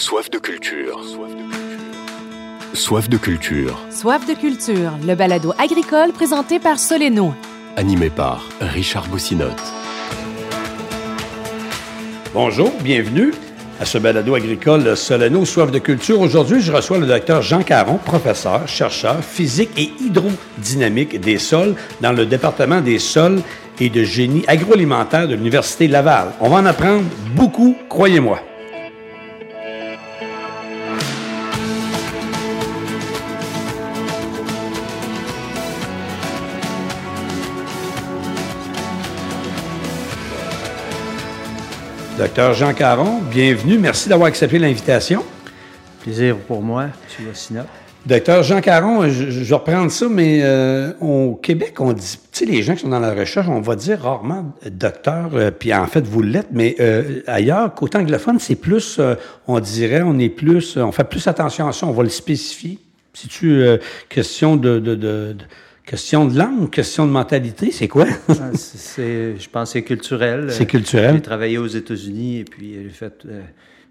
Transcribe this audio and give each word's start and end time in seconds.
Soif 0.00 0.30
de 0.30 0.38
culture. 0.38 0.98
Soif 2.72 3.10
de 3.10 3.18
culture. 3.18 3.78
Soif 3.90 4.26
de 4.26 4.32
culture, 4.32 4.92
le 5.06 5.14
balado 5.14 5.52
agricole 5.58 6.12
présenté 6.12 6.58
par 6.58 6.78
Soleno. 6.78 7.34
Animé 7.76 8.08
par 8.08 8.48
Richard 8.62 9.08
Boussinotte. 9.08 9.62
Bonjour, 12.32 12.72
bienvenue 12.80 13.34
à 13.78 13.84
ce 13.84 13.98
balado 13.98 14.34
agricole 14.34 14.96
Soleno 14.96 15.44
Soif 15.44 15.70
de 15.70 15.78
culture. 15.78 16.18
Aujourd'hui, 16.18 16.62
je 16.62 16.72
reçois 16.72 16.96
le 16.96 17.06
docteur 17.06 17.42
Jean 17.42 17.62
Caron, 17.62 17.98
professeur, 17.98 18.66
chercheur 18.66 19.22
physique 19.22 19.70
et 19.76 19.90
hydrodynamique 20.00 21.20
des 21.20 21.36
sols 21.36 21.74
dans 22.00 22.12
le 22.12 22.24
département 22.24 22.80
des 22.80 22.98
sols 22.98 23.42
et 23.78 23.90
de 23.90 24.02
génie 24.02 24.44
agroalimentaire 24.46 25.28
de 25.28 25.34
l'Université 25.34 25.88
Laval. 25.88 26.28
On 26.40 26.48
va 26.48 26.56
en 26.56 26.64
apprendre 26.64 27.04
beaucoup, 27.34 27.76
croyez-moi. 27.90 28.40
Docteur 42.20 42.52
Jean 42.52 42.74
Caron, 42.74 43.22
bienvenue. 43.30 43.78
Merci 43.78 44.10
d'avoir 44.10 44.28
accepté 44.28 44.58
l'invitation. 44.58 45.24
Plaisir 46.02 46.36
pour 46.36 46.60
moi, 46.60 46.82
M. 46.82 47.26
Vassina. 47.26 47.64
Docteur 48.04 48.42
Jean 48.42 48.60
Caron, 48.60 49.08
je, 49.08 49.30
je 49.30 49.42
vais 49.42 49.54
reprendre 49.54 49.90
ça, 49.90 50.06
mais 50.06 50.40
euh, 50.42 50.92
au 51.00 51.36
Québec, 51.36 51.80
on 51.80 51.94
dit, 51.94 52.18
tu 52.30 52.40
sais, 52.40 52.44
les 52.44 52.62
gens 52.62 52.74
qui 52.74 52.82
sont 52.82 52.90
dans 52.90 53.00
la 53.00 53.14
recherche, 53.14 53.48
on 53.48 53.62
va 53.62 53.74
dire 53.74 54.02
rarement 54.02 54.52
docteur, 54.70 55.30
euh, 55.32 55.50
puis 55.50 55.72
en 55.72 55.86
fait, 55.86 56.06
vous 56.06 56.20
l'êtes, 56.20 56.48
mais 56.52 56.76
euh, 56.78 57.22
ailleurs, 57.26 57.74
côté 57.74 57.96
anglophone, 57.96 58.38
c'est 58.38 58.54
plus, 58.54 58.98
euh, 58.98 59.14
on 59.48 59.58
dirait, 59.58 60.02
on 60.02 60.18
est 60.18 60.28
plus, 60.28 60.76
on 60.76 60.92
fait 60.92 61.04
plus 61.04 61.26
attention 61.26 61.68
à 61.68 61.72
ça, 61.72 61.86
on 61.86 61.92
va 61.92 62.02
le 62.02 62.10
spécifier. 62.10 62.78
C'est-tu 63.14 63.62
euh, 63.62 63.78
question 64.10 64.56
de, 64.56 64.78
de, 64.78 64.94
de, 64.94 65.32
de 65.32 65.44
Question 65.90 66.24
de 66.24 66.38
langue, 66.38 66.70
question 66.70 67.04
de 67.04 67.10
mentalité, 67.10 67.72
c'est 67.72 67.88
quoi? 67.88 68.06
Ah, 68.28 68.52
c'est, 68.54 69.36
je 69.36 69.50
pense 69.50 69.70
que 69.70 69.72
c'est 69.72 69.82
culturel. 69.82 70.46
C'est 70.52 70.64
culturel. 70.64 71.16
J'ai 71.16 71.20
travaillé 71.20 71.58
aux 71.58 71.66
États-Unis 71.66 72.38
et 72.38 72.44
puis 72.44 72.74
j'ai 72.74 72.90
fait 72.90 73.12
euh, 73.26 73.42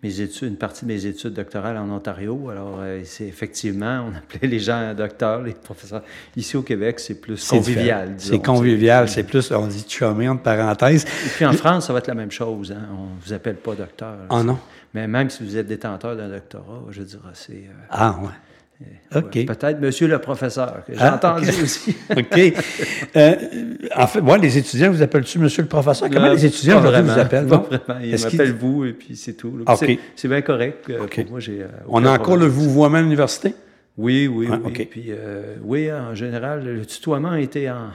mes 0.02 0.22
études, 0.22 0.48
une 0.48 0.56
partie 0.56 0.86
de 0.86 0.94
mes 0.94 1.06
études 1.06 1.34
doctorales 1.34 1.76
en 1.76 1.90
Ontario. 1.90 2.50
Alors, 2.50 2.78
euh, 2.80 3.02
c'est 3.04 3.28
effectivement, 3.28 4.08
on 4.10 4.16
appelait 4.16 4.48
les 4.48 4.60
gens 4.60 4.94
docteurs, 4.94 5.42
les 5.42 5.52
professeurs. 5.52 6.04
Ici 6.38 6.56
au 6.56 6.62
Québec, 6.62 7.02
c'est 7.02 7.20
plus 7.20 7.46
convivial. 7.46 8.14
C'est 8.18 8.42
convivial, 8.42 9.10
c'est 9.10 9.24
plus, 9.24 9.52
on 9.52 9.68
dit 9.68 9.84
chumé 9.86 10.30
entre 10.30 10.44
parenthèses. 10.44 11.04
Et 11.04 11.30
puis 11.36 11.46
en 11.46 11.52
France, 11.52 11.88
ça 11.88 11.92
va 11.92 12.00
être 12.00 12.08
la 12.08 12.16
même 12.16 12.32
chose. 12.32 12.72
Hein? 12.72 12.88
On 12.98 13.16
ne 13.18 13.22
vous 13.26 13.34
appelle 13.34 13.58
pas 13.58 13.76
docteur. 13.76 14.16
Ah 14.30 14.42
non? 14.42 14.58
Mais 14.94 15.06
même 15.06 15.30
si 15.30 15.44
vous 15.44 15.58
êtes 15.58 15.68
détenteur 15.68 16.16
d'un 16.16 16.30
doctorat, 16.30 16.86
je 16.92 17.04
dirais, 17.04 17.34
c'est. 17.34 17.52
Euh, 17.52 17.88
ah 17.90 18.18
ouais. 18.22 18.30
OK. 19.14 19.36
Ouais, 19.36 19.46
Peut-être 19.46 19.82
monsieur 19.82 20.08
le 20.08 20.20
professeur, 20.20 20.84
que 20.86 20.94
j'ai 20.94 21.00
ah, 21.02 21.16
entendu 21.16 21.50
okay. 21.50 21.62
aussi. 21.62 21.96
OK. 22.18 22.54
Euh, 23.16 23.36
en 23.96 24.08
fait, 24.08 24.22
moi, 24.22 24.38
les 24.38 24.58
étudiants, 24.58 24.92
vous 24.92 25.02
appellent-tu 25.02 25.38
monsieur 25.40 25.64
le 25.64 25.68
professeur? 25.68 26.10
Comment 26.10 26.28
Euh, 26.28 26.34
les 26.34 26.46
étudiants 26.46 26.80
vraiment, 26.80 27.14
vous 27.14 27.20
appellent? 27.20 27.48
Pas 27.48 27.58
vraiment. 27.58 28.00
Ils 28.02 28.14
Est-ce 28.14 28.28
qu'ils- 28.28 28.40
m'appellent 28.40 28.56
vous 28.56 28.86
et 28.86 28.94
puis 28.94 29.16
c'est 29.18 29.34
tout. 29.34 29.58
là. 29.58 29.74
OK. 29.74 30.00
C'est- 30.16 30.28
bien 30.28 30.42
correct. 30.42 30.90
euh, 30.90 31.04
OK. 31.04 31.22
Pour 31.24 31.32
moi, 31.32 31.40
j'ai. 31.42 31.64
euh, 31.64 31.68
On 31.90 32.06
a 32.06 32.12
encore 32.12 32.38
le 32.38 32.46
vouvoiement 32.46 33.00
à 33.00 33.02
l'université? 33.02 33.54
Oui, 33.98 34.28
oui, 34.28 34.48
Ah, 34.50 34.60
oui. 34.64 34.86
Puis, 34.90 35.08
euh, 35.10 35.56
oui, 35.62 35.92
en 35.92 36.16
général, 36.16 36.64
le 36.64 36.86
tutoiement 36.86 37.32
a 37.32 37.40
été 37.42 37.70
en- 37.70 37.90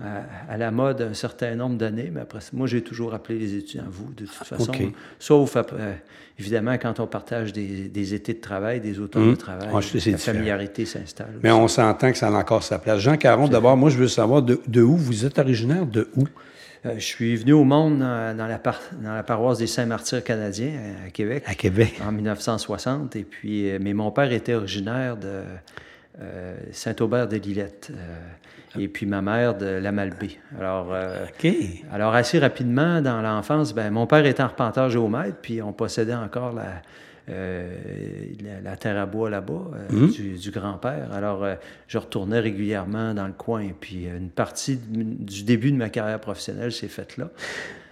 à, 0.00 0.52
à 0.52 0.56
la 0.56 0.72
mode 0.72 1.00
un 1.02 1.14
certain 1.14 1.54
nombre 1.54 1.76
d'années, 1.78 2.10
mais 2.12 2.22
après, 2.22 2.40
moi, 2.52 2.66
j'ai 2.66 2.82
toujours 2.82 3.14
appelé 3.14 3.38
les 3.38 3.54
étudiants 3.54 3.84
vous, 3.88 4.12
de 4.16 4.24
toute 4.24 4.34
façon. 4.34 4.68
OK. 4.72 4.82
Sauf, 5.20 5.54
après, 5.56 5.76
euh, 5.78 5.92
évidemment, 6.38 6.74
quand 6.74 7.00
on 7.00 7.06
partage 7.06 7.52
des, 7.52 7.88
des 7.88 8.14
étés 8.14 8.34
de 8.34 8.40
travail, 8.40 8.80
des 8.80 8.98
automnes 8.98 9.22
Hum. 9.22 9.30
de 9.32 9.36
travail, 9.36 9.68
Ouais, 9.68 9.80
la 9.82 10.00
différent. 10.00 10.18
familiarité 10.18 10.84
s'installe. 10.84 11.34
Mais 11.42 11.50
aussi. 11.50 11.60
on 11.60 11.68
s'entend 11.68 12.10
que 12.12 12.18
ça 12.18 12.28
a 12.28 12.32
encore 12.32 12.62
sa 12.62 12.78
place. 12.78 13.00
Jean 13.00 13.16
Caron, 13.16 13.48
d'abord, 13.48 13.76
moi, 13.76 13.90
je 13.90 13.98
veux 13.98 14.08
savoir 14.08 14.42
de, 14.42 14.60
de 14.66 14.82
où 14.82 14.96
vous 14.96 15.24
êtes 15.24 15.38
originaire, 15.38 15.86
de 15.86 16.08
où? 16.16 16.24
Euh, 16.86 16.94
je 16.96 17.04
suis 17.04 17.36
venu 17.36 17.52
au 17.54 17.64
monde 17.64 18.00
dans, 18.00 18.36
dans 18.36 18.46
la, 18.46 18.58
par- 18.58 18.80
dans 19.02 19.14
la 19.14 19.22
paroisse 19.22 19.56
des 19.58 19.66
Saints-Martyrs 19.66 20.22
canadiens 20.22 20.72
à, 21.02 21.06
à 21.06 21.10
Québec. 21.10 21.42
À 21.46 21.54
Québec. 21.54 21.98
en 22.06 22.12
1960. 22.12 23.16
Et 23.16 23.24
puis, 23.24 23.70
euh, 23.70 23.78
mais 23.80 23.94
mon 23.94 24.10
père 24.10 24.30
était 24.32 24.52
originaire 24.54 25.16
de 25.16 25.40
euh, 26.20 26.54
Saint-Aubert 26.72 27.28
de 27.28 27.36
Lillette. 27.36 27.90
euh, 27.92 28.16
et 28.76 28.88
puis 28.88 29.06
ma 29.06 29.22
mère 29.22 29.56
de 29.56 29.66
la 29.66 29.92
Malbaie. 29.92 30.36
Alors, 30.58 30.88
euh, 30.92 31.24
alors 31.92 32.12
assez 32.14 32.40
rapidement, 32.40 33.00
dans 33.00 33.22
l'enfance, 33.22 33.72
ben, 33.72 33.90
mon 33.92 34.08
père 34.08 34.26
était 34.26 34.42
arpenteur 34.42 34.90
géomètre, 34.90 35.36
puis 35.40 35.62
on 35.62 35.72
possédait 35.72 36.12
encore 36.14 36.52
la, 36.52 36.82
euh, 37.28 37.68
la, 38.42 38.60
la 38.70 38.76
terre 38.76 38.98
à 39.00 39.06
bois 39.06 39.30
là-bas, 39.30 39.70
Mhm. 39.90 40.10
du, 40.10 40.34
du 40.38 40.50
grand-père. 40.50 41.12
Alors, 41.12 41.46
je 41.86 41.98
retournais 41.98 42.40
régulièrement 42.40 43.14
dans 43.14 43.26
le 43.28 43.32
coin. 43.32 43.68
Puis 43.80 44.06
une 44.06 44.30
partie 44.30 44.76
de- 44.76 45.02
du 45.24 45.44
début 45.44 45.70
de 45.70 45.76
ma 45.76 45.88
carrière 45.88 46.20
professionnelle 46.20 46.72
s'est 46.72 46.88
faite 46.88 47.16
là. 47.16 47.30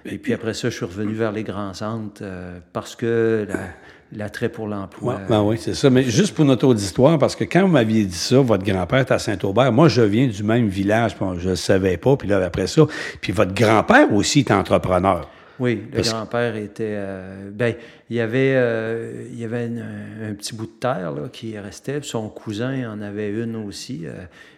Et 0.04 0.18
puis 0.18 0.32
après 0.32 0.52
ça, 0.52 0.68
je 0.68 0.74
suis 0.74 0.84
revenu 0.84 1.12
vers 1.12 1.30
les 1.30 1.44
grands 1.44 1.74
centres 1.74 2.24
parce 2.72 2.96
que 2.96 3.46
la- 3.48 3.68
l'attrait 4.14 4.48
pour 4.48 4.68
l'emploi. 4.68 5.14
Ouais, 5.14 5.20
ben 5.28 5.42
oui, 5.42 5.56
c'est 5.58 5.74
ça. 5.74 5.88
Mais 5.90 6.02
juste 6.02 6.34
pour 6.34 6.44
notre 6.44 6.66
auditoire, 6.66 7.18
parce 7.18 7.34
que 7.36 7.44
quand 7.44 7.62
vous 7.62 7.68
m'aviez 7.72 8.04
dit 8.04 8.16
ça, 8.16 8.40
votre 8.40 8.64
grand-père 8.64 9.00
est 9.00 9.10
à 9.12 9.18
Saint-Aubert. 9.18 9.72
Moi, 9.72 9.88
je 9.88 10.02
viens 10.02 10.26
du 10.26 10.42
même 10.42 10.68
village, 10.68 11.16
puis 11.16 11.24
je 11.38 11.44
ne 11.46 11.50
le 11.50 11.56
savais 11.56 11.96
pas. 11.96 12.16
Puis 12.16 12.28
là, 12.28 12.44
après 12.44 12.66
ça, 12.66 12.82
puis 13.20 13.32
votre 13.32 13.54
grand-père 13.54 14.12
aussi 14.12 14.40
est 14.40 14.50
entrepreneur. 14.50 15.28
Oui, 15.58 15.82
le 15.90 15.96
Parce- 15.96 16.10
grand-père 16.12 16.56
était. 16.56 16.94
euh, 16.96 17.50
ben, 17.52 17.74
il 18.10 18.16
y 18.16 18.20
avait, 18.20 18.52
euh, 18.56 19.24
il 19.30 19.38
y 19.38 19.44
avait 19.44 19.66
une- 19.66 19.84
un 20.28 20.34
petit 20.34 20.54
bout 20.54 20.66
de 20.66 20.72
terre 20.80 21.12
là, 21.12 21.28
qui 21.32 21.56
restait. 21.58 22.00
Son 22.02 22.28
cousin 22.28 22.90
en 22.92 23.00
avait 23.00 23.30
une 23.30 23.56
aussi. 23.56 24.02
euh, 24.04 24.12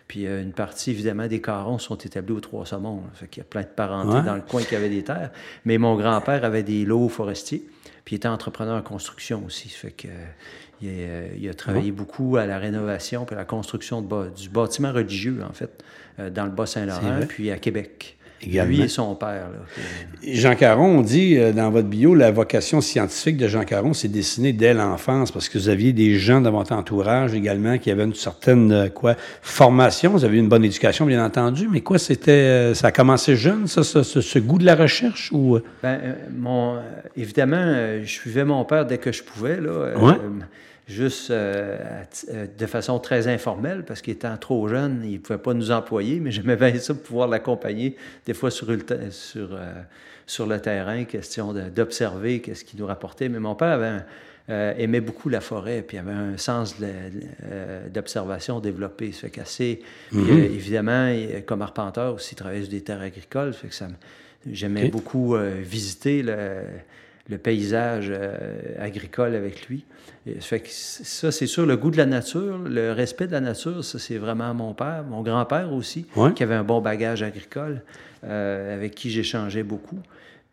puis 0.09 0.27
euh, 0.27 0.43
une 0.43 0.53
partie, 0.53 0.91
évidemment, 0.93 1.27
des 1.27 1.41
carons 1.41 1.79
sont 1.79 1.97
établis 1.97 2.33
aux 2.35 2.41
Trois-Saumons. 2.41 3.03
Fait 3.15 3.27
qu'il 3.27 3.43
y 3.43 3.47
a 3.47 3.49
plein 3.49 3.63
de 3.63 3.67
parentés 3.67 4.19
Ouais. 4.19 4.23
dans 4.23 4.35
le 4.35 4.43
coin 4.43 4.63
qui 4.63 4.77
avaient 4.77 4.89
des 4.89 5.03
terres. 5.03 5.31
Mais 5.65 5.77
mon 5.79 5.97
grand-père 5.97 6.45
avait 6.45 6.63
des 6.63 6.85
lots 6.85 7.09
forestiers. 7.09 7.65
Puis 8.05 8.15
il 8.15 8.17
était 8.17 8.29
entrepreneur 8.29 8.77
en 8.77 8.83
construction 8.83 9.43
aussi. 9.47 9.69
Fait 9.69 9.91
que, 9.91 10.09
euh, 10.09 10.25
il, 10.83 10.89
a, 10.89 11.37
il 11.37 11.49
a 11.49 11.55
travaillé 11.55 11.91
beaucoup 11.91 12.37
à 12.37 12.47
la 12.47 12.59
rénovation 12.59 13.25
puis 13.25 13.35
à 13.35 13.39
la 13.39 13.45
construction 13.45 14.03
de 14.03 14.31
du 14.31 14.49
bâtiment 14.49 14.93
religieux, 14.93 15.41
en 15.49 15.53
fait, 15.53 15.83
euh, 16.19 16.31
dans 16.31 16.45
le 16.45 16.51
Bas-Saint-Laurent, 16.51 17.21
puis 17.29 17.51
à 17.51 17.59
Québec. 17.59 18.19
Également. 18.47 18.77
Lui 18.77 18.83
et 18.83 18.89
son 18.89 19.15
père. 19.15 19.49
Là, 19.51 19.83
Jean 20.33 20.55
Caron, 20.55 20.99
on 20.99 21.01
dit 21.03 21.37
euh, 21.37 21.53
dans 21.53 21.71
votre 21.71 21.89
bio, 21.89 22.15
la 22.15 22.31
vocation 22.31 22.81
scientifique 22.81 23.37
de 23.37 23.49
Jean 23.49 23.65
Caron, 23.65 23.93
c'est 23.95 24.09
dessinée 24.09 24.53
dès 24.53 24.75
l'enfance, 24.75 25.31
parce 25.31 25.49
que 25.49 25.59
vous 25.59 25.69
aviez 25.69 25.93
des 25.93 26.15
gens 26.15 26.41
dans 26.41 26.51
votre 26.53 26.73
entourage 26.73 27.35
également 27.35 27.79
qui 27.79 27.91
avaient 27.91 28.05
une 28.05 28.15
certaine 28.15 28.73
euh, 28.73 28.89
quoi 28.89 29.17
formation, 29.43 30.11
vous 30.13 30.25
avez 30.25 30.39
une 30.39 30.49
bonne 30.49 30.65
éducation, 30.65 31.07
bien 31.07 31.25
entendu, 31.25 31.69
mais 31.71 31.81
quoi, 31.81 31.99
c'était, 31.99 32.31
euh, 32.33 32.75
ça 32.75 32.89
a 32.89 32.93
commencé 32.93 33.37
jeune, 33.37 33.67
ça, 33.67 33.83
ce, 33.83 34.03
ce- 34.03 34.21
ce 34.21 34.39
goût 34.39 34.59
de 34.59 34.65
la 34.67 34.75
recherche 34.75 35.31
ou? 35.33 35.59
Ben, 35.83 35.99
mon, 36.37 36.79
évidemment, 37.17 37.75
je 38.03 38.11
suivais 38.11 38.45
mon 38.45 38.65
père 38.65 38.87
dès 38.87 38.99
que 38.99 39.13
je 39.13 39.23
pouvais, 39.23 39.61
là, 39.61 39.97
Ouais. 39.99 40.15
Juste 40.87 41.31
euh, 41.31 41.79
euh, 42.33 42.47
de 42.59 42.67
façon 42.67 42.99
très 42.99 43.27
informelle, 43.29 43.85
parce 43.85 44.03
qu'il 44.03 44.13
étant 44.13 44.37
trop 44.37 44.69
jeune, 44.69 45.01
il 45.05 45.13
ne 45.15 45.19
pouvait 45.19 45.39
pas 45.39 45.55
nous 45.55 45.71
employer, 45.71 46.21
mais 46.21 46.31
j'aimais 46.33 46.57
bien 46.57 46.77
ça, 46.79 46.95
pouvoir 46.95 47.29
l'accompagner, 47.29 47.97
des 48.27 48.35
fois 48.35 48.51
sur 48.51 48.69
euh, 48.71 49.73
sur 50.27 50.47
le 50.47 50.59
terrain, 50.61 51.05
question 51.05 51.53
d'observer 51.53 52.41
qu'est-ce 52.41 52.65
qu'il 52.65 52.79
nous 52.81 52.87
rapportait. 52.87 53.29
Mais 53.29 53.39
mon 53.41 53.55
père 53.55 53.69
avait 53.73 53.87
un- 53.87 54.05
euh, 54.51 54.75
aimait 54.79 55.01
beaucoup 55.01 55.29
la 55.31 55.41
forêt, 55.41 55.83
puis 55.87 55.97
avait 55.99 56.13
un 56.13 56.37
sens 56.37 56.77
d'observation 57.93 58.61
développé. 58.61 59.11
Puis, 59.11 60.21
Mhm. 60.21 60.31
euh, 60.31 60.45
évidemment, 60.45 61.09
il- 61.09 61.45
comme 61.45 61.63
arpenteur 61.63 62.15
aussi, 62.15 62.35
il 62.35 62.37
travaillait 62.37 62.63
sur 62.65 62.71
des 62.73 62.81
terres 62.83 63.01
agricoles, 63.01 63.53
fait 63.53 63.69
que 63.69 63.75
ça 63.75 63.89
J'aimais 64.51 64.89
beaucoup 64.91 65.35
visiter 65.63 66.23
le, 66.23 66.59
le 67.29 67.39
paysage 67.39 68.09
euh, 68.11 68.37
agricole 68.79 69.35
avec 69.35 69.67
lui. 69.69 69.85
Et 70.27 70.35
ça, 70.41 70.41
fait 70.49 70.61
que 70.61 70.69
c- 70.69 71.05
ça, 71.05 71.33
c'est 71.33 71.47
sûr, 71.47 71.65
le 71.65 71.77
goût 71.77 71.91
de 71.91 71.97
la 71.97 72.07
nature, 72.07 72.59
le 72.59 72.93
respect 72.93 73.27
de 73.27 73.33
la 73.33 73.41
nature, 73.41 73.83
ça, 73.83 73.99
c'est 73.99 74.19
vraiment 74.19 74.53
mon 74.53 74.75
père, 74.75 75.05
mon 75.09 75.23
grand-père 75.23 75.73
aussi, 75.73 76.07
Ouais. 76.17 76.33
qui 76.35 76.43
avait 76.43 76.55
un 76.55 76.65
bon 76.65 76.81
bagage 76.83 77.23
agricole, 77.23 77.83
euh, 78.25 78.75
avec 78.75 78.95
qui 78.95 79.11
j'échangeais 79.11 79.63
beaucoup. 79.63 79.99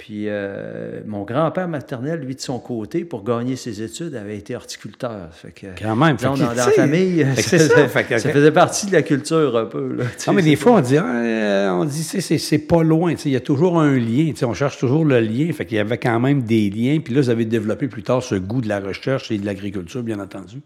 Puis 0.02 0.24
euh, 0.30 1.02
mon 1.06 1.22
grand-père 1.26 1.68
maternel, 1.68 2.22
lui, 2.22 2.34
de 2.34 2.42
son 2.42 2.58
côté, 2.58 3.06
pour 3.06 3.24
gagner 3.24 3.56
ses 3.56 3.84
études, 3.84 4.16
avait 4.16 4.36
été 4.36 4.56
horticulteur. 4.56 5.30
Fait 5.32 5.52
que, 5.52 5.68
Quand 5.80 5.96
même. 5.96 6.16
disons, 6.16 6.36
Fait 6.36 6.44
que, 6.44 6.50
dans, 6.50 6.56
la 6.56 6.72
famille, 6.72 7.24
ça, 7.36 7.42
c'est 7.44 7.60
ça, 7.60 7.76
faisait- 7.76 7.88
fait 7.88 8.04
que- 8.06 8.18
ça 8.18 8.30
faisait 8.32 8.52
partie 8.52 8.88
de 8.88 8.94
la 8.94 9.04
culture 9.04 9.56
un 9.56 9.66
peu. 9.66 9.94
Là, 9.98 10.06
Non, 10.26 10.34
mais 10.34 10.42
des 10.42 10.56
fois, 10.56 10.72
on 10.72 10.82
dit, 10.82 10.98
ah, 10.98 11.06
euh, 11.06 11.70
on 11.70 11.86
dit, 11.86 12.02
c'est, 12.02 12.58
pas 12.58 12.82
loin. 12.82 13.14
Il 13.26 13.32
y 13.32 13.36
a 13.36 13.42
toujours 13.42 13.80
un 13.80 13.96
lien. 13.96 14.32
On 14.42 14.56
cherche 14.56 14.80
toujours 14.80 15.06
le 15.06 15.20
lien. 15.20 15.54
Fait 15.54 15.68
qu'il 15.68 15.78
y 15.78 15.80
avait 15.80 16.00
quand 16.00 16.20
même 16.20 16.42
des 16.42 16.72
liens. 16.72 17.00
Puis 17.00 17.14
là, 17.14 17.22
vous 17.22 17.30
avez 17.30 17.46
développé 17.46 17.88
plus 17.88 18.02
tard 18.02 18.24
ce 18.24 18.34
goût 18.34 18.62
de 18.62 18.70
la 18.70 18.80
recherche 18.80 19.30
et 19.30 19.38
de 19.38 19.46
l'agriculture, 19.46 20.02
bien 20.02 20.20
entendu. 20.20 20.62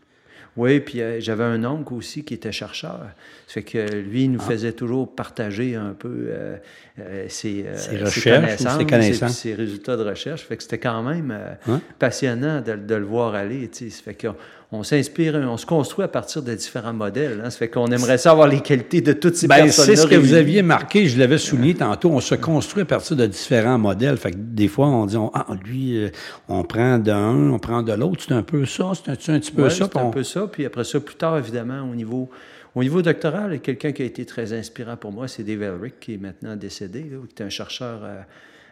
Oui, 0.58 0.80
puis 0.80 1.02
euh, 1.02 1.20
j'avais 1.20 1.44
un 1.44 1.64
oncle 1.66 1.94
aussi 1.94 2.24
qui 2.24 2.34
était 2.34 2.52
chercheur. 2.54 3.00
Ça 3.48 3.54
fait 3.56 3.64
que 3.64 3.94
lui, 3.96 4.24
il 4.24 4.32
nous 4.32 4.40
Ah. 4.42 4.50
faisait 4.50 4.72
toujours 4.72 5.14
partager 5.14 5.76
un 5.76 5.94
peu 5.94 6.28
euh, 6.30 6.56
euh, 7.00 7.26
ses, 7.28 7.66
Ses 7.76 7.98
recherches 7.98 8.58
ses 8.58 8.86
connaissances. 8.86 9.34
ses, 9.34 9.50
ses 9.50 9.54
résultats 9.56 9.98
de 9.98 10.04
recherche. 10.04 10.42
Ça 10.42 10.48
fait 10.48 10.56
que 10.58 10.64
c'était 10.64 10.78
quand 10.80 11.04
même 11.04 11.38
Hein? 11.68 11.82
passionnant 12.00 12.62
de, 12.62 12.74
de 12.76 12.96
le 12.96 13.06
voir 13.06 13.36
aller. 13.36 13.70
Ça 13.74 13.86
fait 14.04 14.14
qu'on 14.14 14.36
on 14.72 14.84
s'inspire, 14.84 15.36
on 15.36 15.58
se 15.58 15.66
construit 15.66 16.04
à 16.04 16.08
partir 16.08 16.42
de 16.42 16.54
différents 16.54 16.94
modèles. 16.94 17.42
hein. 17.46 17.50
Ça 17.50 17.58
fait 17.60 17.70
qu'on 17.70 17.88
aimerait 17.88 18.18
savoir 18.18 18.48
les 18.48 18.60
qualités 18.62 19.00
de 19.02 19.14
toutes 19.14 19.36
ces 19.36 19.48
Ben, 19.48 19.64
personnes 19.64 19.86
c'est 19.86 19.96
ce 19.96 20.08
que 20.08 20.16
vous 20.16 20.34
aviez 20.34 20.62
marqué, 20.64 21.08
je 21.08 21.18
l'avais 21.20 21.38
souligné 21.38 21.76
tantôt, 21.76 22.10
on 22.12 22.20
se 22.20 22.36
construit 22.36 22.82
à 22.82 22.86
partir 22.86 23.16
de 23.16 23.26
différents 23.26 23.78
modèles. 23.78 24.18
Fait 24.18 24.32
que 24.32 24.38
des 24.38 24.68
fois, 24.68 24.88
on 24.88 25.06
dit, 25.06 25.18
on- 25.18 25.32
ah, 25.34 25.46
lui, 25.64 25.98
euh, 25.98 26.10
on 26.50 26.64
prend 26.64 26.98
d'un, 26.98 27.52
on 27.52 27.60
prend 27.60 27.84
de 27.84 27.94
l'autre. 27.94 28.24
C'est 28.28 28.34
un 28.34 28.44
peu 28.44 28.66
ça, 28.66 28.92
c'est 28.96 29.12
un, 29.32 29.40
petit 29.40 29.52
peu 29.52 29.64
Ouais, 29.64 29.70
ça. 29.70 29.86
c'est 29.86 29.90
puis 29.92 30.00
un 30.00 30.10
peu 30.10 30.24
ça. 30.24 30.48
Puis 30.52 30.66
après 30.66 30.84
ça, 30.84 31.00
plus 31.00 31.16
tard, 31.16 31.38
évidemment, 31.38 31.82
au 31.90 31.96
niveau, 31.96 32.30
au 32.74 32.84
niveau 32.84 33.02
doctoral, 33.02 33.52
il 33.52 33.54
y 33.54 33.58
a 33.58 33.60
quelqu'un 33.60 33.92
qui 33.92 34.02
a 34.02 34.06
été 34.06 34.26
très 34.26 34.52
inspirant 34.52 34.98
pour 34.98 35.12
moi, 35.14 35.28
c'est 35.28 35.44
Dave 35.44 35.62
Elric, 35.62 36.00
qui 36.00 36.16
est 36.16 36.18
maintenant 36.18 36.56
décédé, 36.56 37.02
là, 37.02 37.18
qui 37.26 37.32
était 37.32 37.44
un 37.44 37.50
chercheur 37.50 38.04
à, 38.04 38.26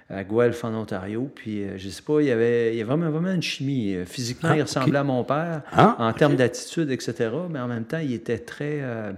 à 0.10 0.24
Guelph, 0.24 0.64
en 0.64 0.74
Ontario. 0.74 1.30
Puis, 1.34 1.64
euh, 1.64 1.78
je 1.78 1.90
sais 1.90 2.02
pas, 2.02 2.22
il 2.22 2.28
y 2.28 2.32
avait, 2.32 2.74
il 2.74 2.78
y 2.78 2.82
avait 2.82 2.88
vraiment, 2.96 3.10
vraiment 3.10 3.34
une 3.34 3.42
chimie. 3.42 3.96
Euh, 3.96 4.06
Physiquement, 4.06 4.50
Ah, 4.52 4.58
il 4.58 4.62
ressemblait 4.62 5.00
à 5.00 5.04
mon 5.04 5.24
père, 5.24 5.62
Ah, 5.72 5.96
en 6.00 6.14
termes 6.14 6.36
d'attitude, 6.36 6.92
etc. 6.92 7.30
Mais 7.50 7.60
en 7.60 7.68
même 7.68 7.86
temps, 7.86 8.00
il 8.04 8.14
était 8.14 8.38
très... 8.40 8.80
euh, 8.82 9.12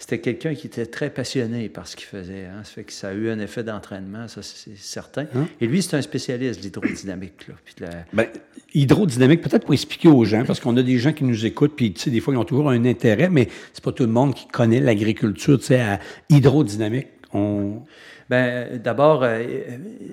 c'était 0.00 0.20
quelqu'un 0.20 0.54
qui 0.54 0.68
était 0.68 0.86
très 0.86 1.10
passionné 1.10 1.68
par 1.68 1.88
ce 1.88 1.96
qu'il 1.96 2.06
faisait. 2.06 2.44
Hein. 2.44 2.60
Ça 2.62 2.70
fait 2.70 2.84
que 2.84 2.92
ça 2.92 3.08
a 3.08 3.12
eu 3.14 3.30
un 3.30 3.40
effet 3.40 3.64
d'entraînement, 3.64 4.28
ça 4.28 4.42
c'est 4.44 4.76
certain. 4.76 5.26
Hein? 5.34 5.48
Et 5.60 5.66
lui, 5.66 5.82
c'est 5.82 5.96
un 5.96 6.02
spécialiste 6.02 6.60
de 6.60 6.64
l'hydrodynamique. 6.66 7.48
la- 7.80 7.88
Ben, 8.12 8.26
hydrodynamique, 8.74 9.40
peut-être 9.40 9.64
pour 9.64 9.74
expliquer 9.74 10.06
aux 10.06 10.24
gens, 10.24 10.44
parce 10.44 10.60
qu'on 10.60 10.76
a 10.76 10.84
des 10.84 10.98
gens 10.98 11.12
qui 11.12 11.24
nous 11.24 11.44
écoutent, 11.46 11.74
puis 11.74 11.92
tu 11.92 12.00
sais, 12.00 12.10
des 12.10 12.20
fois, 12.20 12.32
ils 12.32 12.36
ont 12.36 12.44
toujours 12.44 12.70
un 12.70 12.84
intérêt, 12.84 13.28
mais 13.28 13.48
c'est 13.72 13.82
pas 13.82 13.90
tout 13.90 14.04
le 14.04 14.12
monde 14.12 14.34
qui 14.34 14.46
connaît 14.46 14.78
l'agriculture, 14.78 15.58
tu 15.58 15.64
sais, 15.66 15.80
à 15.80 15.98
hydrodynamique. 16.30 17.08
On... 17.34 17.82
Ben, 18.28 18.78
d'abord, 18.78 19.22
euh, 19.22 19.42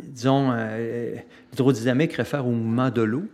disons, 0.04 0.52
euh, 0.52 1.16
l'hydrodynamique 1.52 2.14
réfère 2.14 2.48
au 2.48 2.52
mouvement 2.52 2.90
de 2.90 3.02
l'eau. 3.02 3.26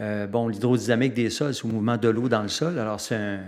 Euh, 0.00 0.26
bon, 0.26 0.48
l'hydrodynamique 0.48 1.12
des 1.12 1.28
sols, 1.28 1.54
c'est 1.54 1.64
au 1.64 1.68
mouvement 1.68 1.98
de 1.98 2.08
l'eau 2.08 2.28
dans 2.28 2.42
le 2.42 2.48
sol. 2.48 2.78
Alors, 2.78 2.98
c'est 2.98 3.14
un, 3.14 3.40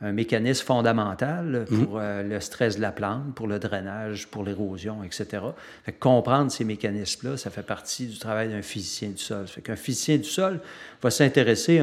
un 0.00 0.12
mécanisme 0.12 0.64
fondamental 0.64 1.66
pour 1.68 1.98
euh, 1.98 2.22
le 2.22 2.40
stress 2.40 2.76
de 2.76 2.80
la 2.80 2.90
plante, 2.90 3.34
pour 3.34 3.48
le 3.48 3.58
drainage, 3.58 4.28
pour 4.28 4.42
l'érosion, 4.42 5.04
etc. 5.04 5.26
Fait 5.84 5.92
que 5.92 5.98
comprendre 5.98 6.50
ces 6.50 6.64
mécanismes-là, 6.64 7.36
ça 7.36 7.50
fait 7.50 7.62
partie 7.62 8.06
du 8.06 8.18
travail 8.18 8.48
d'un 8.48 8.62
physicien 8.62 9.10
du 9.10 9.18
sol. 9.18 9.46
Fait 9.46 9.60
qu'un 9.60 9.76
physicien 9.76 10.16
du 10.16 10.24
sol 10.24 10.60
va 11.02 11.10
s'intéresser 11.10 11.82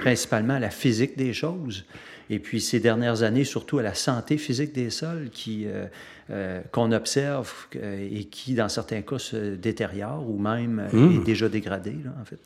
principalement 0.00 0.54
à 0.54 0.60
la 0.60 0.70
physique 0.70 1.16
des 1.16 1.32
choses. 1.32 1.84
Et 2.30 2.38
puis, 2.38 2.60
ces 2.60 2.80
dernières 2.80 3.22
années, 3.22 3.44
surtout 3.44 3.78
à 3.78 3.82
la 3.82 3.94
santé 3.94 4.38
physique 4.38 4.72
des 4.72 4.90
sols 4.90 5.30
qui, 5.30 5.66
euh, 5.66 5.86
euh, 6.30 6.60
qu'on 6.72 6.90
observe 6.92 7.52
euh, 7.76 8.08
et 8.10 8.24
qui, 8.24 8.54
dans 8.54 8.68
certains 8.68 9.02
cas, 9.02 9.18
se 9.18 9.54
détériore 9.54 10.28
ou 10.28 10.38
même 10.38 10.88
euh, 10.92 11.20
est 11.20 11.24
déjà 11.24 11.48
dégradé, 11.48 11.92
là, 12.04 12.10
en 12.20 12.24
fait. 12.24 12.40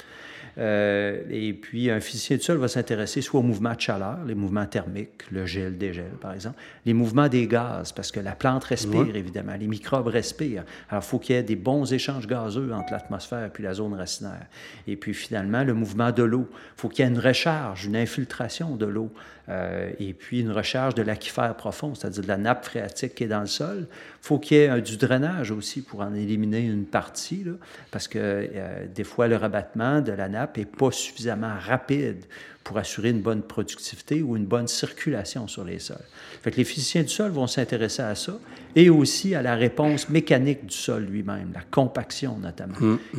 Euh, 0.59 1.23
et 1.31 1.53
puis, 1.53 1.91
un 1.91 2.01
physicien 2.01 2.37
du 2.37 2.43
sol 2.43 2.59
va 2.59 2.69
s'intéresser 2.69 3.23
soit 3.23 3.41
aux 3.41 3.45
mouvements 3.45 3.75
de 3.75 3.81
chaleur, 3.81 4.19
les 4.27 4.35
mouvements 4.35 4.67
thermiques, 4.67 5.31
le 5.31 5.47
gel, 5.47 5.79
dégel, 5.79 6.11
par 6.21 6.35
exemple, 6.35 6.57
les 6.85 6.93
mouvements 6.93 7.29
des 7.29 7.47
gaz, 7.47 7.93
parce 7.93 8.11
que 8.11 8.21
la 8.21 8.35
plante 8.35 8.65
respire, 8.65 9.15
évidemment, 9.15 9.55
les 9.59 9.69
microbes 9.69 10.09
respirent. 10.09 10.65
Alors, 10.91 11.03
il 11.05 11.07
faut 11.07 11.19
qu'il 11.19 11.37
y 11.37 11.39
ait 11.39 11.43
des 11.43 11.57
bons 11.57 11.93
échanges 11.93 12.27
gazeux 12.27 12.73
entre 12.73 12.93
l'atmosphère 12.93 13.51
et 13.57 13.63
la 13.63 13.75
zone 13.75 13.95
racinaire. 13.95 14.47
Et 14.87 14.97
puis, 14.97 15.15
finalement, 15.15 15.65
le 15.65 15.73
mouvement 15.73 16.11
de 16.13 16.23
l'eau. 16.23 16.49
Il 16.51 16.81
faut 16.81 16.89
qu'il 16.89 17.05
y 17.05 17.09
ait 17.09 17.11
une 17.11 17.19
recharge, 17.19 17.87
une 17.87 17.97
infiltration 17.97 18.77
de 18.77 18.87
l'eau. 18.87 19.13
Euh, 19.49 19.70
et 19.99 20.15
puis, 20.15 20.41
une 20.41 20.51
recharge 20.51 20.95
de 20.95 21.03
l'aquifère 21.03 21.55
profond, 21.55 21.95
c'est-à-dire 21.95 22.23
de 22.23 22.29
la 22.29 22.37
nappe 22.37 22.65
phréatique 22.65 23.15
qui 23.15 23.25
est 23.25 23.29
dans 23.29 23.41
le 23.41 23.47
sol. 23.47 23.87
Il 23.91 24.27
faut 24.27 24.39
qu'il 24.39 24.57
y 24.57 24.61
ait 24.61 24.71
euh, 24.71 24.81
du 24.81 24.97
drainage 24.97 25.51
aussi 25.51 25.83
pour 25.83 26.01
en 26.01 26.15
éliminer 26.15 26.61
une 26.61 26.85
partie, 26.85 27.45
parce 27.91 28.09
que 28.09 28.19
euh, 28.19 28.87
des 28.95 29.05
fois, 29.05 29.29
le 29.29 29.37
rabattement 29.37 30.01
de 30.01 30.13
la 30.13 30.29
nappe 30.29 30.57
n'est 30.59 30.65
pas 30.65 30.91
suffisamment 30.91 31.55
rapide 31.59 32.25
pour 32.65 32.79
assurer 32.79 33.11
une 33.11 33.21
bonne 33.21 33.43
productivité 33.43 34.23
ou 34.23 34.37
une 34.37 34.45
bonne 34.45 34.69
circulation 34.69 35.49
sur 35.49 35.65
les 35.65 35.79
sols. 35.79 35.97
Fait 36.43 36.51
que 36.51 36.57
les 36.57 36.65
physiciens 36.65 37.03
du 37.03 37.09
sol 37.09 37.31
vont 37.31 37.47
s'intéresser 37.47 38.03
à 38.03 38.15
ça 38.15 38.39
et 38.77 38.91
aussi 38.91 39.35
à 39.35 39.43
la 39.43 39.57
réponse 39.57 40.09
mécanique 40.09 40.67
du 40.67 40.77
sol 40.77 41.05
lui-même, 41.05 41.51
la 41.55 41.63
compaction 41.71 42.39
notamment. 42.39 42.75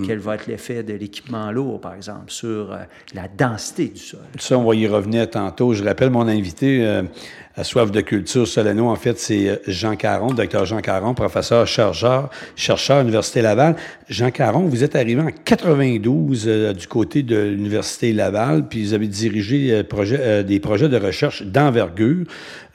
Quel 0.06 0.20
va 0.20 0.36
être 0.36 0.48
l'effet 0.48 0.84
de 0.84 0.94
l'équipement 0.94 1.52
lourd, 1.52 1.82
par 1.82 1.96
exemple, 1.96 2.32
sur 2.32 2.72
euh, 2.72 2.78
la 3.14 3.28
densité 3.28 3.88
du 3.88 4.00
sol. 4.00 4.22
Ça, 4.40 4.58
on 4.58 4.64
va 4.64 4.76
y 4.76 4.88
revenir 4.88 5.30
tantôt. 5.30 5.74
Je 5.74 5.84
rappelle 5.84 6.10
mon 6.10 6.28
invité 6.28 6.86
euh, 6.86 7.04
à 7.56 7.63
Soif 7.63 7.92
de 7.92 8.01
culture 8.01 8.48
Solano, 8.48 8.88
en 8.88 8.95
fait, 8.95 9.19
c'est 9.19 9.50
euh, 9.50 9.56
Jean 9.68 9.95
Caron, 9.95 10.33
docteur 10.33 10.65
Jean 10.65 10.80
Caron, 10.80 11.13
professeur 11.13 11.68
chercheur, 11.68 12.30
chercheur 12.56 12.98
à 12.98 13.00
l'Université 13.01 13.42
Laval. 13.42 13.75
Jean 14.09 14.31
Caron, 14.31 14.62
vous 14.65 14.83
êtes 14.83 14.95
arrivé 14.95 15.21
en 15.21 15.31
92 15.44 16.45
euh, 16.48 16.74
du 16.74 16.88
côté 16.88 17.24
de 17.24 17.38
l'Université 17.38 18.13
Laval, 18.13 18.68
puis 18.68 18.83
vous 18.83 18.94
avez 18.94 19.07
dirigé 19.07 19.71
euh, 19.71 19.83
euh, 19.94 20.44
des 20.44 20.59
projets 20.59 20.89
de 20.89 20.98
recherche 20.98 21.44
d'envergure 21.44 22.25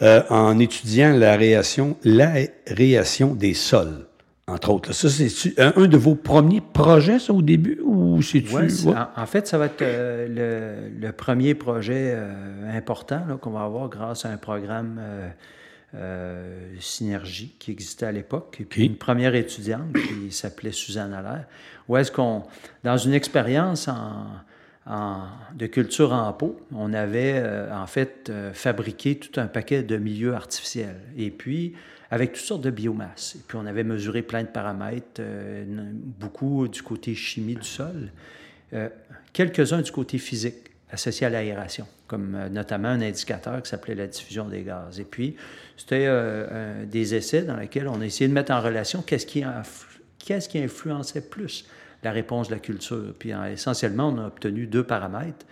euh, 0.02 0.22
en 0.28 0.58
étudiant 0.58 1.16
l'aération, 1.16 1.96
l'aération 2.04 3.34
des 3.34 3.54
sols. 3.54 4.06
Entre 4.48 4.70
autres. 4.70 4.90
là. 4.90 4.94
Ça, 4.94 5.08
c'est 5.10 5.58
un, 5.60 5.72
un 5.76 5.88
de 5.88 5.96
vos 5.96 6.14
premiers 6.14 6.60
projets, 6.60 7.18
ça, 7.18 7.32
au 7.32 7.42
début, 7.42 7.80
ou 7.82 8.22
c'est-tu... 8.22 8.54
Ouais, 8.54 8.68
en, 8.94 9.22
en 9.22 9.26
fait, 9.26 9.48
ça 9.48 9.58
va 9.58 9.66
être 9.66 9.82
euh, 9.82 10.88
le, 11.00 11.06
le 11.06 11.12
premier 11.12 11.54
projet 11.56 12.12
euh, 12.14 12.76
important 12.78 13.22
qu'on 13.40 13.50
va 13.50 13.64
avoir 13.64 13.88
grâce 13.88 14.24
à 14.24 14.30
un 14.30 14.36
programme 14.36 15.00
euh, 15.96 16.68
Synergie 16.78 17.56
qui 17.58 17.72
existait 17.72 18.06
à 18.06 18.12
l'époque. 18.12 18.58
Et 18.60 18.64
puis 18.64 18.86
une 18.86 18.96
première 18.96 19.34
étudiante 19.34 19.92
qui 19.94 20.30
s'appelait 20.30 20.70
Suzanne 20.70 21.12
Allaire. 21.12 21.46
Où 21.88 21.96
est-ce 21.96 22.12
qu'on, 22.12 22.44
dans 22.84 22.96
une 22.98 23.14
expérience 23.14 23.88
en, 23.88 24.26
en- 24.88 25.24
de 25.56 25.66
culture 25.66 26.12
en 26.12 26.32
pot, 26.32 26.60
on 26.72 26.92
avait 26.92 27.42
en 27.72 27.86
fait 27.88 28.30
fabriqué 28.52 29.16
tout 29.16 29.40
un 29.40 29.46
paquet 29.46 29.82
de 29.82 29.96
milieux 29.96 30.34
artificiels. 30.34 31.00
Et 31.16 31.30
puis, 31.30 31.74
avec 32.10 32.32
toutes 32.32 32.44
sortes 32.44 32.62
de 32.62 32.70
biomasse. 32.70 33.34
Et 33.36 33.42
puis, 33.46 33.56
on 33.60 33.66
avait 33.66 33.84
mesuré 33.84 34.22
plein 34.22 34.42
de 34.42 34.48
paramètres, 34.48 35.20
euh, 35.20 35.64
beaucoup 36.20 36.68
du 36.68 36.82
côté 36.82 37.14
chimie 37.14 37.56
du 37.56 37.64
sol, 37.66 38.10
euh, 38.72 38.88
quelques-uns 39.32 39.82
du 39.82 39.90
côté 39.90 40.18
physique 40.18 40.70
associés 40.90 41.26
à 41.26 41.30
l'aération, 41.30 41.86
comme 42.06 42.34
euh, 42.36 42.48
notamment 42.48 42.88
un 42.88 43.00
indicateur 43.00 43.60
qui 43.62 43.68
s'appelait 43.70 43.96
la 43.96 44.06
diffusion 44.06 44.46
des 44.48 44.62
gaz. 44.62 45.00
Et 45.00 45.04
puis, 45.04 45.36
c'était 45.76 46.08
des 46.86 47.14
essais 47.14 47.42
dans 47.42 47.56
lesquels 47.56 47.88
on 47.88 48.00
a 48.00 48.04
essayé 48.06 48.28
de 48.28 48.32
mettre 48.34 48.52
en 48.52 48.60
relation 48.60 49.02
qu'est-ce 49.02 49.26
qui, 49.26 49.40
influ- 49.42 50.00
qu'est-ce 50.18 50.48
qui 50.48 50.58
influençait 50.58 51.20
plus 51.20 51.66
la 52.02 52.12
réponse 52.12 52.48
de 52.48 52.54
la 52.54 52.60
culture. 52.60 53.14
Puis, 53.18 53.34
en- 53.34 53.44
essentiellement, 53.46 54.08
on 54.08 54.18
a 54.18 54.26
obtenu 54.28 54.66
deux 54.66 54.84
paramètres, 54.84 55.44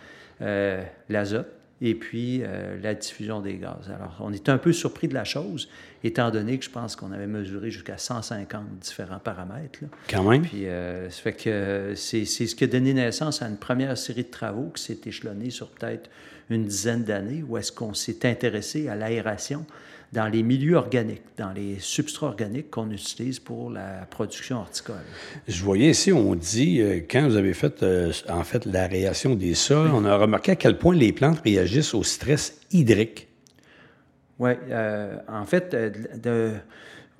l'azote 1.09 1.49
et 1.85 1.95
puis 1.95 2.41
euh, 2.43 2.79
la 2.83 2.95
diffusion 2.95 3.41
des 3.41 3.58
gaz. 3.58 3.91
Alors, 3.94 4.17
on 4.20 4.32
était 4.32 4.51
un 4.51 4.56
peu 4.56 4.73
surpris 4.73 5.06
de 5.06 5.13
la 5.13 5.25
chose, 5.25 5.69
étant 6.03 6.31
donné 6.31 6.58
que 6.58 6.65
je 6.65 6.70
pense 6.70 6.97
qu'on 6.97 7.13
avait 7.13 7.27
mesuré 7.27 7.70
jusqu'à 7.70 7.99
150 7.99 8.79
différents 8.81 9.19
paramètres. 9.19 9.81
là. 9.82 9.89
Quand 10.08 10.25
même. 10.25 10.43
Puis, 10.43 10.67
euh, 10.67 11.11
ça 11.11 11.20
fait 11.20 11.35
que 11.35 11.51
euh, 11.51 11.94
c'est 11.94 12.25
ce 12.25 12.55
qui 12.55 12.65
a 12.65 12.69
donné 12.69 12.94
naissance 12.94 13.43
à 13.43 13.49
une 13.49 13.58
première 13.58 13.99
série 13.99 14.25
de 14.25 14.31
travaux 14.31 14.70
qui 14.75 14.82
s'est 14.82 15.01
échelonnée 15.05 15.51
sur 15.51 15.69
peut-être 15.69 16.08
une 16.49 16.65
dizaine 16.65 17.05
d'années, 17.05 17.44
où 17.47 17.58
est-ce 17.58 17.70
qu'on 17.70 17.93
s'est 17.93 18.27
intéressé 18.27 18.89
à 18.89 18.97
l'aération 18.97 19.67
dans 20.15 20.29
les 20.29 20.43
milieux 20.44 20.77
organiques, 20.77 21.23
dans 21.37 21.53
les 21.53 21.79
substrats 21.81 22.29
organiques 22.29 22.71
qu'on 22.71 22.89
utilise 22.91 23.41
pour 23.41 23.69
la 23.71 24.06
production 24.09 24.59
horticole. 24.59 25.03
Je 25.49 25.63
voyais 25.65 25.91
ici, 25.91 26.13
on 26.13 26.37
dit, 26.37 26.81
euh, 26.81 27.01
quand 27.11 27.27
vous 27.29 27.37
avez 27.37 27.53
fait, 27.53 27.83
euh, 27.83 28.13
en 28.29 28.44
fait, 28.44 28.65
la 28.65 28.87
réaction 28.87 29.35
des 29.35 29.55
sols, 29.55 29.91
on 29.93 30.05
a 30.05 30.17
remarqué 30.17 30.53
à 30.53 30.56
quel 30.56 30.79
point 30.79 30.94
les 30.94 31.13
plantes 31.13 31.41
réagissent 31.44 31.94
au 31.94 32.05
stress 32.05 32.61
hydrique. 32.71 33.27
Oui, 34.39 34.53
euh, 34.71 35.17
en 35.29 35.44
fait, 35.44 35.75
de- 36.23 36.53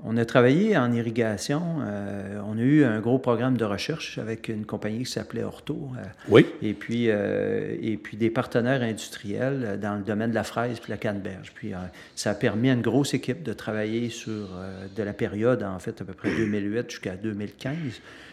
on 0.07 0.19
a 0.19 0.25
travaillé 0.27 0.77
en 0.77 0.93
irrigation. 0.93 1.63
euh, 1.81 2.39
on 2.47 2.59
a 2.59 2.61
eu 2.61 2.85
un 2.85 3.01
gros 3.01 3.19
programme 3.19 3.57
de 3.57 3.65
recherche 3.65 4.19
avec 4.19 4.49
une 4.49 4.67
compagnie 4.67 5.05
qui 5.05 5.11
s'appelait 5.11 5.43
Orto. 5.43 5.91
euh, 5.99 6.03
Oui. 6.29 6.47
et 6.61 6.75
puis, 6.75 7.07
euh, 7.09 7.75
et 7.81 7.97
puis 7.97 8.19
des 8.19 8.29
partenaires 8.29 8.83
industriels 8.83 9.79
dans 9.81 9.97
le 9.97 10.03
domaine 10.03 10.31
de 10.31 10.35
la 10.35 10.45
fraise 10.45 10.79
puis 10.79 10.91
la 10.91 10.99
canneberge. 10.99 11.53
Puis 11.55 11.73
ça 12.15 12.31
a 12.31 12.35
permis 12.35 12.69
à 12.69 12.75
une 12.75 12.83
grosse 12.83 13.15
équipe 13.15 13.43
de 13.43 13.55
travailler 13.55 14.11
sur, 14.11 14.51
de 14.95 15.03
la 15.03 15.15
période, 15.15 15.63
en 15.63 15.79
fait, 15.79 16.01
à 16.03 16.05
peu 16.05 16.13
près 16.13 16.29
2008 16.37 16.91
jusqu'à 16.91 17.17
2015, 17.17 17.75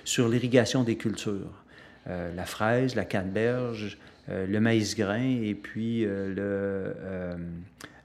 sur 0.04 0.28
l'irrigation 0.28 0.84
des 0.84 0.98
cultures. 0.98 1.64
La 2.08 2.46
fraise, 2.46 2.96
la 2.96 3.06
canneberge, 3.06 3.98
le 4.28 4.60
maïs 4.60 4.96
grain 4.98 5.40
et 5.44 5.56
puis 5.56 6.04
le, 6.04 6.94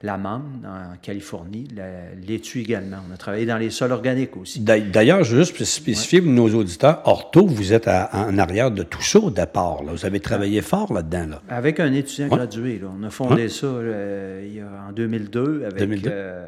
euh, 0.03 0.07
l'amande 0.07 0.65
en 0.65 0.95
Californie, 1.01 1.67
la 1.75 1.85
laitue 2.27 2.59
également. 2.61 2.97
On 3.09 3.13
a 3.13 3.17
travaillé 3.17 3.45
dans 3.45 3.57
les 3.57 3.69
sols 3.69 3.91
organiques 3.91 4.37
aussi. 4.37 4.59
D'ailleurs, 4.59 5.23
juste 5.23 5.63
spécifier 5.63 6.21
pour 6.21 6.31
nos 6.31 6.49
auditeurs, 6.53 7.01
Orto, 7.05 7.45
vous 7.47 7.73
êtes 7.73 7.87
en 7.87 8.37
arrière 8.37 8.71
de 8.71 8.83
tout 8.83 9.01
ça 9.01 9.19
au 9.19 9.31
départ. 9.31 9.83
Là. 9.83 9.91
Vous 9.93 10.05
avez 10.05 10.19
travaillé 10.19 10.61
fort 10.61 10.93
là-dedans. 10.93 11.27
Là. 11.29 11.41
Avec 11.49 11.79
un 11.79 11.91
étudiant 11.93 12.27
gradué. 12.27 12.79
Là. 12.79 12.87
On 12.99 13.03
a 13.03 13.09
fondé 13.09 13.49
ça 13.49 13.67
euh, 13.67 14.43
il 14.47 14.55
y 14.55 14.59
a, 14.61 14.67
en 14.89 14.91
2002 14.91 15.63
avec, 15.65 15.77
2002. 15.79 16.09
euh, 16.11 16.47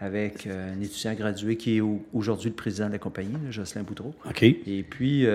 avec 0.00 0.46
euh, 0.46 0.74
un 0.76 0.80
étudiant 0.80 1.14
gradué 1.14 1.56
qui 1.56 1.76
est 1.76 1.80
au- 1.80 2.04
aujourd'hui 2.12 2.50
le 2.50 2.54
président 2.56 2.86
de 2.88 2.92
la 2.92 2.98
compagnie, 2.98 3.34
Jocelyn 3.50 3.82
Boudreau. 3.82 4.14
OK. 4.28 4.42
Et 4.42 4.84
puis, 4.88 5.26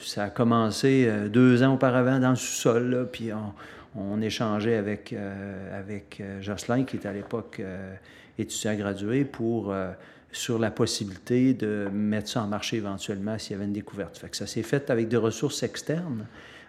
ça 0.00 0.24
a 0.24 0.30
commencé 0.30 1.08
deux 1.32 1.62
ans 1.62 1.74
auparavant 1.74 2.18
dans 2.18 2.30
le 2.30 2.36
sous-sol, 2.36 3.08
puis 3.12 3.32
on, 3.32 3.52
on 3.96 4.20
échangeait 4.20 4.76
avec, 4.76 5.12
euh, 5.12 5.78
avec 5.78 6.18
euh, 6.20 6.40
Jocelyn, 6.40 6.84
qui 6.84 6.96
était 6.96 7.08
à 7.08 7.12
l'époque 7.12 7.58
euh, 7.60 7.94
étudiant 8.38 8.74
gradué, 8.74 9.24
pour, 9.24 9.74
sur 10.32 10.58
la 10.58 10.70
possibilité 10.70 11.52
de 11.52 11.88
mettre 11.92 12.28
ça 12.28 12.42
en 12.42 12.46
marché 12.46 12.76
éventuellement 12.76 13.38
s'il 13.38 13.52
y 13.52 13.54
avait 13.56 13.64
une 13.64 13.72
découverte. 13.72 14.16
Fait 14.16 14.34
ça 14.34 14.46
s'est 14.46 14.62
fait 14.62 14.88
avec 14.90 15.08
des 15.08 15.16
ressources 15.16 15.62
externes 15.62 16.26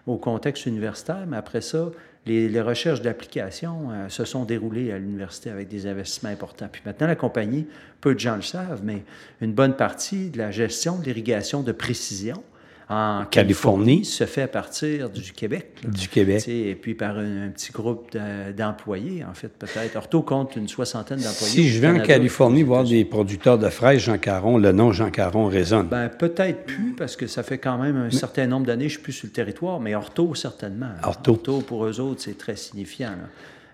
au 0.07 0.17
contexte 0.17 0.65
universitaire, 0.65 1.25
mais 1.27 1.37
après 1.37 1.61
ça, 1.61 1.91
les, 2.25 2.49
les 2.49 2.61
recherches 2.61 3.01
d'application 3.01 4.09
se 4.09 4.25
sont 4.25 4.43
déroulées 4.43 4.91
à 4.91 4.97
l'université 4.97 5.49
avec 5.49 5.69
des 5.69 5.87
investissements 5.87 6.31
importants. 6.31 6.67
Puis 6.69 6.81
maintenant, 6.85 7.07
la 7.07 7.15
compagnie, 7.15 7.67
peu 8.01 8.15
de 8.15 8.19
gens 8.19 8.35
le 8.35 8.41
savent, 8.41 8.81
mais 8.83 9.03
une 9.39 9.53
bonne 9.53 9.75
partie 9.77 10.29
de 10.29 10.39
la 10.39 10.51
gestion 10.51 10.97
de 10.97 11.05
l'irrigation 11.05 11.61
de 11.61 11.71
précision 11.71 12.43
en 12.89 13.25
Californie. 13.29 14.03
Se 14.05 14.25
fait 14.25 14.41
à 14.43 14.47
partir 14.47 15.09
du 15.09 15.31
Québec. 15.31 15.67
là. 15.83 15.89
Du 15.91 16.07
Québec. 16.07 16.45
Et 16.47 16.75
puis 16.75 16.93
par 16.93 17.17
un, 17.17 17.47
un 17.47 17.49
petit 17.49 17.71
groupe 17.71 18.11
de- 18.11 18.51
d'employés, 18.51 19.23
en 19.23 19.33
fait, 19.33 19.47
peut-être. 19.49 19.95
Orto 19.95 20.21
compte 20.21 20.55
une 20.55 20.67
soixantaine 20.67 21.19
d'employés. 21.19 21.53
Si 21.53 21.69
je 21.69 21.79
vais 21.79 21.87
en 21.89 21.99
Californie 21.99 22.63
voir 22.63 22.83
des 22.83 23.05
producteurs 23.05 23.57
de 23.57 23.69
fraises 23.69 24.01
Jean 24.01 24.17
Caron, 24.17 24.57
le 24.57 24.71
nom 24.71 24.91
Jean 24.91 25.09
Caron 25.11 25.47
résonne. 25.47 25.87
Ben, 25.87 26.09
peut-être 26.09 26.65
plus, 26.65 26.93
parce 26.97 27.15
que 27.15 27.27
ça 27.27 27.43
fait 27.43 27.57
quand 27.59 27.77
même 27.77 27.95
un 27.97 28.11
certain 28.11 28.47
nombre 28.47 28.65
d'années 28.65 28.85
que 28.85 28.89
je 28.89 28.95
suis 28.95 29.03
plus 29.03 29.13
sur 29.13 29.27
le 29.27 29.31
territoire, 29.33 29.79
mais 29.79 29.95
Orto, 29.95 30.35
certainement. 30.35 30.89
Ortho. 31.03 31.35
pour 31.61 31.85
eux 31.85 31.99
autres, 31.99 32.21
c'est 32.21 32.37
très 32.37 32.55
signifiant. 32.55 33.11
là. 33.11 33.29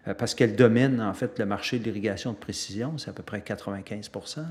Euh, 0.07 0.13
Parce 0.13 0.35
qu'elle 0.35 0.55
domine, 0.55 1.01
en 1.01 1.13
fait, 1.13 1.37
le 1.39 1.45
marché 1.45 1.79
de 1.79 1.83
l'irrigation 1.85 2.31
de 2.31 2.37
précision, 2.37 2.93
c'est 2.97 3.09
à 3.09 3.13
peu 3.13 3.23
près 3.23 3.41
95 3.41 4.09
là. 4.37 4.43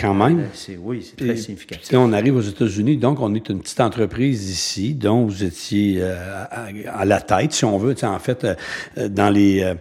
Quand 0.00 0.14
même. 0.14 0.40
Euh, 0.40 0.44
c'est, 0.54 0.76
Oui, 0.76 1.02
c'est 1.08 1.16
très 1.16 1.34
Et- 1.34 1.36
significatif. 1.36 1.88
Puis 1.88 1.96
là, 1.96 2.02
on 2.02 2.12
arrive 2.12 2.36
aux 2.36 2.40
États-Unis, 2.40 2.96
donc 2.96 3.20
on 3.20 3.34
est 3.34 3.48
une 3.48 3.60
petite 3.60 3.80
entreprise 3.80 4.50
ici, 4.50 4.94
dont 4.94 5.24
vous 5.26 5.44
étiez 5.44 5.98
euh, 6.00 6.16
à, 6.50 6.68
à 7.00 7.04
la 7.04 7.20
tête, 7.20 7.52
si 7.52 7.64
on 7.64 7.78
veut, 7.78 7.94
tu 7.94 8.00
sais, 8.00 8.06
en 8.06 8.18
fait, 8.18 8.44
euh, 8.44 9.08
dans 9.08 9.30
les 9.30 9.62
euh, 9.62 9.74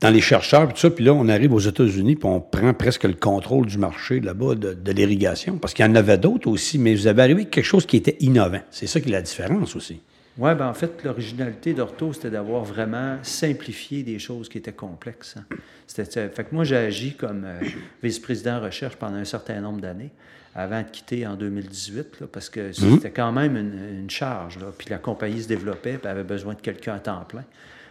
dans 0.00 0.10
les 0.10 0.20
chercheurs, 0.20 0.64
puis 0.66 0.74
tout 0.74 0.80
ça. 0.80 0.90
Puis 0.90 1.04
là, 1.04 1.12
on 1.14 1.28
arrive 1.28 1.52
aux 1.52 1.60
États-Unis, 1.60 2.16
puis 2.16 2.28
on 2.28 2.40
prend 2.40 2.74
presque 2.74 3.04
le 3.04 3.12
contrôle 3.14 3.66
du 3.66 3.78
marché 3.78 4.18
là-bas 4.18 4.56
de, 4.56 4.72
de 4.74 4.92
l'irrigation, 4.92 5.58
parce 5.58 5.74
qu'il 5.74 5.86
y 5.86 5.88
en 5.88 5.94
avait 5.94 6.18
d'autres 6.18 6.48
aussi, 6.50 6.76
mais 6.76 6.92
vous 6.96 7.06
avez 7.06 7.22
arrivé 7.22 7.42
avec 7.42 7.50
quelque 7.52 7.64
chose 7.64 7.86
qui 7.86 7.98
était 7.98 8.16
innovant. 8.18 8.58
C'est 8.72 8.88
ça 8.88 9.00
qui 9.00 9.10
est 9.10 9.12
la 9.12 9.22
différence 9.22 9.76
aussi. 9.76 10.00
Oui, 10.38 10.54
ben 10.54 10.66
en 10.68 10.74
fait, 10.74 11.04
l'originalité 11.04 11.74
d'Orto, 11.74 12.12
c'était 12.14 12.30
d'avoir 12.30 12.64
vraiment 12.64 13.18
simplifié 13.22 14.02
des 14.02 14.18
choses 14.18 14.48
qui 14.48 14.58
étaient 14.58 14.72
complexes. 14.72 15.36
hein. 15.38 15.44
C'était, 15.86 16.28
fait 16.30 16.44
que 16.44 16.54
moi, 16.54 16.64
j'ai 16.64 16.76
agi 16.76 17.14
comme 17.14 17.44
euh, 17.44 17.60
vice-président 18.02 18.60
recherche 18.60 18.96
pendant 18.96 19.16
un 19.16 19.26
certain 19.26 19.60
nombre 19.60 19.80
d'années, 19.82 20.10
avant 20.54 20.80
de 20.80 20.86
quitter 20.88 21.26
en 21.26 21.34
2018, 21.36 22.20
là, 22.20 22.26
parce 22.32 22.48
que 22.48 22.72
c'était 22.72 23.10
quand 23.10 23.30
même 23.32 23.56
une, 23.56 23.78
une 24.00 24.10
charge. 24.10 24.58
Là, 24.58 24.66
puis 24.76 24.86
la 24.88 24.98
compagnie 24.98 25.42
se 25.42 25.48
développait, 25.48 25.98
puis 25.98 26.08
avait 26.08 26.24
besoin 26.24 26.54
de 26.54 26.60
quelqu'un 26.60 26.94
à 26.94 26.98
temps 26.98 27.24
plein. 27.28 27.44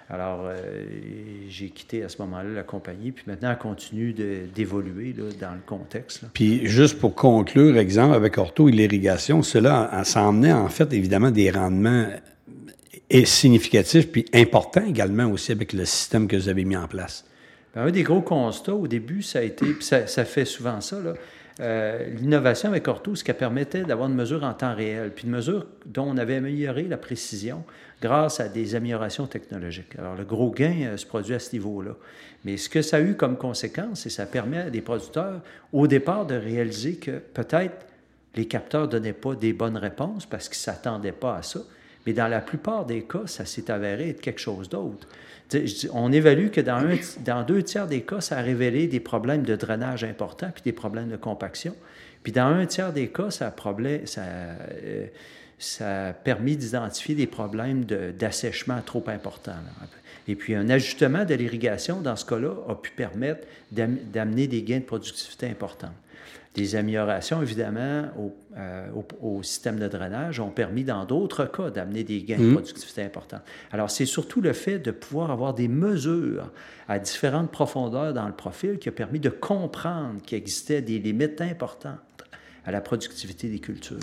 Alors, 0.10 0.42
euh, 0.46 0.84
j'ai 1.48 1.70
quitté 1.70 2.04
à 2.04 2.10
ce 2.10 2.22
moment-là 2.24 2.50
la 2.50 2.64
compagnie, 2.64 3.12
puis 3.12 3.24
maintenant, 3.28 3.52
elle 3.52 3.58
continue 3.58 4.14
de- 4.14 4.42
d'évoluer 4.54 5.14
dans 5.40 5.52
le 5.54 5.62
contexte. 5.66 6.24
là. 6.24 6.28
Puis 6.34 6.66
juste 6.68 7.00
pour 7.00 7.16
conclure, 7.16 7.78
exemple, 7.78 8.16
avec 8.16 8.38
Orto 8.38 8.68
et 8.68 8.72
l'irrigation, 8.74 9.42
cela 9.42 10.02
ça 10.04 10.24
emmenait 10.24 10.52
en 10.54 10.68
fait 10.68 10.92
évidemment 10.92 11.32
des 11.32 11.50
rendements 11.52 12.08
et 13.14 13.26
significatifs, 13.26 14.10
puis 14.10 14.26
importants 14.34 14.86
également 14.86 15.26
aussi 15.26 15.52
avec 15.52 15.74
le 15.74 15.84
système 15.84 16.28
que 16.30 16.38
vous 16.38 16.48
avez 16.48 16.64
mis 16.64 16.78
en 16.78 16.88
place. 16.88 17.26
Ben, 17.76 17.84
un 17.84 17.92
des 17.92 18.04
gros 18.04 18.22
constats 18.22 18.74
au 18.74 18.88
début, 18.88 19.22
ça 19.22 19.40
a 19.40 19.42
été, 19.42 19.66
puis 19.66 19.84
ça, 19.84 20.26
fait 20.26 20.46
souvent 20.46 20.80
ça, 20.80 20.98
là, 21.00 21.14
euh, 21.60 22.08
l'innovation 22.16 22.70
avec 22.70 22.88
Orto, 22.88 23.14
ce 23.14 23.26
qui 23.26 23.34
permettait 23.34 23.84
d'avoir 23.84 24.08
une 24.08 24.16
mesure 24.16 24.46
en 24.46 24.54
temps 24.54 24.74
réel, 24.74 25.12
puis 25.14 25.26
une 25.26 25.32
mesure 25.32 25.66
dont 25.86 26.06
on 26.08 26.18
avait 26.18 26.36
amélioré 26.36 26.84
la 26.84 26.98
précision 26.98 27.66
grâce 28.02 28.40
à 28.40 28.48
des 28.48 28.76
améliorations 28.76 29.28
technologiques. 29.28 30.00
Alors, 30.00 30.16
le 30.16 30.24
gros 30.24 30.50
gain 30.50 30.76
euh, 30.84 30.98
se 30.98 31.06
produit 31.06 31.36
à 31.36 31.40
ce 31.40 31.52
niveau-là. 31.52 31.92
Mais 32.46 32.56
ce 32.56 32.70
que 32.70 32.82
ça 32.82 32.98
a 32.98 33.02
eu 33.02 33.16
comme 33.16 33.38
conséquence, 33.38 34.02
c'est 34.02 34.10
que 34.10 34.16
ça 34.16 34.26
permet 34.26 34.58
à 34.58 34.70
des 34.70 34.82
producteurs, 34.82 35.42
au 35.74 35.86
départ, 35.86 36.26
de 36.26 36.36
réaliser 36.36 36.96
que 36.96 37.20
peut-être 37.20 37.86
les 38.36 38.48
capteurs 38.48 38.84
ne 38.84 38.92
donnaient 38.92 39.14
pas 39.14 39.36
des 39.36 39.52
bonnes 39.52 39.78
réponses 39.78 40.26
parce 40.26 40.48
qu'ils 40.48 40.60
ne 40.60 40.76
s'attendaient 40.76 41.12
pas 41.12 41.36
à 41.36 41.44
ça. 41.44 41.60
Mais 42.06 42.14
dans 42.14 42.28
la 42.28 42.42
plupart 42.42 42.86
des 42.86 43.04
cas, 43.04 43.24
ça 43.28 43.46
s'est 43.46 43.70
avéré 43.70 44.10
être 44.10 44.22
quelque 44.22 44.40
chose 44.42 44.70
d'autre. 44.70 45.08
On 45.94 46.12
évalue 46.12 46.48
que 46.50 46.62
dans, 46.62 46.78
un, 46.78 46.96
dans 47.26 47.44
deux 47.44 47.62
tiers 47.62 47.86
des 47.88 48.02
cas, 48.02 48.22
ça 48.22 48.38
a 48.38 48.42
révélé 48.42 48.88
des 48.88 49.02
problèmes 49.02 49.44
de 49.44 49.56
drainage 49.56 50.04
importants 50.04 50.50
puis 50.54 50.64
des 50.64 50.72
problèmes 50.72 51.10
de 51.10 51.18
compaction. 51.18 51.76
Puis 52.24 52.32
dans 52.32 52.48
un 52.48 52.66
tiers 52.66 52.94
des 52.94 53.10
cas, 53.10 53.32
ça 53.32 53.48
a, 53.48 53.54
euh, 55.82 56.12
permis 56.24 56.56
d'identifier 56.56 57.16
des 57.16 57.28
problèmes 57.28 57.84
d'assèchement 57.86 58.82
trop 58.86 59.04
importants. 59.08 59.52
Et 60.28 60.36
puis 60.36 60.56
un 60.56 60.70
ajustement 60.70 61.26
de 61.26 61.34
l'irrigation, 61.36 62.00
dans 62.00 62.16
ce 62.16 62.26
cas-là, 62.26 62.54
a 62.70 62.76
pu 62.76 62.92
permettre 62.92 63.46
d'am- 63.72 63.98
d'amener 64.14 64.48
des 64.48 64.64
gains 64.64 64.80
de 64.80 64.86
productivité 64.86 65.48
importants. 65.48 65.94
Des 66.54 66.76
améliorations, 66.76 67.42
évidemment, 67.42 68.10
au, 68.20 68.36
euh, 68.58 68.88
au- 69.22 69.38
au 69.38 69.44
système 69.44 69.80
de 69.80 69.88
drainage 69.88 70.42
ont 70.42 70.50
permis, 70.50 70.84
dans 70.84 71.06
d'autres 71.06 71.46
cas, 71.46 71.70
d'amener 71.70 72.04
des 72.04 72.24
gains 72.24 72.38
de 72.38 72.52
productivité 72.54 73.02
importants. 73.04 73.40
Alors, 73.72 73.90
c'est 73.90 74.06
surtout 74.06 74.42
le 74.42 74.52
fait 74.52 74.78
de 74.80 74.92
pouvoir 74.92 75.32
avoir 75.32 75.54
des 75.54 75.70
mesures 75.70 76.52
à 76.90 77.00
différentes 77.00 77.52
profondeurs 77.52 78.14
dans 78.14 78.28
le 78.28 78.34
profil 78.34 78.80
qui 78.80 78.90
a 78.90 78.92
permis 78.92 79.20
de 79.22 79.30
comprendre 79.30 80.22
qu'il 80.24 80.38
existait 80.38 80.82
des 80.82 81.00
limites 81.00 81.40
importantes 81.40 82.00
à 82.66 82.72
la 82.72 82.82
productivité 82.82 83.48
des 83.48 83.60
cultures. 83.60 83.98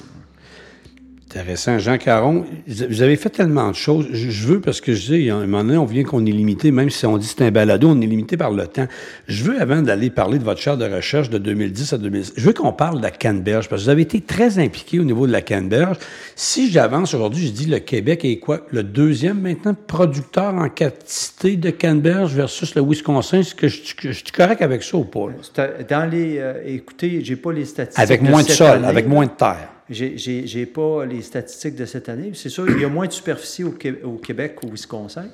Intéressant. 1.30 1.78
Jean 1.78 1.98
Caron, 1.98 2.46
vous 2.66 3.02
avez 3.02 3.16
fait 3.16 3.28
tellement 3.28 3.68
de 3.70 3.74
choses. 3.74 4.06
Je 4.12 4.46
veux, 4.46 4.60
parce 4.62 4.80
que 4.80 4.94
je 4.94 5.12
dis, 5.12 5.28
à 5.30 5.36
un 5.36 5.40
moment 5.46 5.62
donné, 5.62 5.76
on 5.76 5.84
vient 5.84 6.02
qu'on 6.02 6.24
est 6.24 6.30
limité, 6.30 6.70
même 6.70 6.88
si 6.88 7.04
on 7.04 7.18
dit 7.18 7.26
c'est 7.26 7.44
un 7.44 7.50
balado, 7.50 7.86
on 7.90 8.00
est 8.00 8.06
limité 8.06 8.38
par 8.38 8.50
le 8.50 8.66
temps. 8.66 8.86
Je 9.26 9.44
veux, 9.44 9.60
avant 9.60 9.82
d'aller 9.82 10.08
parler 10.08 10.38
de 10.38 10.44
votre 10.44 10.58
chaire 10.58 10.78
de 10.78 10.86
recherche 10.86 11.28
de 11.28 11.36
2010 11.36 11.92
à 11.92 11.98
2010, 11.98 12.32
je 12.34 12.46
veux 12.46 12.54
qu'on 12.54 12.72
parle 12.72 12.96
de 12.96 13.02
la 13.02 13.10
canneberge, 13.10 13.68
parce 13.68 13.82
que 13.82 13.84
vous 13.84 13.90
avez 13.90 14.02
été 14.02 14.22
très 14.22 14.58
impliqué 14.58 15.00
au 15.00 15.04
niveau 15.04 15.26
de 15.26 15.32
la 15.32 15.42
canneberge. 15.42 15.98
Si 16.34 16.70
j'avance 16.70 17.12
aujourd'hui, 17.12 17.46
je 17.48 17.52
dis 17.52 17.66
le 17.66 17.80
Québec 17.80 18.24
est 18.24 18.38
quoi? 18.38 18.60
Le 18.70 18.82
deuxième 18.82 19.38
maintenant 19.42 19.74
producteur 19.86 20.54
en 20.54 20.70
quantité 20.70 21.56
de 21.56 21.68
canneberge 21.68 22.32
versus 22.34 22.74
le 22.74 22.80
Wisconsin. 22.80 23.40
Est-ce 23.40 23.54
que 23.54 23.68
je, 23.68 23.82
je- 23.84 24.08
je 24.08 24.12
suis 24.12 24.24
correct 24.34 24.62
avec 24.62 24.82
ça 24.82 24.96
ou 24.96 25.04
pas? 25.04 25.26
C'est- 25.54 25.86
Dans 25.90 26.10
les, 26.10 26.38
euh, 26.38 26.54
écoutez, 26.64 27.20
j'ai 27.22 27.36
pas 27.36 27.52
les 27.52 27.66
statistiques. 27.66 28.02
Avec 28.02 28.22
moins 28.22 28.42
de 28.42 28.48
sol, 28.48 28.78
année, 28.78 28.86
avec 28.86 29.06
moins 29.06 29.26
de 29.26 29.30
terre. 29.32 29.68
J'ai- 29.90 30.66
pas 30.66 31.04
les 31.06 31.22
statistiques 31.22 31.74
de 31.76 31.84
cette 31.86 32.08
année. 32.08 32.32
C'est 32.34 32.48
sûr, 32.50 32.68
il 32.68 32.80
y 32.80 32.84
a 32.84 32.88
moins 32.88 33.06
de 33.06 33.12
superficie 33.12 33.64
au, 33.64 33.74
au 34.04 34.12
Québec 34.18 34.56
qu'au 34.56 34.68
Wisconsin. 34.68 35.26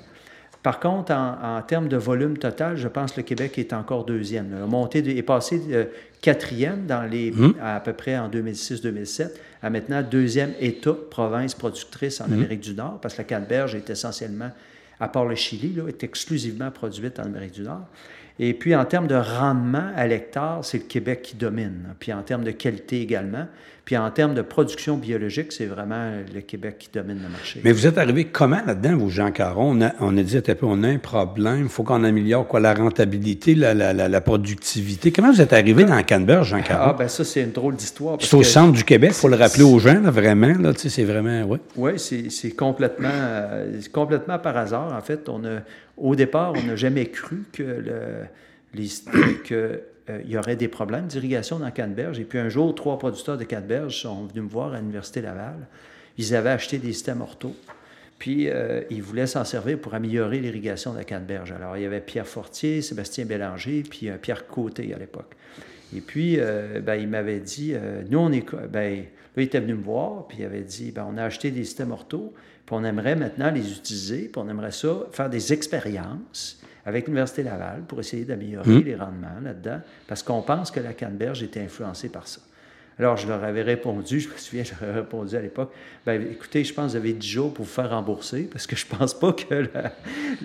Par 0.63 0.81
contre, 0.81 1.13
en, 1.13 1.59
en 1.59 1.63
termes 1.63 1.89
de 1.89 1.97
volume 1.97 2.39
total, 2.39 2.77
je 2.77 2.89
pense 2.89 3.13
que 3.13 3.19
le 3.19 3.25
Québec 3.25 3.59
est 3.59 3.73
encore 3.75 4.05
deuxième. 4.07 4.51
La 4.59 4.65
montée 4.67 5.03
de- 5.03 5.11
est 5.11 5.23
passé 5.23 5.59
de 5.59 5.89
quatrième 6.23 6.87
dans 6.87 7.03
les, 7.03 7.33
à, 7.61 7.81
peu 7.81 7.93
près 7.93 8.17
en 8.17 8.31
2006-2007 8.31 9.29
à 9.63 9.69
maintenant 9.71 10.03
deuxième 10.03 10.53
État, 10.61 10.95
province 11.11 11.55
productrice 11.55 12.21
en 12.21 12.27
Amérique 12.33 12.61
du 12.61 12.75
Nord, 12.75 12.99
parce 13.03 13.15
que 13.15 13.19
la 13.21 13.25
canneberge 13.25 13.75
est 13.75 13.91
essentiellement, 13.91 14.51
à 15.01 15.09
part 15.09 15.27
le 15.27 15.35
Chili, 15.35 15.75
là, 15.75 15.89
est 15.89 16.03
exclusivement 16.05 16.71
produite 16.71 17.19
en 17.19 17.25
Amérique 17.25 17.53
du 17.53 17.63
Nord. 17.63 17.87
Et 18.39 18.55
puis, 18.55 18.75
en 18.75 18.85
termes 18.85 19.07
de 19.07 19.15
rendement 19.15 19.93
à 19.95 20.07
l'hectare, 20.07 20.65
c'est 20.65 20.79
le 20.79 20.85
Québec 20.85 21.23
qui 21.23 21.37
domine. 21.37 21.95
Puis, 22.01 22.13
en 22.13 22.23
termes 22.23 22.43
de 22.45 22.51
qualité 22.53 23.01
également. 23.03 23.47
Puis, 23.85 23.99
en 23.99 24.11
termes 24.11 24.35
de 24.35 24.41
production 24.41 24.97
biologique, 24.97 25.53
c'est 25.53 25.67
vraiment 25.67 26.13
le 26.35 26.41
Québec 26.41 26.77
qui 26.79 26.89
domine 26.91 27.19
le 27.23 27.29
marché. 27.29 27.61
Mais 27.63 27.73
vous 27.73 27.87
êtes 27.87 27.99
arrivé 27.99 28.25
comment 28.25 28.61
là-dedans, 28.67 28.97
vous, 28.97 29.11
Jean 29.11 29.31
Caron? 29.31 29.73
On 29.77 29.83
a, 29.83 29.93
on 30.01 30.17
a 30.17 30.23
dit, 30.23 30.39
attends, 30.39 30.55
on 30.63 30.83
a 30.85 30.89
un 30.89 30.97
problème, 30.97 31.65
il 31.65 31.69
faut 31.69 31.83
qu'on 31.83 32.03
améliore 32.03 32.47
quoi, 32.49 32.61
la 32.61 32.73
rentabilité, 32.73 33.55
la, 33.55 33.75
la, 33.75 33.93
la, 33.93 34.09
la 34.09 34.21
productivité. 34.23 35.13
Comment 35.13 35.33
vous 35.33 35.43
êtes 35.43 35.53
arrivé 35.53 35.85
dans 35.85 36.03
Canberra, 36.03 36.43
Jean 36.43 36.63
Caron? 36.63 36.85
Ah, 36.91 36.97
ben 36.99 37.09
ça, 37.09 37.25
c'est 37.25 37.43
une 37.43 37.53
drôle 37.53 37.77
d'histoire. 37.77 38.17
c'est 38.21 38.35
au 38.35 38.43
centre 38.43 38.73
du 38.73 38.85
Québec, 38.85 39.11
il 39.13 39.21
faut 39.21 39.29
le 39.29 39.37
rappeler 39.37 39.65
aux 39.65 39.79
gens, 39.79 40.01
là, 40.01 40.11
vraiment. 40.11 40.55
Là, 40.59 40.73
c'est 40.77 41.05
vraiment, 41.05 41.43
ouais. 41.43 41.59
Oui, 41.77 41.93
c'est 41.99 42.51
complètement, 42.53 43.09
euh, 43.13 43.81
complètement 43.93 44.39
par 44.39 44.57
hasard. 44.57 44.95
En 44.95 45.03
fait, 45.03 45.29
on 45.29 45.45
a, 45.45 45.59
au 45.99 46.15
départ, 46.17 46.55
on 46.57 46.63
n'a 46.67 46.77
jamais 46.77 47.07
cru 47.07 47.43
que 47.53 47.63
le, 47.63 48.01
les, 48.75 48.89
que, 49.45 49.81
euh, 50.11 50.21
il 50.25 50.31
y 50.31 50.39
aurait 50.39 50.57
des 50.57 50.69
problèmes 50.69 51.07
d'irrigation 51.07 51.59
dans 51.59 51.71
Canneberge. 51.71 52.19
Et 52.21 52.25
puis 52.25 52.39
un 52.39 52.49
jour, 52.49 52.75
trois 52.75 52.99
producteurs 52.99 53.39
de 53.39 53.45
Canneberge 53.45 54.03
sont 54.03 54.27
venus 54.27 54.45
me 54.45 54.49
voir 54.49 54.73
à 54.73 54.79
l'Université 54.79 55.21
Laval. 55.21 55.67
Ils 56.19 56.35
avaient 56.35 56.51
acheté 56.51 56.79
des 56.79 56.93
systèmes 56.93 57.23
ortho. 57.23 57.55
Puis, 58.19 58.49
euh, 58.49 58.83
il 58.91 59.03
voulait 59.03 59.27
s'en 59.27 59.45
servir 59.45 59.79
pour 59.79 59.93
améliorer 59.95 60.39
l'irrigation 60.39 60.95
de 60.95 61.03
Canneberge. 61.03 61.53
Alors, 61.53 61.77
il 61.77 61.83
y 61.83 61.87
avait 61.87 62.01
Pierre 62.01 62.29
Fortier, 62.29 62.81
Sébastien 62.81 63.25
Bélanger, 63.25 63.83
puis 63.83 64.09
euh, 64.09 64.17
Pierre 64.17 64.47
Côté 64.47 64.95
à 64.95 64.99
l'époque. 64.99 65.35
Et 65.95 66.01
puis, 66.01 66.39
ben, 66.83 66.95
il 66.97 67.07
m'avait 67.07 67.39
dit, 67.39 67.73
nous, 68.11 68.19
on 68.19 68.33
est... 68.33 68.45
Ben, 68.69 68.97
là, 68.97 69.03
il 69.37 69.45
était 69.45 69.61
venu 69.61 69.75
me 69.75 69.83
voir, 69.83 70.27
puis 70.27 70.39
il 70.41 70.45
avait 70.45 70.63
dit, 70.63 70.91
ben, 70.91 71.07
on 71.09 71.17
a 71.17 71.23
acheté 71.23 71.53
des 71.53 71.63
systèmes 71.63 71.93
ortho, 71.93 72.35
puis 72.67 72.75
on 72.75 72.83
aimerait 72.83 73.15
maintenant 73.15 73.53
les 73.53 73.71
utiliser, 73.71 74.23
puis 74.23 74.43
on 74.45 74.49
aimerait 74.49 74.73
ça, 74.73 75.07
faire 75.13 75.31
des 75.31 75.53
expériences 75.53 76.61
avec 76.87 77.07
l'Université 77.07 77.43
Laval 77.43 77.83
pour 77.89 78.01
essayer 78.01 78.25
d'améliorer 78.25 78.69
Mmh. 78.71 78.85
les 78.85 78.97
rendements 78.97 79.41
là-dedans, 79.43 79.81
parce 80.07 80.23
qu'on 80.23 80.43
pense 80.43 80.71
que 80.71 80.81
la 80.81 80.93
Canneberge 80.93 81.43
était 81.43 81.61
influencée 81.61 82.09
par 82.09 82.27
ça. 82.29 82.41
Alors, 82.99 83.17
je 83.17 83.27
leur 83.27 83.43
avais 83.43 83.63
répondu, 83.63 84.21
je 84.21 84.29
me 84.29 84.37
souviens, 84.37 84.63
j'aurais 84.81 84.93
répondu 84.93 85.35
à 85.37 85.41
l'époque, 85.41 85.73
ben, 86.07 86.23
écoutez, 86.31 86.63
je 86.63 86.73
pense 86.73 86.87
que 86.87 86.91
vous 86.99 87.05
avez 87.05 87.13
10 87.13 87.27
jours 87.29 87.53
pour 87.53 87.65
vous 87.65 87.71
faire 87.71 87.91
rembourser, 87.91 88.43
parce 88.53 88.67
que 88.69 88.77
je 88.77 88.87
pense 88.87 89.15
pas 89.19 89.33
que 89.33 89.55
la, 89.75 89.93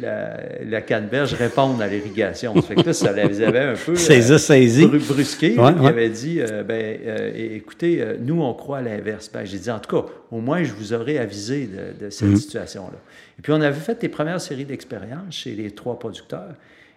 la, 0.02 0.40
la 0.66 0.82
Canneberge 0.82 1.34
réponde 1.34 1.82
à 1.82 1.88
l'irrigation. 1.88 2.56
Ça 2.56 2.62
fait 2.62 2.76
que 2.76 2.82
là, 2.88 2.94
ça 2.94 3.12
les 3.12 3.42
avait 3.42 3.60
un 3.60 3.74
peu 3.76 3.96
ça, 3.96 4.38
saisi. 4.40 4.86
bru- 4.88 5.00
brusqué. 5.00 5.60
Ouais, 5.60 5.72
Il 5.76 5.82
ouais. 5.82 5.88
avait 5.90 6.10
dit, 6.10 6.40
euh, 6.42 6.64
ben, 6.64 6.98
euh, 7.06 7.32
écoutez, 7.56 8.02
euh, 8.02 8.16
nous, 8.20 8.42
on 8.42 8.54
croit 8.54 8.80
à 8.80 8.82
l'inverse. 8.82 9.30
Ben, 9.32 9.46
J'ai 9.46 9.60
dit, 9.60 9.70
en 9.70 9.80
tout 9.80 10.02
cas, 10.02 10.08
au 10.32 10.40
moins, 10.40 10.64
je 10.64 10.74
vous 10.74 10.94
aurais 10.94 11.18
avisé 11.18 11.68
de, 11.68 12.06
de 12.06 12.10
cette 12.10 12.30
Mhm. 12.30 12.36
situation-là. 12.38 12.98
Et 13.38 13.42
puis, 13.42 13.52
on 13.52 13.62
avait 13.62 13.80
fait 13.80 14.02
les 14.02 14.10
premières 14.10 14.42
séries 14.42 14.66
d'expériences 14.66 15.36
chez 15.36 15.52
les 15.52 15.72
trois 15.72 16.00
producteurs. 16.00 16.54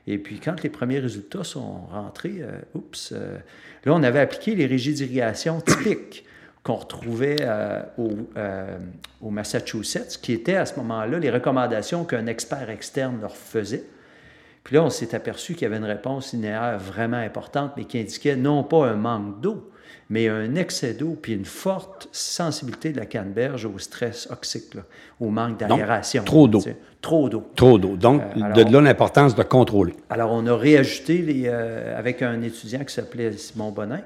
Et 0.07 0.19
puis, 0.19 0.41
quand 0.41 0.63
les 0.63 0.69
premiers 0.69 0.99
résultats 0.99 1.45
sont 1.45 1.83
rentrés, 1.93 2.39
euh, 2.41 2.59
oups, 2.75 3.13
euh, 3.13 3.39
là, 3.85 3.95
on 3.95 4.03
avait 4.03 4.19
appliqué 4.21 4.55
les 4.55 4.67
régies 4.67 4.95
d'irrigation 4.95 5.61
typiques 5.61 6.25
qu'on 6.65 6.77
retrouvait 6.77 7.37
euh, 7.41 7.83
au, 7.99 8.11
au 9.21 9.31
Massachusetts, 9.31 10.19
qui 10.21 10.33
étaient 10.33 10.57
à 10.57 10.67
ce 10.67 10.77
moment-là 10.77 11.19
les 11.19 11.31
recommandations 11.31 12.05
qu'un 12.05 12.27
expert 12.27 12.71
externe 12.71 13.21
leur 13.21 13.37
faisait. 13.37 13.85
Puis 14.63 14.77
là, 14.77 14.85
on 14.85 14.91
s'est 14.91 15.15
aperçu 15.15 15.55
qu'il 15.55 15.63
y 15.63 15.67
avait 15.67 15.79
une 15.79 15.85
réponse 15.85 16.33
linéaire 16.33 16.79
vraiment 16.79 17.17
importante, 17.17 17.73
mais 17.77 17.85
qui 17.85 17.99
indiquait 17.99 18.37
non 18.37 18.63
pas 18.63 18.87
un 18.87 18.95
manque 18.95 19.41
d'eau, 19.41 19.72
mais 20.12 20.28
un 20.28 20.57
excès 20.57 20.92
d'eau, 20.92 21.16
puis 21.23 21.33
une 21.33 21.47
forte 21.47 22.07
sensibilité 22.12 22.92
de 22.92 22.99
la 22.99 23.07
canneberge 23.07 23.64
au 23.64 23.78
stress 23.78 24.28
oxyque, 24.31 24.75
là, 24.75 24.83
au 25.19 25.31
manque 25.31 25.59
d'aération. 25.59 26.23
trop 26.23 26.47
d'eau. 26.47 26.61
Trop 27.00 27.31
d'eau. 27.31 27.49
Trop 27.57 27.78
d'eau. 27.78 27.97
Donc, 27.97 28.21
Euh, 28.21 28.42
alors- 28.42 28.57
de 28.66 28.71
là 28.71 28.81
l'importance 28.83 29.35
de 29.35 29.42
contrôler. 29.42 29.95
Alors, 30.11 30.31
on 30.33 30.47
a 30.47 30.54
réajusté 30.54 31.19
les, 31.23 31.45
euh, 31.47 31.99
avec 31.99 32.21
un 32.21 32.42
étudiant 32.42 32.85
qui 32.85 32.92
s'appelait 32.95 33.33
Simon 33.33 33.71
Bonin. 33.73 34.02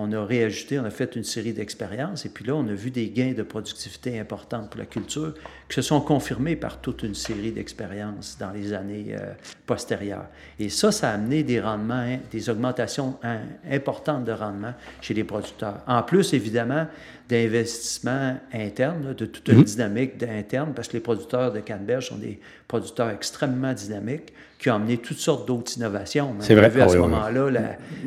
On 0.00 0.12
a 0.12 0.24
réajusté, 0.24 0.78
on 0.78 0.84
a 0.84 0.90
fait 0.90 1.16
une 1.16 1.24
série 1.24 1.52
d'expériences 1.52 2.24
et 2.24 2.28
puis 2.28 2.44
là, 2.44 2.54
on 2.54 2.68
a 2.68 2.72
vu 2.72 2.92
des 2.92 3.10
gains 3.10 3.32
de 3.32 3.42
productivité 3.42 4.20
importants 4.20 4.64
pour 4.70 4.78
la 4.78 4.86
culture 4.86 5.34
qui 5.68 5.74
se 5.74 5.82
sont 5.82 6.00
confirmés 6.00 6.54
par 6.54 6.80
toute 6.80 7.02
une 7.02 7.16
série 7.16 7.50
d'expériences 7.50 8.36
dans 8.38 8.52
les 8.52 8.72
années 8.72 9.16
euh, 9.18 9.32
postérieures. 9.66 10.28
Et 10.60 10.68
ça, 10.68 10.92
ça 10.92 11.10
a 11.10 11.14
amené 11.14 11.42
des 11.42 11.60
rendements, 11.60 11.94
hein, 11.94 12.18
des 12.30 12.48
augmentations 12.48 13.18
hein, 13.24 13.40
importantes 13.68 14.24
de 14.24 14.30
rendement 14.30 14.72
chez 15.00 15.14
les 15.14 15.24
producteurs. 15.24 15.80
En 15.88 16.04
plus, 16.04 16.32
évidemment, 16.32 16.86
d'investissements 17.28 18.36
internes, 18.52 19.14
de 19.14 19.26
toute 19.26 19.48
une 19.48 19.64
dynamique 19.64 20.22
interne, 20.22 20.74
parce 20.74 20.86
que 20.86 20.92
les 20.92 21.02
producteurs 21.02 21.52
de 21.52 21.58
Canneberge 21.58 22.10
sont 22.10 22.18
des 22.18 22.38
producteurs 22.68 23.10
extrêmement 23.10 23.72
dynamiques 23.72 24.32
qui 24.58 24.70
ont 24.70 24.74
amené 24.74 24.96
toutes 24.96 25.18
sortes 25.18 25.46
d'autres 25.46 25.76
innovations. 25.76 26.34
C'est 26.40 26.54
On 26.54 26.56
a 26.56 26.60
vrai. 26.62 26.70
vu 26.70 26.80
à 26.80 26.84
Ah 26.84 26.88
ce 26.88 26.96
moment-là 26.98 27.50
la, 27.50 27.60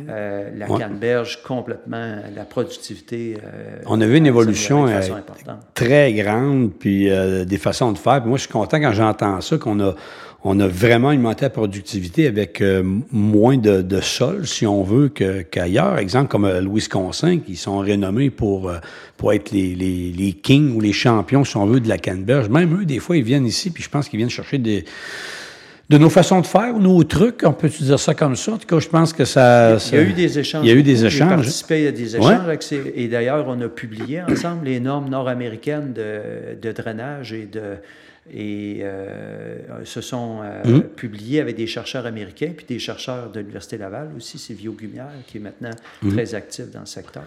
euh, 0.09 0.49
la 0.57 0.69
Ouais. 0.69 0.79
canneberge 0.79 1.41
complètement, 1.43 2.15
la 2.35 2.43
productivité. 2.43 3.37
euh, 3.41 3.77
On 3.85 4.01
a 4.01 4.05
vu 4.05 4.17
une 4.17 4.25
évolution 4.25 4.85
euh, 4.87 4.99
très 5.73 6.11
grande, 6.13 6.71
puis 6.77 7.09
euh, 7.09 7.45
des 7.45 7.57
façons 7.57 7.91
de 7.93 7.97
faire. 7.97 8.19
Puis 8.21 8.27
moi, 8.29 8.37
je 8.37 8.43
suis 8.43 8.51
content 8.51 8.81
quand 8.81 8.91
j'entends 8.91 9.39
ça, 9.39 9.57
qu'on 9.57 9.79
a, 9.79 9.95
on 10.43 10.59
a 10.59 10.67
vraiment 10.67 11.09
augmenté 11.09 11.45
la 11.45 11.51
productivité 11.51 12.27
avec 12.27 12.59
euh, 12.61 12.83
moins 13.11 13.57
de, 13.57 13.81
de 13.81 14.01
sol, 14.01 14.45
si 14.45 14.67
on 14.67 14.83
veut, 14.83 15.07
qu'ailleurs. 15.09 15.99
Exemple 15.99 16.27
comme 16.29 16.45
euh, 16.45 16.59
le 16.59 16.67
Wisconsin, 16.69 17.39
qui 17.39 17.55
sont 17.55 17.77
renommés 17.79 18.29
pour, 18.29 18.67
euh, 18.69 18.79
pour 19.15 19.31
être 19.31 19.51
les, 19.51 19.73
les, 19.73 20.11
les 20.11 20.33
kings 20.33 20.75
ou 20.75 20.81
les 20.81 20.93
champions, 20.93 21.45
si 21.45 21.55
on 21.55 21.65
veut, 21.65 21.79
de 21.79 21.87
la 21.87 21.97
canneberge. 21.97 22.49
Même 22.49 22.81
eux, 22.81 22.85
des 22.85 22.99
fois, 22.99 23.15
ils 23.15 23.23
viennent 23.23 23.45
ici, 23.45 23.69
puis 23.69 23.83
je 23.83 23.89
pense 23.89 24.09
qu'ils 24.09 24.17
viennent 24.17 24.29
chercher 24.29 24.57
des 24.57 24.83
de 25.91 25.97
nos 25.97 26.09
façons 26.09 26.39
de 26.39 26.47
faire, 26.47 26.73
nos 26.79 27.03
trucs, 27.03 27.41
on 27.43 27.51
peut 27.51 27.67
dire 27.67 27.99
ça 27.99 28.13
comme 28.15 28.35
ça? 28.37 28.53
En 28.53 28.57
tout 28.57 28.65
cas, 28.65 28.79
je 28.79 28.87
pense 28.87 29.11
que 29.11 29.25
ça... 29.25 29.77
Il 29.91 29.95
y 29.95 29.99
a 29.99 30.03
eu 30.03 30.13
des 30.13 30.39
échanges. 30.39 30.65
Il 30.65 30.69
y 30.69 30.71
a 30.71 30.75
eu 30.75 30.83
des 30.83 30.93
beaucoup. 30.95 31.09
J'ai 31.09 31.17
échanges. 31.17 31.29
participé 31.35 31.87
à 31.87 31.91
des 31.91 32.15
échanges. 32.15 32.57
ces- 32.61 32.93
et 32.95 33.07
d'ailleurs, 33.09 33.45
on 33.49 33.59
a 33.61 33.67
publié 33.67 34.21
ensemble 34.23 34.65
les 34.65 34.79
normes 34.79 35.09
nord-américaines 35.09 35.91
de, 35.93 36.55
de 36.61 36.71
drainage 36.71 37.33
et 37.33 37.45
de. 37.45 37.61
Et 38.33 38.79
euh, 38.83 39.57
se 39.83 39.99
sont 39.99 40.39
euh, 40.43 40.61
Mhm. 40.63 40.81
publiés 40.83 41.41
avec 41.41 41.57
des 41.57 41.67
chercheurs 41.67 42.05
américains, 42.05 42.51
puis 42.55 42.65
des 42.69 42.79
chercheurs 42.79 43.29
de 43.31 43.39
l'Université 43.39 43.77
Laval 43.77 44.09
aussi, 44.15 44.37
Silvio 44.37 44.71
Gumière, 44.73 45.07
qui 45.27 45.37
est 45.37 45.41
maintenant 45.41 45.71
Mhm. 46.03 46.13
très 46.13 46.33
actif 46.35 46.69
dans 46.71 46.81
le 46.81 46.85
secteur. 46.85 47.23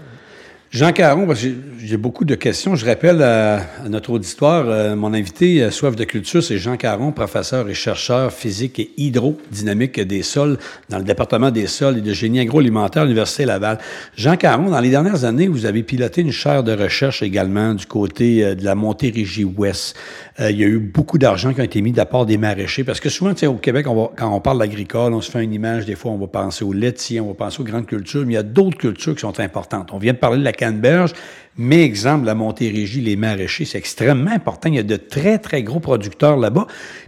Jean 0.74 0.92
Caron, 0.92 1.24
parce 1.28 1.40
que 1.40 1.50
j'ai- 1.84 1.96
beaucoup 1.96 2.24
de 2.24 2.34
questions. 2.34 2.74
Je 2.74 2.84
rappelle 2.84 3.22
à, 3.22 3.60
notre 3.88 4.10
auditoire, 4.10 4.64
euh, 4.66 4.96
mon 4.96 5.14
invité 5.14 5.62
à 5.62 5.70
Soif 5.70 5.94
de 5.94 6.02
culture, 6.02 6.42
c'est 6.42 6.58
Jean 6.58 6.76
Caron, 6.76 7.12
professeur 7.12 7.68
et 7.68 7.74
chercheur 7.74 8.32
physique 8.32 8.80
et 8.80 8.90
hydrodynamique 8.96 10.00
des 10.00 10.24
sols 10.24 10.58
dans 10.88 10.98
le 10.98 11.04
département 11.04 11.52
des 11.52 11.68
sols 11.68 11.98
et 11.98 12.00
de 12.00 12.12
génie 12.12 12.40
agroalimentaire 12.40 13.02
à 13.02 13.04
l'Université 13.04 13.44
Laval. 13.44 13.78
Jean 14.16 14.36
Caron, 14.36 14.70
dans 14.70 14.80
les 14.80 14.90
dernières 14.90 15.24
années, 15.24 15.46
vous 15.46 15.64
avez 15.64 15.84
piloté 15.84 16.22
une 16.22 16.32
chaire 16.32 16.64
de 16.64 16.72
recherche 16.72 17.22
également 17.22 17.74
du 17.74 17.86
côté 17.86 18.44
euh, 18.44 18.54
de 18.56 18.64
la 18.64 18.74
Montérégie-Ouest. 18.74 19.96
Euh, 20.40 20.50
il 20.50 20.58
y 20.58 20.64
a 20.64 20.66
eu 20.66 20.80
beaucoup 20.80 21.18
d'argent 21.18 21.54
qui 21.54 21.60
a 21.60 21.64
été 21.64 21.80
mis 21.82 21.92
d'apport 21.92 22.26
des 22.26 22.36
maraîchers, 22.36 22.82
parce 22.82 22.98
que 22.98 23.10
souvent, 23.10 23.30
au 23.46 23.54
Québec, 23.58 23.86
on 23.88 23.94
va, 23.94 24.10
quand 24.16 24.34
on 24.34 24.40
parle 24.40 24.58
d'agricole, 24.58 25.14
on 25.14 25.20
se 25.20 25.30
fait 25.30 25.44
une 25.44 25.52
image, 25.52 25.86
des 25.86 25.94
fois, 25.94 26.10
on 26.10 26.18
va 26.18 26.26
penser 26.26 26.64
au 26.64 26.72
laitier, 26.72 27.20
on 27.20 27.28
va 27.28 27.34
penser 27.34 27.60
aux 27.60 27.64
grandes 27.64 27.86
cultures, 27.86 28.22
mais 28.26 28.32
il 28.32 28.36
y 28.36 28.38
a 28.38 28.42
d'autres 28.42 28.78
cultures 28.78 29.14
qui 29.14 29.20
sont 29.20 29.38
importantes. 29.38 29.90
On 29.92 29.98
vient 29.98 30.14
de 30.14 30.18
parler 30.18 30.38
de 30.38 30.44
la 30.44 30.52
canneberge, 30.64 31.12
mais 31.56 31.84
exemple, 31.84 32.26
la 32.26 32.34
Montérégie, 32.34 33.00
les 33.00 33.16
maraîchers, 33.16 33.64
c'est 33.64 33.78
extrêmement 33.78 34.32
important. 34.32 34.68
Il 34.68 34.74
y 34.74 34.78
a 34.78 34.82
de 34.82 34.96
très, 34.96 35.38
très 35.38 35.62
gros 35.62 35.80
producteurs 35.80 36.36
là-bas. 36.36 36.66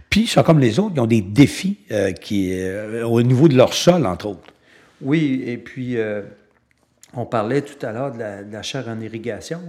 Puis, 0.09 0.21
ils 0.21 0.27
sont 0.27 0.43
comme 0.43 0.59
les 0.59 0.79
autres, 0.79 0.93
ils 0.95 1.01
ont 1.01 1.07
des 1.07 1.21
défis 1.21 1.77
euh, 1.91 2.11
qui, 2.11 2.53
euh, 2.53 3.05
au 3.05 3.21
niveau 3.21 3.47
de 3.47 3.57
leur 3.57 3.73
sol, 3.73 4.05
entre 4.05 4.27
autres. 4.27 4.53
Oui, 5.01 5.43
et 5.45 5.57
puis 5.57 5.97
euh, 5.97 6.23
on 7.13 7.25
parlait 7.25 7.61
tout 7.61 7.85
à 7.85 7.91
l'heure 7.91 8.11
de 8.11 8.19
la, 8.19 8.61
chaire 8.63 8.87
en 8.87 8.99
irrigation, 8.99 9.61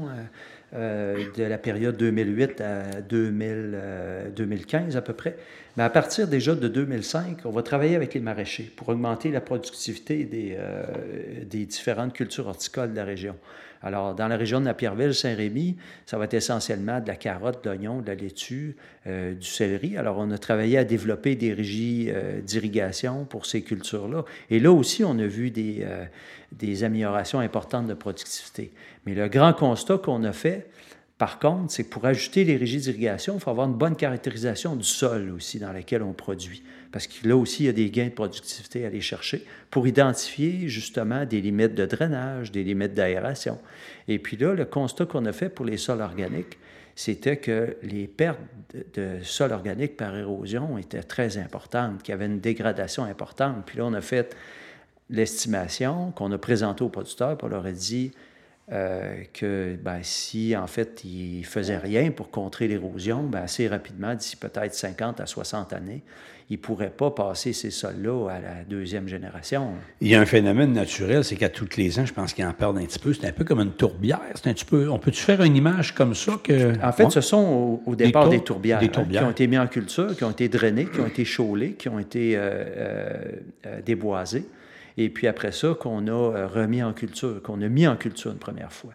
euh, 0.75 1.25
de 1.37 1.45
la 1.45 1.59
période 1.59 1.97
2008 1.97 2.61
à 2.61 3.01
2000, 3.03 3.73
euh, 3.75 4.31
2015 4.31 4.97
à 4.97 5.03
peu 5.03 5.13
près. 5.13 5.37
Mais 5.77 5.83
à 5.83 5.91
partir 5.91 6.29
déjà 6.29 6.55
de 6.55 6.67
2005, 6.67 7.41
on 7.45 7.51
va 7.51 7.63
travailler 7.63 7.95
avec 7.95 8.15
les 8.15 8.21
maraîchers 8.21 8.71
pour 8.75 8.89
augmenter 8.89 9.31
la 9.31 9.41
productivité 9.41 10.25
des 10.25 11.67
différentes 11.67 12.15
cultures 12.15 12.49
horticoles 12.49 12.91
de 12.91 12.97
la 12.97 13.05
région. 13.05 13.37
Alors, 13.83 14.15
dans 14.15 14.29
la 14.29 14.37
région 14.37 14.61
de 14.61 14.67
la 14.67 14.75
Pierreville, 14.75 15.15
Saint-Rémy, 15.15 15.77
ça 16.07 16.19
va 16.19 16.25
être 16.25 16.35
essentiellement 16.35 17.01
de 17.01 17.07
la 17.07 17.17
carotte, 17.17 17.63
de 17.65 17.71
l'oignon, 17.71 18.01
de 18.01 18.07
la 18.09 18.15
laitue, 18.15 18.77
euh, 19.07 19.35
du 19.35 19.47
céleri. 19.47 19.97
Alors, 19.97 20.19
on 20.19 20.31
a 20.31 20.39
travaillé 20.39 20.79
à 20.79 20.85
développer 20.85 21.37
des 21.37 21.53
régies 21.53 22.09
euh, 22.11 22.41
d'irrigation 22.41 23.25
pour 23.25 23.47
ces 23.47 23.63
cultures-là. 23.63 24.25
Et 24.51 24.59
là 24.59 24.73
aussi, 24.73 25.05
on 25.05 25.19
a 25.19 25.27
vu 25.27 25.51
des, 25.51 25.79
euh, 25.83 26.05
des 26.53 26.85
améliorations 26.85 27.41
importantes 27.41 27.87
de 27.87 27.95
productivité. 27.95 28.73
Mais 29.07 29.15
le 29.15 29.29
grand 29.29 29.53
constat 29.53 29.99
qu'on 29.99 30.25
a 30.25 30.33
fait, 30.33 30.67
par 31.19 31.41
contre, 31.41 31.73
c'est 31.73 31.85
que 31.85 31.91
pour 31.91 32.07
ajouter 32.07 32.45
les 32.45 32.57
régies 32.57 32.79
d'irrigation, 32.79 33.35
il 33.35 33.41
faut 33.41 33.51
avoir 33.51 33.69
une 33.69 33.75
bonne 33.75 33.97
caractérisation 33.97 34.77
du 34.77 34.85
sol 34.85 35.33
aussi 35.37 35.59
dans 35.59 35.73
lequel 35.73 36.03
on 36.03 36.13
produit. 36.13 36.63
Parce 36.91 37.07
que 37.07 37.29
là 37.29 37.37
aussi, 37.37 37.65
il 37.65 37.67
y 37.67 37.69
a 37.69 37.73
des 37.73 37.91
gains 37.91 38.07
de 38.07 38.13
productivité 38.13 38.85
à 38.85 38.89
aller 38.89 39.01
chercher 39.01 39.45
pour 39.71 39.87
identifier 39.87 40.69
justement 40.69 41.25
des 41.25 41.41
limites 41.41 41.75
de 41.75 41.85
drainage, 41.87 42.51
des 42.51 42.65
limites 42.65 42.95
d'aération. 42.95 43.59
Et 44.09 44.19
puis 44.19 44.37
là, 44.37 44.55
le 44.55 44.65
constat 44.65 45.07
qu'on 45.07 45.27
a 45.27 45.33
fait 45.33 45.49
pour 45.51 45.67
les 45.67 45.77
sols 45.77 46.01
organiques, 46.01 46.59
c'était 46.95 47.37
que 47.37 47.77
les 47.83 48.07
pertes 48.07 48.41
de, 48.75 49.19
de 49.19 49.23
sol 49.23 49.53
organique 49.53 49.97
par 49.97 50.17
érosion 50.17 50.79
étaient 50.79 51.03
très 51.03 51.39
importantes, 51.39 52.03
qu'il 52.03 52.13
y 52.13 52.15
avait 52.15 52.27
une 52.27 52.41
dégradation 52.41 53.05
importante. 53.05 53.65
Puis 53.67 53.79
là, 53.79 53.85
on 53.85 53.93
a 53.93 54.01
fait 54.01 54.35
l'estimation 55.11 56.11
qu'on 56.13 56.33
a 56.33 56.39
présentée 56.39 56.85
aux 56.85 56.89
producteurs, 56.89 57.37
puis 57.37 57.47
on 57.47 57.51
leur 57.51 57.67
a 57.67 57.73
dit 57.73 58.13
euh, 58.73 59.23
que 59.33 59.77
ben, 59.83 59.99
si 60.03 60.55
en 60.57 60.67
fait 60.67 61.03
ils 61.05 61.45
faisaient 61.45 61.79
rien 61.79 62.11
pour 62.11 62.31
contrer 62.31 62.69
l'érosion, 62.69 63.23
ben, 63.23 63.41
assez 63.43 63.67
rapidement, 63.69 64.15
d'ici 64.15 64.37
peut-être 64.37 64.75
50 64.75 65.21
à 65.21 65.27
60 65.27 65.73
années, 65.73 66.03
ils 66.51 66.57
ne 66.57 66.63
pourraient 66.63 66.89
pas 66.91 67.11
passer 67.11 67.53
ces 67.53 67.71
sols-là 67.71 68.29
à 68.31 68.41
la 68.41 68.65
deuxième 68.69 69.07
génération. 69.07 69.69
Il 70.01 70.09
y 70.09 70.15
a 70.15 70.21
un 70.21 70.25
phénomène 70.25 70.73
naturel, 70.73 71.23
c'est 71.23 71.37
qu'à 71.37 71.51
tous 71.51 71.77
les 71.77 71.99
ans, 71.99 72.07
je 72.07 72.13
pense 72.15 72.33
qu'ils 72.33 72.47
en 72.47 72.53
perdent 72.55 72.79
un 72.79 72.85
petit 72.87 72.99
peu. 72.99 73.13
C'est 73.13 73.27
un 73.27 73.33
peu 73.33 73.45
comme 73.45 73.61
une 73.61 73.73
tourbière. 73.73 74.21
C'est 74.35 74.49
un 74.49 74.55
petit 74.55 74.65
peu. 74.65 74.89
On 74.89 74.99
peut-tu 74.99 75.23
faire 75.23 75.43
une 75.43 75.57
image 75.57 75.95
comme 75.95 76.15
ça 76.15 76.41
que. 76.43 76.73
En 76.83 76.93
fait, 76.93 77.05
Ouais. 77.05 77.11
ce 77.11 77.21
sont 77.21 77.81
au, 77.87 77.91
au 77.91 77.95
départ 77.97 78.25
tour- 78.25 78.33
des, 78.33 78.41
tourbières, 78.41 78.81
des 78.81 78.87
hein, 78.87 79.03
qui 79.11 79.19
ont 79.19 79.31
été 79.31 79.47
mis 79.47 79.59
en 79.59 79.67
culture, 79.67 80.17
qui 80.17 80.25
ont 80.25 80.31
été 80.31 80.49
drainées, 80.49 80.87
qui 80.87 81.01
ont 81.01 81.07
été 81.07 81.25
chaulées, 81.27 81.73
qui 81.73 81.89
ont 81.91 81.99
été 81.99 82.33
euh, 82.37 83.15
euh, 83.67 83.81
déboisées. 83.85 84.45
Et 84.99 85.11
puis 85.11 85.29
après 85.29 85.53
ça, 85.53 85.75
qu'on 85.79 86.09
a 86.09 86.11
euh, 86.11 86.47
remis 86.49 86.83
en 86.83 86.93
culture, 86.93 87.41
qu'on 87.41 87.63
a 87.63 87.69
mis 87.69 87.87
en 87.87 87.97
culture 87.97 88.33
une 88.33 88.39
première 88.39 88.73
fois. 88.73 88.93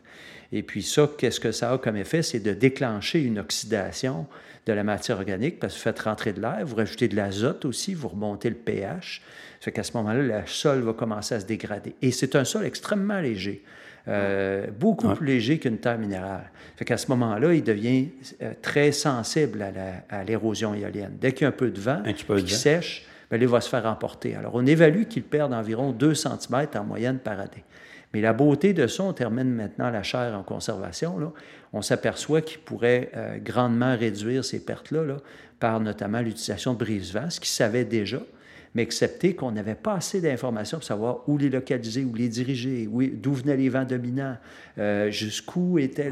Et 0.52 0.62
puis 0.62 0.84
ça, 0.84 1.10
qu'est-ce 1.18 1.40
que 1.40 1.52
ça 1.52 1.72
a 1.72 1.78
comme 1.78 1.96
effet? 1.96 2.22
C'est 2.22 2.42
de 2.42 2.54
déclencher 2.54 3.24
une 3.24 3.40
oxydation 3.40 4.28
de 4.66 4.74
la 4.74 4.84
matière 4.84 5.18
organique 5.18 5.60
parce 5.60 5.74
que 5.74 5.80
vous 5.80 5.84
faites 5.84 6.00
rentrer 6.00 6.34
de 6.34 6.42
l'air, 6.42 6.60
vous 6.64 6.76
rajoutez 6.76 7.08
de 7.08 7.16
l'azote 7.16 7.64
aussi, 7.66 7.94
vous 7.94 8.10
remontez 8.10 8.50
le 8.50 8.56
pH. 8.56 9.22
Ça 9.60 9.66
fait 9.66 9.72
qu'à 9.72 9.84
ce 9.84 9.96
moment-là, 9.98 10.42
le 10.42 10.46
sol 10.46 10.82
va 10.82 10.94
commencer 10.94 11.36
à 11.36 11.40
se 11.40 11.46
dégrader. 11.46 11.96
Et 12.02 12.12
c'est 12.12 12.36
un 12.36 12.44
sol 12.44 12.66
extrêmement 12.66 13.22
léger. 13.22 13.64
Euh, 14.10 14.68
beaucoup 14.78 15.08
plus 15.16 15.26
léger 15.26 15.60
qu'une 15.60 15.78
terre 15.78 15.98
minérale. 15.98 16.52
Fait 16.76 16.84
qu'à 16.84 16.98
ce 16.98 17.08
moment-là, 17.08 17.54
il 17.54 17.64
devient 17.64 18.10
euh, 18.42 18.52
très 18.62 18.92
sensible 18.92 19.66
à 20.10 20.24
l'érosion 20.26 20.74
éolienne. 20.74 21.16
Dès 21.22 21.32
qu'il 21.32 21.44
y 21.44 21.46
a 21.46 21.50
un 21.50 21.54
peu 21.54 21.72
de 21.72 21.80
vent, 21.80 22.04
qui 22.04 22.54
sèche, 22.54 23.06
bien, 23.38 23.48
va 23.48 23.62
se 23.62 23.70
faire 23.70 23.86
emporter. 23.86 24.36
Alors, 24.36 24.56
on 24.56 24.66
évalue 24.66 25.04
qu'il 25.04 25.24
perd 25.24 25.54
environ 25.54 25.92
2 25.92 26.14
cm 26.14 26.68
en 26.76 26.84
moyenne 26.84 27.20
par 27.20 27.40
année. 27.40 27.64
Mais 28.14 28.22
la 28.22 28.34
beauté 28.34 28.74
de 28.74 28.86
ça, 28.88 29.04
on 29.04 29.14
termine 29.14 29.50
maintenant 29.50 29.90
la 29.90 30.04
chair 30.04 30.38
en 30.38 30.44
conservation, 30.44 31.34
on 31.74 31.82
s'aperçoit 31.82 32.42
qu'il 32.42 32.60
pourrait 32.60 33.10
euh, 33.16 33.38
grandement 33.40 33.98
réduire 33.98 34.46
ces 34.46 34.64
pertes-là 34.64 35.04
là, 35.04 35.18
par 35.60 35.80
notamment 35.80 36.20
l'utilisation 36.20 36.74
de 36.74 36.80
brise-vent, 36.80 37.30
ce 37.30 37.40
qu'il 37.40 37.50
savait 37.50 37.86
déjà, 37.86 38.20
mais 38.76 38.82
excepté 38.82 39.36
qu'on 39.36 39.52
n'avait 39.52 39.76
pas 39.76 39.96
assez 39.96 40.20
d'informations 40.20 40.78
pour 40.78 40.86
savoir 40.86 41.28
où 41.28 41.38
les 41.38 41.50
localiser, 41.50 42.04
où 42.04 42.14
les 42.16 42.28
diriger, 42.28 42.90
d'où 43.14 43.34
venaient 43.34 43.58
les 43.58 43.70
vents 43.70 43.86
dominants, 43.86 44.38
euh, 44.80 45.12
jusqu'où 45.12 45.78
était 45.78 46.12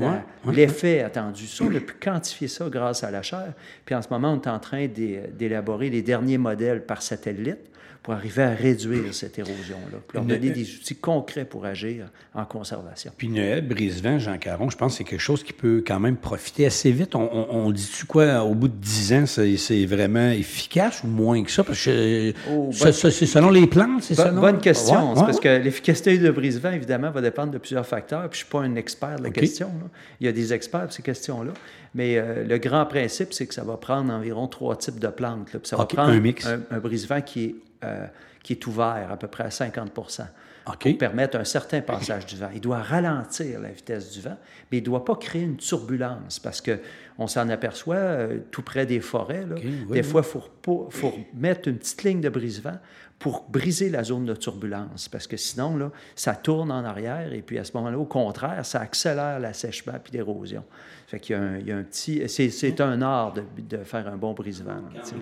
l'effet 0.51 1.01
attendu. 1.01 1.47
Ça, 1.47 1.63
on 1.63 1.75
a 1.75 1.79
pu 1.79 1.93
quantifier 1.99 2.47
ça 2.47 2.69
grâce 2.69 3.03
à 3.03 3.11
la 3.11 3.23
chair. 3.23 3.53
Puis 3.85 3.95
en 3.95 4.01
ce 4.01 4.09
moment, 4.09 4.33
on 4.33 4.41
est 4.41 4.47
en 4.47 4.59
train 4.59 4.87
d'élaborer 4.87 5.89
les 5.89 6.01
derniers 6.01 6.37
modèles 6.37 6.85
par 6.85 7.01
satellite 7.01 7.70
pour 8.03 8.15
arriver 8.15 8.41
à 8.41 8.49
réduire 8.49 9.13
cette 9.13 9.37
érosion-là, 9.37 9.99
pour 10.07 10.19
leur 10.19 10.25
donner 10.25 10.49
des 10.49 10.73
outils 10.75 10.95
concrets 10.95 11.45
pour 11.45 11.65
agir 11.65 12.07
en 12.33 12.45
conservation. 12.45 13.11
Puis 13.15 13.37
haie 13.37 13.61
brise-vent, 13.61 14.17
Jean 14.17 14.39
Caron, 14.39 14.71
je 14.71 14.77
pense 14.77 14.93
que 14.93 14.97
c'est 14.99 15.03
quelque 15.03 15.19
chose 15.19 15.43
qui 15.43 15.53
peut 15.53 15.83
quand 15.85 15.99
même 15.99 16.17
profiter 16.17 16.65
assez 16.65 16.91
vite. 16.91 17.13
On, 17.13 17.69
dit-tu 17.69 18.05
quoi, 18.05 18.43
au 18.43 18.55
bout 18.55 18.69
de 18.69 18.75
10 18.75 19.13
ans, 19.13 19.25
c'est 19.27 19.85
vraiment 19.85 20.31
efficace 20.31 21.03
ou 21.03 21.07
moins 21.07 21.43
que 21.43 21.51
ça? 21.51 21.63
Parce 21.63 21.85
que 21.85 22.33
oh, 22.49 22.69
c'est 22.71 23.11
selon 23.11 23.51
les 23.51 23.67
plantes, 23.67 24.01
c'est 24.01 24.15
ça? 24.15 24.31
Bonne 24.31 24.59
question. 24.59 25.13
parce 25.13 25.39
que 25.39 25.49
l'efficacité 25.49 26.17
de 26.17 26.31
brise-vent, 26.31 26.71
évidemment, 26.71 27.11
va 27.11 27.21
dépendre 27.21 27.51
de 27.51 27.59
plusieurs 27.59 27.85
facteurs. 27.85 28.27
Puis 28.29 28.39
je 28.39 28.45
ne 28.45 28.47
suis 28.47 28.51
pas 28.51 28.61
un 28.61 28.75
expert 28.75 29.17
de 29.17 29.23
la 29.23 29.29
question. 29.29 29.71
Il 30.19 30.25
y 30.25 30.29
a 30.29 30.31
des 30.31 30.53
experts 30.53 30.85
pour 30.85 30.93
ces 30.93 31.03
questions-là. 31.03 31.53
Mais 31.93 32.17
euh, 32.17 32.45
le 32.45 32.57
grand 32.57 32.85
principe, 32.85 33.33
c'est 33.33 33.45
que 33.45 33.53
ça 33.53 33.63
va 33.63 33.75
prendre 33.75 34.13
environ 34.13 34.47
trois 34.47 34.77
types 34.77 34.99
de 34.99 35.09
plantes. 35.09 35.49
Puis 35.49 35.59
ça 35.65 35.75
va 35.75 35.85
prendre 35.85 36.11
un, 36.13 36.61
un 36.71 36.79
brise-vent 36.79 37.21
qui 37.21 37.43
est 37.43 37.55
euh, 37.83 38.07
qui 38.43 38.53
est 38.53 38.67
ouvert 38.67 39.09
à 39.11 39.17
peu 39.17 39.27
près 39.27 39.43
à 39.43 39.49
50% 39.49 40.25
pour 40.65 40.97
permettre 40.97 41.37
un 41.37 41.43
certain 41.43 41.81
passage 41.81 42.25
du 42.25 42.35
vent. 42.35 42.49
Il 42.53 42.61
doit 42.61 42.81
ralentir 42.81 43.59
la 43.59 43.69
vitesse 43.69 44.11
du 44.11 44.21
vent, 44.21 44.37
mais 44.71 44.77
il 44.77 44.81
ne 44.81 44.85
doit 44.85 45.05
pas 45.05 45.15
créer 45.15 45.41
une 45.41 45.57
turbulence 45.57 46.39
parce 46.39 46.61
qu'on 46.61 47.27
s'en 47.27 47.49
aperçoit 47.49 47.95
euh, 47.95 48.39
tout 48.51 48.61
près 48.61 48.85
des 48.85 48.99
forêts. 48.99 49.45
des 49.91 50.03
fois, 50.03 50.21
il 50.21 50.27
faut, 50.63 50.89
faut, 50.89 51.13
mettre 51.33 51.67
une 51.67 51.77
petite 51.77 52.03
ligne 52.03 52.21
de 52.21 52.29
brise-vent 52.29 52.77
pour 53.19 53.45
briser 53.49 53.89
la 53.89 54.03
zone 54.03 54.25
de 54.25 54.33
turbulence, 54.33 55.07
parce 55.07 55.27
que 55.27 55.37
sinon, 55.37 55.77
là, 55.77 55.91
ça 56.15 56.33
tourne 56.33 56.71
en 56.71 56.83
arrière, 56.83 57.31
et 57.33 57.43
puis 57.43 57.59
à 57.59 57.63
ce 57.63 57.71
moment-là, 57.75 57.99
au 57.99 58.05
contraire, 58.05 58.65
ça 58.65 58.79
accélère 58.79 59.39
l'assèchement 59.39 59.93
puis 60.03 60.13
l'érosion. 60.13 60.63
Fait 61.11 61.19
qu'il 61.19 61.35
y, 61.35 61.71
a 61.73 61.75
un, 61.75 61.83
petit... 61.83 62.23
C'est 62.29 62.79
un 62.79 63.01
art 63.01 63.33
de, 63.33 63.77
faire 63.83 64.07
un 64.07 64.15
bon 64.15 64.31
brise-vent. 64.31 64.77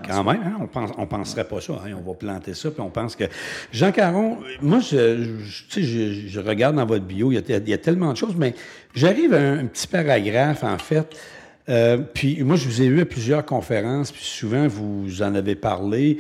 Quand 0.08 0.24
même, 0.24 0.42
hein, 0.46 0.58
on 0.62 0.68
pense, 0.68 0.92
on 1.00 1.08
penserait 1.08 1.46
pas 1.46 1.60
ça. 1.62 1.82
Hein, 1.84 1.94
on 1.98 2.08
va 2.08 2.14
planter 2.16 2.54
ça, 2.54 2.70
puis 2.70 2.80
on 2.80 2.92
pense 2.92 3.16
que... 3.16 3.24
Jean 3.72 3.92
Caron, 3.92 4.38
moi, 4.62 4.82
je, 4.82 5.40
je, 5.48 6.28
je 6.28 6.40
regarde 6.42 6.76
dans 6.76 6.86
votre 6.86 7.06
bio, 7.06 7.32
il 7.32 7.40
y, 7.40 7.54
a, 7.54 7.58
il 7.58 7.70
y 7.70 7.74
a 7.74 7.80
tellement 7.80 8.12
de 8.12 8.18
choses, 8.18 8.36
mais 8.38 8.54
j'arrive 8.94 9.34
à 9.34 9.40
un, 9.40 9.66
petit 9.66 9.88
paragraphe, 9.88 10.64
en 10.64 10.78
fait, 10.78 11.20
euh, 11.70 11.98
puis 11.98 12.44
moi, 12.44 12.56
je 12.56 12.66
vous 12.66 12.84
ai 12.84 12.86
eu 12.86 13.02
à 13.02 13.06
plusieurs 13.06 13.44
conférences, 13.44 14.12
puis 14.12 14.24
souvent, 14.24 14.68
vous 14.68 15.24
en 15.24 15.34
avez 15.34 15.56
parlé. 15.56 16.20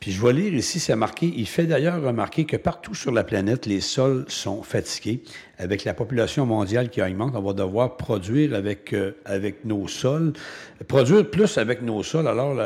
Puis 0.00 0.12
je 0.12 0.24
vais 0.24 0.32
lire 0.32 0.54
ici, 0.54 0.78
c'est 0.78 0.94
marqué, 0.94 1.32
il 1.36 1.48
fait 1.48 1.66
d'ailleurs 1.66 2.00
remarquer 2.00 2.44
que 2.44 2.56
partout 2.56 2.94
sur 2.94 3.10
la 3.10 3.24
planète, 3.24 3.66
les 3.66 3.80
sols 3.80 4.24
sont 4.28 4.62
fatigués. 4.62 5.22
Avec 5.60 5.82
la 5.82 5.92
population 5.92 6.46
mondiale 6.46 6.88
qui 6.88 7.02
augmente, 7.02 7.34
on 7.34 7.42
va 7.42 7.52
devoir 7.52 7.96
produire 7.96 8.54
avec, 8.54 8.92
euh, 8.92 9.16
avec 9.24 9.64
nos 9.64 9.88
sols, 9.88 10.32
produire 10.86 11.28
plus 11.28 11.58
avec 11.58 11.82
nos 11.82 12.04
sols. 12.04 12.28
Alors, 12.28 12.56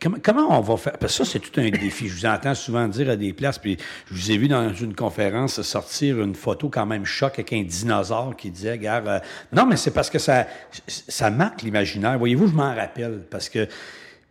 comment, 0.00 0.58
on 0.58 0.60
va 0.60 0.76
faire? 0.76 0.98
Parce 0.98 1.14
ça, 1.14 1.24
c'est 1.24 1.38
tout 1.38 1.60
un 1.60 1.70
défi. 1.70 2.08
Je 2.08 2.14
vous 2.16 2.26
entends 2.26 2.56
souvent 2.56 2.88
dire 2.88 3.08
à 3.08 3.14
des 3.14 3.32
places, 3.32 3.58
puis 3.58 3.76
je 4.10 4.14
vous 4.14 4.32
ai 4.32 4.36
vu 4.36 4.48
dans 4.48 4.74
une 4.74 4.96
conférence 4.96 5.62
sortir 5.62 6.20
une 6.20 6.34
photo 6.34 6.68
quand 6.68 6.86
même 6.86 7.04
choc 7.04 7.34
avec 7.34 7.52
un 7.52 7.62
dinosaure 7.62 8.34
qui 8.34 8.50
disait, 8.50 8.78
gare, 8.78 9.06
euh, 9.06 9.18
non, 9.52 9.64
mais 9.64 9.76
c'est 9.76 9.92
parce 9.92 10.10
que 10.10 10.18
ça, 10.18 10.48
ça 10.88 11.30
marque 11.30 11.62
l'imaginaire. 11.62 12.18
Voyez-vous, 12.18 12.48
je 12.48 12.54
m'en 12.54 12.74
rappelle, 12.74 13.20
parce 13.30 13.48
que 13.48 13.68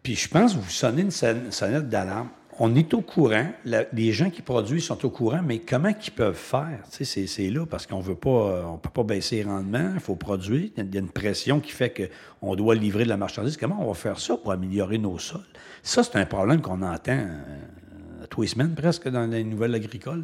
puis 0.04 0.16
je 0.16 0.28
pense 0.28 0.54
que 0.54 0.60
vous 0.60 0.70
sonnez 0.70 1.02
une 1.04 1.12
sonnette 1.12 1.90
d'alarme. 1.90 2.30
On 2.60 2.76
est 2.76 2.94
au 2.94 3.02
courant, 3.02 3.48
les 3.66 4.12
gens 4.12 4.30
qui 4.30 4.44
produisent 4.44 4.84
sont 4.84 5.04
au 5.06 5.10
courant, 5.10 5.42
mais 5.44 5.58
comment 5.58 5.90
ils 5.90 6.12
peuvent 6.12 6.36
faire? 6.36 6.82
C'est 6.90 7.50
là 7.50 7.66
parce 7.66 7.88
qu'on 7.88 8.00
veut 8.00 8.14
pas, 8.14 8.64
on 8.68 8.78
peut 8.78 8.92
pas 8.92 9.04
baisser 9.04 9.38
les 9.38 9.44
rendements, 9.46 9.92
il 9.96 10.00
faut 10.00 10.16
produire. 10.16 10.70
Il 10.78 10.94
y 10.94 10.98
a 10.98 11.00
une 11.00 11.10
pression 11.10 11.60
qui 11.60 11.72
fait 11.72 12.12
qu'on 12.42 12.56
doit 12.56 12.76
livrer 12.76 13.06
de 13.06 13.10
la 13.10 13.18
marchandise. 13.18 13.58
Comment 13.58 13.82
on 13.82 13.88
va 13.88 13.94
faire 13.96 14.20
ça 14.20 14.38
pour 14.38 14.52
améliorer 14.52 15.00
nos 15.00 15.18
sols? 15.18 15.42
Ça, 15.82 16.04
c'est 16.04 16.16
un 16.18 16.28
problème 16.28 16.62
qu'on 16.62 16.84
entend 16.84 17.18
euh, 17.18 18.26
tous 18.30 18.44
les 18.44 18.48
semaines 18.50 18.76
presque 18.76 19.08
dans 19.10 19.26
les 19.26 19.44
nouvelles 19.44 19.74
agricoles. 19.74 20.24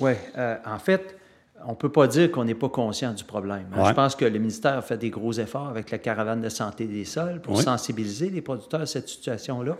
Oui, 0.00 0.12
euh, 0.36 0.56
en 0.66 0.78
fait, 0.80 1.17
on 1.64 1.70
ne 1.70 1.76
peut 1.76 1.90
pas 1.90 2.06
dire 2.06 2.30
qu'on 2.30 2.44
n'est 2.44 2.54
pas 2.54 2.68
conscient 2.68 3.12
du 3.12 3.24
problème. 3.24 3.66
Je 3.74 3.92
pense 3.92 4.16
que 4.16 4.24
le 4.24 4.38
ministère 4.38 4.78
a 4.78 4.82
fait 4.82 4.96
des 4.96 5.10
gros 5.10 5.32
efforts 5.32 5.68
avec 5.68 5.90
la 5.90 5.98
caravane 5.98 6.40
de 6.40 6.48
santé 6.48 6.86
des 6.86 7.04
sols 7.04 7.40
pour 7.40 7.60
sensibiliser 7.60 8.30
les 8.30 8.40
producteurs 8.40 8.82
à 8.82 8.86
cette 8.86 9.08
situation-là. 9.08 9.76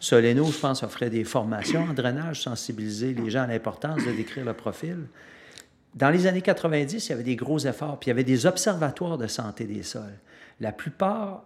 Soleno, 0.00 0.46
je 0.46 0.58
pense, 0.58 0.82
offrait 0.82 1.10
des 1.10 1.24
formations 1.24 1.84
en 1.84 1.92
drainage, 1.92 2.42
sensibiliser 2.42 3.12
les 3.12 3.30
gens 3.30 3.42
à 3.42 3.46
l'importance 3.46 4.04
de 4.04 4.12
décrire 4.12 4.46
le 4.46 4.54
profil. 4.54 4.96
Dans 5.94 6.10
les 6.10 6.26
années 6.26 6.40
90, 6.40 7.06
il 7.06 7.10
y 7.10 7.12
avait 7.12 7.22
des 7.22 7.36
gros 7.36 7.58
efforts, 7.58 7.98
puis 7.98 8.08
il 8.08 8.10
y 8.10 8.12
avait 8.12 8.24
des 8.24 8.46
observatoires 8.46 9.18
de 9.18 9.26
santé 9.26 9.64
des 9.64 9.82
sols. 9.82 10.18
La 10.60 10.72
plupart, 10.72 11.44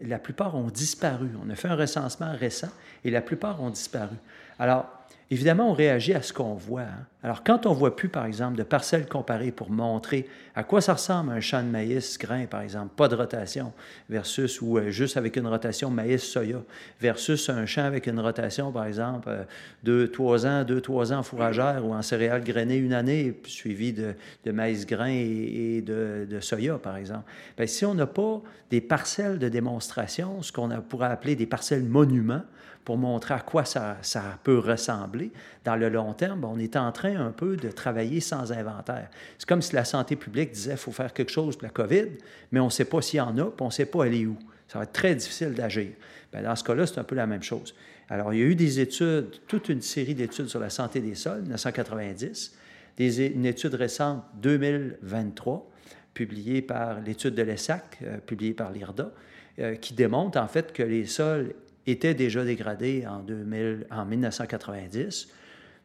la 0.00 0.18
plupart 0.18 0.54
ont 0.54 0.68
disparu. 0.68 1.28
On 1.44 1.50
a 1.50 1.54
fait 1.54 1.68
un 1.68 1.76
recensement 1.76 2.32
récent 2.38 2.70
et 3.04 3.10
la 3.10 3.22
plupart 3.22 3.62
ont 3.62 3.70
disparu. 3.70 4.16
Alors, 4.58 4.86
Évidemment, 5.28 5.70
on 5.70 5.72
réagit 5.72 6.14
à 6.14 6.22
ce 6.22 6.32
qu'on 6.32 6.54
voit. 6.54 6.82
Hein. 6.82 7.06
Alors, 7.24 7.42
quand 7.42 7.66
on 7.66 7.72
voit 7.72 7.96
plus, 7.96 8.08
par 8.08 8.26
exemple, 8.26 8.56
de 8.56 8.62
parcelles 8.62 9.08
comparées 9.08 9.50
pour 9.50 9.70
montrer 9.70 10.28
à 10.54 10.62
quoi 10.62 10.80
ça 10.80 10.94
ressemble 10.94 11.32
un 11.32 11.40
champ 11.40 11.64
de 11.64 11.68
maïs 11.68 12.16
grain, 12.16 12.46
par 12.46 12.60
exemple, 12.60 12.94
pas 12.94 13.08
de 13.08 13.16
rotation, 13.16 13.72
versus 14.08 14.60
ou 14.60 14.78
euh, 14.78 14.90
juste 14.90 15.16
avec 15.16 15.34
une 15.34 15.48
rotation 15.48 15.90
maïs-soya, 15.90 16.62
versus 17.00 17.50
un 17.50 17.66
champ 17.66 17.82
avec 17.82 18.06
une 18.06 18.20
rotation, 18.20 18.70
par 18.70 18.86
exemple, 18.86 19.28
euh, 19.28 19.42
deux, 19.82 20.12
trois 20.12 20.46
ans, 20.46 20.62
deux, 20.62 20.80
trois 20.80 21.12
ans 21.12 21.24
fourragère 21.24 21.84
ou 21.84 21.92
en 21.92 22.02
céréales 22.02 22.44
grainées 22.44 22.76
une 22.76 22.92
année, 22.92 23.40
suivi 23.46 23.92
de, 23.92 24.14
maïs 24.52 24.86
grain 24.86 25.10
et, 25.10 25.82
de, 25.84 26.38
soya, 26.40 26.78
par 26.78 26.96
exemple. 26.96 27.24
Bien, 27.56 27.66
si 27.66 27.84
on 27.84 27.94
n'a 27.94 28.06
pas 28.06 28.40
des 28.70 28.80
parcelles 28.80 29.40
de 29.40 29.48
démonstration, 29.48 30.40
ce 30.42 30.52
qu'on 30.52 30.68
pourrait 30.88 31.08
appeler 31.08 31.34
des 31.34 31.46
parcelles 31.46 31.82
monuments, 31.82 32.42
pour 32.86 32.96
montrer 32.96 33.34
à 33.34 33.40
quoi 33.40 33.64
ça, 33.64 33.98
peut 34.44 34.60
ressembler. 34.60 35.32
Dans 35.64 35.74
le 35.74 35.88
long 35.88 36.12
terme, 36.12 36.44
on 36.44 36.56
est 36.56 36.76
en 36.76 36.92
train 36.92 37.16
un 37.16 37.32
peu 37.32 37.56
de 37.56 37.68
travailler 37.68 38.20
sans 38.20 38.52
inventaire. 38.52 39.10
C'est 39.38 39.48
comme 39.48 39.60
si 39.60 39.74
la 39.74 39.84
santé 39.84 40.14
publique 40.14 40.52
disait 40.52 40.70
qu'il 40.70 40.78
faut 40.78 40.92
faire 40.92 41.12
quelque 41.12 41.32
chose 41.32 41.56
pour 41.56 41.64
la 41.64 41.70
COVID, 41.70 42.06
mais 42.52 42.60
on 42.60 42.66
ne 42.66 42.70
sait 42.70 42.84
pas 42.84 43.02
s'il 43.02 43.18
y 43.18 43.20
en 43.20 43.36
a, 43.38 43.50
on 43.58 43.64
ne 43.64 43.70
sait 43.70 43.86
pas 43.86 44.04
aller 44.04 44.24
où. 44.24 44.36
Ça 44.68 44.78
va 44.78 44.84
être 44.84 44.92
très 44.92 45.16
difficile 45.16 45.52
d'agir. 45.52 45.88
Ben, 46.32 46.44
dans 46.44 46.54
ce 46.54 46.62
cas-là, 46.62 46.86
c'est 46.86 47.00
un 47.00 47.04
peu 47.04 47.16
la 47.16 47.26
même 47.26 47.42
chose. 47.42 47.74
Alors, 48.08 48.32
il 48.32 48.38
y 48.38 48.42
a 48.42 48.46
eu 48.46 48.54
des 48.54 48.78
études, 48.78 49.30
toute 49.48 49.68
une 49.68 49.82
série 49.82 50.14
d'études 50.14 50.46
sur 50.46 50.60
la 50.60 50.70
santé 50.70 51.00
des 51.00 51.16
sols, 51.16 51.42
1990, 51.42 52.54
des, 52.98 53.26
une 53.26 53.46
étude 53.46 53.74
récente, 53.74 54.22
2023, 54.40 55.68
publiée 56.14 56.62
par 56.62 57.00
l'étude 57.00 57.34
de 57.34 57.42
l'ESSAC, 57.42 57.98
euh, 58.02 58.18
publiée 58.18 58.54
par 58.54 58.70
l'IRDA, 58.70 59.10
euh, 59.58 59.74
qui 59.74 59.92
démontre 59.92 60.38
en 60.38 60.46
fait 60.46 60.72
que 60.72 60.84
les 60.84 61.04
sols 61.06 61.52
étaient 61.86 62.14
déjà 62.14 62.44
dégradés 62.44 63.06
en, 63.06 63.20
2000, 63.20 63.86
en 63.90 64.04
1990, 64.04 65.28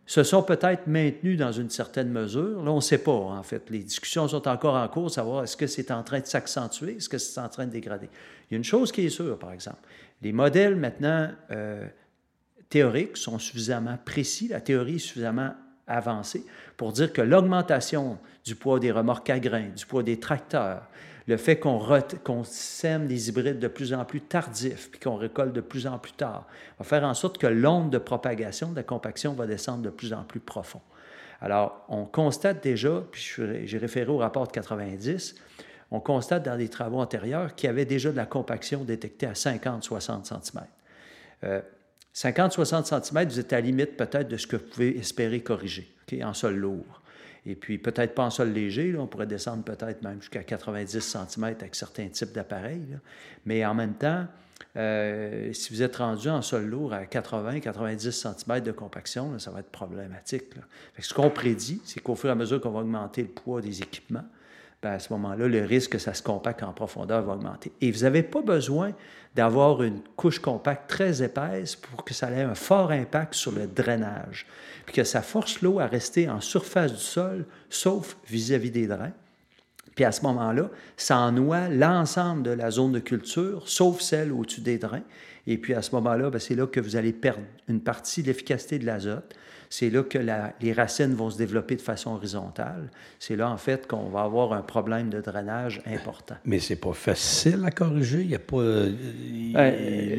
se 0.05 0.23
sont 0.23 0.43
peut-être 0.43 0.87
maintenus 0.87 1.37
dans 1.37 1.51
une 1.51 1.69
certaine 1.69 2.09
mesure. 2.09 2.63
Là, 2.63 2.71
on 2.71 2.77
ne 2.77 2.81
sait 2.81 2.97
pas, 2.97 3.11
en 3.11 3.43
fait. 3.43 3.69
Les 3.69 3.79
discussions 3.79 4.27
sont 4.27 4.47
encore 4.47 4.75
en 4.75 4.87
cours, 4.87 5.11
savoir 5.11 5.43
est-ce 5.43 5.55
que 5.55 5.67
c'est 5.67 5.91
en 5.91 6.03
train 6.03 6.19
de 6.19 6.25
s'accentuer, 6.25 6.97
est-ce 6.97 7.07
que 7.07 7.17
c'est 7.17 7.39
en 7.39 7.49
train 7.49 7.65
de 7.65 7.71
dégrader. 7.71 8.09
Il 8.49 8.53
y 8.53 8.55
a 8.55 8.57
une 8.57 8.63
chose 8.63 8.91
qui 8.91 9.05
est 9.05 9.09
sûre, 9.09 9.37
par 9.37 9.53
exemple. 9.53 9.79
Les 10.21 10.33
modèles 10.33 10.75
maintenant 10.75 11.29
euh, 11.51 11.85
théoriques 12.69 13.17
sont 13.17 13.39
suffisamment 13.39 13.97
précis, 14.03 14.49
la 14.49 14.61
théorie 14.61 14.95
est 14.95 14.99
suffisamment 14.99 15.53
avancée 15.87 16.45
pour 16.77 16.91
dire 16.93 17.11
que 17.11 17.21
l'augmentation 17.21 18.17
du 18.43 18.55
poids 18.55 18.79
des 18.79 18.91
remorques 18.91 19.29
à 19.29 19.39
grains, 19.39 19.69
du 19.75 19.85
poids 19.85 20.03
des 20.03 20.19
tracteurs, 20.19 20.87
le 21.31 21.37
fait 21.37 21.57
qu'on 21.57 22.43
sème 22.43 23.07
des 23.07 23.29
hybrides 23.29 23.59
de 23.59 23.67
plus 23.67 23.93
en 23.93 24.05
plus 24.05 24.21
tardifs, 24.21 24.91
puis 24.91 24.99
qu'on 24.99 25.15
récolte 25.15 25.53
de 25.53 25.61
plus 25.61 25.87
en 25.87 25.97
plus 25.97 26.11
tard, 26.11 26.45
va 26.77 26.85
faire 26.85 27.03
en 27.03 27.13
sorte 27.13 27.37
que 27.37 27.47
l'onde 27.47 27.89
de 27.89 27.97
propagation 27.97 28.71
de 28.71 28.75
la 28.75 28.83
compaction 28.83 29.33
va 29.33 29.47
descendre 29.47 29.81
de 29.81 29.89
plus 29.89 30.13
en 30.13 30.23
plus 30.23 30.39
profond. 30.39 30.81
Alors, 31.41 31.85
on 31.89 32.05
constate 32.05 32.61
déjà, 32.61 33.03
puis 33.11 33.33
j'ai 33.65 33.77
référé 33.77 34.11
au 34.11 34.17
rapport 34.17 34.45
de 34.45 34.51
90, 34.51 35.35
on 35.89 35.99
constate 35.99 36.43
dans 36.43 36.57
des 36.57 36.69
travaux 36.69 36.99
antérieurs 36.99 37.55
qu'il 37.55 37.67
y 37.67 37.69
avait 37.69 37.85
déjà 37.85 38.11
de 38.11 38.17
la 38.17 38.25
compaction 38.25 38.83
détectée 38.83 39.25
à 39.25 39.33
50-60 39.33 40.25
cm. 40.25 41.61
50-60 42.13 43.03
cm, 43.03 43.27
vous 43.27 43.39
êtes 43.39 43.53
à 43.53 43.55
la 43.55 43.61
limite 43.61 43.97
peut-être 43.97 44.27
de 44.27 44.37
ce 44.37 44.47
que 44.47 44.57
vous 44.57 44.65
pouvez 44.65 44.97
espérer 44.97 45.41
corriger 45.41 45.93
en 46.23 46.33
sol 46.33 46.55
lourd. 46.55 47.00
Et 47.45 47.55
puis 47.55 47.77
peut-être 47.77 48.13
pas 48.13 48.23
en 48.23 48.29
sol 48.29 48.51
léger, 48.51 48.95
on 48.97 49.07
pourrait 49.07 49.25
descendre 49.25 49.63
peut-être 49.63 50.03
même 50.03 50.21
jusqu'à 50.21 50.43
90 50.43 50.99
cm 50.99 51.43
avec 51.43 51.75
certains 51.75 52.07
types 52.07 52.31
d'appareils. 52.31 52.97
Mais 53.45 53.65
en 53.65 53.73
même 53.73 53.95
temps, 53.95 54.27
euh, 54.77 55.51
si 55.53 55.73
vous 55.73 55.81
êtes 55.81 55.95
rendu 55.97 56.29
en 56.29 56.41
sol 56.41 56.65
lourd 56.65 56.93
à 56.93 57.03
80-90 57.03 58.11
cm 58.11 58.61
de 58.61 58.71
compaction, 58.71 59.37
ça 59.39 59.51
va 59.51 59.59
être 59.59 59.71
problématique. 59.71 60.45
ce 60.99 61.13
qu'on 61.13 61.29
prédit, 61.29 61.81
c'est 61.83 61.99
qu'au 61.99 62.15
fur 62.15 62.29
et 62.29 62.31
à 62.31 62.35
mesure 62.35 62.61
qu'on 62.61 62.71
va 62.71 62.81
augmenter 62.81 63.23
le 63.23 63.29
poids 63.29 63.61
des 63.61 63.81
équipements, 63.81 64.25
ben, 64.81 64.93
à 64.93 64.99
ce 64.99 65.13
moment-là, 65.13 65.47
le 65.47 65.63
risque 65.63 65.91
que 65.91 65.97
ça 65.99 66.13
se 66.13 66.23
compacte 66.23 66.63
en 66.63 66.73
profondeur 66.73 67.21
va 67.21 67.33
augmenter. 67.33 67.71
Et 67.81 67.91
vous 67.91 67.99
n'avez 67.99 68.23
pas 68.23 68.41
besoin 68.41 68.93
d'avoir 69.35 69.83
une 69.83 70.01
couche 70.15 70.39
compacte 70.39 70.89
très 70.89 71.21
épaisse 71.21 71.75
pour 71.75 72.03
que 72.03 72.13
ça 72.13 72.31
ait 72.31 72.41
un 72.41 72.55
fort 72.55 72.91
impact 72.91 73.35
sur 73.35 73.51
le 73.51 73.67
drainage, 73.67 74.47
puis 74.85 74.95
que 74.95 75.03
ça 75.03 75.21
force 75.21 75.61
l'eau 75.61 75.79
à 75.79 75.85
rester 75.85 76.29
en 76.29 76.41
surface 76.41 76.93
du 76.93 76.99
sol, 76.99 77.45
sauf 77.69 78.17
vis-à-vis 78.27 78.71
des 78.71 78.87
drains. 78.87 79.13
Puis 79.95 80.05
à 80.05 80.11
ce 80.11 80.23
moment-là, 80.23 80.69
ça 80.97 81.17
ennoie 81.19 81.69
l'ensemble 81.69 82.43
de 82.43 82.51
la 82.51 82.71
zone 82.71 82.93
de 82.93 82.99
culture, 82.99 83.67
sauf 83.67 84.01
celle 84.01 84.31
au-dessus 84.31 84.61
des 84.61 84.77
drains. 84.77 85.03
Et 85.47 85.57
puis 85.57 85.73
à 85.73 85.81
ce 85.81 85.93
moment-là, 85.95 86.29
ben, 86.29 86.39
c'est 86.39 86.55
là 86.55 86.65
que 86.65 86.79
vous 86.79 86.95
allez 86.95 87.13
perdre 87.13 87.43
une 87.67 87.81
partie 87.81 88.23
de 88.23 88.27
l'efficacité 88.27 88.79
de 88.79 88.85
l'azote 88.85 89.35
c'est 89.71 89.89
là 89.89 90.03
que 90.03 90.19
les 90.59 90.73
racines 90.73 91.13
vont 91.13 91.29
se 91.29 91.37
développer 91.37 91.77
de 91.77 91.81
façon 91.81 92.13
horizontale. 92.13 92.91
C'est 93.19 93.37
là, 93.37 93.49
en 93.49 93.55
fait, 93.55 93.87
qu'on 93.87 94.09
va 94.09 94.23
avoir 94.23 94.51
un 94.51 94.61
problème 94.61 95.09
de 95.09 95.21
drainage 95.21 95.81
important. 95.85 96.35
Mais 96.43 96.59
c'est 96.59 96.75
pas 96.75 96.91
facile 96.91 97.63
à 97.63 97.71
corriger. 97.71 98.19
Il 98.19 98.29
y 98.29 98.35
a 98.35 98.39
pas. 98.39 98.57
Euh, 98.57 98.91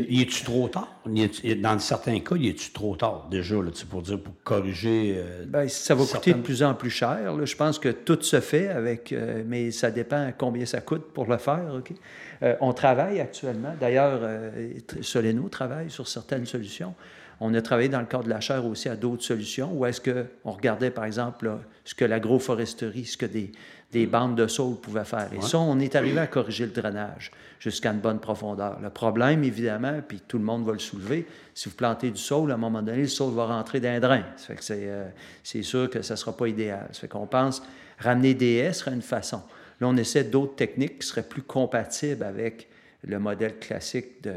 il, 0.08 0.22
est-tu 0.22 0.44
trop 0.44 0.68
tard? 0.68 1.02
dans 1.04 1.78
certains 1.80 2.18
cas, 2.20 2.36
il 2.36 2.48
est-tu 2.48 2.70
trop 2.70 2.96
tard? 2.96 3.28
Déjà, 3.30 3.56
là, 3.56 3.70
pour 3.90 4.00
dire, 4.00 4.18
pour 4.18 4.32
corriger. 4.42 5.16
Euh, 5.18 5.44
ben, 5.46 5.68
ça 5.68 5.94
va 5.94 6.06
coûter 6.06 6.32
de 6.32 6.40
plus 6.40 6.62
en 6.62 6.72
plus 6.72 6.88
cher. 6.88 7.18
Je 7.44 7.54
pense 7.54 7.78
que 7.78 7.90
tout 7.90 8.22
se 8.22 8.40
fait 8.40 8.68
avec. 8.68 9.12
Euh, 9.12 9.42
mais 9.46 9.70
ça 9.70 9.90
dépend 9.90 10.32
combien 10.38 10.64
ça 10.64 10.80
coûte 10.80 11.12
pour 11.12 11.26
le 11.26 11.36
faire. 11.36 11.74
OK? 11.76 11.92
on 12.60 12.72
travaille 12.72 13.20
actuellement. 13.20 13.72
D'ailleurs, 13.78 14.20
Soleno 15.00 15.48
travaille 15.48 15.90
sur 15.90 16.08
certaines 16.08 16.44
solutions. 16.44 16.92
On 17.44 17.52
a 17.54 17.60
travaillé 17.60 17.88
dans 17.88 17.98
le 17.98 18.06
cadre 18.06 18.22
de 18.22 18.30
la 18.30 18.38
chaire 18.38 18.64
aussi 18.64 18.88
à 18.88 18.94
d'autres 18.94 19.24
solutions, 19.24 19.72
où 19.72 19.84
est-ce 19.84 20.00
qu'on 20.00 20.50
regardait, 20.52 20.92
par 20.92 21.04
exemple, 21.04 21.50
ce 21.84 21.92
que 21.92 22.04
l'agroforesterie, 22.04 23.04
ce 23.04 23.16
que 23.16 23.26
des, 23.26 23.50
des, 23.90 24.06
bandes 24.06 24.36
de 24.36 24.46
saules 24.46 24.76
pouvaient 24.76 25.04
faire. 25.04 25.28
Et 25.36 25.40
ça, 25.42 25.58
on 25.58 25.80
est 25.80 25.96
arrivé 25.96 26.20
à 26.20 26.28
corriger 26.28 26.66
le 26.66 26.70
drainage 26.70 27.32
jusqu'à 27.58 27.90
une 27.90 27.98
bonne 27.98 28.20
profondeur. 28.20 28.78
Le 28.80 28.90
problème, 28.90 29.42
évidemment, 29.42 30.00
puis 30.06 30.20
tout 30.20 30.38
le 30.38 30.44
monde 30.44 30.64
va 30.64 30.72
le 30.72 30.78
soulever, 30.78 31.26
si 31.52 31.68
vous 31.68 31.74
plantez 31.74 32.12
du 32.12 32.20
saule, 32.20 32.52
à 32.52 32.54
un 32.54 32.58
moment 32.58 32.80
donné, 32.80 33.02
le 33.02 33.08
saule 33.08 33.34
va 33.34 33.46
rentrer 33.46 33.80
dans 33.80 33.88
un 33.88 33.98
drain. 33.98 34.22
Ça 34.36 34.46
fait 34.46 34.54
que 34.54 34.64
c'est, 34.64 34.88
euh, 34.88 35.08
c'est 35.42 35.64
sûr 35.64 35.90
que 35.90 36.00
ça 36.00 36.14
ne 36.14 36.18
sera 36.18 36.36
pas 36.36 36.46
idéal. 36.46 36.90
Ça 36.92 37.00
fait 37.00 37.08
qu'on 37.08 37.26
pense 37.26 37.60
ramener 37.98 38.34
des 38.34 38.54
haies 38.58 38.72
serait 38.72 38.94
une 38.94 39.02
façon. 39.02 39.42
Là, 39.80 39.88
on 39.88 39.96
essaie 39.96 40.22
d'autres 40.22 40.54
techniques 40.54 41.00
qui 41.00 41.08
seraient 41.08 41.24
plus 41.24 41.42
compatibles 41.42 42.22
avec 42.22 42.68
le 43.04 43.18
modèle 43.18 43.58
classique 43.58 44.22
de, 44.22 44.32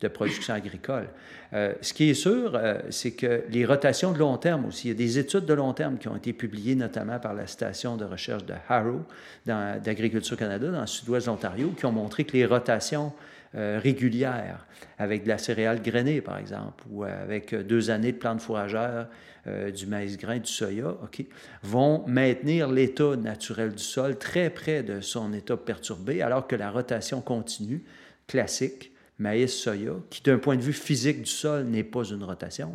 de, 0.00 0.08
production 0.08 0.54
agricole. 0.54 1.08
Euh, 1.52 1.72
ce 1.80 1.94
qui 1.94 2.10
est 2.10 2.14
sûr, 2.14 2.52
euh, 2.54 2.78
c'est 2.90 3.12
que 3.12 3.42
les 3.48 3.64
rotations 3.64 4.12
de 4.12 4.18
long 4.18 4.36
terme 4.36 4.66
aussi, 4.66 4.88
il 4.88 4.90
y 4.90 4.94
a 4.94 4.96
des 4.96 5.18
études 5.18 5.46
de 5.46 5.54
long 5.54 5.72
terme 5.72 5.96
qui 5.96 6.08
ont 6.08 6.16
été 6.16 6.32
publiées 6.32 6.74
notamment 6.74 7.18
par 7.18 7.32
la 7.32 7.46
station 7.46 7.96
de 7.96 8.04
recherche 8.04 8.44
de 8.44 8.54
Harrow 8.68 9.00
d'Agriculture 9.46 10.36
Canada 10.36 10.70
dans 10.70 10.82
le 10.82 10.86
sud-ouest 10.86 11.26
de 11.26 11.30
l'Ontario, 11.30 11.70
qui 11.70 11.86
ont 11.86 11.92
montré 11.92 12.24
que 12.24 12.32
les 12.32 12.44
rotations 12.44 13.12
euh, 13.54 13.80
régulières 13.82 14.66
avec 14.98 15.24
de 15.24 15.28
la 15.28 15.38
céréale 15.38 15.80
grainée, 15.82 16.20
par 16.20 16.38
exemple, 16.38 16.84
ou 16.90 17.04
avec 17.04 17.54
deux 17.54 17.90
années 17.90 18.12
de 18.12 18.18
plantes 18.18 18.40
fourragères 18.40 19.06
euh, 19.46 19.70
du 19.70 19.86
maïs 19.86 20.16
grain, 20.16 20.38
du 20.38 20.50
soya, 20.50 20.88
OK, 21.02 21.24
vont 21.62 22.04
maintenir 22.06 22.70
l'état 22.70 23.16
naturel 23.16 23.72
du 23.72 23.82
sol 23.82 24.18
très 24.18 24.50
près 24.50 24.82
de 24.82 25.00
son 25.00 25.32
état 25.32 25.56
perturbé, 25.56 26.22
alors 26.22 26.46
que 26.46 26.56
la 26.56 26.70
rotation 26.70 27.20
continue, 27.20 27.82
classique, 28.26 28.92
maïs-soya, 29.18 29.92
qui 30.10 30.22
d'un 30.22 30.38
point 30.38 30.56
de 30.56 30.62
vue 30.62 30.72
physique 30.72 31.22
du 31.22 31.30
sol 31.30 31.64
n'est 31.64 31.84
pas 31.84 32.04
une 32.04 32.24
rotation, 32.24 32.72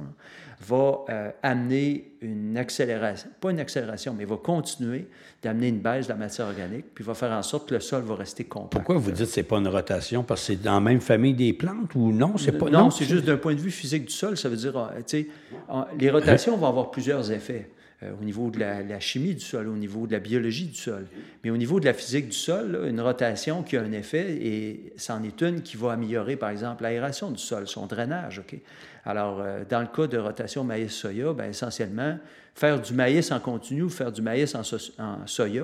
va 0.61 1.05
euh, 1.09 1.31
amener 1.41 2.11
une 2.21 2.57
accélération, 2.57 3.29
pas 3.39 3.51
une 3.51 3.59
accélération, 3.59 4.13
mais 4.17 4.25
va 4.25 4.35
continuer 4.35 5.07
d'amener 5.41 5.69
une 5.69 5.79
baisse 5.79 6.07
de 6.07 6.11
la 6.11 6.17
matière 6.17 6.47
organique, 6.47 6.85
puis 6.93 7.03
va 7.03 7.13
faire 7.13 7.31
en 7.31 7.43
sorte 7.43 7.69
que 7.69 7.75
le 7.75 7.79
sol 7.79 8.03
va 8.03 8.15
rester 8.15 8.43
compact. 8.43 8.73
Pourquoi 8.73 8.97
vous 8.97 9.11
dites 9.11 9.25
que 9.25 9.31
ce 9.31 9.39
n'est 9.39 9.45
pas 9.45 9.57
une 9.57 9.69
rotation? 9.69 10.23
Parce 10.23 10.41
que 10.41 10.47
c'est 10.47 10.61
dans 10.61 10.73
la 10.73 10.79
même 10.81 10.99
famille 10.99 11.33
des 11.33 11.53
plantes 11.53 11.95
ou 11.95 12.11
non? 12.11 12.37
C'est 12.37 12.51
pas, 12.51 12.69
non, 12.69 12.91
c'est 12.91 13.05
juste 13.05 13.23
d'un 13.23 13.37
point 13.37 13.55
de 13.55 13.61
vue 13.61 13.71
physique 13.71 14.05
du 14.05 14.13
sol. 14.13 14.37
Ça 14.37 14.49
veut 14.49 14.57
dire, 14.57 14.77
euh, 14.77 14.87
tu 14.97 15.23
sais, 15.23 15.27
les 15.97 16.09
rotations 16.09 16.57
vont 16.57 16.67
avoir 16.67 16.91
plusieurs 16.91 17.31
effets. 17.31 17.69
Euh, 18.01 18.13
au 18.19 18.23
niveau 18.23 18.49
de 18.49 18.59
la, 18.59 18.99
chimie 19.01 19.33
du 19.33 19.41
sol, 19.41 19.67
au 19.67 19.75
niveau 19.75 20.07
de 20.07 20.13
la 20.13 20.19
biologie 20.19 20.67
du 20.67 20.75
sol. 20.75 21.05
Mais 21.43 21.49
au 21.49 21.57
niveau 21.57 21.81
de 21.81 21.85
la 21.85 21.93
physique 21.93 22.29
du 22.29 22.37
sol, 22.37 22.85
une 22.87 23.01
rotation 23.01 23.61
qui 23.61 23.75
a 23.75 23.81
un 23.81 23.91
effet, 23.91 24.37
et 24.41 24.93
c'en 24.95 25.21
est 25.23 25.41
une 25.41 25.61
qui 25.61 25.75
va 25.75 25.91
améliorer, 25.91 26.37
par 26.37 26.49
exemple, 26.49 26.83
l'aération 26.83 27.29
du 27.29 27.39
sol, 27.39 27.67
son 27.67 27.87
drainage. 27.87 28.39
OK? 28.39 28.57
Alors, 29.05 29.39
euh, 29.39 29.63
dans 29.69 29.81
le 29.81 29.87
cas 29.87 30.07
de 30.07 30.17
rotation 30.17 30.63
maïs-soya, 30.63 31.33
ben, 31.33 31.49
essentiellement, 31.49 32.17
faire 32.55 32.79
du 32.79 32.93
maïs 32.93 33.31
en 33.31 33.39
continu 33.39 33.83
ou 33.83 33.89
faire 33.89 34.11
du 34.11 34.21
maïs 34.21 34.55
en, 34.55 34.63
soya, 35.25 35.63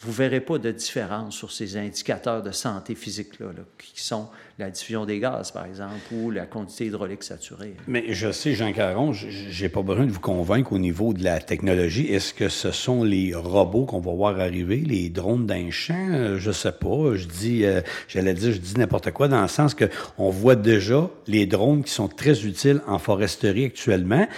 vous 0.00 0.10
ne 0.10 0.16
verrez 0.16 0.40
pas 0.40 0.58
de 0.58 0.70
différence 0.70 1.36
sur 1.36 1.52
ces 1.52 1.76
indicateurs 1.76 2.42
de 2.42 2.50
santé 2.50 2.94
physique-là, 2.94 3.46
qui 3.78 4.02
sont 4.02 4.28
la 4.58 4.70
diffusion 4.70 5.04
des 5.04 5.18
gaz, 5.18 5.50
par 5.50 5.66
exemple, 5.66 5.92
ou 6.12 6.30
la 6.30 6.46
quantité 6.46 6.86
hydraulique 6.86 7.24
saturée. 7.24 7.74
Mais 7.88 8.04
je 8.10 8.30
sais, 8.30 8.54
Jean 8.54 8.72
Caron, 8.72 9.12
j'ai 9.12 9.68
pas 9.68 9.82
besoin 9.82 10.06
de 10.06 10.12
vous 10.12 10.20
convaincre 10.20 10.72
au 10.72 10.78
niveau 10.78 11.12
de 11.12 11.24
la 11.24 11.40
technologie. 11.40 12.06
Est-ce 12.06 12.32
que 12.32 12.48
ce 12.48 12.70
sont 12.70 13.02
les 13.02 13.34
robots 13.34 13.84
qu'on 13.84 13.98
va 13.98 14.12
voir 14.12 14.38
arriver, 14.38 14.76
les 14.76 15.08
drones 15.08 15.46
d'un 15.46 15.70
champ? 15.70 16.08
Euh, 16.12 16.38
je 16.38 16.52
sais 16.52 16.70
pas. 16.70 17.16
Je 17.16 17.26
dis, 17.26 17.64
euh, 17.64 17.80
j'allais 18.06 18.34
dire, 18.34 18.52
je 18.52 18.58
dis 18.58 18.74
n'importe 18.78 19.10
quoi 19.10 19.26
dans 19.26 19.42
le 19.42 19.48
sens 19.48 19.74
que 19.74 19.86
on 20.18 20.30
voit 20.30 20.54
déjà 20.54 21.10
les 21.26 21.46
drones 21.46 21.82
qui 21.82 21.92
sont 21.92 22.06
très 22.06 22.44
utiles 22.44 22.80
en 22.86 23.00
foresterie 23.00 23.64
actuellement, 23.64 24.28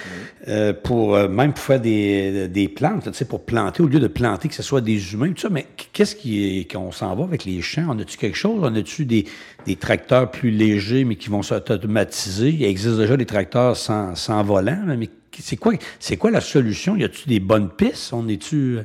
euh, 0.48 0.72
pour 0.72 1.18
même 1.28 1.52
pour 1.52 1.62
faire 1.62 1.80
des, 1.80 2.48
des 2.48 2.68
plantes, 2.68 3.04
tu 3.04 3.12
sais, 3.12 3.26
pour 3.26 3.44
planter 3.44 3.82
au 3.82 3.86
lieu 3.86 4.00
de 4.00 4.06
planter 4.06 4.48
que 4.48 4.54
ce 4.54 4.62
soit 4.62 4.80
des 4.80 5.12
humains, 5.12 5.32
tout 5.32 5.42
ça. 5.42 5.50
Mais 5.50 5.66
qu'est-ce 5.92 6.16
qui 6.16 6.66
qu'on 6.66 6.90
s'en 6.90 7.14
va 7.14 7.24
avec 7.24 7.44
les 7.44 7.60
champs? 7.60 7.84
On 7.90 7.98
a-tu 7.98 8.16
quelque 8.16 8.38
chose? 8.38 8.60
On 8.62 8.74
a-tu 8.74 9.04
des, 9.04 9.26
des 9.66 9.76
tracteurs 9.76 10.05
plus 10.32 10.50
légers, 10.50 11.04
mais 11.04 11.16
qui 11.16 11.28
vont 11.28 11.42
s'automatiser. 11.42 12.50
Il 12.50 12.64
existe 12.64 12.96
déjà 12.96 13.16
des 13.16 13.26
tracteurs 13.26 13.76
sans, 13.76 14.42
volant, 14.42 14.82
mais 14.86 15.08
c'est 15.38 15.56
quoi, 15.56 15.74
quoi 16.18 16.30
la 16.30 16.40
solution? 16.40 16.96
Y 16.96 17.04
a-t-il 17.04 17.28
des 17.28 17.40
bonnes 17.40 17.70
pistes? 17.70 18.12
On 18.12 18.26
est-tu... 18.28 18.78
Euh? 18.78 18.82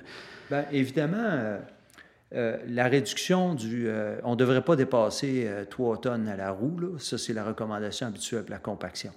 Bien, 0.49 0.65
évidemment, 0.71 1.17
euh, 1.17 1.59
euh, 2.35 2.57
la 2.67 2.87
réduction 2.87 3.55
du... 3.55 3.87
on 4.23 4.31
ne 4.31 4.35
devrait 4.35 4.63
pas 4.63 4.75
dépasser 4.75 5.47
3 5.69 6.01
tonnes 6.01 6.27
à 6.27 6.35
la 6.35 6.51
roue. 6.51 6.77
Là. 6.79 6.87
Ça, 6.99 7.17
c'est 7.17 7.33
la 7.33 7.43
recommandation 7.43 8.07
habituelle 8.07 8.43
pour 8.43 8.51
la 8.51 8.59
compaction. 8.59 9.11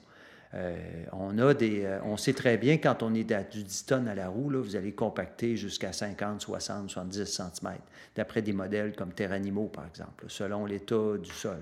On, 1.13 1.37
a 1.39 1.53
des, 1.53 1.85
on 2.05 2.17
sait 2.17 2.33
très 2.33 2.57
bien 2.57 2.77
quand 2.77 3.03
on 3.03 3.13
est 3.13 3.33
à 3.33 3.43
du 3.43 3.65
10 3.65 3.87
tonnes 3.87 4.07
à 4.07 4.15
la 4.15 4.29
roue, 4.29 4.51
là, 4.51 4.61
vous 4.61 4.77
allez 4.77 4.93
compacter 4.93 5.57
jusqu'à 5.57 5.93
50, 5.93 6.41
60, 6.41 6.91
70 6.91 7.25
cm, 7.25 7.73
d'après 8.15 8.43
des 8.43 8.53
modèles 8.53 8.95
comme 8.95 9.13
Terranimo, 9.13 9.67
par 9.67 9.87
exemple, 9.87 10.25
selon 10.29 10.67
l'état 10.67 11.19
du 11.23 11.31
sol. 11.31 11.59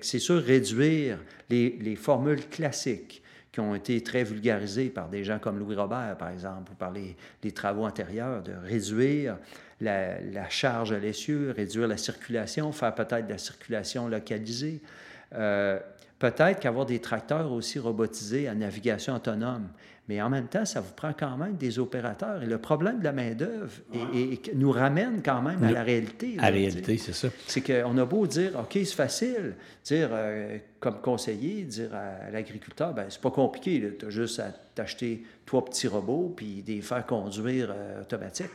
C'est 0.00 0.18
sûr, 0.18 0.42
réduire 0.42 1.18
les, 1.48 1.78
les, 1.80 1.96
formules 1.96 2.48
classiques 2.48 3.22
qui 3.52 3.60
ont 3.60 3.74
été 3.74 4.02
très 4.02 4.24
vulgarisées 4.24 4.88
par 4.88 5.08
des 5.08 5.24
gens 5.24 5.38
comme 5.38 5.58
Louis 5.58 5.76
Robert, 5.76 6.16
par 6.16 6.30
exemple, 6.30 6.72
ou 6.72 6.74
par 6.74 6.92
les, 6.92 7.16
travaux 7.52 7.84
antérieurs, 7.84 8.42
de 8.42 8.52
réduire 8.52 9.36
la, 9.80 10.20
la, 10.20 10.48
charge 10.48 10.92
à 10.92 10.98
l'essieu, 10.98 11.52
réduire 11.56 11.88
la 11.88 11.96
circulation, 11.96 12.72
faire 12.72 12.94
peut-être 12.94 13.26
de 13.26 13.32
la 13.32 13.38
circulation 13.38 14.08
localisée. 14.08 14.80
Euh, 15.34 15.78
Peut-être 16.20 16.60
qu'avoir 16.60 16.84
des 16.84 16.98
tracteurs 16.98 17.50
aussi 17.50 17.78
robotisés 17.78 18.46
à 18.46 18.54
navigation 18.54 19.14
autonome, 19.14 19.68
mais 20.10 20.20
en 20.20 20.28
même 20.28 20.48
temps, 20.48 20.64
ça 20.64 20.80
vous 20.80 20.92
prend 20.92 21.12
quand 21.16 21.36
même 21.36 21.54
des 21.54 21.78
opérateurs. 21.78 22.42
Et 22.42 22.46
le 22.46 22.58
problème 22.58 22.98
de 22.98 23.04
la 23.04 23.12
main-d'œuvre 23.12 23.70
nous 24.56 24.72
ramène 24.72 25.22
quand 25.24 25.40
même 25.40 25.62
à 25.62 25.70
la 25.70 25.84
réalité. 25.84 26.34
À 26.40 26.50
la 26.50 26.56
réalité, 26.56 26.98
c'est 26.98 27.12
ça. 27.12 27.28
C'est 27.46 27.60
qu'on 27.60 27.96
a 27.96 28.04
beau 28.04 28.26
dire, 28.26 28.58
OK, 28.58 28.72
c'est 28.72 28.86
facile, 28.86 29.54
dire 29.84 30.08
euh, 30.10 30.58
comme 30.80 31.00
conseiller, 31.00 31.62
dire 31.62 31.90
à, 31.94 32.28
l'agriculteur, 32.32 32.92
ben 32.92 33.04
c'est 33.08 33.20
pas 33.20 33.30
compliqué, 33.30 33.96
tu 34.00 34.04
as 34.04 34.10
juste 34.10 34.40
à 34.40 34.50
t'acheter 34.74 35.22
trois 35.46 35.64
petits 35.64 35.86
robots 35.86 36.34
puis 36.36 36.64
des 36.66 36.80
faire 36.80 37.06
conduire 37.06 37.68
euh, 37.70 38.00
automatiques. 38.00 38.50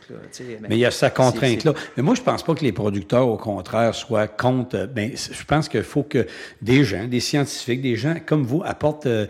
mais, 0.60 0.68
il 0.72 0.80
y 0.80 0.86
a 0.86 0.92
sa 0.92 1.10
contrainte-là. 1.10 1.74
Mais 1.96 2.04
moi, 2.04 2.16
je 2.16 2.22
pense 2.22 2.44
pas 2.44 2.54
que 2.54 2.66
les 2.66 2.74
producteurs, 2.74 3.30
au 3.30 3.38
contraire, 3.38 3.96
soient 3.96 4.28
contre. 4.28 4.88
Ben, 4.88 5.14
je 5.16 5.46
pense 5.46 5.70
qu'il 5.70 5.84
faut 5.84 6.04
que 6.04 6.28
des 6.62 6.84
gens, 6.84 7.08
des 7.08 7.22
scientifiques, 7.22 7.82
des 7.82 7.96
gens 7.96 8.16
comme 8.26 8.44
vous 8.44 8.62
apportent. 8.66 9.06
Euh, 9.06 9.28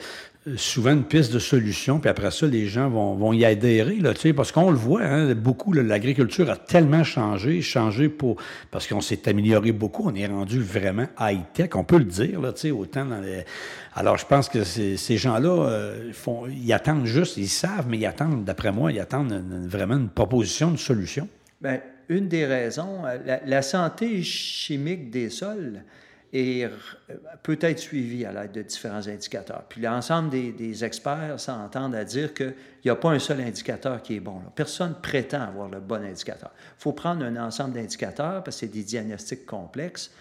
souvent 0.58 0.92
une 0.92 1.04
piste 1.04 1.34
de 1.34 1.40
solution, 1.40 2.00
puis 2.00 2.10
après 2.10 2.30
ça, 2.30 2.46
les 2.46 2.68
gens 2.68 2.90
vont, 2.90 3.34
y 3.34 3.44
adhérer, 3.46 4.00
parce 4.36 4.52
qu'on 4.52 4.70
le 4.70 4.78
voit, 4.78 5.02
hein, 5.02 5.34
beaucoup, 5.34 5.74
l'agriculture 5.74 6.50
a 6.52 6.56
tellement 6.56 7.04
changé, 7.04 7.62
changé 7.62 8.10
pour, 8.10 8.38
parce 8.70 8.88
qu'on 8.88 9.02
s'est 9.02 9.28
amélioré 9.28 9.72
beaucoup, 9.72 10.08
on 10.08 10.14
est 10.14 10.28
rendu 10.28 10.62
vraiment 10.62 11.08
high-tech, 11.20 11.70
on 11.74 11.84
peut 11.84 11.98
le 11.98 12.06
dire, 12.06 12.40
autant 12.78 13.06
dans 13.06 13.22
les... 13.22 13.44
Alors, 13.96 14.18
je 14.18 14.26
pense 14.26 14.50
que 14.50 14.64
ces 14.64 15.18
gens-là, 15.18 15.50
euh, 15.50 16.12
font, 16.14 16.46
ils 16.48 16.74
attendent 16.74 17.06
juste, 17.06 17.38
ils 17.38 17.48
savent, 17.48 17.88
mais 17.90 17.98
ils 17.98 18.06
attendent, 18.06 18.44
d'après 18.44 18.72
moi, 18.72 18.92
ils 18.92 19.00
attendent 19.00 19.44
vraiment 19.68 19.96
une 19.96 20.10
proposition, 20.10 20.72
une 20.72 20.78
solution. 20.78 21.28
Bien, 21.62 21.80
une 22.10 22.28
des 22.28 22.46
raisons, 22.46 23.02
la, 23.26 23.40
la 23.44 23.62
santé 23.64 24.22
chimique 24.22 25.10
des 25.10 25.32
sols, 25.32 25.82
et 26.38 26.68
peut 27.44 27.58
être 27.62 27.80
suivi 27.80 28.26
à 28.26 28.34
l'aide 28.34 28.52
de 28.52 28.62
différents 28.62 29.08
indicateurs. 29.08 29.64
Puis 29.70 29.80
l'ensemble 29.80 30.30
des, 30.30 30.84
experts 30.84 31.40
s'entendent 31.40 31.96
à 31.96 32.04
dire 32.04 32.34
qu'il 32.34 32.54
n'y 32.84 32.92
a 32.92 32.96
pas 32.98 33.12
un 33.12 33.20
seul 33.20 33.40
indicateur 33.40 34.02
qui 34.02 34.18
est 34.18 34.20
bon. 34.20 34.42
Personne 34.54 34.96
prétend 35.02 35.40
avoir 35.40 35.70
le 35.70 35.80
bon 35.80 36.04
indicateur. 36.04 36.52
Il 36.78 36.82
faut 36.82 36.92
prendre 36.92 37.24
un 37.24 37.38
ensemble 37.38 37.76
d'indicateurs 37.76 38.44
parce 38.44 38.58
que 38.58 38.66
c'est 38.66 38.74
des 38.74 38.84
diagnostics 38.84 39.46
complexes. 39.46 40.12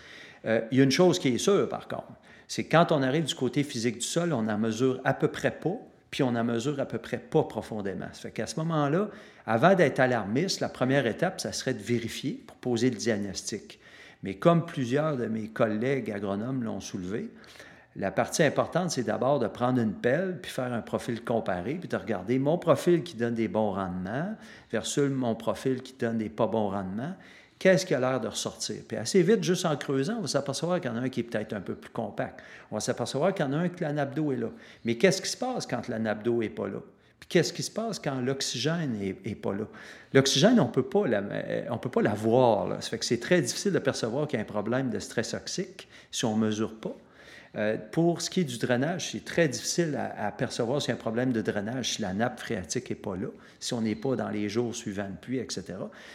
Euh, 0.44 0.60
il 0.70 0.78
y 0.78 0.80
a 0.82 0.84
une 0.84 0.92
chose 0.92 1.18
qui 1.18 1.34
est 1.34 1.38
sûre, 1.38 1.68
par 1.68 1.88
contre, 1.88 2.12
c'est 2.46 2.64
quand 2.64 2.92
on 2.92 3.02
arrive 3.02 3.24
du 3.24 3.34
côté 3.34 3.64
physique 3.64 3.96
du 3.96 4.06
sol, 4.06 4.32
on 4.32 4.46
en 4.46 4.58
mesure 4.58 5.00
à 5.02 5.14
peu 5.14 5.26
près 5.26 5.50
pas, 5.50 5.76
puis 6.12 6.22
on 6.22 6.36
en 6.36 6.44
mesure 6.44 6.78
à 6.78 6.86
peu 6.86 6.98
près 6.98 7.18
pas 7.18 7.42
profondément. 7.42 8.06
Ça 8.12 8.20
fait 8.20 8.30
qu'à 8.30 8.46
ce 8.46 8.54
moment-là, 8.60 9.08
avant 9.46 9.74
d'être 9.74 9.98
alarmiste, 9.98 10.60
la 10.60 10.68
première 10.68 11.08
étape, 11.08 11.40
ça 11.40 11.50
serait 11.50 11.74
de 11.74 11.82
vérifier 11.82 12.40
pour 12.46 12.56
poser 12.58 12.90
le 12.90 12.96
diagnostic. 12.96 13.80
Mais 14.24 14.36
comme 14.36 14.64
plusieurs 14.64 15.18
de 15.18 15.26
mes 15.26 15.48
collègues 15.48 16.10
agronomes 16.10 16.64
l'ont 16.64 16.80
soulevé, 16.80 17.28
la 17.94 18.10
partie 18.10 18.42
importante, 18.42 18.90
c'est 18.90 19.02
d'abord 19.02 19.38
de 19.38 19.46
prendre 19.46 19.78
une 19.78 19.92
pelle, 19.92 20.38
puis 20.40 20.50
faire 20.50 20.72
un 20.72 20.80
profil 20.80 21.22
comparé, 21.22 21.74
puis 21.74 21.90
de 21.90 21.96
regarder 21.96 22.38
mon 22.38 22.56
profil 22.56 23.02
qui 23.02 23.16
donne 23.16 23.34
des 23.34 23.48
bons 23.48 23.72
rendements 23.72 24.34
versus 24.72 25.10
mon 25.10 25.34
profil 25.34 25.82
qui 25.82 25.92
donne 25.92 26.16
des 26.16 26.30
pas 26.30 26.46
bons 26.46 26.70
rendements. 26.70 27.14
Qu'est-ce 27.58 27.84
qui 27.84 27.94
a 27.94 28.00
l'air 28.00 28.18
de 28.18 28.28
ressortir? 28.28 28.76
Puis 28.88 28.96
assez 28.96 29.22
vite, 29.22 29.44
juste 29.44 29.66
en 29.66 29.76
creusant, 29.76 30.16
on 30.16 30.22
va 30.22 30.26
s'apercevoir 30.26 30.80
qu'il 30.80 30.90
y 30.90 30.94
en 30.94 30.96
a 30.96 31.00
un 31.00 31.08
qui 31.10 31.20
est 31.20 31.24
peut-être 31.24 31.52
un 31.52 31.60
peu 31.60 31.74
plus 31.74 31.90
compact. 31.90 32.42
On 32.70 32.76
va 32.76 32.80
s'apercevoir 32.80 33.34
qu'il 33.34 33.44
y 33.44 33.48
en 33.48 33.52
a 33.52 33.58
un 33.58 33.68
que 33.68 33.84
la 33.84 33.92
nappe 33.92 34.14
d'eau 34.14 34.32
est 34.32 34.36
là. 34.36 34.48
Mais 34.86 34.96
qu'est-ce 34.96 35.20
qui 35.20 35.28
se 35.28 35.36
passe 35.36 35.66
quand 35.66 35.86
la 35.88 35.98
nappe 35.98 36.22
d'eau 36.22 36.38
n'est 36.40 36.48
pas 36.48 36.66
là? 36.66 36.80
Qu'est-ce 37.28 37.52
qui 37.52 37.62
se 37.62 37.70
passe 37.70 37.98
quand 37.98 38.20
l'oxygène 38.20 38.98
n'est 38.98 39.34
pas 39.34 39.52
là? 39.52 39.66
L'oxygène, 40.12 40.60
on 40.60 40.66
ne 40.66 40.70
peut 40.70 40.82
pas 40.82 41.06
l'avoir. 42.02 42.78
Que 42.78 43.04
c'est 43.04 43.20
très 43.20 43.42
difficile 43.42 43.72
de 43.72 43.78
percevoir 43.78 44.28
qu'il 44.28 44.38
y 44.38 44.40
a 44.40 44.42
un 44.42 44.46
problème 44.46 44.90
de 44.90 44.98
stress 44.98 45.30
toxique 45.30 45.88
si 46.10 46.24
on 46.24 46.36
ne 46.36 46.46
mesure 46.46 46.74
pas. 46.74 46.96
Euh, 47.56 47.76
pour 47.92 48.20
ce 48.20 48.30
qui 48.30 48.40
est 48.40 48.44
du 48.44 48.58
drainage, 48.58 49.12
c'est 49.12 49.24
très 49.24 49.46
difficile 49.46 49.96
à, 50.18 50.32
percevoir 50.32 50.82
s'il 50.82 50.88
y 50.88 50.92
a 50.92 50.94
un 50.94 50.98
problème 50.98 51.32
de 51.32 51.40
drainage, 51.40 51.94
si 51.94 52.02
la 52.02 52.12
nappe 52.12 52.40
phréatique 52.40 52.90
n'est 52.90 52.96
pas 52.96 53.16
là, 53.16 53.28
si 53.60 53.74
on 53.74 53.80
n'est 53.80 53.94
pas 53.94 54.16
dans 54.16 54.28
les 54.28 54.48
jours 54.48 54.74
suivants 54.74 55.08
de 55.08 55.16
pluie, 55.16 55.38
etc. 55.38 55.74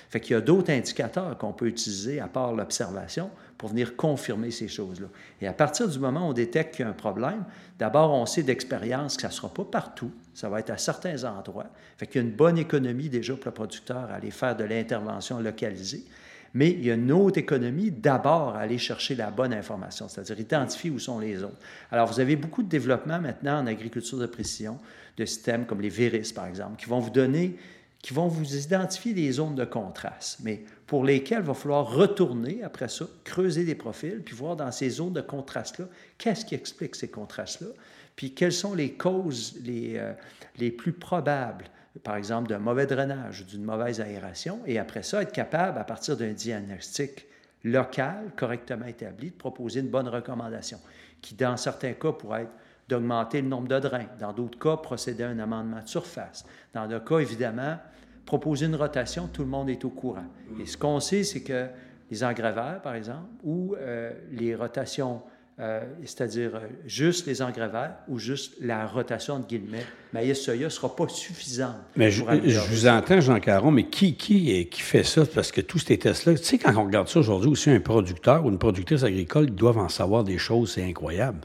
Fait 0.10 0.20
qu'il 0.20 0.34
y 0.34 0.36
a 0.36 0.42
d'autres 0.42 0.72
indicateurs 0.72 1.38
qu'on 1.38 1.54
peut 1.54 1.68
utiliser 1.68 2.20
à 2.20 2.28
part 2.28 2.54
l'observation 2.54 3.30
pour 3.58 3.70
venir 3.70 3.96
confirmer 3.96 4.52
ces 4.52 4.68
choses-là. 4.68 5.08
Et 5.42 5.48
à 5.48 5.54
partir 5.54 5.88
du 5.88 5.98
moment 6.00 6.28
où 6.28 6.32
on 6.32 6.34
détecte 6.34 6.76
qu'il 6.76 6.84
y 6.84 6.88
a 6.88 6.92
un 6.92 6.94
problème, 6.94 7.46
d'abord, 7.78 8.12
on 8.12 8.26
sait 8.26 8.44
d'expérience 8.44 9.16
que 9.16 9.22
ça 9.22 9.30
ne 9.30 9.34
sera 9.34 9.50
pas 9.50 9.66
partout, 9.66 10.12
ça 10.34 10.50
va 10.50 10.60
être 10.60 10.70
à 10.72 10.78
certains 10.78 11.24
endroits. 11.24 11.68
Fait 11.98 12.08
qu'il 12.08 12.22
y 12.22 12.24
a 12.24 12.28
une 12.28 12.36
bonne 12.36 12.58
économie 12.58 13.10
déjà 13.10 13.34
pour 13.36 13.46
le 13.46 13.52
producteur 13.52 14.10
à 14.12 14.16
aller 14.16 14.32
faire 14.32 14.58
de 14.58 14.66
l'intervention 14.66 15.40
localisée. 15.40 16.04
Mais 16.54 16.72
il 16.72 16.86
y 16.86 16.92
a 16.92 16.96
une 16.96 17.12
autre 17.12 17.38
économie 17.38 17.92
d'abord 17.92 18.56
à 18.56 18.60
aller 18.60 18.78
chercher 18.78 19.16
la 19.16 19.32
bonne 19.32 19.54
information, 19.54 20.08
c'est-à-dire 20.08 20.40
identifier 20.40 20.90
où 20.90 21.00
sont 21.00 21.20
les 21.20 21.44
autres. 21.44 21.60
Alors, 21.92 22.12
vous 22.12 22.20
avez 22.20 22.36
beaucoup 22.36 22.64
de 22.64 22.70
développement 22.70 23.20
maintenant 23.20 23.60
en 23.60 23.68
agriculture 23.68 24.18
de 24.18 24.26
précision, 24.26 24.78
de 25.18 25.26
systèmes 25.26 25.66
comme 25.66 25.82
les 25.82 25.90
VERIS, 25.90 26.34
par 26.34 26.48
exemple, 26.48 26.78
qui 26.78 26.88
vont 26.88 27.00
vous 27.00 27.12
donner, 27.12 27.56
qui 28.02 28.14
vont 28.14 28.28
vous 28.28 28.56
identifier 28.56 29.14
des 29.14 29.32
zones 29.32 29.56
de 29.56 29.66
contraste, 29.66 30.40
mais 30.44 30.64
pour 30.88 31.04
lesquelles 31.04 31.42
il 31.42 31.46
va 31.46 31.54
falloir 31.54 31.94
retourner 31.94 32.64
après 32.64 32.88
ça, 32.88 33.06
creuser 33.24 33.66
des 33.66 33.76
profils, 33.76 34.22
puis 34.24 34.36
voir 34.36 34.56
dans 34.56 34.72
ces 34.72 34.90
zones 34.90 35.14
de 35.14 35.22
contraste-là, 35.22 35.86
qu'est-ce 36.18 36.46
qui 36.46 36.56
explique 36.56 36.96
ces 36.96 37.10
contrastes-là, 37.10 37.68
puis 38.16 38.34
quelles 38.34 38.54
sont 38.54 38.74
les 38.74 38.94
causes 38.94 39.60
les, 39.64 39.96
euh, 39.98 40.14
les 40.58 40.72
plus 40.72 40.94
probables 40.94 41.66
par 42.04 42.16
exemple, 42.16 42.50
d'un 42.50 42.60
mauvais 42.60 42.86
drainage 42.86 43.46
d'une 43.46 43.64
mauvaise 43.64 44.00
aération, 44.00 44.60
et 44.66 44.78
après 44.80 45.04
ça, 45.04 45.22
être 45.22 45.32
capable, 45.32 45.80
à 45.80 45.84
partir 45.84 46.16
d'un 46.16 46.34
diagnostic 46.34 47.26
local 47.64 48.32
correctement 48.38 48.86
établi, 48.86 49.32
de 49.32 49.36
proposer 49.36 49.80
une 49.82 49.90
bonne 49.90 50.08
recommandation, 50.08 50.80
qui, 51.22 51.36
dans 51.36 51.58
certains 51.58 51.94
cas, 51.94 52.12
pourrait 52.12 52.44
être 52.44 52.52
d'augmenter 52.88 53.42
le 53.42 53.48
nombre 53.48 53.68
de 53.68 53.80
drains, 53.80 54.08
dans 54.20 54.34
d'autres 54.34 54.58
cas, 54.58 54.78
procéder 54.78 55.24
à 55.24 55.30
un 55.30 55.40
amendement 55.40 55.82
de 55.82 55.88
surface, 55.88 56.46
dans 56.74 56.88
d'autres 56.88 57.06
cas, 57.06 57.20
évidemment, 57.20 57.78
proposer 58.26 58.68
une 58.68 58.76
rotation, 58.76 59.28
tout 59.28 59.44
le 59.44 59.50
monde 59.50 59.70
est 59.70 59.84
au 59.84 59.90
courant. 59.90 60.26
Et 60.60 60.66
ce 60.66 60.78
qu'on 60.78 61.00
sait, 61.00 61.24
c'est 61.24 61.42
que 61.42 61.68
les 62.10 62.24
engrais 62.24 62.54
verts, 62.54 62.82
par 62.82 62.96
exemple, 62.96 63.28
ou 63.44 63.76
euh, 63.76 64.12
les 64.32 64.56
rotations 64.56 65.22
euh, 65.60 65.82
c'est-à-dire 66.06 66.56
euh, 66.56 66.68
juste 66.86 67.28
les 67.28 67.42
engrais 67.42 67.68
verts 67.68 67.98
ou 68.08 68.18
juste 68.18 68.56
la 68.62 68.88
rotation 68.88 69.40
de 69.40 69.46
guillemets, 69.46 69.86
maïs-soya 70.14 70.66
ne 70.66 70.70
sera 70.70 70.96
pas 70.96 71.08
suffisante. 71.08 71.76
Mais 71.96 72.10
je, 72.10 72.24
vous 72.70 72.88
entends, 72.88 73.22
Jean 73.22 73.40
Caron, 73.40 73.72
mais 73.72 73.86
qui, 73.86 74.16
qui, 74.16 74.68
qui 74.68 74.82
fait 74.82 75.04
ça? 75.04 75.24
Parce 75.26 75.52
que 75.52 75.62
tous 75.62 75.80
ces 75.80 75.98
tests-là, 75.98 76.36
tu 76.36 76.44
sais, 76.44 76.58
quand 76.58 76.76
on 76.76 76.86
regarde 76.86 77.08
ça 77.08 77.20
aujourd'hui, 77.20 77.50
aussi 77.50 77.70
un 77.70 77.80
producteur 77.80 78.46
ou 78.46 78.50
une 78.50 78.58
productrice 78.58 79.04
agricole, 79.04 79.46
ils 79.46 79.56
doivent 79.56 79.78
en 79.78 79.90
savoir 79.90 80.24
des 80.24 80.38
choses, 80.38 80.72
c'est 80.74 80.84
incroyable. 80.84 81.40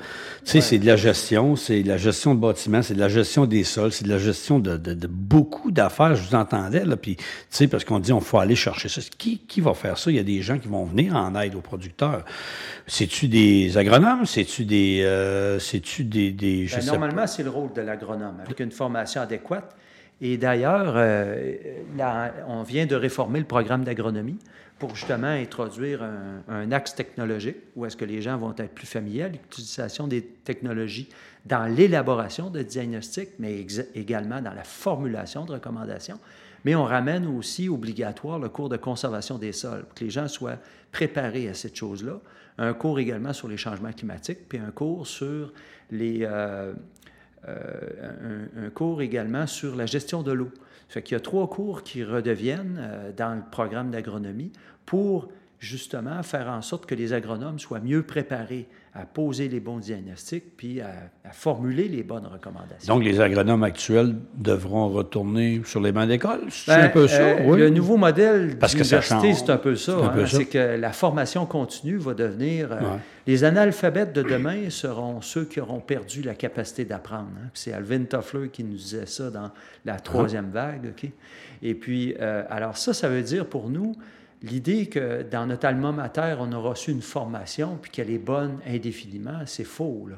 Tu 0.45 0.53
sais, 0.53 0.61
c'est 0.61 0.79
de 0.79 0.87
la 0.87 0.97
gestion, 0.97 1.57
c'est 1.57 1.83
de 1.83 1.89
la 1.89 1.99
gestion 1.99 2.35
de 2.35 2.41
bâtiments, 2.41 2.83
c'est 2.83 2.95
de 2.95 3.01
la 3.01 3.09
gestion 3.09 3.45
des 3.47 3.65
sols, 3.65 3.93
c'est 3.93 4.05
de 4.05 4.11
la 4.11 4.19
gestion 4.19 4.59
de, 4.59 4.77
de, 4.77 5.07
beaucoup 5.07 5.71
d'affaires, 5.71 6.17
je 6.17 6.29
vous 6.29 6.35
entendais, 6.35 6.85
là, 6.85 6.97
puis, 6.97 7.17
tu 7.17 7.25
sais, 7.51 7.69
parce 7.69 7.85
qu'on 7.85 7.99
dit, 7.99 8.13
on 8.13 8.21
faut 8.21 8.39
aller 8.39 8.57
chercher 8.57 8.89
ça. 8.89 9.01
Qui, 9.19 9.39
qui 9.39 9.61
va 9.61 9.75
faire 9.75 9.99
ça? 9.99 10.11
Il 10.11 10.17
y 10.17 10.21
a 10.21 10.25
des 10.25 10.41
gens 10.41 10.59
qui 10.59 10.69
vont 10.69 10.85
venir 10.85 11.15
en 11.15 11.35
aide 11.41 11.55
aux 11.55 11.61
producteurs. 11.61 12.25
C'est-tu 12.87 13.29
des 13.29 13.77
agronomes? 13.77 14.27
C'est-tu 14.27 14.65
des. 14.65 15.03
Euh, 15.03 15.59
c'est-tu 15.59 16.05
des. 16.05 16.33
des 16.33 16.67
ben, 16.71 16.85
normalement, 16.87 17.27
c'est 17.27 17.43
le 17.43 17.51
rôle 17.51 17.73
de 17.73 17.81
l'agronome, 17.81 18.43
une 18.61 18.73
formation 18.73 19.21
adéquate. 19.21 19.75
Et 20.21 20.37
d'ailleurs, 20.37 20.95
euh, 20.97 21.55
on 22.47 22.63
vient 22.63 22.87
de 22.87 22.95
réformer 22.95 23.41
le 23.41 23.45
programme 23.45 23.85
d'agronomie 23.85 24.39
pour 24.79 24.95
justement 24.95 25.29
introduire 25.29 26.03
un, 26.49 26.73
axe 26.73 26.95
technologique 26.95 27.57
où 27.77 27.87
est-ce 27.87 27.97
que 27.97 28.05
les 28.05 28.23
gens 28.23 28.37
vont 28.37 28.55
être 28.57 28.75
plus 28.75 28.87
familiers 28.87 29.25
à 29.25 29.29
l'utilisation 29.29 30.07
des 30.07 30.23
technologies 30.23 31.09
dans 31.47 31.67
l'élaboration 31.67 32.51
de 32.51 32.63
diagnostics, 32.63 33.31
mais 33.39 33.67
également 33.95 34.41
dans 34.41 34.53
la 34.53 34.65
formulation 34.65 35.45
de 35.45 35.53
recommandations. 35.53 36.19
Mais 36.65 36.75
on 36.75 36.85
ramène 36.85 37.27
aussi 37.27 37.69
obligatoire 37.69 38.39
le 38.39 38.49
cours 38.49 38.69
de 38.69 38.77
conservation 38.77 39.39
des 39.39 39.53
sols, 39.53 39.85
pour 39.85 39.95
que 39.95 40.05
les 40.05 40.11
gens 40.11 40.29
soient 40.29 40.59
préparés 40.91 41.49
à 41.49 41.55
cette 41.55 41.77
chose-là 41.77 42.21
un 42.59 42.73
cours 42.73 42.99
également 42.99 43.33
sur 43.33 43.49
les 43.49 43.57
changements 43.57 43.93
climatiques, 43.93 44.49
puis 44.49 44.59
un 44.59 44.71
cours 44.71 45.07
sur 45.07 45.53
les, 45.91 46.21
euh, 46.23 46.73
euh, 47.49 48.47
un, 48.57 48.71
cours 48.71 49.03
également 49.03 49.47
sur 49.47 49.77
la 49.77 49.87
gestion 49.87 50.23
de 50.23 50.33
l'eau. 50.33 50.51
Fait 50.89 51.03
qu'il 51.03 51.15
y 51.15 51.17
a 51.17 51.21
trois 51.21 51.49
cours 51.49 51.83
qui 51.83 52.05
redeviennent 52.05 52.79
euh, 52.81 53.13
dans 53.17 53.35
le 53.35 53.43
programme 53.51 53.91
d'agronomie 53.91 54.53
pour 54.87 55.29
justement 55.59 56.23
faire 56.23 56.49
en 56.49 56.63
sorte 56.63 56.87
que 56.87 56.95
les 56.95 57.13
agronomes 57.13 57.59
soient 57.59 57.81
mieux 57.81 58.03
préparés 58.03 58.69
à 58.97 59.07
poser 59.07 59.49
les 59.49 59.59
bons 59.59 59.79
diagnostics 59.79 60.57
puis 60.57 60.81
à, 60.81 60.93
formuler 61.33 61.89
les 61.89 62.05
bonnes 62.05 62.27
recommandations. 62.27 62.95
Donc, 62.95 63.03
les 63.03 63.21
agronomes 63.21 63.65
actuels 63.65 64.15
devront 64.37 64.89
retourner 64.89 65.63
sur 65.65 65.81
les 65.81 65.91
bancs 65.91 66.07
d'école? 66.07 66.43
C'est 66.51 66.71
un 66.71 66.83
ben, 66.83 66.89
peu 66.91 67.09
ça, 67.09 67.23
euh, 67.23 67.47
oui. 67.47 67.59
Le 67.59 67.71
nouveau 67.71 67.97
modèle 67.97 68.57
d'université, 68.57 69.35
c'est 69.35 69.51
un 69.51 69.57
peu 69.57 69.75
ça. 69.75 69.97
Hein. 69.97 70.27
C'est 70.27 70.45
que 70.45 70.77
la 70.77 70.93
formation 70.93 71.45
continue 71.47 71.97
va 71.97 72.15
devenir... 72.15 72.73
Euh, 72.73 72.97
les 73.27 73.43
analphabètes 73.43 74.13
de 74.13 74.23
demain 74.23 74.69
seront 74.69 75.23
ceux 75.23 75.47
qui 75.47 75.59
auront 75.59 75.81
perdu 75.81 76.23
la 76.23 76.35
capacité 76.35 76.85
d'apprendre. 76.85 77.31
Hein. 77.43 77.49
C'est 77.55 77.73
Alvin 77.73 78.05
Toffler 78.05 78.51
qui 78.51 78.63
nous 78.63 78.77
disait 78.77 79.07
ça 79.07 79.31
dans 79.31 79.51
la 79.85 79.99
troisième 79.99 80.51
vague. 80.51 80.91
OK? 80.91 81.11
Et 81.63 81.75
puis, 81.75 82.15
euh, 82.21 82.45
alors 82.51 82.77
ça, 82.77 82.93
ça 82.93 83.09
veut 83.09 83.23
dire 83.23 83.47
pour 83.47 83.71
nous 83.71 83.97
L'idée 84.45 84.87
que 84.91 85.23
dans 85.23 85.47
notre 85.47 85.67
alma 85.67 85.91
mater, 85.91 86.37
on 86.39 86.53
a 86.53 86.59
reçu 86.59 86.91
une 86.91 87.01
formation 87.01 87.79
puis 87.81 87.91
qu'elle 87.91 88.11
est 88.11 88.19
bonne 88.19 88.59
indéfiniment, 88.67 89.41
c'est 89.47 89.65
faux. 89.65 90.09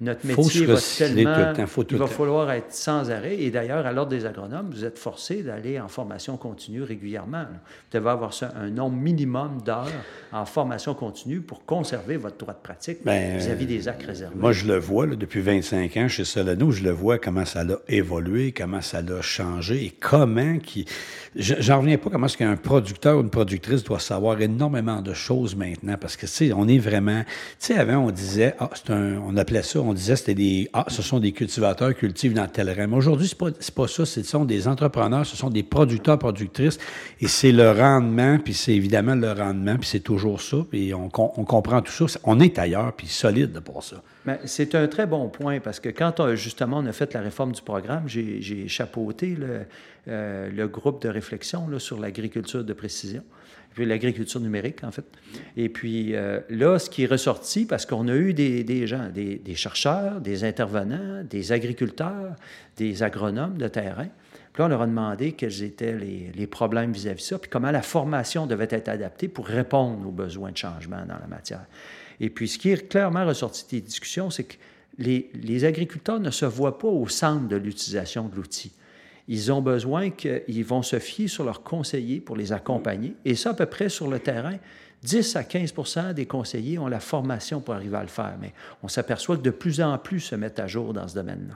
Notre 0.00 0.26
métier 0.26 0.66
va 0.66 0.78
tellement... 0.98 1.52
il 1.90 1.96
va 1.96 2.06
falloir 2.06 2.50
être 2.50 2.72
sans 2.72 3.10
arrêt. 3.10 3.40
Et 3.40 3.50
d'ailleurs, 3.50 3.86
à 3.86 3.92
l'ordre 3.92 4.10
des 4.10 4.26
agronomes, 4.26 4.70
vous 4.72 4.84
êtes 4.84 4.98
forcé 4.98 5.42
d'aller 5.42 5.78
en 5.78 5.88
formation 5.88 6.36
continue 6.36 6.82
régulièrement. 6.82 7.44
Vous 7.44 7.98
devez 7.98 8.10
avoir 8.10 8.30
un 8.56 8.70
nombre 8.70 8.96
minimum 8.96 9.60
d'heures 9.64 9.86
en 10.32 10.44
formation 10.44 10.94
continue 10.94 11.40
pour 11.40 11.64
conserver 11.64 12.16
votre 12.16 12.36
droit 12.36 12.54
de 12.54 12.62
pratique 12.62 12.98
ben, 13.04 13.36
vis-à-vis 13.38 13.66
des 13.66 13.88
actes 13.88 14.06
réservés. 14.06 14.34
Moi, 14.36 14.52
je 14.52 14.66
le 14.66 14.78
vois 14.78 15.06
depuis 15.06 15.40
25 15.40 15.96
ans 15.96 16.08
chez 16.08 16.24
Solano, 16.24 16.70
je 16.70 16.82
le 16.82 16.90
vois 16.90 17.18
comment 17.18 17.44
ça 17.44 17.60
a 17.60 17.64
évolué, 17.88 18.52
comment 18.52 18.80
ça 18.80 18.98
a 18.98 19.22
changé 19.22 19.84
et 19.84 19.90
comment 19.90 20.58
qui. 20.58 20.86
J'en 21.34 21.80
reviens 21.80 21.98
pas 21.98 22.10
comment 22.10 22.26
est-ce 22.26 22.36
qu'un 22.36 22.56
producteur 22.56 23.18
ou 23.18 23.20
une 23.22 23.30
productrice 23.30 23.84
doit 23.84 23.98
savoir 23.98 24.40
énormément 24.40 25.00
de 25.00 25.14
choses 25.14 25.56
maintenant 25.56 25.96
parce 26.00 26.16
que, 26.16 26.26
tu 26.26 26.32
sais, 26.32 26.52
on 26.52 26.68
est 26.68 26.78
vraiment. 26.78 27.22
Tu 27.22 27.28
sais, 27.58 27.74
avant, 27.78 27.98
on 27.98 28.10
disait, 28.10 28.54
ah, 28.58 28.70
un. 28.88 29.18
On 29.18 29.36
appelait 29.36 29.62
ça, 29.62 29.80
on 29.80 29.91
disait 29.92 30.16
c'était 30.16 30.34
des 30.34 30.68
ah, 30.72 30.84
ce 30.88 31.02
sont 31.02 31.18
des 31.18 31.32
cultivateurs 31.32 31.94
cultivent 31.94 32.34
dans 32.34 32.46
tel. 32.46 32.72
Mais 32.76 32.96
aujourd'hui, 32.96 33.28
c'est 33.28 33.38
pas 33.38 33.50
pas 33.74 33.88
ça, 33.88 34.04
ce 34.04 34.22
sont 34.22 34.44
des 34.44 34.68
entrepreneurs, 34.68 35.26
ce 35.26 35.36
sont 35.36 35.50
des 35.50 35.62
producteurs, 35.62 36.18
productrices, 36.18 36.78
et 37.20 37.28
c'est 37.28 37.52
le 37.52 37.70
rendement, 37.70 38.38
puis 38.38 38.54
c'est 38.54 38.74
évidemment 38.74 39.14
le 39.14 39.32
rendement, 39.32 39.76
puis 39.76 39.88
c'est 39.88 40.00
toujours 40.00 40.40
ça, 40.40 40.58
puis 40.70 40.94
on, 40.94 41.06
on, 41.06 41.44
comprend 41.44 41.82
tout 41.82 41.92
ça. 41.92 42.20
On 42.24 42.40
est 42.40 42.58
ailleurs, 42.58 42.92
puis 42.92 43.06
solide 43.06 43.60
pour 43.60 43.82
ça. 43.82 44.02
C'est 44.44 44.74
un 44.74 44.86
très 44.88 45.06
bon 45.06 45.28
point, 45.28 45.60
parce 45.60 45.80
que 45.80 45.88
quand 45.88 46.34
justement 46.34 46.78
on 46.78 46.86
a 46.86 46.92
fait 46.92 47.12
la 47.14 47.20
réforme 47.20 47.52
du 47.52 47.62
programme, 47.62 48.04
j'ai 48.06 48.68
chapeauté 48.68 49.34
le, 49.34 49.62
euh, 50.08 50.50
le, 50.50 50.68
groupe 50.68 51.02
de 51.02 51.08
réflexion 51.08 51.68
là, 51.68 51.78
sur 51.78 52.00
l'agriculture 52.00 52.64
de 52.64 52.72
précision 52.72 53.22
l'agriculture 53.78 54.40
numérique, 54.40 54.84
en 54.84 54.90
fait. 54.90 55.04
Et 55.56 55.68
puis 55.68 56.14
euh, 56.14 56.40
là, 56.50 56.78
ce 56.78 56.90
qui 56.90 57.04
est 57.04 57.06
ressorti, 57.06 57.64
parce 57.64 57.86
qu'on 57.86 58.08
a 58.08 58.14
eu 58.14 58.34
des, 58.34 58.64
des 58.64 58.86
gens, 58.86 59.08
des, 59.08 59.54
chercheurs, 59.54 60.20
des 60.20 60.44
intervenants, 60.44 61.24
des 61.24 61.52
agriculteurs, 61.52 62.36
des 62.76 63.02
agronomes 63.02 63.58
de 63.58 63.68
terrain. 63.68 64.08
Puis 64.52 64.60
là, 64.60 64.66
on 64.66 64.68
leur 64.68 64.82
a 64.82 64.86
demandé 64.86 65.32
quels 65.32 65.62
étaient 65.62 65.96
les, 65.96 66.30
les 66.34 66.46
problèmes 66.46 66.92
vis-à-vis 66.92 67.22
de 67.22 67.28
ça, 67.28 67.38
puis 67.38 67.50
comment 67.50 67.70
la 67.70 67.82
formation 67.82 68.46
devait 68.46 68.68
être 68.70 68.88
adaptée 68.88 69.28
pour 69.28 69.46
répondre 69.46 70.06
aux 70.06 70.12
besoins 70.12 70.52
de 70.52 70.56
changement 70.56 71.04
dans 71.06 71.18
la 71.18 71.26
matière. 71.26 71.64
Et 72.20 72.28
puis, 72.28 72.48
ce 72.48 72.58
qui 72.58 72.70
est 72.70 72.88
clairement 72.88 73.26
ressorti 73.26 73.64
des 73.70 73.80
discussions, 73.80 74.30
c'est 74.30 74.44
que 74.44 74.56
les, 74.98 75.30
les 75.34 75.64
agriculteurs 75.64 76.20
ne 76.20 76.30
se 76.30 76.44
voient 76.44 76.78
pas 76.78 76.88
au 76.88 77.08
centre 77.08 77.48
de 77.48 77.56
l'utilisation 77.56 78.28
de 78.28 78.36
l'outil 78.36 78.72
ils 79.28 79.52
ont 79.52 79.62
besoin 79.62 80.10
qu'ils 80.10 80.64
vont 80.64 80.82
se 80.82 80.98
fier 80.98 81.28
sur 81.28 81.44
leurs 81.44 81.62
conseillers 81.62 82.20
pour 82.20 82.36
les 82.36 82.52
accompagner. 82.52 83.14
Et 83.24 83.34
ça, 83.34 83.50
à 83.50 83.54
peu 83.54 83.66
près 83.66 83.88
sur 83.88 84.08
le 84.08 84.18
terrain, 84.18 84.56
10 85.02 85.36
à 85.36 85.44
15 85.44 85.74
des 86.14 86.26
conseillers 86.26 86.78
ont 86.78 86.86
la 86.86 87.00
formation 87.00 87.60
pour 87.60 87.74
arriver 87.74 87.96
à 87.96 88.02
le 88.02 88.08
faire, 88.08 88.34
mais 88.40 88.52
on 88.82 88.88
s'aperçoit 88.88 89.36
que 89.36 89.42
de 89.42 89.50
plus 89.50 89.80
en 89.80 89.98
plus 89.98 90.20
se 90.20 90.36
mettent 90.36 90.60
à 90.60 90.68
jour 90.68 90.92
dans 90.92 91.08
ce 91.08 91.14
domaine-là. 91.14 91.54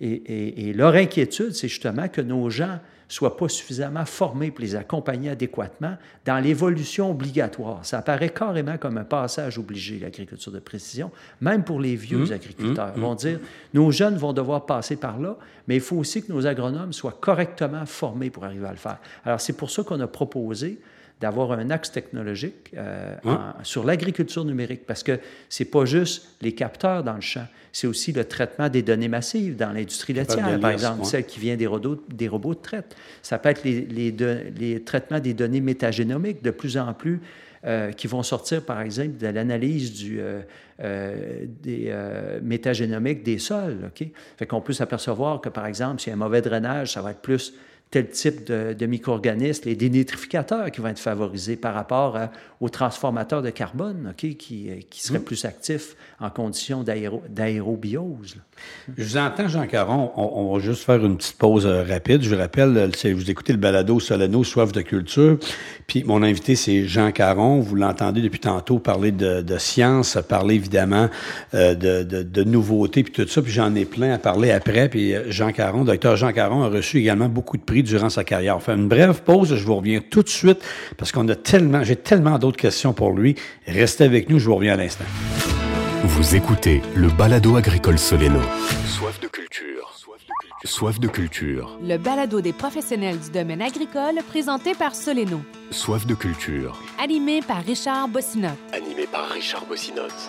Et, 0.00 0.68
et, 0.68 0.72
leur 0.74 0.94
inquiétude, 0.94 1.52
c'est 1.52 1.68
justement 1.68 2.08
que 2.08 2.20
nos 2.20 2.50
gens 2.50 2.78
soient 3.08 3.36
pas 3.36 3.48
suffisamment 3.48 4.06
formés 4.06 4.50
pour 4.50 4.60
les 4.62 4.74
accompagner 4.74 5.30
adéquatement 5.30 5.96
dans 6.24 6.38
l'évolution 6.38 7.10
obligatoire. 7.10 7.84
Ça 7.84 7.98
apparaît 7.98 8.30
carrément 8.30 8.78
comme 8.78 8.96
un 8.96 9.04
passage 9.04 9.58
obligé, 9.58 9.98
l'agriculture 9.98 10.50
de 10.50 10.58
précision, 10.58 11.10
même 11.40 11.62
pour 11.62 11.78
les 11.78 11.94
vieux 11.94 12.24
mmh, 12.26 12.32
agriculteurs. 12.32 12.92
Ils 12.94 13.00
mmh, 13.00 13.04
vont 13.04 13.12
mmh. 13.12 13.16
dire, 13.16 13.40
nos 13.74 13.90
jeunes 13.90 14.16
vont 14.16 14.32
devoir 14.32 14.64
passer 14.64 14.96
par 14.96 15.18
là, 15.18 15.36
mais 15.68 15.76
il 15.76 15.82
faut 15.82 15.96
aussi 15.96 16.22
que 16.22 16.32
nos 16.32 16.46
agronomes 16.46 16.92
soient 16.92 17.18
correctement 17.20 17.84
formés 17.84 18.30
pour 18.30 18.44
arriver 18.44 18.66
à 18.66 18.72
le 18.72 18.78
faire. 18.78 18.98
Alors, 19.24 19.40
c'est 19.40 19.52
pour 19.54 19.70
ça 19.70 19.82
qu'on 19.82 20.00
a 20.00 20.06
proposé 20.06 20.80
d'avoir 21.22 21.52
un 21.52 21.70
axe 21.70 21.92
technologique 21.92 22.74
euh, 22.76 23.14
sur 23.62 23.84
l'agriculture 23.84 24.44
numérique, 24.44 24.84
parce 24.86 25.04
que 25.04 25.20
c'est 25.48 25.64
pas 25.64 25.84
juste 25.84 26.28
les 26.42 26.52
capteurs 26.52 27.04
dans 27.04 27.14
le 27.14 27.20
champ, 27.20 27.46
c'est 27.70 27.86
aussi 27.86 28.12
le 28.12 28.24
traitement 28.24 28.68
des 28.68 28.82
données 28.82 29.08
massives 29.08 29.54
dans 29.56 29.72
l'industrie 29.72 30.12
laitière, 30.12 30.58
par 30.60 30.72
exemple, 30.72 31.04
celle 31.04 31.24
qui 31.24 31.38
vient 31.38 31.56
des 31.56 31.68
robots, 31.68 32.02
des 32.08 32.26
robots 32.26 32.54
de 32.54 32.60
traite. 32.60 32.96
Ça 33.22 33.38
peut 33.38 33.50
être 33.50 33.62
les, 33.62 33.82
les, 33.82 34.10
les 34.58 34.82
traitements 34.82 35.20
des 35.20 35.32
données 35.32 35.60
métagénomiques 35.60 36.42
de 36.42 36.50
plus 36.50 36.76
en 36.76 36.92
plus 36.92 37.20
euh, 37.64 37.92
qui 37.92 38.08
vont 38.08 38.24
sortir, 38.24 38.64
par 38.64 38.80
exemple, 38.80 39.16
de 39.18 39.28
l'analyse 39.28 39.94
du, 39.94 40.20
euh, 40.20 40.40
euh, 40.82 41.46
des 41.62 41.94
métagénomiques 42.42 43.22
des 43.22 43.38
sols. 43.38 43.78
OK? 43.86 44.08
Fait 44.36 44.46
qu'on 44.46 44.60
peut 44.60 44.72
s'apercevoir 44.72 45.40
que, 45.40 45.48
par 45.48 45.66
exemple, 45.66 46.00
s'il 46.00 46.10
y 46.10 46.12
a 46.12 46.14
un 46.14 46.18
mauvais 46.18 46.42
drainage, 46.42 46.94
ça 46.94 47.00
va 47.00 47.12
être 47.12 47.22
plus 47.22 47.54
tel 47.92 48.08
type 48.08 48.44
de, 48.46 48.86
micro-organismes, 48.86 49.64
les 49.66 49.76
dénitrificateurs 49.76 50.70
qui 50.70 50.80
vont 50.80 50.88
être 50.88 50.98
favorisés 50.98 51.56
par 51.56 51.74
rapport 51.74 52.18
aux 52.60 52.70
transformateurs 52.70 53.42
de 53.42 53.50
carbone, 53.50 54.14
qui, 54.16 54.36
qui 54.36 54.86
seraient 54.90 55.18
mmh. 55.18 55.24
plus 55.24 55.44
actifs 55.44 55.94
en 56.22 56.30
conditions 56.30 56.84
d'aérobiose. 56.84 58.36
Je 58.96 59.02
vous 59.02 59.16
entends, 59.16 59.48
Jean 59.48 59.66
Caron. 59.66 60.12
On, 60.16 60.54
va 60.54 60.60
juste 60.60 60.84
faire 60.84 61.04
une 61.04 61.16
petite 61.16 61.36
pause 61.36 61.66
euh, 61.66 61.82
rapide. 61.82 62.22
Je 62.22 62.30
vous 62.30 62.40
rappelle, 62.40 62.76
euh, 62.76 63.14
vous 63.14 63.30
écoutez 63.30 63.52
le 63.52 63.58
balado 63.58 63.98
Solano, 63.98 64.44
Soif 64.44 64.70
de 64.70 64.82
culture. 64.82 65.38
Puis 65.86 66.04
mon 66.04 66.22
invité, 66.22 66.54
c'est 66.54 66.86
Jean 66.86 67.10
Caron. 67.10 67.60
Vous 67.60 67.74
l'entendez 67.74 68.20
depuis 68.20 68.38
tantôt 68.38 68.78
parler 68.78 69.10
de, 69.10 69.42
de 69.42 69.58
science, 69.58 70.16
parler 70.28 70.54
évidemment 70.54 71.08
euh, 71.54 71.74
de, 71.74 72.22
de, 72.22 72.44
nouveautés, 72.44 73.02
puis 73.02 73.12
tout 73.12 73.26
ça. 73.26 73.42
Puis 73.42 73.52
j'en 73.52 73.74
ai 73.74 73.84
plein 73.84 74.14
à 74.14 74.18
parler 74.18 74.52
après. 74.52 74.88
Puis 74.88 75.14
Jean 75.28 75.50
Caron, 75.52 75.84
docteur 75.84 76.16
Jean 76.16 76.32
Caron, 76.32 76.62
a 76.62 76.68
reçu 76.68 76.98
également 76.98 77.28
beaucoup 77.28 77.56
de 77.56 77.62
prix 77.62 77.82
durant 77.82 78.10
sa 78.10 78.22
carrière. 78.22 78.56
On 78.56 78.60
fait 78.60 78.74
une 78.74 78.88
brève 78.88 79.22
pause. 79.22 79.56
Je 79.56 79.64
vous 79.64 79.76
reviens 79.76 80.00
tout 80.08 80.22
de 80.22 80.28
suite 80.28 80.58
parce 80.96 81.10
qu'on 81.10 81.28
a 81.28 81.34
tellement, 81.34 81.82
j'ai 81.82 81.96
tellement 81.96 82.38
d'autres 82.38 82.58
questions 82.58 82.92
pour 82.92 83.12
lui. 83.12 83.34
Restez 83.66 84.04
avec 84.04 84.28
nous. 84.30 84.38
Je 84.38 84.46
vous 84.46 84.54
reviens 84.54 84.74
à 84.74 84.76
l'instant. 84.76 85.04
Vous 86.04 86.34
écoutez 86.34 86.82
le 86.96 87.08
balado 87.08 87.54
agricole 87.54 87.96
Soleno. 87.96 88.40
Soif 88.86 89.20
de 89.20 89.28
culture. 89.28 89.94
Soif 90.64 90.98
de 90.98 91.06
culture. 91.06 91.78
Le 91.80 91.96
balado 91.96 92.40
des 92.40 92.52
professionnels 92.52 93.20
du 93.20 93.30
domaine 93.30 93.62
agricole 93.62 94.16
présenté 94.28 94.74
par 94.74 94.96
Soleno. 94.96 95.40
Soif 95.70 96.04
de 96.04 96.14
culture. 96.14 96.76
Animé 97.00 97.40
par 97.40 97.62
Richard 97.62 98.08
Bossinotte. 98.08 98.58
Animé 98.72 99.06
par 99.06 99.28
Richard 99.28 99.64
Bossinotte. 99.66 100.28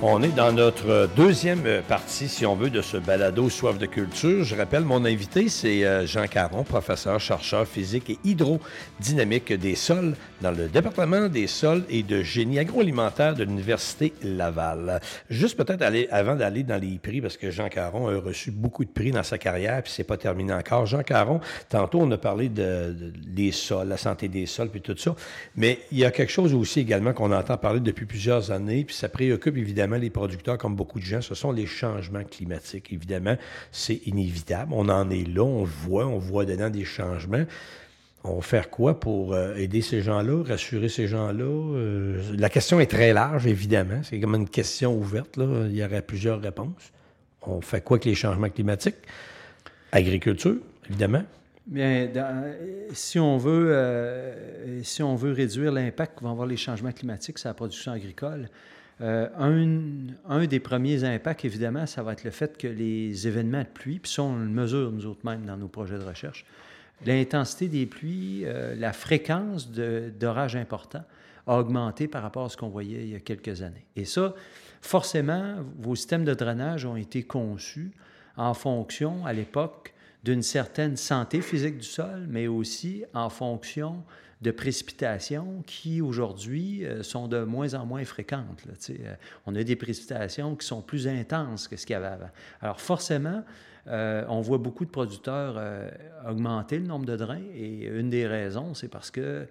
On 0.00 0.22
est 0.22 0.28
dans 0.28 0.52
notre 0.52 1.08
deuxième 1.16 1.82
partie, 1.88 2.28
si 2.28 2.46
on 2.46 2.54
veut, 2.54 2.70
de 2.70 2.82
ce 2.82 2.96
balado 2.96 3.50
Soif 3.50 3.78
de 3.78 3.86
culture. 3.86 4.44
Je 4.44 4.54
rappelle, 4.54 4.84
mon 4.84 5.04
invité, 5.04 5.48
c'est 5.48 5.84
euh, 5.84 6.06
Jean 6.06 6.28
Caron, 6.28 6.62
professeur, 6.62 7.18
chercheur 7.18 7.66
physique 7.66 8.08
et 8.10 8.18
hydrodynamique 8.22 9.52
des 9.52 9.74
sols 9.74 10.14
dans 10.40 10.52
le 10.52 10.68
département 10.68 11.28
des 11.28 11.48
sols 11.48 11.82
et 11.90 12.04
de 12.04 12.22
génie 12.22 12.60
agroalimentaire 12.60 13.34
de 13.34 13.42
l'Université 13.42 14.12
Laval. 14.22 15.00
Juste 15.30 15.56
peut-être 15.56 15.82
avant 16.12 16.36
d'aller 16.36 16.62
dans 16.62 16.80
les 16.80 17.00
prix, 17.00 17.20
parce 17.20 17.36
que 17.36 17.50
Jean 17.50 17.68
Caron 17.68 18.06
a 18.06 18.20
reçu 18.20 18.52
beaucoup 18.52 18.84
de 18.84 18.90
prix 18.90 19.10
dans 19.10 19.24
sa 19.24 19.36
carrière, 19.36 19.82
puis 19.82 19.92
c'est 19.92 20.04
pas 20.04 20.16
terminé 20.16 20.52
encore. 20.52 20.86
Jean 20.86 21.02
Caron, 21.02 21.40
tantôt 21.68 22.02
on 22.02 22.10
a 22.12 22.18
parlé 22.18 22.48
de, 22.48 22.94
des 23.26 23.50
sols, 23.50 23.88
la 23.88 23.96
santé 23.96 24.28
des 24.28 24.46
sols, 24.46 24.68
puis 24.68 24.80
tout 24.80 24.96
ça, 24.96 25.16
mais 25.56 25.80
il 25.90 25.98
y 25.98 26.04
a 26.04 26.12
quelque 26.12 26.30
chose 26.30 26.54
aussi 26.54 26.78
également 26.78 27.12
qu'on 27.12 27.32
entend 27.32 27.56
parler 27.56 27.80
depuis 27.80 28.06
plusieurs 28.06 28.52
années, 28.52 28.84
puis 28.84 28.94
ça 28.94 29.08
préoccupe 29.08 29.56
évidemment 29.56 29.87
les 29.96 30.10
producteurs, 30.10 30.58
comme 30.58 30.76
beaucoup 30.76 30.98
de 30.98 31.04
gens, 31.04 31.20
ce 31.20 31.34
sont 31.34 31.52
les 31.52 31.66
changements 31.66 32.24
climatiques. 32.24 32.92
Évidemment, 32.92 33.36
c'est 33.72 34.06
inévitable. 34.06 34.72
On 34.74 34.88
en 34.88 35.10
est 35.10 35.26
là, 35.26 35.42
on 35.42 35.64
voit, 35.64 36.06
on 36.06 36.18
voit 36.18 36.44
dedans 36.44 36.70
des 36.70 36.84
changements. 36.84 37.44
On 38.24 38.36
va 38.36 38.42
faire 38.42 38.68
quoi 38.68 38.98
pour 38.98 39.32
euh, 39.32 39.54
aider 39.54 39.80
ces 39.80 40.02
gens-là, 40.02 40.42
rassurer 40.42 40.88
ces 40.88 41.06
gens-là? 41.06 41.44
Euh, 41.44 42.20
la 42.36 42.50
question 42.50 42.80
est 42.80 42.90
très 42.90 43.12
large, 43.12 43.46
évidemment. 43.46 44.00
C'est 44.02 44.18
comme 44.20 44.34
une 44.34 44.48
question 44.48 44.96
ouverte. 44.96 45.38
Il 45.38 45.76
y 45.76 45.84
aurait 45.84 46.02
plusieurs 46.02 46.40
réponses. 46.40 46.92
On 47.42 47.60
fait 47.60 47.82
quoi 47.82 47.96
avec 47.96 48.04
les 48.04 48.14
changements 48.14 48.50
climatiques? 48.50 48.96
Agriculture, 49.92 50.56
évidemment. 50.88 51.22
Bien, 51.68 52.08
si, 52.92 53.18
on 53.18 53.36
veut, 53.36 53.68
euh, 53.70 54.82
si 54.82 55.02
on 55.02 55.16
veut 55.16 55.32
réduire 55.32 55.70
l'impact 55.70 56.18
que 56.18 56.24
vont 56.24 56.30
avoir 56.30 56.46
les 56.46 56.56
changements 56.56 56.92
climatiques 56.92 57.38
sur 57.38 57.48
la 57.48 57.54
production 57.54 57.92
agricole, 57.92 58.48
euh, 59.00 59.28
un, 60.28 60.46
des 60.46 60.60
premiers 60.60 61.04
impacts, 61.04 61.44
évidemment, 61.44 61.86
ça 61.86 62.02
va 62.02 62.12
être 62.12 62.24
le 62.24 62.30
fait 62.30 62.58
que 62.58 62.66
les 62.66 63.28
événements 63.28 63.62
de 63.62 63.68
pluie, 63.68 64.00
puis 64.00 64.10
ça, 64.10 64.22
on 64.22 64.36
le 64.36 64.46
mesure 64.46 64.90
nous 64.90 65.06
autres 65.06 65.24
mêmes 65.24 65.44
dans 65.44 65.56
nos 65.56 65.68
projets 65.68 65.98
de 65.98 66.04
recherche, 66.04 66.44
l'intensité 67.06 67.68
des 67.68 67.86
pluies, 67.86 68.42
euh, 68.44 68.74
la 68.74 68.92
fréquence 68.92 69.70
d'orages 69.70 70.56
importants 70.56 71.04
a 71.46 71.58
augmenté 71.58 72.08
par 72.08 72.22
rapport 72.22 72.46
à 72.46 72.48
ce 72.48 72.56
qu'on 72.56 72.68
voyait 72.68 73.04
il 73.04 73.10
y 73.10 73.14
a 73.14 73.20
quelques 73.20 73.62
années. 73.62 73.86
Et 73.94 74.04
ça, 74.04 74.34
forcément, 74.80 75.56
vos 75.78 75.94
systèmes 75.94 76.24
de 76.24 76.34
drainage 76.34 76.84
ont 76.84 76.96
été 76.96 77.22
conçus 77.22 77.92
en 78.36 78.52
fonction, 78.52 79.24
à 79.24 79.32
l'époque, 79.32 79.94
d'une 80.24 80.42
certaine 80.42 80.96
santé 80.96 81.40
physique 81.40 81.78
du 81.78 81.86
sol, 81.86 82.26
mais 82.28 82.48
aussi 82.48 83.04
en 83.14 83.30
fonction 83.30 84.02
de 84.40 84.50
précipitations 84.50 85.62
qui, 85.66 86.00
aujourd'hui, 86.00 86.84
euh, 86.84 87.02
sont 87.02 87.26
de 87.26 87.42
moins 87.42 87.74
en 87.74 87.86
moins 87.86 88.04
fréquentes. 88.04 88.64
Euh, 88.90 89.14
on 89.46 89.54
a 89.56 89.64
des 89.64 89.76
précipitations 89.76 90.54
qui 90.54 90.66
sont 90.66 90.80
plus 90.80 91.08
intenses 91.08 91.66
que 91.66 91.76
ce 91.76 91.84
qu'il 91.84 91.94
y 91.94 91.96
avait 91.96 92.06
avant. 92.06 92.30
Alors, 92.60 92.80
forcément, 92.80 93.42
euh, 93.88 94.24
on 94.28 94.40
voit 94.40 94.58
beaucoup 94.58 94.84
de 94.84 94.90
producteurs 94.90 95.60
augmenter 96.28 96.78
le 96.78 96.86
nombre 96.86 97.06
de 97.06 97.16
drains 97.16 97.42
et 97.54 97.86
une 97.86 98.10
des 98.10 98.26
raisons, 98.26 98.74
c'est 98.74 98.88
parce 98.88 99.10
que 99.10 99.48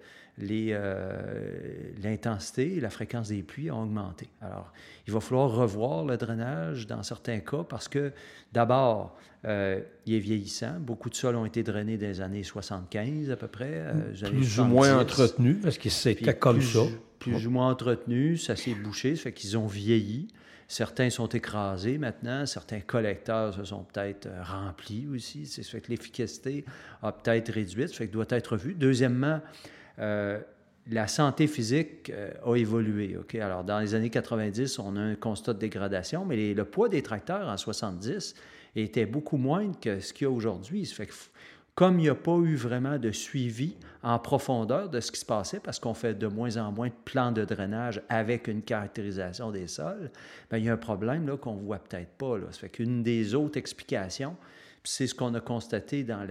l'intensité 2.02 2.76
et 2.76 2.80
la 2.80 2.90
fréquence 2.90 3.28
des 3.28 3.42
pluies 3.42 3.70
ont 3.70 3.82
augmenté. 3.82 4.28
Alors, 4.40 4.72
il 5.06 5.12
va 5.12 5.20
falloir 5.20 5.50
revoir 5.50 6.04
le 6.04 6.16
drainage 6.16 6.86
dans 6.86 7.02
certains 7.02 7.40
cas 7.40 7.64
parce 7.68 7.88
que, 7.88 8.12
d'abord, 8.52 9.16
euh, 9.44 9.80
il 10.06 10.14
est 10.14 10.20
vieillissant. 10.20 10.78
Beaucoup 10.80 11.10
de 11.10 11.14
sols 11.14 11.36
ont 11.36 11.46
été 11.46 11.62
drainés 11.62 11.96
dans 11.96 12.06
les 12.06 12.20
années 12.20 12.42
75 12.42 13.30
à 13.30 13.36
peu 13.36 13.48
près. 13.48 13.70
Euh, 13.72 14.12
plus 14.30 14.60
ou 14.60 14.64
moins 14.64 14.98
entretenus, 14.98 15.58
parce 15.62 15.78
que 15.78 15.88
c'était 15.88 16.36
comme 16.36 16.60
ça. 16.60 16.80
Plus 17.18 17.46
ou 17.46 17.50
moins 17.50 17.70
entretenus, 17.70 18.46
ça 18.46 18.54
s'est 18.54 18.74
bouché, 18.74 19.16
ça 19.16 19.24
fait 19.24 19.32
qu'ils 19.32 19.58
ont 19.58 19.66
vieilli. 19.66 20.28
Certains 20.70 21.08
sont 21.08 21.28
écrasés 21.28 21.96
maintenant, 21.96 22.44
certains 22.44 22.80
collecteurs 22.80 23.54
se 23.54 23.64
sont 23.64 23.84
peut-être 23.84 24.26
euh, 24.26 24.42
remplis 24.42 25.06
aussi. 25.08 25.46
Ça 25.46 25.62
fait 25.62 25.80
que 25.80 25.90
l'efficacité 25.90 26.66
a 27.02 27.10
peut-être 27.10 27.50
réduite, 27.52 27.88
ça 27.88 27.94
fait 27.94 28.06
que 28.06 28.12
doit 28.12 28.26
être 28.28 28.58
vu. 28.58 28.74
Deuxièmement, 28.74 29.40
la 30.90 31.06
santé 31.06 31.46
physique 31.46 32.10
euh, 32.10 32.30
a 32.44 32.56
évolué. 32.56 33.16
OK? 33.16 33.34
Alors, 33.36 33.64
dans 33.64 33.78
les 33.80 33.94
années 33.94 34.10
90, 34.10 34.78
on 34.78 34.96
a 34.96 35.00
un 35.00 35.14
constat 35.14 35.54
de 35.54 35.58
dégradation, 35.58 36.24
mais 36.24 36.54
le 36.54 36.64
poids 36.64 36.88
des 36.88 37.02
tracteurs 37.02 37.48
en 37.48 37.56
70 37.56 38.34
était 38.74 39.06
beaucoup 39.06 39.36
moindre 39.36 39.78
que 39.78 40.00
ce 40.00 40.12
qu'il 40.12 40.24
y 40.24 40.28
a 40.28 40.30
aujourd'hui. 40.30 40.90
Comme 41.74 41.98
il 42.00 42.02
n'y 42.02 42.08
a 42.08 42.14
pas 42.14 42.36
eu 42.38 42.56
vraiment 42.56 42.98
de 42.98 43.12
suivi 43.12 43.76
en 44.02 44.18
profondeur 44.18 44.88
de 44.88 45.00
ce 45.00 45.12
qui 45.12 45.20
se 45.20 45.26
passait, 45.26 45.60
parce 45.60 45.78
qu'on 45.78 45.94
fait 45.94 46.14
de 46.14 46.26
moins 46.26 46.56
en 46.56 46.72
moins 46.72 46.88
de 46.88 46.94
plans 47.04 47.32
de 47.32 47.44
drainage 47.44 48.02
avec 48.08 48.48
une 48.48 48.62
caractérisation 48.62 49.50
des 49.52 49.68
sols, 49.68 50.10
bien, 50.50 50.58
il 50.58 50.64
y 50.64 50.68
a 50.68 50.72
un 50.72 50.78
problème 50.78 51.36
qu'on 51.36 51.54
ne 51.54 51.60
voit 51.60 51.78
peut-être 51.78 52.16
pas. 52.16 52.38
Là. 52.38 52.46
Ça 52.50 52.60
fait 52.60 52.68
qu'une 52.70 53.02
des 53.02 53.34
autres 53.34 53.58
explications, 53.58 54.36
c'est 54.84 55.06
ce 55.06 55.14
qu'on 55.14 55.34
a 55.34 55.40
constaté 55.40 56.04
dans 56.04 56.26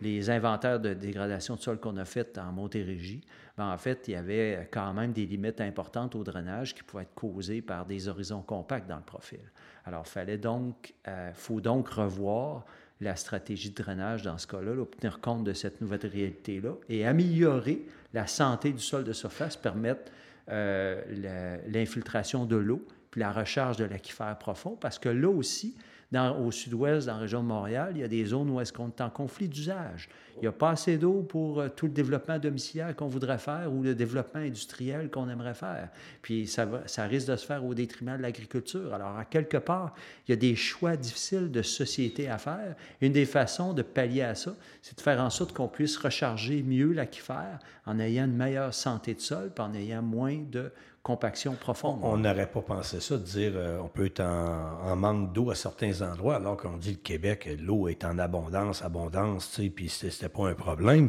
les 0.00 0.30
inventaires 0.30 0.80
de 0.80 0.94
dégradation 0.94 1.56
de 1.56 1.60
sol 1.60 1.78
qu'on 1.78 1.96
a 1.96 2.04
fait 2.04 2.38
en 2.38 2.52
Montérégie. 2.52 3.20
Bien, 3.56 3.72
en 3.72 3.78
fait, 3.78 4.06
il 4.06 4.12
y 4.12 4.16
avait 4.16 4.68
quand 4.70 4.92
même 4.92 5.12
des 5.12 5.26
limites 5.26 5.60
importantes 5.60 6.14
au 6.14 6.22
drainage 6.22 6.74
qui 6.74 6.82
pouvaient 6.82 7.02
être 7.02 7.14
causées 7.14 7.60
par 7.60 7.86
des 7.86 8.08
horizons 8.08 8.42
compacts 8.42 8.88
dans 8.88 8.96
le 8.96 9.02
profil. 9.02 9.40
Alors, 9.84 10.04
il 10.06 10.10
fallait 10.10 10.38
donc, 10.38 10.94
euh, 11.08 11.32
faut 11.34 11.60
donc 11.60 11.88
revoir 11.88 12.64
la 13.00 13.16
stratégie 13.16 13.70
de 13.70 13.82
drainage 13.82 14.22
dans 14.22 14.38
ce 14.38 14.46
cas-là, 14.46 14.74
là, 14.74 14.84
tenir 14.98 15.20
compte 15.20 15.44
de 15.44 15.52
cette 15.52 15.80
nouvelle 15.80 16.06
réalité-là 16.06 16.74
et 16.88 17.06
améliorer 17.06 17.86
la 18.12 18.26
santé 18.26 18.72
du 18.72 18.82
sol 18.82 19.04
de 19.04 19.12
surface, 19.12 19.56
permettre 19.56 20.10
euh, 20.50 21.60
l'infiltration 21.68 22.44
de 22.44 22.56
l'eau 22.56 22.84
puis 23.10 23.20
la 23.20 23.32
recharge 23.32 23.76
de 23.76 23.84
l'aquifère 23.84 24.36
profond, 24.38 24.76
parce 24.76 24.98
que 24.98 25.08
là 25.08 25.28
aussi, 25.28 25.74
au 26.14 26.50
sud-ouest, 26.50 27.06
dans 27.06 27.14
la 27.14 27.18
région 27.20 27.42
de 27.42 27.48
Montréal, 27.48 27.92
il 27.94 28.00
y 28.00 28.04
a 28.04 28.08
des 28.08 28.24
zones 28.24 28.50
où 28.50 28.60
est-ce 28.60 28.72
qu'on 28.72 28.88
est 28.88 29.00
en 29.00 29.10
conflit 29.10 29.48
d'usage. 29.48 30.08
Il 30.36 30.42
n'y 30.42 30.46
a 30.46 30.52
pas 30.52 30.70
assez 30.70 30.96
d'eau 30.96 31.22
pour 31.22 31.60
euh, 31.60 31.68
tout 31.68 31.86
le 31.86 31.92
développement 31.92 32.38
domiciliaire 32.38 32.94
qu'on 32.94 33.08
voudrait 33.08 33.38
faire 33.38 33.72
ou 33.72 33.82
le 33.82 33.94
développement 33.94 34.40
industriel 34.40 35.10
qu'on 35.10 35.28
aimerait 35.28 35.54
faire. 35.54 35.88
Puis 36.22 36.46
ça, 36.46 36.66
ça 36.86 37.04
risque 37.04 37.28
de 37.28 37.36
se 37.36 37.44
faire 37.44 37.64
au 37.64 37.74
détriment 37.74 38.16
de 38.16 38.22
l'agriculture. 38.22 38.94
Alors, 38.94 39.18
à 39.18 39.24
quelque 39.24 39.56
part, 39.56 39.94
il 40.26 40.30
y 40.30 40.34
a 40.34 40.36
des 40.36 40.54
choix 40.54 40.96
difficiles 40.96 41.50
de 41.50 41.60
société 41.62 42.28
à 42.28 42.38
faire. 42.38 42.76
Une 43.00 43.12
des 43.12 43.26
façons 43.26 43.74
de 43.74 43.82
pallier 43.82 44.22
à 44.22 44.34
ça, 44.36 44.54
c'est 44.80 44.96
de 44.96 45.02
faire 45.02 45.20
en 45.20 45.30
sorte 45.30 45.52
qu'on 45.52 45.68
puisse 45.68 45.96
recharger 45.96 46.62
mieux 46.62 46.92
l'aquifère 46.92 47.58
en 47.84 47.98
ayant 47.98 48.26
une 48.26 48.36
meilleure 48.36 48.74
santé 48.74 49.14
de 49.14 49.20
sol, 49.20 49.50
puis 49.52 49.64
en 49.64 49.74
ayant 49.74 50.02
moins 50.02 50.38
de 50.50 50.70
compaction 51.08 51.54
profonde. 51.54 52.00
On 52.02 52.18
n'aurait 52.18 52.50
pas 52.50 52.60
pensé 52.60 53.00
ça, 53.00 53.16
de 53.16 53.22
dire 53.22 53.52
euh, 53.54 53.78
on 53.82 53.88
peut 53.88 54.04
être 54.04 54.20
en, 54.20 54.94
manque 54.94 55.32
d'eau 55.32 55.50
à 55.50 55.54
certains 55.54 56.02
endroits, 56.02 56.36
alors 56.36 56.58
qu'on 56.58 56.76
dit 56.76 56.90
le 56.90 56.98
Québec, 56.98 57.48
l'eau 57.58 57.88
est 57.88 58.04
en 58.04 58.18
abondance, 58.18 58.82
abondance, 58.84 59.52
tu 59.54 59.62
sais, 59.62 59.70
puis 59.70 59.88
c'était 59.88 60.28
pas 60.28 60.50
un 60.50 60.54
problème. 60.54 61.08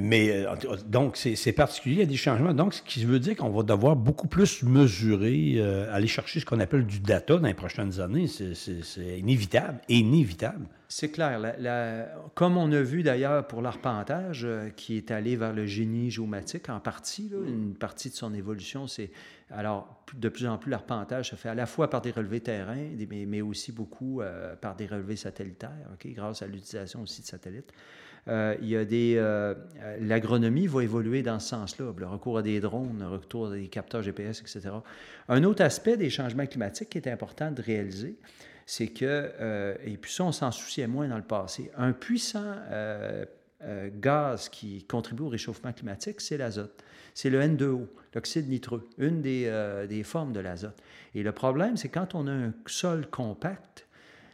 Mais 0.00 0.30
euh, 0.30 0.54
donc, 0.86 1.18
c'est 1.18 1.52
particulier, 1.52 1.96
il 1.96 1.98
y 1.98 2.02
a 2.04 2.06
des 2.06 2.16
changements. 2.16 2.54
Donc, 2.54 2.72
ce 2.72 2.80
qui 2.80 3.04
veut 3.04 3.18
dire 3.18 3.36
qu'on 3.36 3.50
va 3.50 3.62
devoir 3.62 3.96
beaucoup 3.96 4.28
plus 4.28 4.62
mesurer, 4.62 5.56
euh, 5.56 5.94
aller 5.94 6.06
chercher 6.06 6.40
ce 6.40 6.46
qu'on 6.46 6.60
appelle 6.60 6.86
du 6.86 7.00
data 7.00 7.36
dans 7.36 7.46
les 7.46 7.52
prochaines 7.52 8.00
années. 8.00 8.26
C'est 8.26 9.18
inévitable, 9.18 9.78
inévitable. 9.90 10.64
C'est 10.88 11.10
clair. 11.10 11.54
comme 12.34 12.56
on 12.56 12.70
a 12.72 12.80
vu 12.80 13.02
d'ailleurs 13.02 13.46
pour 13.46 13.60
l'arpentage, 13.60 14.46
qui 14.76 14.96
est 14.96 15.10
allé 15.10 15.36
vers 15.36 15.52
le 15.52 15.66
génie 15.66 16.10
géomatique 16.10 16.70
en 16.70 16.80
partie, 16.80 17.30
une 17.46 17.74
partie 17.74 18.08
de 18.08 18.14
son 18.14 18.32
évolution, 18.32 18.86
c'est 18.86 19.10
alors, 19.50 20.02
de 20.14 20.28
plus 20.28 20.46
en 20.46 20.56
plus, 20.56 20.70
l'arpentage 20.70 21.30
se 21.30 21.36
fait 21.36 21.50
à 21.50 21.54
la 21.54 21.66
fois 21.66 21.90
par 21.90 22.00
des 22.00 22.10
relevés 22.10 22.40
terrain, 22.40 22.78
mais, 23.08 23.42
aussi 23.42 23.72
beaucoup 23.72 24.20
euh, 24.20 24.56
par 24.56 24.74
des 24.74 24.86
relevés 24.86 25.16
satellitaires, 25.16 25.70
grâce 26.04 26.42
à 26.42 26.46
l'utilisation 26.46 27.02
aussi 27.02 27.22
de 27.22 27.26
satellites. 27.26 27.72
Euh, 28.26 28.56
il 28.62 28.68
y 28.68 28.76
a 28.76 28.86
des... 28.86 29.16
Euh, 29.18 29.54
l'agronomie 30.00 30.66
va 30.66 30.82
évoluer 30.82 31.22
dans 31.22 31.38
ce 31.38 31.50
sens-là, 31.50 31.92
le 31.94 32.06
recours 32.06 32.38
à 32.38 32.42
des 32.42 32.58
drones, 32.58 32.98
le 33.00 33.06
recours 33.06 33.48
à 33.48 33.54
des 33.54 33.68
capteurs 33.68 34.02
GPS, 34.02 34.40
etc. 34.40 34.70
Un 35.28 35.44
autre 35.44 35.62
aspect 35.62 35.98
des 35.98 36.08
changements 36.08 36.46
climatiques 36.46 36.88
qui 36.88 36.98
est 36.98 37.08
important 37.08 37.50
de 37.50 37.60
réaliser, 37.60 38.16
c'est 38.64 38.88
que, 38.88 39.76
et 39.84 39.98
puis 39.98 40.10
ça, 40.10 40.24
on 40.24 40.32
s'en 40.32 40.50
souciait 40.50 40.86
moins 40.86 41.06
dans 41.06 41.18
le 41.18 41.22
passé, 41.22 41.70
un 41.76 41.92
puissant 41.92 42.54
gaz 43.94 44.48
qui 44.48 44.84
contribue 44.84 45.22
au 45.22 45.28
réchauffement 45.28 45.72
climatique, 45.72 46.20
c'est 46.20 46.36
l'azote 46.36 46.84
c'est 47.14 47.30
le 47.30 47.40
N2O, 47.40 47.86
l'oxyde 48.14 48.48
nitreux, 48.48 48.88
une 48.98 49.22
euh, 49.24 49.86
des, 49.86 50.02
formes 50.02 50.32
de 50.32 50.40
l'azote. 50.40 50.76
Et 51.14 51.22
le 51.22 51.32
problème, 51.32 51.76
c'est 51.76 51.88
quand 51.88 52.14
on 52.14 52.26
a 52.26 52.32
un 52.32 52.52
sol 52.66 53.06
compact, 53.08 53.86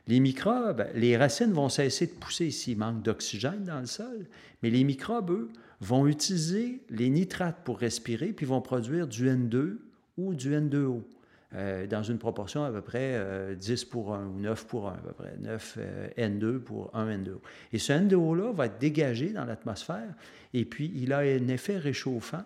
les 0.06 0.18
microbes, 0.18 0.86
les 0.94 1.16
racines 1.16 1.52
vont 1.52 1.68
cesser 1.68 2.06
de 2.06 2.12
pousser 2.12 2.50
s'il 2.50 2.78
manque 2.78 3.02
d'oxygène 3.02 3.64
dans 3.64 3.80
le 3.80 3.86
sol, 3.86 4.26
mais 4.62 4.70
les 4.70 4.82
microbes, 4.82 5.30
eux, 5.30 5.48
vont 5.82 6.06
utiliser 6.06 6.82
les 6.90 7.10
nitrates 7.10 7.62
pour 7.64 7.78
respirer, 7.78 8.32
puis 8.32 8.46
vont 8.46 8.60
produire 8.60 9.06
du 9.06 9.28
N2 9.28 9.76
ou 10.16 10.34
du 10.34 10.52
N2O. 10.52 11.02
Euh, 11.56 11.88
dans 11.88 12.04
une 12.04 12.18
proportion 12.18 12.62
à 12.62 12.70
peu 12.70 12.80
près 12.80 13.18
10 13.56 13.82
euh, 13.82 13.86
pour 13.90 14.14
1 14.14 14.24
ou 14.24 14.38
9 14.38 14.66
pour 14.66 14.88
1, 14.88 14.92
à 14.92 14.96
peu 14.98 15.12
près 15.12 15.34
9 15.40 15.78
N2 16.16 16.58
pour 16.58 16.90
1 16.94 17.08
N2O. 17.18 17.40
Et 17.72 17.78
ce 17.78 17.92
N2O-là 17.92 18.52
va 18.52 18.66
être 18.66 18.78
dégagé 18.78 19.30
dans 19.30 19.44
l'atmosphère 19.44 20.14
et 20.54 20.64
puis 20.64 20.92
il 20.94 21.12
a 21.12 21.18
un 21.18 21.48
effet 21.48 21.76
réchauffant 21.76 22.44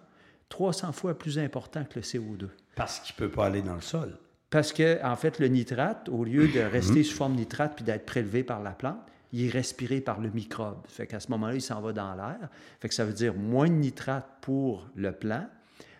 300 0.49 0.93
fois 0.93 1.19
plus 1.19 1.39
important 1.39 1.85
que 1.85 1.97
le 1.97 2.01
CO2. 2.01 2.49
Parce 2.77 3.01
qu'il 3.01 3.15
ne 3.23 3.29
peut 3.29 3.35
pas 3.35 3.47
aller 3.47 3.61
dans 3.61 3.75
le 3.75 3.83
sol. 3.83 4.17
Parce 4.49 4.73
que, 4.73 5.05
en 5.05 5.17
fait, 5.17 5.39
le 5.39 5.49
nitrate, 5.49 6.09
au 6.09 6.25
lieu 6.25 6.49
de 6.49 6.61
rester 6.73 7.03
sous 7.03 7.15
forme 7.15 7.35
nitrate 7.35 7.75
puis 7.77 7.85
d'être 7.85 8.07
prélevé 8.07 8.43
par 8.43 8.63
la 8.63 8.71
plante, 8.71 9.01
il 9.33 9.47
est 9.47 9.51
respiré 9.51 10.01
par 10.01 10.21
le 10.21 10.31
microbe. 10.31 10.79
Fait 10.87 11.07
qu'à 11.07 11.21
ce 11.21 11.31
moment-là, 11.33 11.57
il 11.57 11.61
s'en 11.61 11.83
va 11.83 11.93
dans 11.93 12.15
l'air. 12.15 12.49
Fait 12.81 12.89
que 12.89 12.95
ça 12.95 13.05
veut 13.05 13.13
dire 13.13 13.35
moins 13.35 13.69
de 13.69 13.75
nitrate 13.75 14.27
pour 14.41 14.89
le 14.95 15.13
plant, 15.13 15.47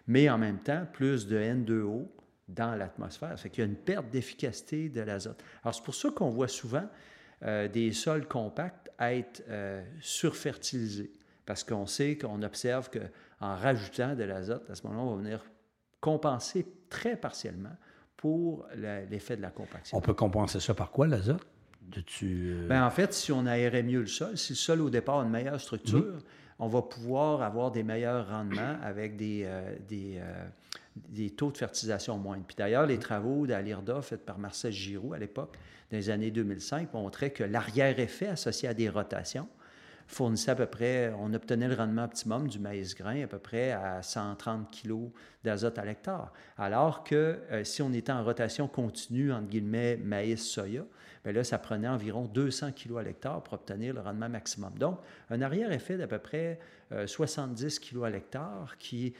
mais 0.07 0.31
en 0.31 0.39
même 0.39 0.59
temps, 0.59 0.87
plus 0.93 1.27
de 1.27 1.37
N2O 1.37 2.07
dans 2.49 2.75
l'atmosphère. 2.75 3.39
Fait 3.39 3.51
qu'il 3.51 3.65
y 3.65 3.67
a 3.67 3.71
une 3.71 3.77
perte 3.77 4.11
d'efficacité 4.11 4.89
de 4.89 5.01
l'azote. 5.01 5.43
Alors, 5.63 5.75
c'est 5.75 5.85
pour 5.85 5.95
ça 5.95 6.11
qu'on 6.11 6.31
voit 6.31 6.49
souvent 6.49 6.89
euh, 7.43 7.69
des 7.69 7.93
sols 7.93 8.27
compacts 8.27 8.91
être 9.01 9.43
euh, 9.49 9.83
surfertilisés. 10.01 11.13
Parce 11.47 11.65
qu'on 11.65 11.87
sait 11.87 12.17
qu'on 12.17 12.43
observe 12.43 12.91
qu'en 12.91 13.57
rajoutant 13.57 14.15
de 14.15 14.25
l'azote, 14.25 14.69
à 14.71 14.75
ce 14.75 14.87
moment-là, 14.87 15.03
on 15.03 15.17
va 15.17 15.23
venir 15.23 15.45
compenser 16.01 16.67
très 16.89 17.17
partiellement 17.17 17.77
pour 18.17 18.67
l'effet 19.11 19.37
de 19.37 19.43
la 19.43 19.51
compaction. 19.51 19.97
On 19.97 20.01
peut 20.01 20.15
compenser 20.15 20.61
ça 20.61 20.75
par 20.75 20.91
quoi, 20.91 21.07
l'azote? 21.07 21.47
Euh... 22.23 22.67
Ben, 22.69 22.85
en 22.85 22.91
fait, 22.91 23.13
si 23.13 23.33
on 23.33 23.47
aérait 23.47 23.83
mieux 23.83 24.01
le 24.01 24.07
sol, 24.07 24.37
si 24.37 24.53
le 24.53 24.57
sol 24.57 24.81
au 24.81 24.91
départ 24.91 25.21
a 25.21 25.25
une 25.25 25.31
meilleure 25.31 25.61
structure, 25.61 26.15
mhm. 26.15 26.21
on 26.59 26.69
va 26.69 26.83
pouvoir 26.83 27.43
avoir 27.43 27.71
des 27.71 27.83
meilleurs 27.83 28.29
rendements 28.29 28.77
avec 28.83 29.17
des, 29.17 29.43
euh, 29.45 29.77
des, 29.89 30.19
euh, 30.19 30.47
des, 30.97 31.31
taux 31.31 31.51
de 31.51 31.59
fertilisation 31.59 32.19
moindres. 32.19 32.45
Puis 32.47 32.57
d'ailleurs, 32.57 32.87
les 32.87 32.99
travaux 32.99 33.47
d'Alirda 33.47 34.03
faits 34.03 34.25
par 34.25 34.39
Marcel 34.39 34.73
Giroux 34.73 35.15
à 35.15 35.19
l'époque, 35.19 35.57
dans 35.91 35.97
les 35.97 36.11
années 36.11 36.31
2005, 36.31 36.93
montraient 36.93 37.31
que 37.31 37.45
l'arrière-effet 37.45 38.29
associé 38.29 38.69
à 38.69 38.75
des 38.75 38.89
rotations 38.89 39.49
fournissait 40.07 40.51
à 40.51 40.55
peu 40.55 40.67
près, 40.67 41.13
on 41.19 41.33
obtenait 41.33 41.69
le 41.69 41.75
rendement 41.75 42.05
optimum 42.05 42.49
du 42.49 42.59
maïs 42.59 42.95
grain 42.95 43.23
à 43.23 43.27
peu 43.27 43.39
près 43.39 43.73
à 43.73 44.03
130 44.03 44.71
kg 44.71 45.11
d'azote 45.43 45.79
à 45.79 45.85
l'hectare. 45.85 46.33
Alors 46.59 47.05
que 47.05 47.41
euh, 47.51 47.65
si 47.65 47.83
on 47.83 47.93
était 47.93 48.13
en 48.13 48.23
rotation 48.25 48.69
continue, 48.69 49.33
entre 49.33 49.49
guillemets, 49.49 49.97
maïs-soya, 49.97 50.83
bien 51.25 51.33
là, 51.33 51.45
ça 51.45 51.59
prenait 51.59 51.89
environ 51.89 52.27
200 52.27 52.73
kg 52.73 52.99
à 52.99 53.03
l'hectare 53.03 53.43
pour 53.43 53.55
obtenir 53.55 53.95
le 53.95 54.01
rendement 54.01 54.29
maximum. 54.29 54.73
Donc, 54.79 54.99
un 55.31 55.41
arrière-effet 55.41 55.97
d'à 55.97 56.07
peu 56.07 56.19
près 56.19 56.59
70 57.07 57.65
euh, 57.65 57.81
kg 57.81 58.05
à 58.05 58.11
l'hectare 58.11 58.77
qui 58.79 59.15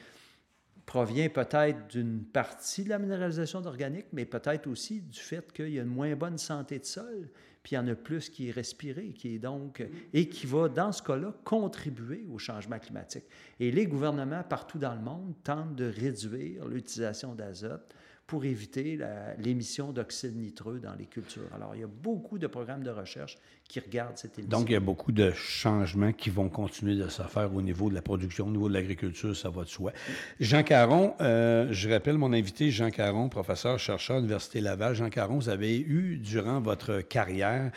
provient 0.85 1.29
peut-être 1.29 1.87
d'une 1.87 2.23
partie 2.23 2.83
de 2.83 2.89
la 2.89 2.99
minéralisation 2.99 3.61
d'organique, 3.61 4.07
mais 4.13 4.25
peut-être 4.25 4.67
aussi 4.67 5.01
du 5.01 5.19
fait 5.19 5.51
qu'il 5.51 5.69
y 5.69 5.79
a 5.79 5.83
une 5.83 5.89
moins 5.89 6.15
bonne 6.15 6.37
santé 6.37 6.79
de 6.79 6.85
sol, 6.85 7.29
puis 7.63 7.71
il 7.71 7.75
y 7.75 7.79
en 7.79 7.87
a 7.87 7.95
plus 7.95 8.29
qui 8.29 8.49
est 8.49 8.51
respiré, 8.51 9.09
qui 9.09 9.35
est 9.35 9.39
donc, 9.39 9.83
et 10.13 10.29
qui 10.29 10.45
va, 10.45 10.69
dans 10.69 10.91
ce 10.91 11.01
cas-là, 11.01 11.33
contribuer 11.43 12.23
au 12.31 12.37
changement 12.37 12.77
climatique. 12.77 13.25
Et 13.59 13.71
les 13.71 13.87
gouvernements 13.87 14.43
partout 14.43 14.77
dans 14.77 14.93
le 14.93 15.01
monde 15.01 15.33
tentent 15.43 15.75
de 15.75 15.85
réduire 15.85 16.67
l'utilisation 16.67 17.33
d'azote 17.33 17.95
pour 18.27 18.45
éviter 18.45 18.97
l'émission 19.37 19.91
d'oxyde 19.91 20.35
nitreux 20.35 20.79
dans 20.79 20.95
les 20.95 21.05
cultures. 21.05 21.49
Alors, 21.53 21.75
il 21.75 21.81
y 21.81 21.83
a 21.83 21.87
beaucoup 21.87 22.39
de 22.39 22.47
programmes 22.47 22.83
de 22.83 22.89
recherche 22.89 23.37
qui 23.67 23.79
regardent 23.79 24.17
cette 24.17 24.37
émission. 24.37 24.59
Donc, 24.59 24.69
il 24.69 24.73
y 24.73 24.75
a 24.75 24.79
beaucoup 24.79 25.11
de 25.11 25.31
changements 25.31 26.11
qui 26.11 26.29
vont 26.29 26.49
continuer 26.49 26.95
de 26.95 27.07
se 27.07 27.21
faire 27.23 27.53
au 27.53 27.61
niveau 27.61 27.89
de 27.89 27.95
la 27.95 28.01
production, 28.01 28.47
au 28.47 28.51
niveau 28.51 28.67
de 28.67 28.73
l'agriculture, 28.73 29.35
ça 29.35 29.49
va 29.49 29.63
de 29.63 29.69
soi. 29.69 29.91
Jean 30.39 30.63
Caron, 30.63 31.13
euh, 31.21 31.67
je 31.71 31.89
rappelle 31.89 32.17
mon 32.17 32.33
invité, 32.33 32.71
Jean 32.71 32.89
Caron, 32.89 33.29
professeur, 33.29 33.79
chercheur 33.79 34.17
à 34.17 34.19
l'Université 34.19 34.61
Laval. 34.61 34.95
Jean 34.95 35.09
Caron, 35.09 35.35
vous 35.35 35.49
avez 35.49 35.79
eu, 35.79 36.17
durant 36.17 36.61
votre 36.61 37.01
carrière, 37.01 37.71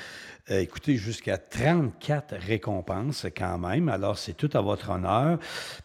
euh, 0.50 0.60
écoutez, 0.60 0.96
jusqu'à 0.96 1.36
34 1.36 2.36
récompenses 2.36 3.26
quand 3.36 3.58
même. 3.58 3.88
Alors, 3.88 4.16
c'est 4.18 4.34
tout 4.34 4.50
à 4.54 4.62
votre 4.62 4.90
honneur. 4.90 5.38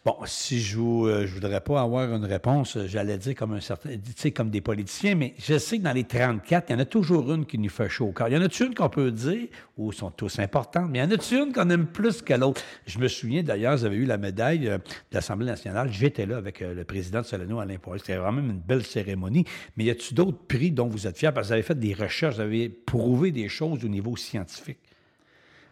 Bon, 0.04 0.16
si 0.24 0.60
je 0.60 0.78
vous, 0.78 1.06
euh, 1.06 1.26
voudrais 1.26 1.60
pas 1.60 1.82
avoir 1.82 2.14
une 2.14 2.24
réponse, 2.24 2.78
j'allais 2.86 3.18
dire 3.18 3.34
comme 3.34 3.52
un 3.52 3.60
certain, 3.60 3.90
tu 3.90 4.12
sais, 4.16 4.30
comme 4.32 4.50
des 4.54 4.60
politiciens, 4.60 5.16
mais 5.16 5.34
je 5.38 5.58
sais 5.58 5.78
que 5.78 5.82
dans 5.82 5.92
les 5.92 6.04
34, 6.04 6.70
il 6.70 6.72
y 6.72 6.76
en 6.76 6.78
a 6.78 6.84
toujours 6.84 7.32
une 7.32 7.44
qui 7.44 7.58
nous 7.58 7.68
fait 7.68 7.88
chaud 7.88 8.06
au 8.06 8.12
cœur. 8.12 8.28
Il 8.28 8.34
y 8.34 8.36
en 8.36 8.42
a-tu 8.42 8.64
une 8.64 8.74
qu'on 8.74 8.88
peut 8.88 9.10
dire, 9.10 9.48
ou 9.76 9.90
sont 9.90 10.10
tous 10.10 10.38
importantes, 10.38 10.88
mais 10.90 11.00
il 11.00 11.02
y 11.02 11.04
en 11.04 11.10
a-tu 11.10 11.34
une 11.36 11.52
qu'on 11.52 11.68
aime 11.70 11.86
plus 11.86 12.22
que 12.22 12.34
l'autre? 12.34 12.62
Je 12.86 13.00
me 13.00 13.08
souviens 13.08 13.42
d'ailleurs, 13.42 13.84
avez 13.84 13.96
eu 13.96 14.04
la 14.04 14.16
médaille 14.16 14.68
euh, 14.68 14.78
de 14.78 15.14
l'Assemblée 15.14 15.46
nationale. 15.46 15.90
J'étais 15.90 16.24
là 16.24 16.36
avec 16.36 16.62
euh, 16.62 16.72
le 16.72 16.84
président 16.84 17.20
de 17.20 17.26
Soleno, 17.26 17.58
Alain 17.58 17.78
Poirier. 17.78 18.00
C'était 18.00 18.16
vraiment 18.16 18.40
une 18.40 18.60
belle 18.60 18.84
cérémonie. 18.84 19.44
Mais 19.76 19.84
y 19.84 19.90
a-tu 19.90 20.14
d'autres 20.14 20.46
prix 20.46 20.70
dont 20.70 20.86
vous 20.86 21.08
êtes 21.08 21.18
fiers? 21.18 21.32
Parce 21.32 21.48
que 21.48 21.48
vous 21.48 21.52
avez 21.54 21.62
fait 21.62 21.78
des 21.78 21.92
recherches, 21.92 22.36
vous 22.36 22.42
avez 22.42 22.68
prouvé 22.68 23.32
des 23.32 23.48
choses 23.48 23.84
au 23.84 23.88
niveau 23.88 24.16
scientifique. 24.16 24.78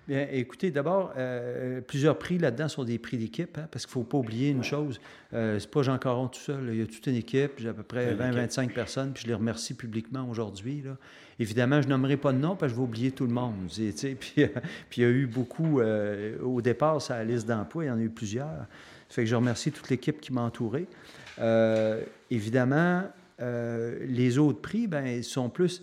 Bien, 0.09 0.27
écoutez, 0.33 0.73
d'abord, 0.73 1.13
euh, 1.17 1.81
plusieurs 1.81 2.19
prix 2.19 2.37
là-dedans 2.37 2.69
sont 2.69 2.83
des 2.83 2.99
prix 2.99 3.19
d'équipe, 3.19 3.57
hein, 3.57 3.69
parce 3.71 3.87
qu'il 3.87 3.91
ne 3.91 4.03
faut 4.03 4.09
pas 4.09 4.19
oublier 4.19 4.51
une 4.51 4.65
chose. 4.65 5.01
Euh, 5.33 5.61
c'est 5.61 5.71
pas 5.71 5.83
Jean 5.83 5.97
Caron 5.97 6.27
tout 6.27 6.41
seul. 6.41 6.71
Il 6.73 6.81
y 6.81 6.83
a 6.83 6.87
toute 6.87 7.07
une 7.07 7.15
équipe, 7.15 7.53
j'ai 7.59 7.69
à 7.69 7.73
peu 7.73 7.85
près 7.85 8.13
20-25 8.17 8.73
personnes, 8.73 9.13
puis 9.13 9.23
je 9.23 9.29
les 9.29 9.35
remercie 9.35 9.75
publiquement 9.75 10.29
aujourd'hui. 10.29 10.83
Évidemment, 11.39 11.81
je 11.81 11.87
nommerai 11.87 12.17
pas 12.17 12.33
de 12.33 12.39
nom, 12.39 12.57
parce 12.57 12.73
que 12.73 12.77
je 12.77 12.81
vais 12.81 12.87
oublier 12.87 13.13
tout 13.13 13.27
le 13.27 13.33
monde. 13.33 13.55
Puis, 13.69 14.13
puis 14.19 14.43
il 14.97 15.03
y 15.03 15.05
a 15.05 15.09
eu 15.09 15.27
beaucoup, 15.27 15.81
euh, 15.81 16.37
au 16.43 16.61
départ, 16.61 17.01
ça 17.01 17.19
la 17.19 17.25
liste 17.25 17.47
d'emploi, 17.47 17.85
il 17.85 17.89
y 17.89 17.91
en 17.91 17.99
a 17.99 18.03
eu 18.03 18.11
plusieurs. 18.11 18.67
Ça 19.09 19.17
fait 19.17 19.23
que 19.23 19.31
je 19.31 19.37
remercie 19.37 19.71
toute 19.71 19.89
l'équipe 19.89 20.21
qui 20.21 20.33
m'a 20.33 20.43
entouré. 20.43 20.89
évidemment, 22.31 23.05
les 23.39 24.39
autres 24.39 24.61
prix, 24.61 24.89
ben, 24.89 25.23
sont 25.23 25.49
plus 25.49 25.83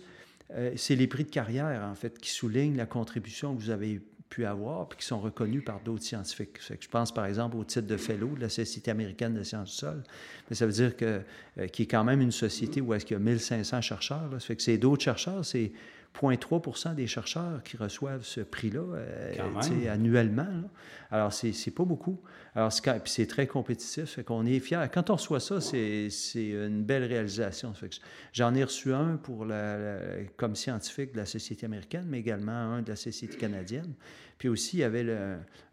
euh, 0.56 0.72
c'est 0.76 0.96
les 0.96 1.06
prix 1.06 1.24
de 1.24 1.30
carrière, 1.30 1.82
en 1.90 1.94
fait, 1.94 2.18
qui 2.18 2.30
soulignent 2.30 2.76
la 2.76 2.86
contribution 2.86 3.54
que 3.54 3.60
vous 3.60 3.70
avez 3.70 4.00
pu 4.30 4.46
avoir, 4.46 4.88
puis 4.88 5.00
qui 5.00 5.04
sont 5.04 5.20
reconnus 5.20 5.62
par 5.64 5.80
d'autres 5.80 6.04
scientifiques. 6.04 6.58
je 6.60 6.88
pense, 6.88 7.12
par 7.12 7.26
exemple, 7.26 7.56
au 7.56 7.64
titre 7.64 7.88
de 7.88 7.96
fellow 7.96 8.28
de 8.28 8.40
la 8.40 8.48
Société 8.48 8.90
américaine 8.90 9.34
de 9.34 9.42
sciences 9.42 9.70
du 9.70 9.76
sol. 9.76 10.02
Mais 10.48 10.56
ça 10.56 10.66
veut 10.66 10.72
dire 10.72 10.96
que, 10.96 11.20
euh, 11.58 11.66
qui 11.66 11.82
est 11.82 11.86
quand 11.86 12.04
même 12.04 12.20
une 12.20 12.30
société 12.30 12.80
où 12.80 12.94
est-ce 12.94 13.04
qu'il 13.04 13.16
y 13.16 13.20
a 13.20 13.22
1500 13.22 13.80
chercheurs. 13.82 14.30
Ça 14.32 14.40
fait 14.40 14.56
que 14.56 14.62
c'est 14.62 14.78
d'autres 14.78 15.02
chercheurs, 15.02 15.44
c'est 15.44 15.72
0,3% 16.18 16.94
des 16.94 17.06
chercheurs 17.06 17.62
qui 17.62 17.76
reçoivent 17.76 18.24
ce 18.24 18.40
prix-là 18.40 18.80
euh, 18.80 19.90
annuellement. 19.90 20.70
Alors, 21.10 21.32
c'est, 21.32 21.52
c'est 21.52 21.70
pas 21.70 21.84
beaucoup. 21.84 22.20
Alors, 22.54 22.72
c'est, 22.72 22.82
puis 22.82 23.12
c'est 23.12 23.26
très 23.26 23.46
compétitif. 23.46 24.10
Fait 24.10 24.24
qu'on 24.24 24.44
est 24.46 24.60
fiers. 24.60 24.86
Quand 24.92 25.10
on 25.10 25.14
reçoit 25.14 25.40
ça, 25.40 25.60
c'est, 25.60 26.08
c'est 26.10 26.48
une 26.48 26.82
belle 26.82 27.04
réalisation. 27.04 27.72
Fait 27.74 27.88
que 27.88 27.96
j'en 28.32 28.54
ai 28.54 28.64
reçu 28.64 28.92
un 28.92 29.16
pour 29.16 29.44
la, 29.44 29.98
comme 30.36 30.56
scientifique 30.56 31.12
de 31.12 31.18
la 31.18 31.26
Société 31.26 31.66
américaine, 31.66 32.06
mais 32.06 32.18
également 32.18 32.52
un 32.52 32.82
de 32.82 32.90
la 32.90 32.96
Société 32.96 33.36
canadienne. 33.36 33.94
Puis 34.40 34.48
aussi, 34.48 34.78
il 34.78 34.80
y 34.80 34.84
avait 34.84 35.06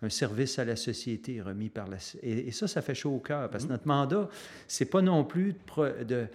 un 0.02 0.10
service 0.10 0.60
à 0.60 0.66
la 0.66 0.76
société 0.76 1.42
remis 1.42 1.70
par 1.70 1.88
la... 1.88 1.96
Et, 2.22 2.50
et 2.50 2.52
ça, 2.52 2.68
ça 2.68 2.82
fait 2.82 2.94
chaud 2.94 3.16
au 3.16 3.20
cœur, 3.20 3.50
parce 3.50 3.64
que 3.64 3.70
mmh. 3.70 3.72
notre 3.72 3.88
mandat, 3.88 4.30
c'est 4.68 4.92
pas 4.92 5.02
non 5.02 5.24
plus 5.24 5.54
de, 5.54 6.04
de 6.04 6.28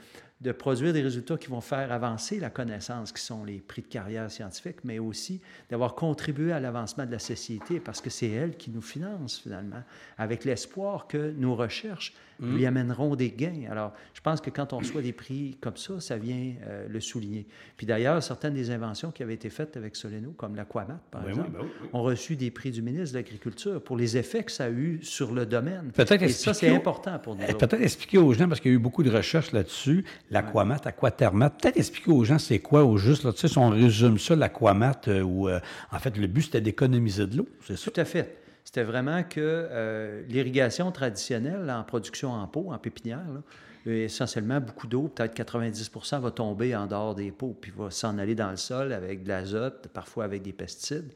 de 0.42 0.50
produire 0.50 0.92
des 0.92 1.02
résultats 1.02 1.36
qui 1.36 1.46
vont 1.46 1.60
faire 1.60 1.92
avancer 1.92 2.40
la 2.40 2.50
connaissance, 2.50 3.12
qui 3.12 3.22
sont 3.22 3.44
les 3.44 3.58
prix 3.58 3.82
de 3.82 3.86
carrière 3.86 4.30
scientifique, 4.30 4.78
mais 4.82 4.98
aussi 4.98 5.40
d'avoir 5.70 5.94
contribué 5.94 6.50
à 6.50 6.58
l'avancement 6.58 7.06
de 7.06 7.12
la 7.12 7.20
société, 7.20 7.78
parce 7.78 8.00
que 8.00 8.10
c'est 8.10 8.28
elle 8.28 8.56
qui 8.56 8.70
nous 8.70 8.82
finance 8.82 9.38
finalement, 9.38 9.82
avec 10.18 10.44
l'espoir 10.44 11.06
que 11.06 11.30
nos 11.30 11.54
recherches 11.54 12.12
mmh. 12.42 12.56
lui 12.56 12.66
amèneront 12.66 13.16
des 13.16 13.30
gains. 13.30 13.66
Alors, 13.70 13.92
je 14.14 14.20
pense 14.20 14.40
que 14.40 14.50
quand 14.50 14.72
on 14.72 14.78
reçoit 14.78 15.02
des 15.02 15.12
prix 15.12 15.56
comme 15.60 15.76
ça, 15.76 16.00
ça 16.00 16.16
vient 16.16 16.52
euh, 16.66 16.86
le 16.88 17.00
souligner. 17.00 17.46
Puis 17.76 17.86
d'ailleurs, 17.86 18.22
certaines 18.22 18.54
des 18.54 18.70
inventions 18.70 19.10
qui 19.10 19.22
avaient 19.22 19.34
été 19.34 19.50
faites 19.50 19.76
avec 19.76 19.96
Soleno, 19.96 20.32
comme 20.32 20.56
l'aquamat, 20.56 21.00
par 21.10 21.28
exemple, 21.28 21.50
ben 21.52 21.66
ont 21.92 22.02
reçu 22.02 22.36
des 22.36 22.50
prix 22.50 22.70
du 22.70 22.82
ministre 22.82 23.12
de 23.12 23.18
l'Agriculture 23.18 23.82
pour 23.82 23.96
les 23.96 24.16
effets 24.16 24.44
que 24.44 24.52
ça 24.52 24.64
a 24.64 24.70
eu 24.70 25.00
sur 25.02 25.32
le 25.32 25.46
domaine. 25.46 25.90
Peut-être 25.94 26.22
Et 26.22 26.28
ça, 26.28 26.54
c'est 26.54 26.74
important 26.74 27.18
pour 27.18 27.36
nous. 27.36 27.46
Peut-être 27.46 27.80
expliquer 27.80 28.18
aux 28.18 28.32
gens, 28.32 28.48
parce 28.48 28.60
qu'il 28.60 28.70
y 28.70 28.74
a 28.74 28.76
eu 28.76 28.80
beaucoup 28.80 29.02
de 29.02 29.10
recherches 29.10 29.52
là-dessus, 29.52 30.04
l'aquamat, 30.30 30.80
aquatermat. 30.84 31.50
Peut-être 31.50 31.76
expliquer 31.76 32.10
aux 32.10 32.24
gens 32.24 32.38
c'est 32.38 32.58
quoi 32.58 32.84
au 32.84 32.96
juste, 32.96 33.24
là, 33.24 33.32
tu 33.32 33.40
sais, 33.40 33.48
si 33.48 33.58
on 33.58 33.70
résume 33.70 34.18
ça, 34.18 34.36
l'aquamat, 34.36 35.00
euh, 35.08 35.22
où 35.22 35.48
euh, 35.48 35.60
en 35.90 35.98
fait 35.98 36.16
le 36.16 36.26
but 36.26 36.42
c'était 36.42 36.60
d'économiser 36.60 37.26
de 37.26 37.38
l'eau, 37.38 37.48
c'est 37.66 37.76
ça? 37.76 37.90
Tout 37.90 38.00
à 38.00 38.04
fait. 38.04 38.41
C'était 38.64 38.84
vraiment 38.84 39.22
que 39.22 39.40
euh, 39.40 40.22
l'irrigation 40.28 40.90
traditionnelle 40.92 41.70
en 41.70 41.82
production 41.84 42.32
en 42.32 42.46
pot, 42.46 42.70
en 42.70 42.78
pépinière, 42.78 43.20
essentiellement 43.86 44.60
beaucoup 44.60 44.86
d'eau, 44.86 45.08
peut-être 45.08 45.34
90 45.34 45.90
va 46.20 46.30
tomber 46.30 46.76
en 46.76 46.86
dehors 46.86 47.14
des 47.14 47.32
pots, 47.32 47.56
puis 47.60 47.72
va 47.76 47.90
s'en 47.90 48.18
aller 48.18 48.34
dans 48.34 48.50
le 48.50 48.56
sol 48.56 48.92
avec 48.92 49.24
de 49.24 49.28
l'azote, 49.28 49.88
parfois 49.92 50.24
avec 50.24 50.42
des 50.42 50.52
pesticides. 50.52 51.12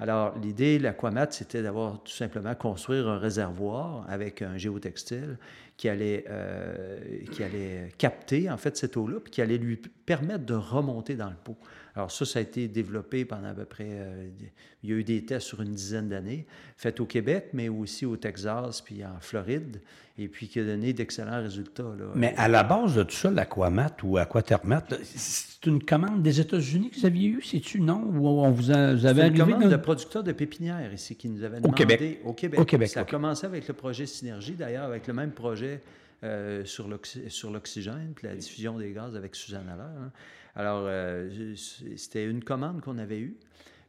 Alors, 0.00 0.36
l'idée, 0.38 0.78
l'aquamat, 0.78 1.30
c'était 1.30 1.62
d'avoir 1.62 2.02
tout 2.02 2.12
simplement 2.12 2.54
construire 2.54 3.08
un 3.08 3.18
réservoir 3.18 4.04
avec 4.08 4.42
un 4.42 4.56
géotextile 4.56 5.38
qui 5.76 5.88
allait, 5.88 6.24
euh, 6.28 6.98
qui 7.32 7.42
allait 7.42 7.88
capter, 7.98 8.48
en 8.48 8.56
fait, 8.56 8.76
cette 8.76 8.96
eau-là, 8.96 9.18
puis 9.20 9.32
qui 9.32 9.42
allait 9.42 9.58
lui 9.58 9.76
permettre 9.76 10.44
de 10.44 10.54
remonter 10.54 11.16
dans 11.16 11.30
le 11.30 11.36
pot. 11.36 11.56
Alors 11.98 12.12
ça, 12.12 12.24
ça 12.24 12.38
a 12.38 12.42
été 12.42 12.68
développé 12.68 13.24
pendant 13.24 13.48
à 13.48 13.54
peu 13.54 13.64
près, 13.64 13.88
euh, 13.88 14.28
il 14.84 14.90
y 14.90 14.92
a 14.92 14.96
eu 14.96 15.02
des 15.02 15.24
tests 15.24 15.48
sur 15.48 15.62
une 15.62 15.74
dizaine 15.74 16.08
d'années, 16.08 16.46
faits 16.76 17.00
au 17.00 17.06
Québec, 17.06 17.48
mais 17.54 17.68
aussi 17.68 18.06
au 18.06 18.16
Texas, 18.16 18.80
puis 18.82 19.04
en 19.04 19.18
Floride, 19.18 19.80
et 20.16 20.28
puis 20.28 20.46
qui 20.46 20.60
a 20.60 20.64
donné 20.64 20.92
d'excellents 20.92 21.42
résultats. 21.42 21.82
Là. 21.98 22.04
Mais 22.14 22.34
à 22.36 22.46
la 22.46 22.62
base 22.62 22.94
de 22.94 23.02
tout 23.02 23.16
ça, 23.16 23.32
l'aquamat 23.32 23.96
ou 24.04 24.16
aquatermat, 24.16 24.84
c'est 25.02 25.66
une 25.66 25.82
commande 25.82 26.22
des 26.22 26.38
États-Unis 26.40 26.90
que 26.90 27.00
vous 27.00 27.06
aviez 27.06 27.30
eue, 27.30 27.42
c'est-tu 27.42 27.80
non? 27.80 28.04
Ou 28.14 28.28
on 28.28 28.52
vous, 28.52 28.70
a, 28.70 28.94
vous 28.94 29.04
avez 29.04 29.26
une 29.26 29.36
commande 29.36 29.68
de 29.68 29.76
producteurs 29.76 30.22
de 30.22 30.30
pépinières 30.30 30.92
ici 30.94 31.16
qui 31.16 31.28
nous 31.28 31.42
avait 31.42 31.56
demandé... 31.56 31.68
Au 31.68 31.72
Québec? 31.72 32.20
Au 32.24 32.32
Québec. 32.32 32.60
Au 32.60 32.64
Québec 32.64 32.90
ça 32.90 33.00
a 33.00 33.04
commencé 33.06 33.44
avec 33.44 33.66
le 33.66 33.74
projet 33.74 34.06
Synergie, 34.06 34.54
d'ailleurs, 34.54 34.84
avec 34.84 35.08
le 35.08 35.14
même 35.14 35.32
projet 35.32 35.80
euh, 36.22 36.64
sur 36.64 36.86
l'oxygène, 36.86 38.12
puis 38.14 38.28
la 38.28 38.36
diffusion 38.36 38.78
des 38.78 38.92
gaz 38.92 39.16
avec 39.16 39.34
Suzanne 39.34 39.68
Allaire. 39.68 40.00
Hein. 40.00 40.12
Alors, 40.58 40.86
euh, 40.86 41.54
c'était 41.96 42.24
une 42.24 42.42
commande 42.42 42.80
qu'on 42.80 42.98
avait 42.98 43.20
eue. 43.20 43.38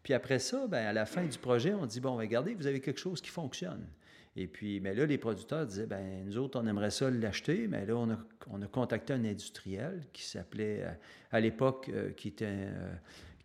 Puis 0.04 0.14
après 0.14 0.38
ça, 0.38 0.68
ben, 0.68 0.86
à 0.86 0.94
la 0.94 1.08
fin 1.08 1.26
du 1.26 1.38
projet, 1.40 1.74
on 1.74 1.88
dit, 1.88 2.00
bon, 2.00 2.16
regardez, 2.16 2.54
vous 2.54 2.68
avez 2.68 2.80
quelque 2.80 3.00
chose 3.00 3.22
qui 3.22 3.32
fonctionne. 3.32 3.88
Et 4.36 4.46
puis, 4.46 4.80
mais 4.80 4.94
là, 4.94 5.08
les 5.08 5.18
producteurs 5.18 5.66
disaient, 5.66 5.88
ben 5.88 6.24
nous 6.24 6.38
autres, 6.38 6.62
on 6.62 6.68
aimerait 6.68 6.92
ça 6.92 7.10
l'acheter, 7.10 7.68
mais 7.68 7.88
là, 7.88 7.96
on 7.96 8.12
a, 8.12 8.18
on 8.52 8.62
a 8.62 8.68
contacté 8.68 9.14
un 9.14 9.26
industriel 9.26 10.04
qui 10.14 10.24
s'appelait, 10.24 10.84
euh, 10.84 10.92
à 11.32 11.40
l'époque, 11.40 11.90
qui 12.16 12.28
était 12.28 12.68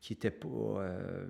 qui 0.04 0.12
n'était 0.12 0.30
pas, 0.30 0.48
euh, 0.48 1.24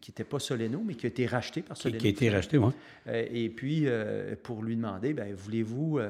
qui 0.00 0.10
était 0.10 0.24
pas 0.24 0.38
Soleno, 0.38 0.82
mais 0.82 0.94
qui 0.94 1.04
a 1.04 1.10
été 1.10 1.26
racheté 1.26 1.60
par 1.60 1.76
Soleno. 1.76 2.00
Qui, 2.00 2.06
a 2.06 2.10
été 2.10 2.30
racheté, 2.30 2.56
oui. 2.56 2.72
Euh, 3.06 3.26
et 3.30 3.50
puis, 3.50 3.82
euh, 3.84 4.34
pour 4.42 4.62
lui 4.62 4.76
demander, 4.76 5.12
ben, 5.12 5.34
voulez-vous 5.34 6.00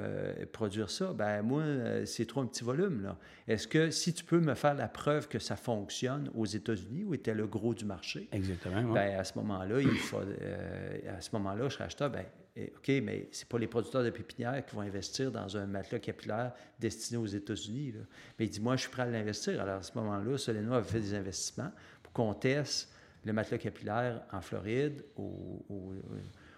produire 0.53 0.91
ça? 0.91 1.13
Ben, 1.13 1.43
moi, 1.43 1.65
c'est 2.05 2.27
trop 2.27 2.43
un 2.43 2.47
petit 2.47 2.63
volume, 2.63 3.03
là. 3.03 3.19
Est-ce 3.49 3.67
que, 3.67 3.91
si 3.91 4.15
tu 4.15 4.23
peux 4.23 4.39
me 4.39 4.55
faire 4.55 4.75
la 4.75 4.87
preuve 4.87 5.27
que 5.27 5.41
ça 5.41 5.57
fonctionne 5.57 6.31
aux 6.37 6.47
États-Unis, 6.47 7.03
où 7.03 7.15
était 7.15 7.35
le 7.35 7.49
gros 7.49 7.75
du 7.75 7.85
marché? 7.85 8.29
Exactement, 8.31 8.93
ben, 8.93 9.19
à 9.19 9.25
ce 9.25 9.37
moment-là, 9.39 9.81
il 9.81 9.89
faut, 9.91 10.19
à 10.19 11.21
ce 11.21 11.31
moment-là, 11.33 11.69
je 11.69 11.83
acheteur, 11.83 12.11
ben, 12.11 12.25
OK, 12.57 12.89
mais 13.03 13.27
c'est 13.33 13.49
pas 13.49 13.59
les 13.59 13.67
producteurs 13.67 14.05
de 14.05 14.11
pépinières 14.11 14.65
qui 14.65 14.77
vont 14.77 14.83
investir 14.83 15.33
dans 15.33 15.57
un 15.57 15.67
matelas 15.67 15.99
capillaire 15.99 16.53
destiné 16.79 17.19
aux 17.19 17.27
États-Unis. 17.27 17.95
Mais 18.39 18.45
il 18.45 18.51
dit, 18.51 18.61
moi, 18.61 18.77
je 18.77 18.83
suis 18.83 18.91
prêt 18.91 19.03
à 19.03 19.07
l'investir. 19.07 19.61
Alors, 19.61 19.79
à 19.79 19.83
ce 19.83 19.91
moment-là, 19.97 20.39
Soleno 20.39 20.75
avait 20.75 20.89
fait 20.89 21.01
des 21.01 21.15
investissements 21.15 21.73
qu'on 22.15 22.33
teste 22.33 22.89
le 23.25 23.33
matelas 23.33 23.59
capillaire 23.59 24.21
en 24.33 24.41
Floride, 24.41 25.03
au, 25.17 25.63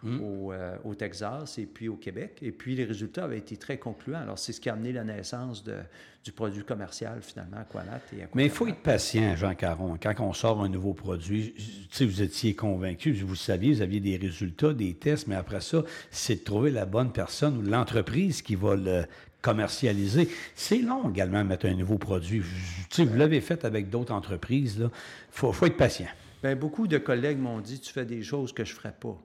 hmm. 0.03 0.21
euh, 0.53 0.77
au, 0.85 0.95
Texas 0.95 1.59
et 1.59 1.67
puis 1.67 1.89
au 1.89 1.97
Québec. 1.97 2.39
Et 2.43 2.53
puis 2.53 2.75
les 2.75 2.85
résultats 2.85 3.25
avaient 3.25 3.39
été 3.39 3.57
très 3.57 3.79
concluants. 3.79 4.21
Alors 4.21 4.39
c'est 4.39 4.53
ce 4.53 4.61
qui 4.61 4.69
a 4.69 4.73
amené 4.73 4.93
la 4.93 5.05
naissance 5.05 5.63
de, 5.63 5.77
du 6.25 6.33
produit 6.33 6.65
commercial 6.65 7.21
finalement, 7.23 7.59
Aquanat 7.59 8.01
et 8.13 8.23
Aquanat. 8.23 8.31
Mais 8.35 8.45
il 8.47 8.51
faut 8.51 8.67
être 8.67 8.83
patient, 8.83 9.37
Jean 9.37 9.55
Caron. 9.55 9.97
Quand 10.01 10.15
on 10.21 10.33
sort 10.33 10.61
un 10.61 10.69
nouveau 10.69 10.93
produit, 10.93 11.55
sais, 11.91 12.05
vous 12.05 12.23
étiez 12.23 12.55
convaincu, 12.55 13.13
vous 13.13 13.37
saviez, 13.37 13.75
vous 13.75 13.83
aviez 13.83 14.01
des 14.01 14.17
résultats, 14.17 14.73
des 14.73 14.95
tests, 14.95 15.29
mais 15.29 15.37
après 15.37 15.61
ça, 15.61 15.85
c'est 16.11 16.37
de 16.37 16.45
trouver 16.45 16.71
la 16.71 16.85
bonne 16.85 17.13
personne 17.13 17.59
ou 17.59 17.63
l'entreprise 17.63 18.43
qui 18.43 18.57
va 18.57 18.75
le 18.75 19.05
commercialiser. 19.47 20.28
C'est 20.57 20.78
long 20.78 21.09
également 21.09 21.44
mettre 21.44 21.66
un 21.66 21.74
nouveau 21.74 21.99
produit. 21.99 22.42
Sais, 22.90 23.05
vous 23.05 23.16
l'avez 23.16 23.40
fait 23.40 23.64
avec 23.64 23.88
d'autres 23.88 24.12
entreprises. 24.12 24.78
Il 24.80 24.90
faut, 25.30 25.53
faut, 25.53 25.66
être 25.66 25.76
patient. 25.76 26.09
Bien, 26.42 26.57
beaucoup 26.57 26.88
de 26.88 26.99
collègues 26.99 27.38
m'ont 27.38 27.61
dit 27.61 27.78
Tu 27.78 27.92
fais 27.92 28.05
des 28.05 28.22
choses 28.24 28.53
que 28.53 28.64
je 28.64 28.72
ne 28.72 28.76
ferais 28.76 28.94
pas. 28.99 29.16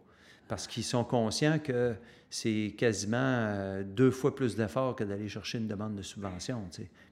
Parce 0.48 0.68
qu'ils 0.68 0.84
sont 0.84 1.04
conscients 1.04 1.58
que 1.58 1.96
c'est 2.30 2.76
quasiment 2.78 3.18
euh, 3.18 3.84
deux 3.84 4.12
fois 4.12 4.36
plus 4.36 4.56
d'efforts 4.56 4.96
que 4.96 5.04
d'aller 5.04 5.28
chercher 5.28 5.58
une 5.58 5.68
demande 5.68 5.96
de 5.96 6.04
subvention. 6.04 6.62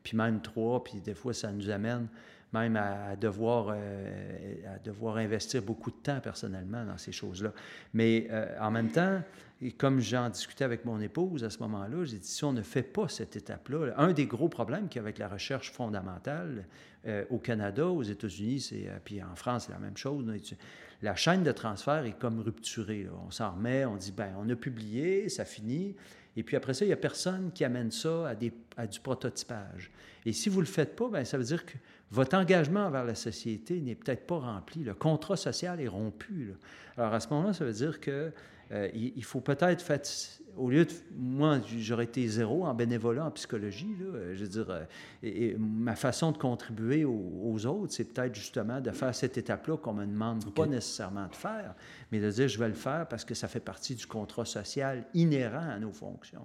Puis 0.04 0.16
même 0.16 0.40
trois, 0.42 0.84
puis 0.84 1.02
des 1.02 1.16
fois, 1.16 1.34
ça 1.34 1.52
nous 1.52 1.70
amène 1.70 2.08
même 2.54 2.76
à, 2.76 3.16
devoir, 3.16 3.68
euh, 3.70 4.76
à 4.76 4.80
devoir 4.80 5.18
investir 5.18 5.62
beaucoup 5.62 5.92
de 5.92 5.98
temps 5.98 6.20
personnellement 6.20 6.84
dans 6.84 6.98
ces 6.98 7.12
choses-là. 7.12 7.54
Mais 7.94 8.28
euh, 8.32 8.56
en 8.60 8.72
même 8.72 8.90
temps, 8.90 9.22
et 9.62 9.72
comme 9.72 10.00
j'en 10.00 10.30
discutais 10.30 10.64
avec 10.64 10.86
mon 10.86 11.02
épouse 11.02 11.44
à 11.44 11.50
ce 11.50 11.60
moment-là, 11.60 12.06
j'ai 12.06 12.18
dit, 12.18 12.28
si 12.28 12.44
on 12.46 12.54
ne 12.54 12.62
fait 12.62 12.84
pas 12.84 13.10
cette 13.10 13.36
étape-là, 13.36 13.94
un 13.98 14.14
des 14.14 14.26
gros 14.26 14.48
problèmes 14.48 14.88
qu'il 14.88 14.98
y 14.98 15.00
a 15.00 15.04
avec 15.04 15.18
la 15.18 15.28
recherche 15.28 15.72
fondamentale 15.72 16.66
euh, 17.06 17.26
au 17.30 17.40
Canada, 17.40 17.88
aux 17.88 18.04
États-Unis, 18.04 18.62
c'est, 18.62 18.90
puis 19.04 19.22
en 19.22 19.36
France, 19.36 19.66
c'est 19.66 19.74
la 19.74 19.80
même 19.80 19.98
chose. 19.98 20.26
La 21.02 21.16
chaîne 21.16 21.44
de 21.44 21.52
transfert 21.52 22.06
est 22.06 22.18
comme 22.18 22.40
rupturée. 22.40 23.08
On 23.26 23.32
s'en 23.32 23.52
remet, 23.52 23.86
on 23.86 23.98
dit, 23.98 24.14
ben 24.14 24.34
on 24.38 24.50
a 24.50 24.56
publié, 24.56 25.28
ça 25.28 25.44
finit. 25.44 25.96
Et 26.38 26.44
puis 26.44 26.56
après 26.56 26.74
ça, 26.74 26.86
il 26.86 26.90
n'y 26.90 26.94
a 26.94 26.98
personne 26.98 27.52
qui 27.54 27.66
amène 27.66 27.92
ça 27.92 28.34
à 28.78 28.88
du 28.88 29.00
prototypage. 29.02 29.92
Et 30.26 30.32
si 30.32 30.48
vous 30.48 30.58
ne 30.58 30.66
le 30.66 30.72
faites 30.72 30.96
pas, 30.96 31.10
bien, 31.10 31.26
ça 31.26 31.38
veut 31.38 31.44
dire 31.44 31.66
que 31.66 31.74
votre 32.12 32.38
engagement 32.38 32.86
envers 32.86 33.04
la 33.04 33.16
société 33.16 33.80
n'est 33.82 33.96
peut-être 33.96 34.26
pas 34.26 34.40
rempli. 34.40 34.84
Le 34.84 34.94
contrat 34.94 35.38
social 35.38 35.80
est 35.82 35.88
rompu. 35.88 36.54
Alors 36.98 37.14
à 37.14 37.20
ce 37.20 37.28
moment-là, 37.30 37.54
ça 37.54 37.66
veut 37.66 37.74
dire 37.74 38.00
que 38.00 38.32
euh, 38.72 38.88
il, 38.94 39.24
faut 39.24 39.40
peut-être 39.40 39.82
faire, 39.82 40.02
au 40.56 40.70
lieu 40.70 40.86
de, 40.86 40.92
moi, 41.18 41.60
j'aurais 41.80 42.04
été 42.04 42.28
zéro 42.28 42.66
en 42.66 42.74
bénévolat 42.76 43.26
en 43.26 43.32
psychologie, 43.32 43.96
là, 44.00 44.36
je 44.36 44.44
veux 44.44 44.48
dire, 44.48 44.70
euh, 44.70 44.84
et, 45.24 45.56
ma 45.58 45.96
façon 45.96 46.32
de 46.32 46.38
contribuer 46.38 47.04
aux, 47.04 47.66
autres, 47.66 47.94
c'est 47.94 48.04
peut-être 48.04 48.36
justement 48.36 48.80
de 48.80 48.92
faire 48.92 49.16
cette 49.16 49.38
étape-là 49.38 49.78
qu'on 49.78 49.94
me 49.94 50.06
demande 50.06 50.54
pas 50.54 50.68
nécessairement 50.68 51.28
de 51.28 51.36
faire, 51.36 51.74
mais 52.12 52.20
de 52.20 52.30
dire 52.30 52.48
je 52.48 52.60
vais 52.60 52.68
le 52.68 52.74
faire 52.74 53.08
parce 53.08 53.26
que 53.26 53.34
ça 53.34 53.48
fait 53.48 53.60
partie 53.60 53.96
du 53.96 54.06
contrat 54.06 54.46
social 54.46 55.06
inhérent 55.14 55.70
à 55.70 55.80
nos 55.80 55.92
fonctions. 55.92 56.42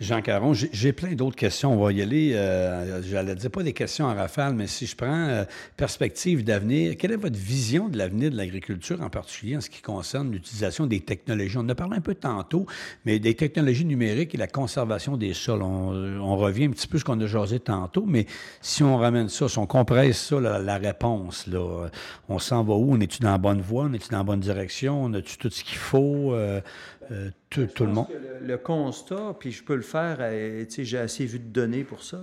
Jean 0.00 0.22
Caron, 0.22 0.52
j'ai 0.54 0.92
plein 0.92 1.14
d'autres 1.14 1.36
questions. 1.36 1.72
On 1.72 1.84
va 1.84 1.92
y 1.92 2.02
aller. 2.02 2.32
Euh, 2.34 3.02
J'allais 3.02 3.34
dire 3.34 3.50
pas 3.50 3.62
des 3.62 3.72
questions 3.72 4.06
en 4.06 4.14
rafale, 4.14 4.54
mais 4.54 4.66
si 4.66 4.86
je 4.86 4.96
prends 4.96 5.28
euh, 5.28 5.44
perspective 5.76 6.44
d'avenir, 6.44 6.96
quelle 6.96 7.12
est 7.12 7.16
votre 7.16 7.38
vision 7.38 7.88
de 7.88 7.98
l'avenir 7.98 8.30
de 8.30 8.36
l'agriculture, 8.36 9.00
en 9.02 9.10
particulier 9.10 9.56
en 9.56 9.60
ce 9.60 9.70
qui 9.70 9.82
concerne 9.82 10.30
l'utilisation 10.30 10.86
des 10.86 11.00
technologies? 11.00 11.56
On 11.58 11.62
en 11.62 11.68
a 11.68 11.74
parlé 11.74 11.96
un 11.96 12.00
peu 12.00 12.14
tantôt, 12.14 12.66
mais 13.04 13.18
des 13.18 13.34
technologies 13.34 13.84
numériques 13.84 14.34
et 14.34 14.38
la 14.38 14.46
conservation 14.46 15.16
des 15.16 15.34
sols. 15.34 15.62
On, 15.62 16.36
revient 16.38 16.66
un 16.66 16.70
petit 16.70 16.86
peu 16.86 16.98
à 16.98 17.00
ce 17.00 17.04
qu'on 17.04 17.20
a 17.20 17.26
jasé 17.26 17.58
tantôt, 17.58 18.04
mais 18.06 18.26
si 18.60 18.84
on 18.84 18.96
ramène 18.96 19.28
ça, 19.28 19.48
si 19.48 19.58
on 19.58 19.66
compresse 19.66 20.18
ça, 20.28 20.40
la, 20.40 20.78
réponse, 20.78 21.48
on 22.28 22.38
s'en 22.38 22.62
va 22.62 22.74
où? 22.74 22.92
On 22.92 23.00
est-tu 23.00 23.20
dans 23.20 23.32
la 23.32 23.38
bonne 23.38 23.60
voie? 23.60 23.84
On 23.84 23.92
est-tu 23.92 24.08
dans 24.10 24.18
la 24.18 24.24
bonne 24.24 24.40
direction? 24.40 24.77
On 24.86 25.12
a-tu 25.14 25.38
tout 25.38 25.50
ce 25.50 25.64
qu'il 25.64 25.78
faut? 25.78 26.32
Euh, 26.34 26.60
euh, 27.10 27.30
tout, 27.50 27.66
le 27.80 27.92
monde? 27.92 28.06
Le, 28.42 28.56
constat, 28.58 29.34
puis 29.38 29.50
je 29.50 29.64
peux 29.64 29.74
le 29.74 29.82
faire, 29.82 30.18
euh, 30.20 30.64
j'ai 30.68 30.98
assez 30.98 31.24
vu 31.24 31.38
de 31.38 31.48
données 31.48 31.84
pour 31.84 32.02
ça. 32.02 32.20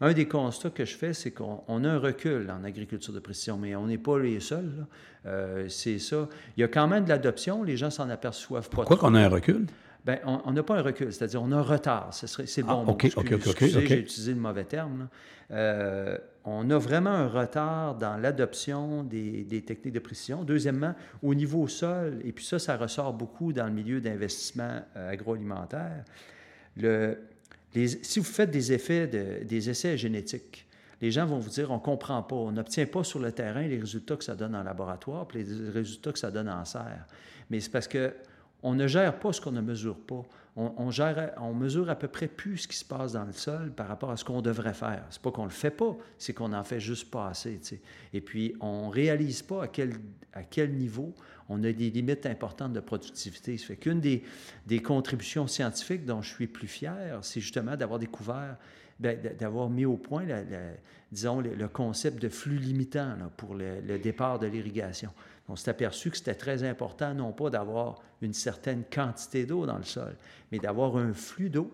Un 0.00 0.12
des 0.12 0.26
constats 0.26 0.70
que 0.70 0.84
je 0.84 0.96
fais, 0.96 1.12
c'est 1.12 1.30
qu'on 1.30 1.84
a 1.84 1.88
un 1.88 1.98
recul 1.98 2.50
en 2.50 2.64
agriculture 2.64 3.12
de 3.12 3.20
précision, 3.20 3.56
mais 3.56 3.74
on 3.76 3.86
n'est 3.86 3.98
pas 3.98 4.18
les 4.18 4.40
seuls. 4.40 4.86
Euh, 5.26 5.68
c'est 5.68 5.98
ça. 5.98 6.28
Il 6.56 6.60
y 6.60 6.64
a 6.64 6.68
quand 6.68 6.88
même 6.88 7.04
de 7.04 7.08
l'adoption, 7.08 7.62
les 7.62 7.76
gens 7.76 7.90
s'en 7.90 8.10
aperçoivent 8.10 8.68
pas. 8.68 8.76
Pourquoi 8.76 8.96
qu'on 8.96 9.14
a 9.14 9.20
un 9.20 9.28
recul? 9.28 9.66
Bien, 10.04 10.18
on 10.24 10.52
n'a 10.52 10.62
pas 10.64 10.78
un 10.78 10.82
recul, 10.82 11.12
c'est-à-dire 11.12 11.40
on 11.40 11.52
a 11.52 11.56
un 11.56 11.62
retard. 11.62 12.12
C'est 12.12 12.56
le 12.58 12.66
bon 12.66 12.84
ah, 12.86 12.90
OK, 12.90 13.12
OK, 13.16 13.32
OK. 13.46 13.64
J'ai 13.64 14.00
utilisé 14.00 14.32
le 14.32 14.40
mauvais 14.40 14.64
terme. 14.64 15.08
Euh, 15.52 16.18
on 16.44 16.68
a 16.70 16.78
vraiment 16.78 17.10
un 17.10 17.28
retard 17.28 17.94
dans 17.94 18.16
l'adoption 18.16 19.04
des, 19.04 19.62
techniques 19.64 19.94
de 19.94 20.00
précision. 20.00 20.42
Deuxièmement, 20.42 20.94
au 21.22 21.34
niveau 21.34 21.68
sol, 21.68 22.20
et 22.24 22.32
puis 22.32 22.44
ça, 22.44 22.58
ça 22.58 22.76
ressort 22.76 23.12
beaucoup 23.12 23.52
dans 23.52 23.66
le 23.66 23.72
milieu 23.72 24.00
d'investissement 24.00 24.80
euh, 24.96 25.12
agroalimentaire. 25.12 26.04
Le, 26.76 27.18
si 28.02 28.18
vous 28.18 28.24
faites 28.24 28.50
des 28.50 28.72
effets, 28.72 29.06
des 29.06 29.70
essais 29.70 29.96
génétiques, 29.96 30.66
les 31.00 31.10
gens 31.10 31.26
vont 31.26 31.38
vous 31.38 31.50
dire 31.50 31.70
on 31.70 31.76
ne 31.76 31.80
comprend 31.80 32.22
pas, 32.22 32.36
on 32.36 32.52
n'obtient 32.52 32.86
pas 32.86 33.04
sur 33.04 33.18
le 33.18 33.32
terrain 33.32 33.62
les 33.62 33.78
résultats 33.78 34.16
que 34.16 34.24
ça 34.24 34.34
donne 34.34 34.54
en 34.54 34.62
laboratoire, 34.62 35.26
puis 35.26 35.44
les 35.44 35.70
résultats 35.70 36.12
que 36.12 36.18
ça 36.18 36.30
donne 36.30 36.48
en 36.48 36.64
serre. 36.64 37.06
Mais 37.50 37.60
c'est 37.60 37.70
parce 37.70 37.88
que 37.88 38.12
on 38.62 38.74
ne 38.74 38.86
gère 38.86 39.18
pas 39.18 39.32
ce 39.32 39.40
qu'on 39.40 39.52
ne 39.52 39.60
mesure 39.60 39.98
pas. 39.98 40.22
On, 40.54 40.90
gère, 40.90 41.32
mesure 41.54 41.88
à 41.88 41.94
peu 41.94 42.08
près 42.08 42.28
plus 42.28 42.58
ce 42.58 42.68
qui 42.68 42.76
se 42.76 42.84
passe 42.84 43.12
dans 43.12 43.24
le 43.24 43.32
sol 43.32 43.72
par 43.74 43.88
rapport 43.88 44.10
à 44.10 44.18
ce 44.18 44.24
qu'on 44.24 44.42
devrait 44.42 44.74
faire. 44.74 45.02
C'est 45.08 45.22
pas 45.22 45.30
qu'on 45.30 45.44
le 45.44 45.50
fait 45.50 45.70
pas, 45.70 45.96
c'est 46.18 46.34
qu'on 46.34 46.52
en 46.52 46.62
fait 46.62 46.78
juste 46.78 47.10
pas 47.10 47.28
assez. 47.28 47.58
Et 48.12 48.20
puis, 48.20 48.54
on 48.60 48.90
réalise 48.90 49.40
pas 49.40 49.64
à 49.64 49.68
quel, 49.68 50.72
niveau 50.74 51.14
on 51.48 51.64
a 51.64 51.72
des 51.72 51.90
limites 51.90 52.26
importantes 52.26 52.74
de 52.74 52.80
productivité. 52.80 53.56
Ça 53.56 53.68
fait 53.68 53.76
qu'une 53.76 54.00
des, 54.00 54.24
des 54.66 54.80
contributions 54.80 55.46
scientifiques 55.46 56.04
dont 56.04 56.20
je 56.20 56.34
suis 56.34 56.46
plus 56.46 56.68
fier, 56.68 57.18
c'est 57.22 57.40
justement 57.40 57.74
d'avoir 57.74 57.98
découvert 57.98 58.58
ben, 59.02 59.18
d'avoir 59.36 59.68
mis 59.68 59.84
au 59.84 59.96
point, 59.96 60.24
disons, 61.10 61.40
le, 61.40 61.66
concept 61.66 62.22
de 62.22 62.28
flux 62.28 62.58
limitant 62.58 63.16
pour 63.36 63.56
le, 63.56 63.98
départ 63.98 64.38
de 64.38 64.46
l'irrigation. 64.46 65.10
On 65.52 65.56
s'est 65.56 65.70
aperçu 65.70 66.10
que 66.10 66.16
c'était 66.16 66.34
très 66.34 66.64
important, 66.64 67.12
non 67.12 67.30
pas 67.32 67.50
d'avoir 67.50 68.00
une 68.22 68.32
certaine 68.32 68.84
quantité 68.90 69.44
d'eau 69.44 69.66
dans 69.66 69.76
le 69.76 69.84
sol, 69.84 70.16
mais 70.50 70.58
d'avoir 70.58 70.96
un 70.96 71.12
flux 71.12 71.50
d'eau 71.50 71.70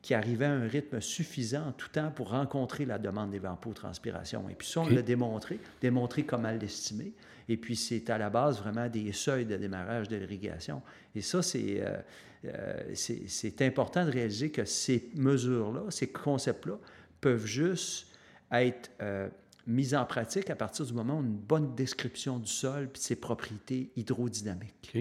qui 0.00 0.14
arrivait 0.14 0.46
à 0.46 0.52
un 0.52 0.66
rythme 0.66 1.02
suffisant 1.02 1.66
en 1.66 1.72
tout 1.72 1.90
temps 1.90 2.10
pour 2.10 2.30
rencontrer 2.30 2.86
la 2.86 2.98
demande 2.98 3.30
d'évapotranspiration. 3.30 4.48
Et 4.48 4.54
puis 4.54 4.66
ça, 4.66 4.80
on 4.80 4.88
l'a 4.88 5.02
démontré, 5.02 5.60
démontré 5.82 6.22
comment 6.22 6.50
l'estimer. 6.50 7.12
Et 7.50 7.58
puis 7.58 7.76
c'est 7.76 8.08
à 8.08 8.16
la 8.16 8.30
base 8.30 8.58
vraiment 8.58 8.88
des 8.88 9.12
seuils 9.12 9.44
de 9.44 9.58
démarrage 9.58 10.08
de 10.08 10.16
l'irrigation. 10.16 10.80
Et 11.14 11.20
ça, 11.20 11.42
c'est 11.42 11.82
euh, 11.82 11.98
euh, 12.46 13.66
important 13.66 14.06
de 14.06 14.12
réaliser 14.12 14.50
que 14.50 14.64
ces 14.64 15.10
mesures-là, 15.14 15.90
ces 15.90 16.06
concepts-là, 16.06 16.78
peuvent 17.20 17.44
juste 17.44 18.06
être 18.50 18.90
euh, 19.02 19.28
mise 19.70 19.94
en 19.94 20.04
pratique 20.04 20.50
à 20.50 20.56
partir 20.56 20.84
du 20.84 20.92
moment 20.92 21.18
où 21.18 21.22
une 21.22 21.36
bonne 21.36 21.74
description 21.74 22.38
du 22.38 22.50
sol 22.50 22.84
et 22.84 22.98
ses 22.98 23.16
propriétés 23.16 23.90
hydrodynamiques. 23.96 24.92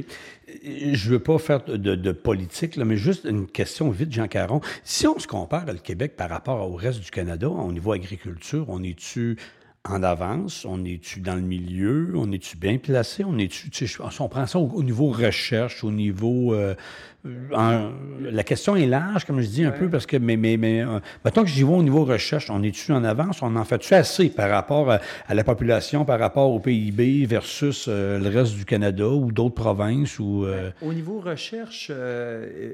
Je 0.63 1.07
ne 1.07 1.13
veux 1.13 1.19
pas 1.19 1.37
faire 1.37 1.63
de, 1.63 2.11
politique, 2.11 2.75
là, 2.75 2.85
mais 2.85 2.97
juste 2.97 3.25
une 3.25 3.47
question 3.47 3.89
vite, 3.89 4.11
Jean 4.11 4.27
Caron. 4.27 4.61
Si 4.83 5.07
on 5.07 5.19
se 5.19 5.27
compare 5.27 5.65
le 5.65 5.79
Québec 5.79 6.15
par 6.15 6.29
rapport 6.29 6.69
au 6.69 6.75
reste 6.75 7.01
du 7.01 7.11
Canada, 7.11 7.49
au 7.49 7.71
niveau 7.71 7.91
agriculture, 7.91 8.65
on 8.69 8.83
est-tu 8.83 9.37
en 9.89 10.03
avance? 10.03 10.65
On 10.65 10.83
est-tu 10.85 11.19
dans 11.19 11.35
le 11.35 11.41
milieu? 11.41 12.13
On 12.15 12.31
est-tu 12.31 12.57
bien 12.57 12.77
placé? 12.77 13.23
On 13.23 13.37
est-tu, 13.37 13.69
on 14.19 14.29
prend 14.29 14.45
ça 14.45 14.59
au, 14.59 14.83
niveau 14.83 15.07
recherche, 15.09 15.83
au 15.83 15.91
niveau 15.91 16.53
euh, 17.25 17.89
la 18.21 18.43
question 18.43 18.77
est 18.77 18.85
large, 18.85 19.25
comme 19.25 19.41
je 19.41 19.47
dis 19.47 19.65
un 19.65 19.71
peu, 19.71 19.89
parce 19.89 20.05
que, 20.05 20.15
mais, 20.15 20.37
mais, 20.37 20.55
mais 20.55 20.81
euh, 20.81 20.99
mettons 21.25 21.43
que 21.43 21.49
j'y 21.49 21.63
vois 21.63 21.77
au 21.77 21.83
niveau 21.83 22.05
recherche, 22.05 22.49
on 22.49 22.63
est-tu 22.63 22.93
en 22.93 23.03
avance, 23.03 23.41
on 23.41 23.57
en 23.57 23.65
fait-tu 23.65 23.93
assez 23.93 24.29
par 24.29 24.49
rapport 24.49 24.89
à, 24.91 25.33
la 25.33 25.43
population, 25.43 26.05
par 26.05 26.19
rapport 26.19 26.49
au 26.49 26.59
PIB 26.59 27.25
versus 27.25 27.87
euh, 27.89 28.19
le 28.19 28.29
reste 28.29 28.55
du 28.55 28.63
Canada 28.63 29.07
ou 29.09 29.33
d'autres 29.33 29.55
provinces? 29.55 30.17
Ou, 30.19 30.45
euh? 30.45 30.71
Au 30.81 30.93
niveau 30.93 31.19
recherche, 31.19 31.91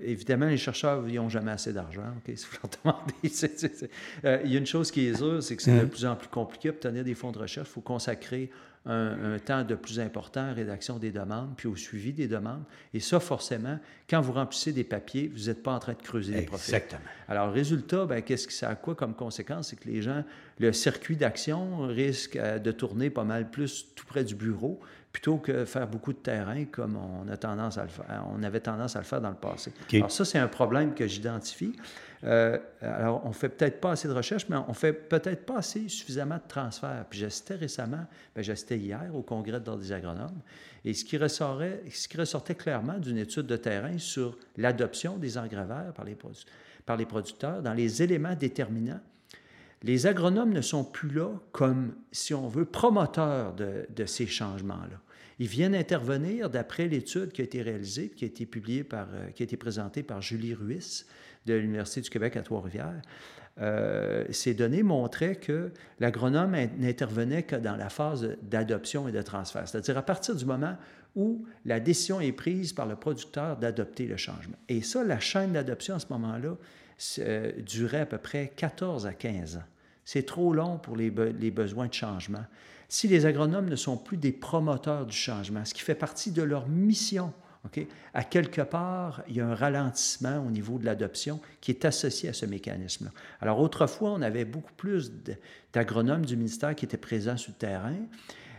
évidemment, 0.06 0.48
les 0.48 0.58
chercheurs 0.58 1.02
n'ont 1.02 1.30
jamais 1.30 1.52
assez 1.52 1.74
d'argent, 1.74 2.02
OK, 2.18 2.36
si 2.36 2.46
vous 2.46 2.70
demandez. 2.84 4.44
il 4.46 4.52
y 4.52 4.56
a 4.56 4.60
une 4.60 4.66
chose 4.68 4.92
qui 4.92 5.08
est 5.08 5.16
sûre, 5.16 5.42
c'est 5.42 5.56
que 5.56 5.64
c'est 5.64 5.76
de 5.76 5.86
hein? 5.86 5.90
plus 5.90 6.06
en 6.06 6.16
plus 6.16 6.28
compliqué 6.28 6.70
d'obtenir 6.70 7.04
des 7.06 7.16
fonds 7.16 7.32
de 7.32 7.40
recherche. 7.40 7.70
Il 7.70 7.74
faut 7.74 7.82
consacrer 7.82 8.52
un, 8.88 9.40
temps 9.40 9.64
de 9.64 9.74
plus 9.74 10.00
important 10.00 10.42
à 10.42 10.48
la 10.48 10.54
rédaction 10.54 11.00
des 11.00 11.12
demandes, 11.12 11.54
puis 11.58 11.68
au 11.68 11.76
suivi 11.76 12.14
des 12.14 12.28
demandes. 12.28 12.64
Et 12.94 13.00
ça, 13.00 13.20
forcément, 13.20 13.80
quand 14.08 14.22
vous 14.22 14.34
remplissez 14.34 14.74
des 14.74 14.84
papiers, 14.84 15.32
vous 15.34 15.46
n'êtes 15.46 15.64
pas 15.64 15.74
en 15.74 15.80
train 15.80 15.94
de 15.94 16.02
creuser 16.02 16.34
les 16.34 16.42
profils. 16.44 16.76
Exactement. 16.76 17.02
Alors, 17.28 17.52
résultat, 17.52 18.06
ben, 18.06 18.22
qu'est-ce 18.22 18.48
que 18.48 18.54
ça 18.54 18.70
a 18.70 18.76
quoi 18.76 18.94
comme 18.94 19.16
conséquence? 19.16 19.70
C'est 19.70 19.76
que 19.76 19.88
les 19.88 20.02
gens, 20.02 20.24
le 20.60 20.72
circuit 20.72 21.16
d'action 21.16 21.88
risque 21.88 22.36
euh, 22.36 22.60
de 22.60 22.72
tourner 22.72 23.10
pas 23.10 23.24
mal 23.24 23.50
plus 23.50 23.88
tout 23.96 24.06
près 24.06 24.24
du 24.24 24.36
bureau, 24.36 24.80
plutôt 25.12 25.38
que 25.38 25.66
faire 25.66 25.88
beaucoup 25.88 26.12
de 26.12 26.18
terrain 26.18 26.66
comme 26.66 26.98
on, 26.98 27.28
a 27.32 27.38
tendance 27.38 27.78
à 27.78 27.84
le 27.84 27.90
faire, 27.90 28.26
on 28.38 28.44
avait 28.44 28.60
tendance 28.60 28.98
à 28.98 29.00
le 29.00 29.06
faire 29.06 29.22
dans 29.22 29.30
le 29.30 29.36
passé. 29.36 29.72
Alors 29.94 30.12
ça, 30.12 30.26
c'est 30.26 30.38
un 30.38 30.50
problème 30.50 30.94
que 30.94 31.08
j'identifie. 31.08 31.74
Euh, 32.26 32.58
alors, 32.82 33.22
on 33.26 33.32
fait 33.32 33.50
peut-être 33.50 33.80
pas 33.80 33.92
assez 33.92 34.08
de 34.08 34.14
recherche, 34.14 34.48
mais 34.50 34.56
on 34.68 34.74
fait 34.74 34.94
peut-être 34.94 35.46
pas 35.46 35.58
assez 35.58 35.88
suffisamment 35.90 36.38
de 36.38 36.48
transferts. 36.48 37.06
Puis 37.10 37.20
j'assistais 37.20 37.56
récemment, 37.56 38.06
ben, 38.36 38.44
j'assistais 38.44 38.78
hier 38.78 39.10
au 39.14 39.22
congrès 39.22 39.60
de 39.60 39.76
des 39.76 39.92
agronomes, 39.92 40.42
et 40.84 40.94
ce 40.94 41.06
qui, 41.06 41.18
ressortait, 41.18 41.84
ce 41.92 42.08
qui 42.08 42.18
ressortait 42.18 42.56
clairement 42.56 42.98
d'une 42.98 43.18
étude 43.18 43.46
de 43.46 43.58
terrain 43.58 43.98
sur 43.98 44.38
l'adoption 44.58 45.18
des 45.18 45.38
engrais 45.38 45.66
verts 45.66 45.94
par 45.96 46.06
les, 46.06 46.18
par 46.86 46.98
les 46.98 47.06
producteurs 47.06 47.62
dans 47.62 47.74
les 47.74 48.02
éléments 48.02 48.36
déterminants 48.36 49.02
les 49.86 50.08
agronomes 50.08 50.52
ne 50.52 50.62
sont 50.62 50.84
plus 50.84 51.10
là 51.10 51.30
comme, 51.52 51.94
si 52.12 52.34
on 52.34 52.48
veut, 52.48 52.66
promoteurs 52.66 53.54
de, 53.54 53.86
de 53.96 54.06
ces 54.06 54.26
changements-là. 54.26 55.00
Ils 55.38 55.48
viennent 55.48 55.76
intervenir 55.76 56.50
d'après 56.50 56.88
l'étude 56.88 57.32
qui 57.32 57.42
a 57.42 57.44
été 57.44 57.62
réalisée, 57.62 58.10
qui 58.10 58.24
a 58.24 58.28
été 58.28 58.48
publiée 58.48 58.84
par, 58.84 59.08
euh, 59.14 59.30
qui 59.30 59.44
a 59.44 59.46
été 59.46 59.58
présentée 59.58 60.02
par 60.02 60.22
Julie 60.22 60.56
Ruiz 60.56 61.06
de 61.46 61.54
l'Université 61.54 62.02
du 62.02 62.10
Québec 62.10 62.36
à 62.38 62.42
Trois-Rivières. 62.42 63.02
Euh, 63.62 64.26
ces 64.32 64.54
données 64.54 64.84
montraient 64.84 65.36
que 65.36 65.72
l'agronome 66.00 66.56
n'intervenait 66.78 67.44
que 67.44 67.56
dans 67.56 67.78
la 67.78 67.90
phase 67.90 68.36
d'adoption 68.42 69.08
et 69.08 69.14
de 69.14 69.22
transfert, 69.22 69.68
c'est-à-dire 69.68 69.98
à 69.98 70.02
partir 70.02 70.36
du 70.36 70.46
moment 70.46 70.76
où 71.16 71.46
la 71.64 71.80
décision 71.80 72.20
est 72.20 72.34
prise 72.34 72.74
par 72.74 72.86
le 72.86 72.98
producteur 72.98 73.56
d'adopter 73.56 74.08
le 74.08 74.18
changement. 74.18 74.58
Et 74.68 74.82
ça, 74.82 75.06
la 75.06 75.20
chaîne 75.22 75.54
d'adoption 75.54 75.96
à 75.96 76.00
ce 76.00 76.08
moment-là 76.10 76.58
euh, 77.20 77.52
durait 77.62 78.02
à 78.02 78.06
peu 78.06 78.18
près 78.18 78.52
14 78.58 79.08
à 79.08 79.14
15 79.14 79.56
ans. 79.56 79.64
C'est 80.04 80.26
trop 80.26 80.54
long 80.54 80.78
pour 80.78 80.98
les, 80.98 81.10
les 81.10 81.52
besoins 81.52 81.88
de 81.88 81.94
changement 81.94 82.44
si 82.88 83.08
les 83.08 83.26
agronomes 83.26 83.70
ne 83.70 83.76
sont 83.76 83.98
plus 83.98 84.18
des 84.18 84.32
promoteurs 84.32 85.06
du 85.06 85.16
changement, 85.16 85.66
ce 85.66 85.74
qui 85.74 85.82
fait 85.82 85.96
partie 85.96 86.32
de 86.32 86.44
leur 86.44 86.68
mission, 86.68 87.34
à 88.14 88.24
quelque 88.24 88.62
part, 88.62 89.24
il 89.28 89.36
y 89.36 89.42
a 89.42 89.48
un 89.48 89.56
ralentissement 89.56 90.40
au 90.40 90.50
niveau 90.50 90.78
de 90.78 90.86
l'adoption 90.86 91.40
qui 91.62 91.72
est 91.72 91.86
associé 91.86 92.30
à 92.30 92.34
ce 92.34 92.46
mécanisme-là. 92.46 93.12
Alors 93.42 93.60
autrefois, 93.60 94.12
on 94.12 94.22
avait 94.22 94.46
beaucoup 94.46 94.74
plus 94.74 95.12
d'agronomes 95.74 96.26
du 96.26 96.38
ministère 96.38 96.76
qui 96.76 96.86
étaient 96.86 96.98
présents 96.98 97.38
sur 97.38 97.52
le 97.52 97.58
terrain. 97.58 97.96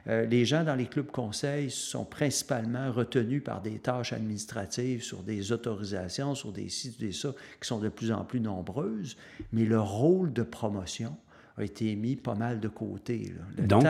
Euh, 0.09 0.25
les 0.25 0.45
gens 0.45 0.63
dans 0.63 0.77
les 0.77 0.87
clubs 0.87 1.11
conseils 1.11 1.71
sont 1.71 2.05
principalement 2.05 2.93
retenus 2.93 3.43
par 3.43 3.61
des 3.61 3.79
tâches 3.79 4.13
administratives 4.13 5.03
sur 5.03 5.23
des 5.23 5.51
autorisations, 5.51 6.35
sur 6.35 6.53
des 6.53 6.69
sites, 6.69 7.01
des 7.01 7.13
ça, 7.13 7.35
qui 7.61 7.67
sont 7.67 7.81
de 7.81 7.89
plus 7.89 8.13
en 8.13 8.25
plus 8.25 8.41
nombreuses, 8.41 9.17
mais 9.53 9.65
le 9.65 9.81
rôle 9.81 10.33
de 10.33 10.43
promotion, 10.43 11.17
a 11.59 11.65
été 11.65 11.97
mis 11.97 12.17
pas 12.17 12.35
mal 12.35 12.61
de 12.61 12.69
côté. 12.69 13.33
Donc, 13.59 13.85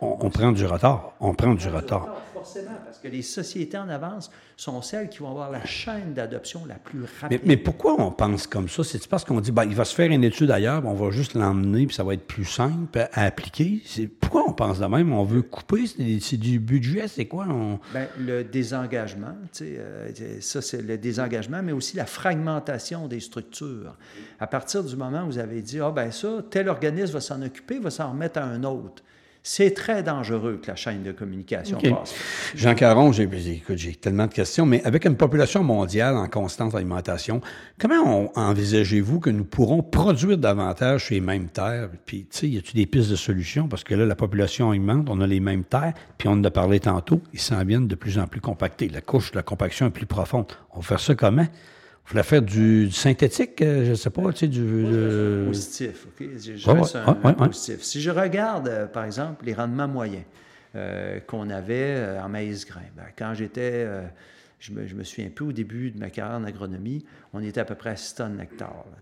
on, 0.00 0.30
prend 0.30 0.52
du 0.52 0.64
retard. 0.64 1.12
On 1.20 1.34
prend 1.34 1.54
du 1.54 1.68
retard. 1.68 2.16
Forcément, 2.32 2.70
parce 2.82 2.98
que 2.98 3.08
les 3.08 3.20
sociétés 3.20 3.76
en 3.76 3.90
avance 3.90 4.30
sont 4.56 4.80
celles 4.80 5.10
qui 5.10 5.18
vont 5.18 5.30
avoir 5.30 5.50
la 5.50 5.64
chaîne 5.66 6.14
d'adoption 6.14 6.64
la 6.66 6.76
plus 6.76 7.04
rapide. 7.20 7.42
Mais, 7.44 7.58
pourquoi 7.58 8.00
on 8.00 8.10
pense 8.10 8.46
comme 8.46 8.70
ça? 8.70 8.84
C'est 8.84 9.06
parce 9.06 9.24
qu'on 9.24 9.40
dit, 9.40 9.52
ben, 9.52 9.64
il 9.64 9.74
va 9.74 9.84
se 9.84 9.94
faire 9.94 10.10
une 10.10 10.24
étude 10.24 10.50
ailleurs, 10.50 10.82
on 10.86 10.94
va 10.94 11.10
juste 11.10 11.34
l'emmener, 11.34 11.86
puis 11.86 11.94
ça 11.94 12.04
va 12.04 12.14
être 12.14 12.26
plus 12.26 12.46
simple 12.46 13.06
à 13.12 13.24
appliquer. 13.24 13.82
Pourquoi 14.20 14.48
on 14.48 14.54
pense 14.54 14.78
de 14.78 14.86
même? 14.86 15.12
On 15.12 15.24
veut 15.24 15.42
couper? 15.42 15.84
C'est 16.20 16.38
du 16.38 16.58
budget? 16.58 17.08
C'est 17.08 17.26
quoi? 17.26 17.46
Ben, 17.92 18.08
le 18.18 18.44
désengagement, 18.44 19.36
euh, 19.60 20.10
ça 20.40 20.62
c'est 20.62 20.80
le 20.80 20.96
désengagement, 20.96 21.62
mais 21.62 21.72
aussi 21.72 21.96
la 21.96 22.06
fragmentation 22.06 23.08
des 23.08 23.20
structures. 23.20 23.96
À 24.40 24.46
partir 24.46 24.82
du 24.82 24.96
moment 24.96 25.24
où 25.24 25.26
vous 25.26 25.38
avez 25.38 25.60
dit, 25.60 25.80
ah 25.80 25.90
ben 25.90 26.10
ça, 26.10 26.42
tel 26.50 26.68
organisme 26.68 26.93
va 27.02 27.20
s'en 27.20 27.42
occuper, 27.42 27.78
va 27.78 27.90
s'en 27.90 28.10
remettre 28.10 28.38
à 28.38 28.44
un 28.44 28.64
autre. 28.64 29.02
C'est 29.46 29.74
très 29.74 30.02
dangereux 30.02 30.58
que 30.62 30.68
la 30.68 30.74
chaîne 30.74 31.02
de 31.02 31.12
communication 31.12 31.78
passe. 31.78 32.14
Jean 32.54 32.74
Caron, 32.74 33.12
j'ai, 33.12 33.28
tellement 34.00 34.26
de 34.26 34.32
questions, 34.32 34.64
mais 34.64 34.82
avec 34.84 35.04
une 35.04 35.16
population 35.16 35.62
mondiale 35.62 36.16
en 36.16 36.28
constante 36.28 36.74
alimentation, 36.74 37.42
comment 37.78 38.32
envisagez-vous 38.36 39.20
que 39.20 39.28
nous 39.28 39.44
pourrons 39.44 39.82
produire 39.82 40.38
davantage 40.38 41.04
sur 41.04 41.14
les 41.14 41.20
mêmes 41.20 41.48
terres? 41.48 41.90
Puis, 42.06 42.22
tu 42.22 42.38
sais, 42.38 42.48
y 42.48 42.56
a-t-il 42.56 42.76
des 42.76 42.86
pistes 42.86 43.10
de 43.10 43.16
solutions? 43.16 43.68
Parce 43.68 43.84
que 43.84 43.94
là, 43.94 44.06
la 44.06 44.16
population 44.16 44.70
augmente, 44.70 45.10
on 45.10 45.20
a 45.20 45.26
les 45.26 45.40
mêmes 45.40 45.64
terres, 45.64 45.92
puis 46.16 46.26
on 46.28 46.32
en 46.32 46.44
a 46.44 46.50
parlé 46.50 46.80
tantôt, 46.80 47.20
ils 47.34 47.38
s'en 47.38 47.62
viennent 47.66 47.86
de 47.86 47.96
plus 47.96 48.18
en 48.18 48.26
plus 48.26 48.40
compactés. 48.40 48.88
La 48.88 49.02
couche 49.02 49.32
de 49.32 49.36
la 49.36 49.42
compaction 49.42 49.86
est 49.86 49.90
plus 49.90 50.06
profonde. 50.06 50.46
On 50.72 50.76
va 50.76 50.82
faire 50.82 51.00
ça 51.00 51.14
comment? 51.14 51.46
Vous 52.04 52.10
voulez 52.10 52.22
faire 52.22 52.42
du, 52.42 52.90
synthétique, 52.90 53.62
euh, 53.62 53.86
je 53.86 53.90
ne 53.90 53.94
sais 53.94 54.10
pas, 54.10 54.30
tu 54.32 54.40
sais, 54.40 54.48
du... 54.48 55.46
Positif, 55.46 56.06
OK? 56.06 56.28
Je, 56.36 57.32
positif. 57.32 57.82
Si 57.82 58.02
je 58.02 58.10
regarde, 58.10 58.68
euh, 58.68 58.86
par 58.86 59.04
exemple, 59.04 59.46
les 59.46 59.54
rendements 59.54 59.88
moyens 59.88 60.24
euh, 60.76 61.18
qu'on 61.20 61.48
avait 61.48 62.18
en 62.22 62.28
maïs 62.28 62.66
grain, 62.66 62.82
ben, 62.94 63.06
quand 63.16 63.32
j'étais, 63.32 63.88
je, 64.58 64.72
me, 64.72 64.86
je 64.86 64.94
me 64.94 65.02
souviens 65.02 65.28
un 65.28 65.30
peu 65.30 65.44
au 65.44 65.52
début 65.52 65.92
de 65.92 65.98
ma 65.98 66.10
carrière 66.10 66.36
en 66.36 66.44
agronomie, 66.44 67.06
on 67.32 67.42
était 67.42 67.60
à 67.60 67.64
peu 67.64 67.74
près 67.74 67.90
à 67.90 67.96
6 67.96 68.16
tonnes 68.16 68.46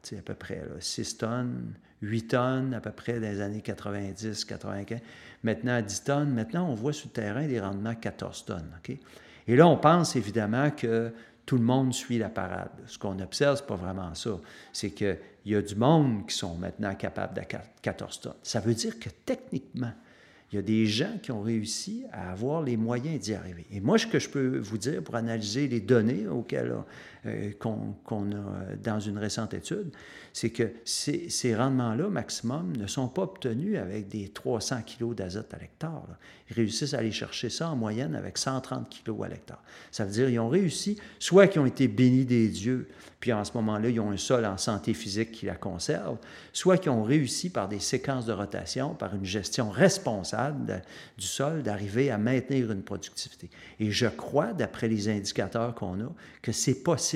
sais, 0.03 0.18
à 0.18 0.22
peu 0.22 0.34
près, 0.34 0.57
là, 0.57 0.76
6 0.78 1.18
tonnes, 1.18 1.74
8 2.03 2.28
tonnes 2.28 2.74
à 2.74 2.80
peu 2.80 2.92
près 2.92 3.14
dans 3.14 3.28
les 3.28 3.40
années 3.40 3.62
90, 3.62 4.44
95. 4.44 5.00
Maintenant 5.42 5.74
à 5.74 5.82
10 5.82 6.05
tonnes. 6.05 6.30
Maintenant, 6.32 6.68
on 6.70 6.74
voit 6.74 6.92
sur 6.92 7.09
le 7.09 7.14
terrain 7.14 7.46
des 7.48 7.59
rendements 7.59 7.90
à 7.90 7.94
14 7.96 8.44
tonnes, 8.44 8.70
OK? 8.78 8.96
Et 9.48 9.57
là, 9.57 9.66
on 9.66 9.76
pense 9.76 10.14
évidemment 10.14 10.70
que 10.70 11.12
tout 11.47 11.57
le 11.57 11.64
monde 11.64 11.93
suit 11.93 12.18
la 12.18 12.28
parade. 12.28 12.70
Ce 12.86 12.99
qu'on 12.99 13.18
observe, 13.20 13.57
ce 13.57 13.62
n'est 13.62 13.68
pas 13.68 13.76
vraiment 13.76 14.14
ça. 14.14 14.38
C'est 14.72 14.90
qu'il 14.90 15.18
y 15.47 15.55
a 15.55 15.62
du 15.62 15.74
monde 15.74 16.26
qui 16.26 16.36
sont 16.36 16.55
maintenant 16.55 16.95
capables 16.95 17.34
de 17.34 17.43
14 17.82 18.20
tonnes. 18.20 18.34
Ça 18.43 18.61
veut 18.61 18.74
dire 18.74 18.99
que 18.99 19.09
techniquement, 19.24 19.93
il 20.53 20.57
y 20.57 20.59
a 20.59 20.62
des 20.62 20.86
gens 20.86 21.18
qui 21.22 21.32
ont 21.32 21.40
réussi 21.40 22.05
à 22.12 22.30
avoir 22.30 22.62
les 22.62 22.76
moyens 22.76 23.18
d'y 23.18 23.34
arriver. 23.34 23.64
Et 23.70 23.80
moi, 23.80 23.97
ce 23.97 24.07
que 24.07 24.18
je 24.18 24.28
peux 24.28 24.59
vous 24.59 24.76
dire 24.76 25.03
pour 25.03 25.16
analyser 25.16 25.66
les 25.66 25.80
données 25.80 26.26
auxquelles 26.26 26.74
euh, 27.26 27.52
qu'on 27.58 28.32
a 28.32 28.74
dans 28.82 28.98
une 28.98 29.18
récente 29.18 29.54
étude, 29.54 29.92
c'est 30.32 30.50
que 30.50 30.72
ces, 30.84 31.28
ces 31.28 31.54
rendements-là, 31.54 32.08
maximum, 32.08 32.76
ne 32.76 32.86
sont 32.86 33.08
pas 33.08 33.22
obtenus 33.22 33.78
avec 33.78 34.08
des 34.08 34.28
300 34.28 34.82
kg 34.82 35.14
d'azote 35.14 35.52
à 35.54 35.58
l'hectare. 35.58 36.06
Ils 36.50 36.56
réussissent 36.56 36.94
à 36.94 36.98
aller 36.98 37.12
chercher 37.12 37.48
ça 37.48 37.70
en 37.70 37.76
moyenne 37.76 38.14
avec 38.14 38.38
130 38.38 38.88
kg 38.88 39.24
à 39.24 39.28
l'hectare. 39.28 39.62
Ça 39.90 40.04
veut 40.04 40.10
dire 40.10 40.26
qu'ils 40.26 40.40
ont 40.40 40.48
réussi, 40.48 40.98
soit 41.18 41.46
qu'ils 41.46 41.60
ont 41.60 41.66
été 41.66 41.86
bénis 41.86 42.24
des 42.24 42.48
dieux, 42.48 42.88
puis 43.20 43.32
en 43.32 43.44
ce 43.44 43.52
moment-là, 43.54 43.88
ils 43.88 44.00
ont 44.00 44.10
un 44.10 44.16
sol 44.16 44.44
en 44.44 44.58
santé 44.58 44.94
physique 44.94 45.30
qui 45.30 45.46
la 45.46 45.54
conserve, 45.54 46.16
soit 46.52 46.76
qu'ils 46.78 46.90
ont 46.90 47.04
réussi 47.04 47.50
par 47.50 47.68
des 47.68 47.78
séquences 47.78 48.26
de 48.26 48.32
rotation, 48.32 48.94
par 48.94 49.14
une 49.14 49.24
gestion 49.24 49.70
responsable 49.70 50.82
du 51.16 51.26
sol, 51.26 51.62
d'arriver 51.62 52.10
à 52.10 52.18
maintenir 52.18 52.72
une 52.72 52.82
productivité. 52.82 53.48
Et 53.78 53.92
je 53.92 54.06
crois, 54.06 54.52
d'après 54.52 54.88
les 54.88 55.08
indicateurs 55.08 55.74
qu'on 55.76 56.00
a, 56.00 56.12
que 56.42 56.50
c'est 56.50 56.82
possible 56.82 57.11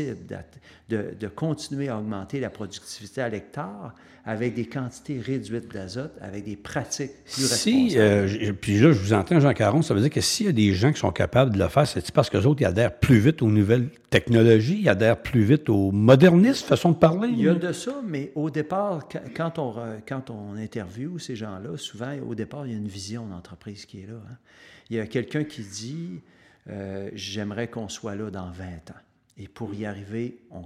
de, 0.88 1.14
de, 1.18 1.28
continuer 1.28 1.88
à 1.88 1.98
augmenter 1.98 2.40
la 2.40 2.50
productivité 2.50 3.20
à 3.20 3.28
l'hectare 3.28 3.94
avec 4.24 4.54
des 4.54 4.66
quantités 4.66 5.20
réduites 5.20 5.72
d'azote, 5.72 6.12
avec 6.20 6.44
des 6.44 6.56
pratiques 6.56 7.12
plus 7.24 7.46
si, 7.46 7.92
euh, 7.96 8.52
puis 8.60 8.80
là, 8.80 8.90
je 8.90 8.98
vous 8.98 9.12
entends, 9.12 9.38
Jean 9.38 9.54
Caron, 9.54 9.82
ça 9.82 9.94
veut 9.94 10.00
dire 10.00 10.10
que 10.10 10.20
s'il 10.20 10.46
y 10.46 10.48
a 10.48 10.52
des 10.52 10.74
gens 10.74 10.92
qui 10.92 10.98
sont 10.98 11.12
capables 11.12 11.52
de 11.52 11.58
le 11.58 11.68
faire, 11.68 11.86
c'est 11.86 12.10
parce 12.10 12.28
que 12.28 12.36
les 12.36 12.44
autres, 12.44 12.60
ils 12.60 12.66
adhèrent 12.66 12.98
plus 12.98 13.18
vite 13.18 13.40
aux 13.40 13.50
nouvelles 13.50 13.88
technologies, 14.10 14.80
ils 14.80 14.88
adhèrent 14.88 15.22
plus 15.22 15.44
vite 15.44 15.68
au 15.68 15.92
modernisme, 15.92 16.66
façon 16.66 16.90
de 16.90 16.96
parler? 16.96 17.28
Il 17.28 17.40
y 17.40 17.48
a 17.48 17.54
de 17.54 17.72
ça, 17.72 18.00
mais 18.04 18.32
au 18.34 18.50
départ, 18.50 19.06
quand 19.36 19.60
on, 19.60 19.74
quand 20.08 20.30
on 20.30 20.56
interviewe 20.56 21.18
ces 21.18 21.36
gens-là, 21.36 21.76
souvent, 21.76 22.12
au 22.28 22.34
départ, 22.34 22.66
il 22.66 22.72
y 22.72 22.74
a 22.74 22.78
une 22.78 22.88
vision 22.88 23.26
d'entreprise 23.26 23.86
qui 23.86 24.02
est 24.02 24.06
là. 24.06 24.20
Hein. 24.28 24.36
Il 24.90 24.96
y 24.96 25.00
a 25.00 25.06
quelqu'un 25.06 25.44
qui 25.44 25.62
dit 25.62 26.22
euh, 26.68 27.10
J'aimerais 27.14 27.68
qu'on 27.68 27.88
soit 27.88 28.14
là 28.14 28.30
dans 28.30 28.50
20 28.50 28.64
ans. 28.90 29.02
Et 29.38 29.48
pour 29.48 29.74
y 29.74 29.84
arriver, 29.84 30.38
on, 30.50 30.64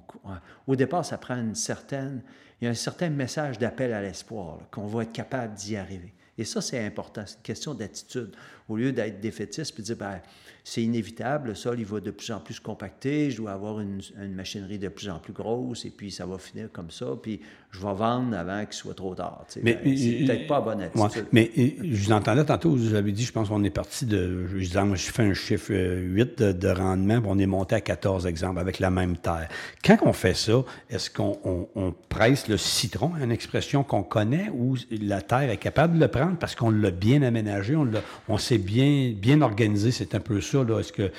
au 0.67 0.77
départ, 0.77 1.05
ça 1.05 1.19
prend 1.19 1.37
une 1.37 1.55
certaine, 1.55 2.23
il 2.61 2.67
y 2.67 2.69
a 2.69 2.71
un 2.71 2.75
certain 2.75 3.11
message 3.11 3.59
d'appel 3.59 3.93
à 3.93 4.01
l'espoir, 4.01 4.61
qu'on 4.71 4.87
va 4.87 5.03
être 5.03 5.13
capable 5.13 5.55
d'y 5.55 5.77
arriver. 5.77 6.15
Et 6.39 6.45
ça, 6.45 6.63
c'est 6.63 6.83
important. 6.83 7.23
C'est 7.27 7.37
une 7.37 7.43
question 7.43 7.75
d'attitude. 7.75 8.35
Au 8.69 8.77
lieu 8.77 8.93
d'être 8.93 9.21
défaitiste 9.21 9.75
et 9.75 9.83
de 9.83 9.87
dire, 9.87 9.97
ben, 9.97 10.23
c'est 10.65 10.83
inévitable, 10.83 11.49
le 11.49 11.55
sol, 11.55 11.81
il 11.81 11.85
va 11.85 12.01
de 12.01 12.11
plus 12.11 12.31
en 12.31 12.41
plus 12.41 12.61
compacter, 12.61 13.31
je 13.31 13.39
dois 13.39 13.53
avoir 13.53 13.81
une, 13.81 14.01
machinerie 14.29 14.79
de 14.79 14.89
plus 14.89 15.11
en 15.11 15.19
plus 15.19 15.33
grosse, 15.33 15.85
et 15.85 15.91
puis 15.91 16.11
ça 16.11 16.27
va 16.27 16.39
finir 16.39 16.71
comme 16.73 16.91
ça, 16.91 17.07
puis 17.21 17.41
je 17.73 17.79
vais 17.79 17.95
vendre 17.95 18.37
avant 18.37 18.65
qu'il 18.65 18.75
soit 18.75 18.95
trop 18.95 19.15
tard. 19.15 19.45
mais 19.63 19.79
ben, 19.85 19.97
c'est 19.97 20.25
peut-être 20.27 20.47
pas 20.49 20.61
bonne 20.61 20.83
attitude. 20.83 21.27
mais 21.31 21.51
je 21.55 22.05
vous 22.05 22.13
entendais 22.13 22.45
tantôt, 22.45 22.71
vous 22.71 22.95
avez 22.95 23.13
dit, 23.13 23.25
je 23.25 23.33
pense 23.33 23.49
qu'on 23.49 23.63
est 23.63 23.71
parti 23.71 24.07
de, 24.07 24.47
je 24.49 24.59
disais, 24.59 24.85
moi, 24.85 24.97
je 24.97 25.11
fais 25.11 25.23
un 25.23 25.35
chiffre 25.35 25.73
8 25.73 26.43
de, 26.43 26.69
rendement, 26.69 27.21
puis 27.21 27.31
on 27.31 27.39
est 27.39 27.47
monté 27.47 27.77
à 27.77 27.81
14 27.81 28.27
exemples 28.27 28.59
avec 28.59 28.81
la 28.81 28.91
même 28.91 29.17
terre. 29.17 29.49
Quand 29.85 29.99
on 30.03 30.13
fait 30.13 30.35
ça, 30.35 30.65
est-ce 30.91 31.11
qu'on 31.11 31.95
presse 32.09 32.49
le 32.49 32.57
citron, 32.57 33.13
une 33.23 33.31
expression 33.31 33.85
qu'on 33.85 34.03
connaît, 34.03 34.51
ou 34.53 34.77
la 34.91 35.23
terre 35.23 35.51
est 35.51 35.57
capable 35.57 35.95
de 35.95 36.01
le 36.01 36.09
prendre 36.09 36.39
parce 36.39 36.57
qu'on 36.57 36.71
l'a 36.71 36.91
bien 36.91 37.23
aménagé, 37.23 37.77
on, 37.77 37.89
on 38.29 38.39
s'est 38.39 38.59
bien, 38.59 39.13
bien 39.15 39.43
organisé, 39.43 39.93
c'est 39.93 40.17
un 40.17 40.21
peu 40.21 40.41
ça. 40.41 40.65
Est-ce 40.81 40.93
qu'il 40.93 41.11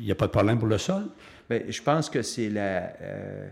n'y 0.00 0.10
a 0.10 0.14
pas 0.14 0.26
de 0.26 0.32
problème 0.32 0.58
pour 0.58 0.68
le 0.68 0.78
sol? 0.78 1.02
Bien, 1.50 1.60
je 1.68 1.82
pense 1.82 2.08
que 2.08 2.22
c'est 2.22 2.48
la, 2.48 2.92
euh, 3.02 3.48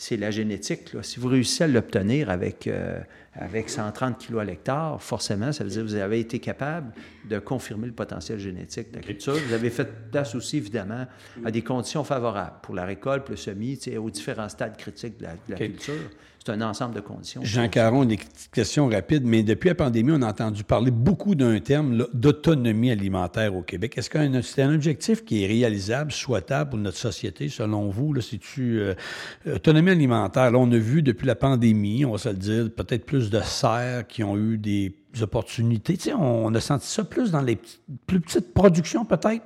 c'est 0.00 0.16
la 0.16 0.30
génétique. 0.30 0.94
Si 1.02 1.18
vous 1.18 1.26
réussissez 1.26 1.64
à 1.64 1.66
l'obtenir 1.66 2.30
avec, 2.30 2.68
euh, 2.68 3.00
avec 3.34 3.68
130 3.68 4.24
kg 4.24 4.38
à 4.38 4.44
l'hectare, 4.44 5.02
forcément, 5.02 5.50
ça 5.50 5.64
veut 5.64 5.70
dire 5.70 5.82
que 5.82 5.88
vous 5.88 5.94
avez 5.96 6.20
été 6.20 6.38
capable 6.38 6.92
de 7.28 7.40
confirmer 7.40 7.88
le 7.88 7.92
potentiel 7.92 8.38
génétique 8.38 8.92
de 8.92 8.96
la 8.98 9.02
culture. 9.02 9.34
Vous 9.34 9.52
avez 9.52 9.70
fait 9.70 9.88
place 10.12 10.36
aussi, 10.36 10.58
évidemment, 10.58 11.04
à 11.44 11.50
des 11.50 11.62
conditions 11.62 12.04
favorables 12.04 12.60
pour 12.62 12.76
la 12.76 12.84
récolte, 12.84 13.28
le 13.28 13.34
semis, 13.34 13.76
aux 13.98 14.10
différents 14.10 14.48
stades 14.48 14.76
critiques 14.76 15.18
de 15.18 15.26
la, 15.48 15.56
culture 15.56 15.94
un 16.48 16.60
ensemble 16.62 16.94
de 16.94 17.00
conditions. 17.00 17.40
Jean 17.44 17.68
Caron, 17.68 18.04
des 18.04 18.18
questions 18.52 18.88
rapides, 18.88 19.24
mais 19.24 19.42
depuis 19.42 19.68
la 19.68 19.74
pandémie, 19.74 20.12
on 20.12 20.22
a 20.22 20.28
entendu 20.28 20.64
parler 20.64 20.90
beaucoup 20.90 21.34
d'un 21.34 21.58
terme 21.60 22.06
d'autonomie 22.12 22.90
alimentaire 22.90 23.54
au 23.54 23.62
Québec. 23.62 23.96
Est-ce 23.98 24.10
que 24.10 24.42
c'est 24.42 24.62
un 24.62 24.74
objectif 24.74 25.24
qui 25.24 25.44
est 25.44 25.46
réalisable, 25.46 26.12
souhaitable 26.12 26.70
pour 26.70 26.78
notre 26.78 26.98
société, 26.98 27.48
selon 27.48 27.88
vous? 27.90 28.20
C'est-tu 28.20 28.80
euh, 28.80 28.94
autonomie 29.46 29.90
alimentaire? 29.90 30.50
Là, 30.50 30.58
on 30.58 30.70
a 30.72 30.78
vu 30.78 31.02
depuis 31.02 31.26
la 31.26 31.34
pandémie, 31.34 32.04
on 32.04 32.12
va 32.12 32.18
se 32.18 32.28
le 32.28 32.36
dire, 32.36 32.70
peut-être 32.74 33.06
plus 33.06 33.30
de 33.30 33.40
serres 33.40 34.06
qui 34.06 34.24
ont 34.24 34.36
eu 34.36 34.58
des 34.58 34.94
opportunités. 35.20 35.98
on 36.14 36.54
a 36.54 36.60
senti 36.60 36.86
ça 36.86 37.04
plus 37.04 37.30
dans 37.30 37.40
les 37.40 37.58
plus 38.06 38.20
petites 38.20 38.52
productions, 38.54 39.04
peut-être? 39.04 39.44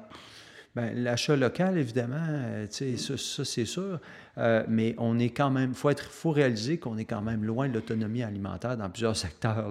Bien, 0.75 0.91
l'achat 0.95 1.37
local, 1.37 1.77
évidemment, 1.77 2.17
euh, 2.31 2.67
ça, 2.71 3.19
ça 3.19 3.45
c'est 3.45 3.67
sûr. 3.67 4.01
Euh, 4.39 4.65
mais 4.69 4.95
on 4.97 5.19
est 5.19 5.29
quand 5.29 5.51
même, 5.51 5.71
il 5.71 5.77
faut, 5.77 5.91
faut 5.95 6.31
réaliser 6.31 6.79
qu'on 6.79 6.97
est 6.97 7.05
quand 7.05 7.21
même 7.21 7.45
loin 7.45 7.69
de 7.69 7.75
l'autonomie 7.75 8.23
alimentaire 8.23 8.79
dans 8.79 8.89
plusieurs 8.89 9.17
secteurs. 9.25 9.71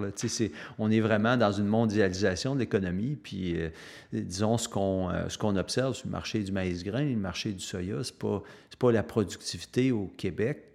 On 0.77 0.91
est 0.91 0.99
vraiment 0.99 1.37
dans 1.37 1.51
une 1.51 1.65
mondialisation 1.65 2.53
de 2.53 2.59
l'économie. 2.59 3.15
Puis, 3.15 3.59
euh, 3.59 3.69
disons, 4.13 4.59
ce 4.59 4.69
qu'on 4.69 5.09
ce 5.27 5.39
qu'on 5.39 5.55
observe 5.55 5.95
sur 5.95 6.05
le 6.05 6.11
marché 6.11 6.43
du 6.43 6.51
maïs 6.51 6.83
grain, 6.83 7.03
le 7.03 7.15
marché 7.15 7.51
du 7.51 7.63
soya, 7.63 8.03
ce 8.03 8.11
n'est 8.11 8.77
pas 8.77 8.91
la 8.91 9.01
productivité 9.01 9.91
au 9.91 10.05
Québec 10.17 10.70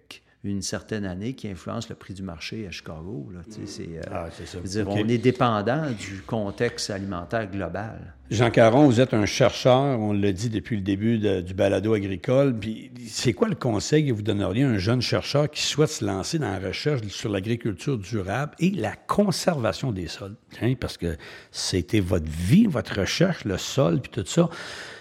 une 0.51 0.61
certaine 0.61 1.05
année 1.05 1.33
qui 1.33 1.47
influence 1.47 1.89
le 1.89 1.95
prix 1.95 2.13
du 2.13 2.23
marché 2.23 2.65
à 2.67 2.71
Chicago. 2.71 3.29
Là, 3.33 3.39
c'est, 3.65 3.83
euh, 3.83 4.01
Ah, 4.11 4.27
ça. 4.31 4.59
dire. 4.59 4.87
On 4.89 5.07
est 5.07 5.17
dépendant 5.17 5.89
du 5.91 6.21
contexte 6.25 6.89
alimentaire 6.89 7.49
global. 7.49 8.13
Jean 8.29 8.49
Caron, 8.51 8.85
vous 8.85 8.99
êtes 8.99 9.13
un 9.13 9.25
chercheur, 9.25 9.99
on 9.99 10.11
l'a 10.11 10.33
dit 10.33 10.49
depuis 10.49 10.75
le 10.75 10.81
début 10.81 11.17
de- 11.17 11.39
du 11.39 11.53
balado 11.53 11.93
agricole. 11.93 12.53
Puis, 12.59 12.91
c'est 13.07 13.31
quoi 13.31 13.47
le 13.47 13.55
conseil 13.55 14.05
que 14.05 14.11
vous 14.11 14.21
donneriez 14.21 14.63
à 14.63 14.67
un 14.69 14.77
jeune 14.77 15.01
chercheur 15.01 15.49
qui 15.49 15.61
souhaite 15.61 15.89
se 15.89 16.03
lancer 16.03 16.37
dans 16.37 16.51
la 16.51 16.59
recherche 16.59 17.01
sur 17.07 17.29
l'agriculture 17.29 17.97
durable 17.97 18.51
et 18.59 18.71
la 18.71 18.95
conservation 18.95 19.91
des 19.93 20.07
sols? 20.07 20.35
Hein, 20.61 20.73
parce 20.79 20.97
que 20.97 21.15
c'était 21.51 22.01
votre 22.01 22.29
vie, 22.29 22.65
votre 22.65 22.99
recherche, 22.99 23.45
le 23.45 23.57
sol, 23.57 24.01
puis 24.01 24.11
tout 24.11 24.25
ça. 24.27 24.49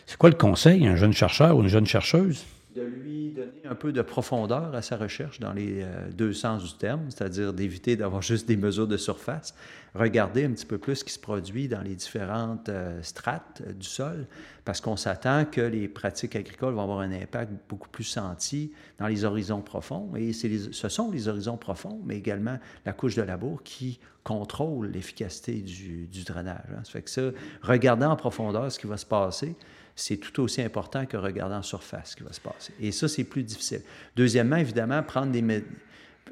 C'est 0.07 0.17
quoi 0.19 0.31
le 0.31 0.37
conseil 0.37 0.87
à 0.87 0.93
un 0.93 0.97
jeune 0.97 1.13
chercheur 1.13 1.57
ou 1.57 1.63
une 1.63 1.69
jeune 1.69 1.87
chercheuse? 1.87 2.45
De 2.77 2.83
lui 2.83 3.31
donner 3.31 3.63
un 3.65 3.75
peu 3.75 3.91
de 3.91 4.03
profondeur 4.03 4.75
à 4.75 4.83
sa 4.83 4.97
recherche 4.97 5.41
dans 5.41 5.53
les 5.53 5.81
euh, 5.83 6.11
deux 6.13 6.35
sens 6.35 6.63
du 6.63 6.79
terme, 6.79 7.11
c'est-à-dire 7.11 7.53
d'éviter 7.53 7.97
d'avoir 7.97 8.21
juste 8.21 8.47
des 8.47 8.57
mesures 8.57 8.87
de 8.87 8.99
surface, 8.99 9.55
regarder 9.95 10.45
un 10.45 10.53
petit 10.53 10.67
peu 10.67 10.77
plus 10.77 10.97
ce 10.97 11.05
qui 11.05 11.13
se 11.13 11.19
produit 11.19 11.69
dans 11.69 11.81
les 11.81 11.95
différentes 11.95 12.69
euh, 12.69 13.03
strates 13.03 13.63
euh, 13.67 13.73
du 13.73 13.87
sol, 13.87 14.27
parce 14.67 14.83
qu'on 14.83 14.97
s'attend 14.97 15.47
que 15.47 15.63
les 15.63 15.89
pratiques 15.89 16.37
agricoles 16.37 16.75
vont 16.75 16.83
avoir 16.83 17.01
un 17.01 17.13
impact 17.13 17.53
beaucoup 17.69 17.89
plus 17.89 18.05
senti 18.05 18.73
dans 18.99 19.07
les 19.07 19.25
horizons 19.25 19.63
profonds, 19.63 20.15
et 20.15 20.33
ce 20.35 20.89
sont 20.89 21.11
les 21.11 21.29
horizons 21.29 21.57
profonds, 21.57 22.01
mais 22.05 22.17
également 22.17 22.59
la 22.85 22.93
couche 22.93 23.15
de 23.15 23.23
labour 23.23 23.63
qui 23.63 23.99
contrôle 24.23 24.89
l'efficacité 24.89 25.55
du, 25.61 26.09
du 26.09 26.25
drainage. 26.25 26.67
hein. 26.77 26.81
Ça 26.85 26.91
fait 26.91 27.03
que 27.03 27.11
ça, 27.11 27.23
regarder 27.63 28.05
en 28.05 28.17
profondeur 28.17 28.71
ce 28.71 28.79
qui 28.79 28.87
va 28.87 28.97
se 28.97 29.07
passer, 29.07 29.57
c'est 29.97 30.19
tout 30.19 30.41
aussi 30.43 30.63
important 30.63 31.07
que 31.07 31.17
regarder 31.17 31.55
en 31.57 31.63
surface 31.63 32.11
ce 32.11 32.17
qui 32.17 32.23
va 32.23 32.33
se 32.33 32.41
passer. 32.41 32.73
Et 32.81 32.93
ça, 32.93 33.09
c'est 33.09 33.25
plus 33.25 33.43
difficile. 33.43 33.81
Deuxièmement, 34.15 34.57
évidemment, 34.57 35.03
prendre 35.03 35.33
des 35.33 35.43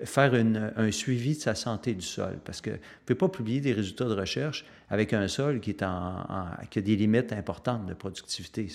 faire 0.05 0.35
une- 0.35 0.73
un 0.77 0.91
suivi 0.91 1.37
de 1.37 1.41
sa 1.41 1.55
santé 1.55 1.95
du 1.95 2.05
sol, 2.05 2.39
parce 2.45 2.61
que 2.61 2.71
vous 2.71 2.77
ne 2.77 2.81
pouvez 3.07 3.15
pas 3.17 3.29
publier 3.29 3.61
des 3.61 3.73
résultats 3.73 4.07
de 4.07 4.15
recherche 4.15 4.65
avec 4.91 5.13
un 5.13 5.29
sol 5.29 5.61
qui, 5.61 5.71
est 5.71 5.83
en, 5.85 5.87
en- 6.29 6.47
qui 6.69 6.81
a 6.81 6.83
des 6.83 6.97
limites 6.97 7.33
importantes 7.33 7.87
de 7.87 7.95
productivité. 7.95 8.67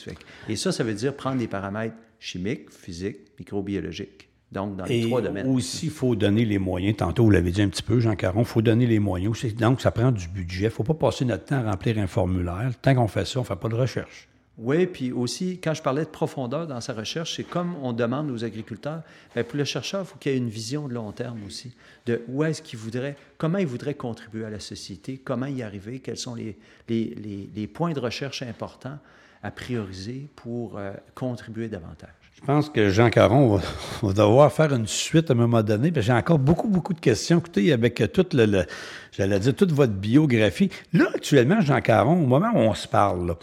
Et 0.47 0.55
ça, 0.55 0.71
ça 0.71 0.83
veut 0.83 0.93
dire 0.93 1.13
prendre 1.13 1.37
des 1.37 1.47
paramètres 1.47 1.97
chimiques, 2.21 2.71
physiques, 2.71 3.17
microbiologiques. 3.37 4.29
Donc, 4.51 4.77
dans 4.77 4.85
les 4.85 5.01
Et 5.01 5.03
trois 5.07 5.21
domaines. 5.21 5.45
aussi, 5.47 5.87
il 5.87 5.91
faut 5.91 6.15
donner 6.15 6.45
les 6.45 6.57
moyens. 6.57 6.95
Tantôt, 6.95 7.25
vous 7.25 7.31
l'avez 7.31 7.51
dit 7.51 7.61
un 7.61 7.69
petit 7.69 7.83
peu, 7.83 7.99
Jean 7.99 8.15
Caron, 8.15 8.39
il 8.39 8.45
faut 8.45 8.61
donner 8.61 8.87
les 8.87 8.97
moyens. 8.99 9.31
aussi. 9.31 9.51
Donc, 9.53 9.81
ça 9.81 9.91
prend 9.91 10.11
du 10.13 10.27
budget. 10.29 10.61
Il 10.61 10.65
ne 10.67 10.69
faut 10.69 10.83
pas 10.85 10.93
passer 10.93 11.25
notre 11.25 11.43
temps 11.45 11.57
à 11.57 11.69
remplir 11.69 11.97
un 11.99 12.07
formulaire. 12.07 12.71
Tant 12.81 12.95
qu'on 12.95 13.09
fait 13.09 13.25
ça, 13.25 13.39
on 13.39 13.43
ne 13.43 13.47
fait 13.47 13.55
pas 13.57 13.67
de 13.67 13.75
recherche. 13.75 14.28
Oui, 14.61 14.85
puis 14.87 15.11
aussi, 15.13 15.57
quand 15.63 15.73
je 15.73 15.81
parlais 15.81 16.03
de 16.03 16.09
profondeur 16.09 16.67
dans 16.67 16.81
sa 16.81 16.93
recherche, 16.93 17.35
c'est 17.37 17.43
comme 17.43 17.75
on 17.81 17.93
demande 17.93 18.29
aux 18.29 18.43
agriculteurs, 18.43 19.01
bien, 19.33 19.43
pour 19.43 19.57
le 19.57 19.63
chercheur, 19.63 20.01
il 20.01 20.05
faut 20.07 20.17
qu'il 20.19 20.31
y 20.33 20.35
ait 20.35 20.37
une 20.37 20.49
vision 20.49 20.87
de 20.87 20.93
long 20.93 21.11
terme 21.13 21.39
aussi, 21.47 21.71
de 22.05 22.21
où 22.27 22.43
est-ce 22.43 22.61
qu'il 22.61 22.77
voudrait, 22.77 23.15
comment 23.37 23.57
il 23.57 23.67
voudrait 23.67 23.93
contribuer 23.93 24.43
à 24.45 24.49
la 24.49 24.59
société, 24.59 25.17
comment 25.23 25.45
y 25.45 25.63
arriver, 25.63 25.99
quels 25.99 26.17
sont 26.17 26.35
les, 26.35 26.57
les, 26.89 27.15
les- 27.55 27.67
points 27.67 27.93
de 27.93 27.99
recherche 27.99 28.41
importants 28.41 28.97
à 29.43 29.51
prioriser 29.51 30.27
pour 30.35 30.77
euh, 30.77 30.91
contribuer 31.15 31.69
davantage. 31.69 32.09
Je 32.35 32.45
pense 32.45 32.69
que 32.69 32.89
Jean 32.89 33.09
Caron 33.09 33.57
va, 34.01 34.13
devoir 34.13 34.51
faire 34.51 34.73
une 34.73 34.87
suite 34.87 35.29
à 35.29 35.33
un 35.33 35.37
moment 35.37 35.61
donné. 35.61 35.91
J'ai 35.95 36.13
encore 36.13 36.39
beaucoup, 36.39 36.67
beaucoup 36.69 36.93
de 36.93 36.99
questions. 36.99 37.39
Écoutez, 37.39 37.71
avec 37.73 38.01
tout 38.13 38.25
le, 38.33 38.45
le- 38.45 38.65
j'allais 39.11 39.39
dire, 39.39 39.55
toute 39.55 39.71
votre 39.73 39.93
biographie. 39.93 40.69
Là, 40.93 41.05
actuellement, 41.13 41.59
Jean 41.61 41.81
Caron, 41.81 42.13
au 42.23 42.25
moment 42.27 42.51
où 42.53 42.57
on 42.59 42.73
se 42.73 42.87
parle, 42.87 43.27
là, 43.27 43.37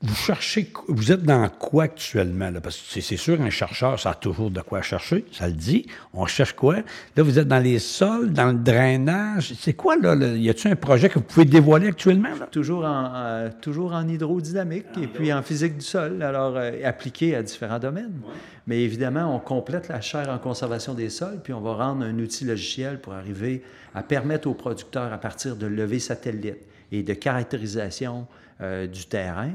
vous 0.00 0.14
cherchez, 0.14 0.70
vous 0.86 1.10
êtes 1.10 1.24
dans 1.24 1.48
quoi 1.48 1.84
actuellement? 1.84 2.50
Là? 2.50 2.60
Parce 2.60 2.76
que 2.76 3.00
c'est- 3.00 3.16
sûr, 3.16 3.40
un 3.40 3.50
chercheur, 3.50 3.98
ça 3.98 4.10
a 4.10 4.14
toujours 4.14 4.48
de 4.50 4.60
quoi 4.60 4.80
chercher, 4.80 5.24
ça 5.32 5.48
le 5.48 5.54
dit. 5.54 5.86
On 6.14 6.24
cherche 6.26 6.52
quoi? 6.52 6.76
Là, 7.16 7.22
vous 7.24 7.36
êtes 7.36 7.48
dans 7.48 7.58
les 7.58 7.80
sols, 7.80 8.32
dans 8.32 8.46
le 8.52 8.58
drainage. 8.58 9.54
C'est 9.58 9.72
quoi, 9.72 9.96
là? 9.96 10.14
y 10.14 10.48
a-t-il 10.48 10.70
un 10.72 10.76
projet 10.76 11.08
que 11.08 11.14
vous 11.14 11.24
pouvez 11.24 11.44
dévoiler 11.46 11.88
actuellement? 11.88 12.28
Là? 12.38 12.46
Toujours 12.46 12.84
en, 12.84 13.12
euh, 13.16 13.50
toujours 13.60 13.92
en 13.92 14.06
hydrodynamique 14.06 14.86
et 15.02 15.08
puis 15.08 15.32
en 15.32 15.42
physique 15.42 15.78
du 15.78 15.84
sol, 15.84 16.22
alors 16.22 16.56
euh, 16.56 16.70
appliqué 16.84 17.34
à 17.34 17.42
différents 17.42 17.80
domaines. 17.80 18.20
Mais 18.68 18.82
évidemment, 18.82 19.34
on 19.34 19.40
complète 19.40 19.88
la 19.88 20.00
chaire 20.00 20.28
en 20.28 20.38
conservation 20.38 20.94
des 20.94 21.10
sols, 21.10 21.40
puis 21.42 21.52
on 21.52 21.60
va 21.60 21.72
rendre 21.74 22.04
un 22.04 22.16
outil 22.20 22.44
logiciel 22.44 23.00
pour 23.00 23.14
arriver 23.14 23.64
à 23.96 24.04
permettre 24.04 24.46
aux 24.48 24.54
producteurs, 24.54 25.12
à 25.12 25.18
partir 25.18 25.56
de 25.56 25.66
levées 25.66 25.98
satellites 25.98 26.58
et 26.92 27.02
de 27.02 27.14
caractérisation 27.14 28.26
euh, 28.60 28.86
du 28.86 29.06
terrain, 29.06 29.50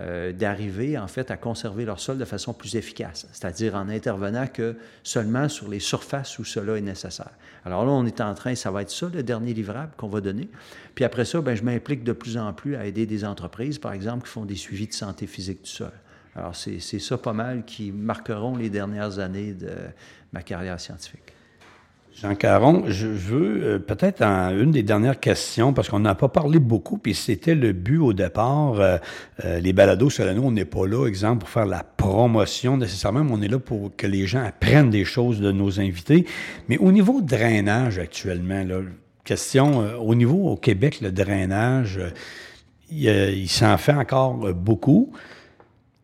euh, 0.00 0.32
d'arriver 0.32 0.96
en 0.96 1.08
fait 1.08 1.30
à 1.32 1.36
conserver 1.36 1.84
leur 1.84 1.98
sol 1.98 2.18
de 2.18 2.24
façon 2.24 2.52
plus 2.52 2.76
efficace, 2.76 3.26
c'est-à-dire 3.32 3.74
en 3.74 3.88
intervenant 3.88 4.46
que 4.46 4.76
seulement 5.02 5.48
sur 5.48 5.68
les 5.68 5.80
surfaces 5.80 6.38
où 6.38 6.44
cela 6.44 6.78
est 6.78 6.82
nécessaire. 6.82 7.32
Alors 7.64 7.84
là, 7.84 7.90
on 7.90 8.06
est 8.06 8.20
en 8.20 8.32
train, 8.34 8.54
ça 8.54 8.70
va 8.70 8.82
être 8.82 8.90
ça 8.90 9.10
le 9.12 9.24
dernier 9.24 9.54
livrable 9.54 9.90
qu'on 9.96 10.08
va 10.08 10.20
donner. 10.20 10.48
Puis 10.94 11.04
après 11.04 11.24
ça, 11.24 11.40
ben, 11.40 11.56
je 11.56 11.64
m'implique 11.64 12.04
de 12.04 12.12
plus 12.12 12.38
en 12.38 12.52
plus 12.52 12.76
à 12.76 12.86
aider 12.86 13.06
des 13.06 13.24
entreprises, 13.24 13.78
par 13.78 13.92
exemple, 13.92 14.24
qui 14.24 14.30
font 14.30 14.44
des 14.44 14.54
suivis 14.54 14.86
de 14.86 14.92
santé 14.92 15.26
physique 15.26 15.62
du 15.62 15.70
sol. 15.70 15.92
Alors 16.36 16.54
c'est 16.54 16.78
ça 16.78 17.18
pas 17.18 17.32
mal 17.32 17.64
qui 17.64 17.90
marqueront 17.90 18.56
les 18.56 18.70
dernières 18.70 19.18
années 19.18 19.52
de 19.52 19.72
ma 20.32 20.42
carrière 20.42 20.78
scientifique. 20.78 21.32
Jean 22.20 22.34
Caron, 22.34 22.82
je 22.88 23.06
veux 23.06 23.62
euh, 23.62 23.78
peut-être 23.78 24.22
une 24.22 24.72
des 24.72 24.82
dernières 24.82 25.20
questions, 25.20 25.72
parce 25.72 25.88
qu'on 25.88 26.00
n'a 26.00 26.16
pas 26.16 26.28
parlé 26.28 26.58
beaucoup, 26.58 26.98
puis 26.98 27.14
c'était 27.14 27.54
le 27.54 27.72
but 27.72 27.98
au 27.98 28.12
départ. 28.12 28.80
euh, 28.80 28.98
euh, 29.44 29.60
les 29.60 29.72
balados 29.72 30.10
Solano, 30.10 30.42
on 30.42 30.50
n'est 30.50 30.64
pas 30.64 30.84
là, 30.84 31.06
exemple, 31.06 31.40
pour 31.40 31.48
faire 31.48 31.66
la 31.66 31.84
promotion 31.84 32.76
nécessairement, 32.76 33.22
mais 33.22 33.30
on 33.32 33.40
est 33.40 33.48
là 33.48 33.60
pour 33.60 33.94
que 33.96 34.08
les 34.08 34.26
gens 34.26 34.42
apprennent 34.42 34.90
des 34.90 35.04
choses 35.04 35.40
de 35.40 35.52
nos 35.52 35.78
invités. 35.78 36.26
Mais 36.68 36.76
au 36.78 36.90
niveau 36.90 37.20
drainage 37.20 38.00
actuellement, 38.00 38.64
là, 38.64 38.80
question, 39.22 39.84
au 40.00 40.16
niveau 40.16 40.48
au 40.48 40.56
Québec, 40.56 41.00
le 41.00 41.12
drainage, 41.12 42.00
il, 42.90 43.48
s'en 43.48 43.76
fait 43.76 43.92
encore 43.92 44.52
beaucoup 44.54 45.12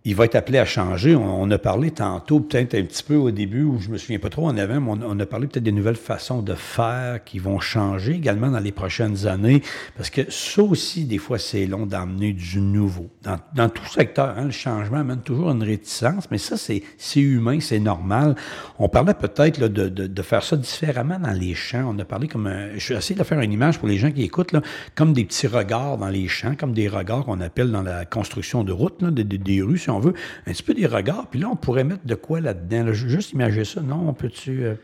il 0.06 0.14
va 0.14 0.26
être 0.26 0.34
appelé 0.34 0.58
à 0.58 0.66
changer. 0.66 1.16
On, 1.16 1.50
a 1.50 1.56
parlé 1.56 1.90
tantôt, 1.90 2.40
peut-être 2.40 2.74
un 2.74 2.82
petit 2.82 3.02
peu 3.02 3.16
au 3.16 3.30
début, 3.30 3.62
où 3.62 3.78
je 3.80 3.88
me 3.88 3.96
souviens 3.96 4.18
pas 4.18 4.28
trop 4.28 4.46
en 4.46 4.56
avant, 4.58 4.78
mais 4.78 5.04
on, 5.06 5.18
a 5.18 5.24
parlé 5.26 5.46
peut-être 5.46 5.64
des 5.64 5.72
nouvelles 5.72 5.96
façons 5.96 6.42
de 6.42 6.52
faire 6.54 7.24
qui 7.24 7.38
vont 7.38 7.58
changer 7.58 8.12
également 8.12 8.50
dans 8.50 8.58
les 8.60 8.70
prochaines 8.72 9.26
années. 9.26 9.62
Parce 9.96 10.10
que 10.10 10.30
ça 10.30 10.62
aussi, 10.62 11.06
des 11.06 11.16
fois, 11.16 11.38
c'est 11.38 11.64
long 11.64 11.86
d'amener 11.86 12.34
du 12.34 12.60
nouveau. 12.60 13.08
Dans, 13.22 13.68
tout 13.70 13.86
secteur, 13.86 14.34
hein, 14.36 14.44
le 14.44 14.50
changement 14.50 14.98
amène 14.98 15.22
toujours 15.22 15.50
une 15.50 15.62
réticence, 15.62 16.30
mais 16.30 16.36
ça, 16.38 16.56
c'est 16.58 16.82
humain, 17.16 17.58
c'est 17.60 17.80
normal. 17.80 18.34
On 18.78 18.90
parlait 18.90 19.14
peut-être 19.14 19.58
de, 19.68 19.88
de, 19.88 20.06
de 20.06 20.22
faire 20.22 20.42
ça 20.42 20.58
différemment 20.58 21.18
dans 21.18 21.32
les 21.32 21.54
champs. 21.54 21.94
On 21.94 21.98
a 21.98 22.04
parlé 22.04 22.28
comme 22.28 22.46
un, 22.46 22.76
je 22.76 22.92
vais 22.92 22.98
essayer 22.98 23.18
de 23.18 23.24
faire 23.24 23.40
une 23.40 23.52
image 23.52 23.78
pour 23.78 23.88
les 23.88 23.96
gens 23.96 24.10
qui 24.10 24.22
écoutent, 24.22 24.52
là, 24.52 24.60
comme 24.94 25.14
des 25.14 25.24
petits 25.24 25.46
regards 25.46 25.96
dans 25.96 26.08
les 26.08 26.28
champs, 26.28 26.54
comme 26.58 26.74
des 26.74 26.88
regards 26.88 27.24
qu'on 27.24 27.40
appelle 27.40 27.70
dans 27.70 27.82
la 27.82 28.04
construction 28.04 28.64
de 28.64 28.72
routes, 28.72 29.02
des, 29.02 29.24
des- 29.24 29.38
des 29.38 29.62
rues, 29.62 29.78
veut, 30.00 30.14
un 30.46 30.52
petit 30.52 30.62
peu 30.62 30.74
des 30.74 30.86
regards. 30.86 31.28
Puis 31.28 31.40
là, 31.40 31.48
on 31.50 31.56
pourrait 31.56 31.84
mettre 31.84 32.04
de 32.06 32.14
quoi 32.14 32.40
là-dedans? 32.40 32.84
là? 32.84 32.92
Juste 32.92 33.32
imaginer 33.32 33.64
ça, 33.64 33.80
non? 33.80 34.08
On 34.08 34.14
peut-tu... 34.14 34.64
euh, 34.64 34.74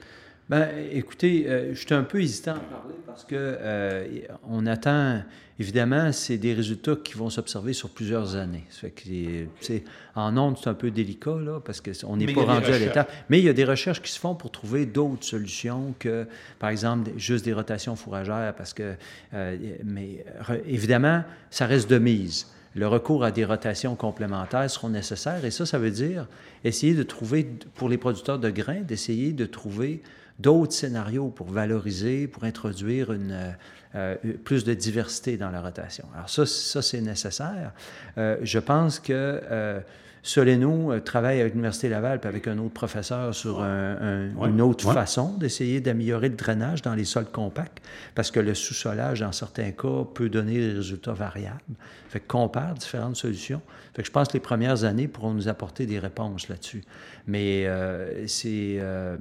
Ben, 0.49 0.69
écoutez, 0.93 1.47
euh, 1.49 1.75
je 1.75 1.81
suis 1.81 1.95
un 1.95 2.03
peu 2.03 2.21
hésitant 2.21 2.53
à 2.53 2.55
en 2.57 2.59
parler 2.81 2.95
parce 3.07 3.25
que 3.25 3.35
euh, 3.37 4.07
on 4.49 4.67
attend, 4.67 5.23
évidemment, 5.61 6.11
c'est 6.13 6.39
des 6.39 6.55
résultats 6.55 6.97
qui 6.97 7.15
vont 7.15 7.31
s'observer 7.31 7.73
sur 7.73 7.91
plusieurs 7.91 8.35
années. 8.35 8.65
Ça 8.71 8.81
fait 8.81 8.91
que, 8.91 9.09
les- 9.09 9.49
tu 9.61 9.67
sais, 9.67 9.85
en 10.17 10.37
ondes, 10.37 10.57
c'est 10.61 10.69
un 10.69 10.75
peu 10.75 10.91
délicat, 10.91 11.37
là, 11.41 11.61
parce 11.65 11.81
qu'on 11.81 12.17
n'est 12.17 12.27
pas 12.27 12.33
il 12.33 12.37
y 12.37 12.41
a 12.41 12.45
des 12.45 12.51
rendu 12.51 12.51
à 12.51 12.67
recherches. 12.67 12.81
l'étape. 12.81 13.13
Mais 13.29 13.39
il 13.39 13.45
y 13.45 13.49
a 13.49 13.53
des 13.53 13.65
recherches 13.65 14.03
qui 14.03 14.11
se 14.11 14.19
font 14.19 14.35
pour 14.35 14.51
trouver 14.51 14.87
d'autres 14.87 15.25
solutions 15.25 15.95
que, 16.01 16.27
par 16.59 16.71
exemple, 16.71 17.11
juste 17.17 17.45
des 17.45 17.53
rotations 17.53 17.95
fourragères, 17.95 18.55
parce 18.57 18.73
que, 18.75 18.95
euh, 19.35 19.57
mais 19.85 20.25
re- 20.49 20.61
évidemment, 20.67 21.23
ça 21.51 21.67
reste 21.67 21.89
de 21.89 21.99
mise. 21.99 22.47
Le 22.75 22.87
recours 22.87 23.25
à 23.25 23.31
des 23.31 23.45
rotations 23.45 23.97
complémentaires 23.97 24.71
seront 24.71 24.91
nécessaires 24.91 25.45
et 25.45 25.51
ça, 25.51 25.67
ça 25.67 25.79
veut 25.79 25.91
dire 25.91 26.29
essayer 26.65 26.95
de 26.95 27.03
trouver, 27.03 27.49
pour 27.75 27.89
les 27.89 27.99
producteurs 27.99 28.39
de 28.39 28.51
grains, 28.51 28.83
d'essayer 28.83 29.33
de 29.33 29.47
trouver 29.47 30.03
d'autres 30.39 30.73
scénarios 30.73 31.29
pour 31.29 31.51
valoriser, 31.51 32.27
pour 32.29 32.45
introduire 32.45 33.13
une, 33.13 33.55
euh, 33.97 34.15
plus 34.45 34.63
de 34.65 34.73
diversité 34.73 35.37
dans 35.37 35.51
la 35.51 35.61
rotation. 35.61 36.07
Alors 36.15 36.31
ça, 36.31 36.47
ça 36.47 36.81
c'est 36.81 37.01
nécessaire. 37.01 37.73
Euh, 38.19 38.37
je 38.43 38.61
pense 38.61 39.01
que 39.01 39.13
euh, 39.13 39.81
Soleno 40.23 40.93
euh, 40.93 41.01
travaille 41.01 41.41
avec 41.41 41.53
l'Université 41.55 41.89
Laval 41.89 42.21
puis 42.21 42.29
avec 42.29 42.47
un 42.47 42.59
autre 42.59 42.75
professeur 42.75 43.35
sur 43.35 43.63
un- 43.63 43.97
un- 44.01 44.35
Ouais, 44.37 44.49
une 44.49 44.61
autre 44.61 44.87
ouais. 44.87 44.95
façon 44.95 45.37
d'essayer 45.39 45.81
d'améliorer 45.81 46.29
le 46.29 46.37
drainage 46.37 46.83
dans 46.83 46.95
les 46.95 47.05
sols 47.05 47.25
compacts, 47.31 47.79
parce 48.15 48.31
que 48.31 48.41
le 48.41 48.55
sous-solage, 48.55 49.21
dans 49.21 49.33
certains 49.33 49.71
cas, 49.71 50.05
peut 50.15 50.29
donner 50.29 50.59
des 50.59 50.73
résultats 50.75 51.13
variables. 51.15 51.61
Fait 52.09 52.21
qu'on 52.21 52.41
compare 52.43 52.75
différentes 52.75 53.17
solutions. 53.17 53.61
Fait 53.95 54.03
que 54.03 54.07
je 54.09 54.13
pense 54.13 54.29
que 54.29 54.35
les 54.35 54.41
premières 54.41 54.85
années 54.85 55.09
pourront 55.09 55.33
nous 55.33 55.49
apporter 55.49 55.87
des 55.87 55.99
réponses 55.99 56.49
là-dessus. 56.49 56.83
Mais 57.27 57.67
euh, 57.67 58.27
c'est 58.27 58.77
euh, 58.81 59.17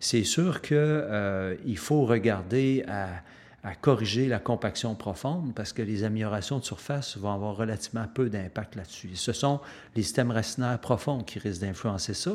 c'est 0.00 0.22
sûr 0.24 0.60
qu'il 0.62 1.76
faut 1.76 2.04
regarder 2.04 2.84
à, 2.88 3.06
à 3.64 3.74
corriger 3.74 4.28
la 4.28 4.38
compaction 4.38 4.94
profonde 4.94 5.52
parce 5.54 5.72
que 5.72 5.82
les 5.82 6.04
améliorations 6.04 6.58
de 6.58 6.64
surface 6.64 7.16
vont 7.16 7.32
avoir 7.32 7.56
relativement 7.56 8.06
peu 8.12 8.30
d'impact 8.30 8.76
là-dessus. 8.76 9.10
Ce 9.14 9.32
sont 9.32 9.60
les 9.96 10.02
systèmes 10.02 10.30
racinaires 10.30 10.78
profonds 10.78 11.22
qui 11.22 11.38
risquent 11.38 11.62
d'influencer 11.62 12.14
ça 12.14 12.32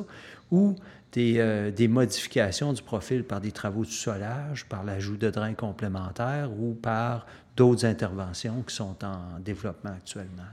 ou 0.51 0.75
des, 1.13 1.35
euh, 1.37 1.71
des, 1.71 1.87
modifications 1.87 2.73
du 2.73 2.81
profil 2.81 3.23
par 3.23 3.39
des 3.39 3.51
travaux 3.51 3.85
de 3.85 3.89
solage, 3.89 4.65
par 4.65 4.83
l'ajout 4.83 5.15
de 5.15 5.29
drains 5.29 5.53
complémentaires 5.53 6.49
ou 6.59 6.73
par 6.73 7.25
d'autres 7.55 7.85
interventions 7.85 8.63
qui 8.67 8.75
sont 8.75 8.95
en 9.03 9.39
développement 9.39 9.91
actuellement. 9.91 10.43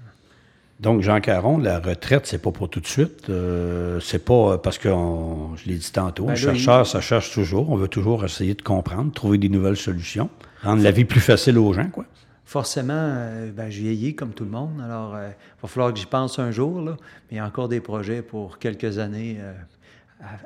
Donc, 0.81 1.03
Jean 1.03 1.21
Caron, 1.21 1.59
la 1.59 1.79
retraite, 1.79 2.27
c'est 2.27 2.41
pas 2.41 2.53
pour 2.53 2.71
tout 2.71 2.81
de 2.81 2.87
suite. 2.87 3.29
Euh, 3.29 4.01
c'est 4.01 4.25
pas 4.25 4.57
parce 4.57 4.79
que, 4.79 4.89
je 4.89 5.69
l'ai 5.69 5.77
dit 5.77 5.93
tantôt, 5.93 6.25
ben 6.25 6.33
un 6.33 6.37
chercheur, 6.37 6.87
ça 6.87 7.03
cherche 7.03 7.33
toujours. 7.33 7.69
On 7.69 7.77
veut 7.77 7.89
toujours 7.89 8.25
essayer 8.25 8.55
de 8.55 8.63
comprendre, 8.63 9.13
trouver 9.13 9.37
des 9.37 9.51
nouvelles 9.51 9.77
solutions, 9.77 10.31
rendre 10.63 10.83
la 10.83 10.91
vie 10.91 11.05
plus 11.05 11.21
facile 11.21 11.59
aux 11.59 11.73
gens, 11.73 11.89
quoi. 11.89 12.05
Forcément, 12.45 12.95
euh, 12.97 13.53
ben, 13.53 13.71
je 13.71 13.81
vieillis 13.81 14.17
comme 14.17 14.33
tout 14.33 14.45
le 14.45 14.51
monde, 14.51 14.81
alors 14.85 15.17
il 15.17 15.63
va 15.63 15.69
falloir 15.69 15.93
que 15.93 15.99
j'y 16.01 16.07
pense 16.07 16.39
un 16.39 16.51
jour, 16.51 16.81
là, 16.81 16.97
mais 16.99 17.33
il 17.33 17.37
y 17.37 17.39
a 17.39 17.47
encore 17.47 17.69
des 17.69 17.81
projets 17.81 18.23
pour 18.23 18.59
quelques 18.59 18.99
années 18.99 19.39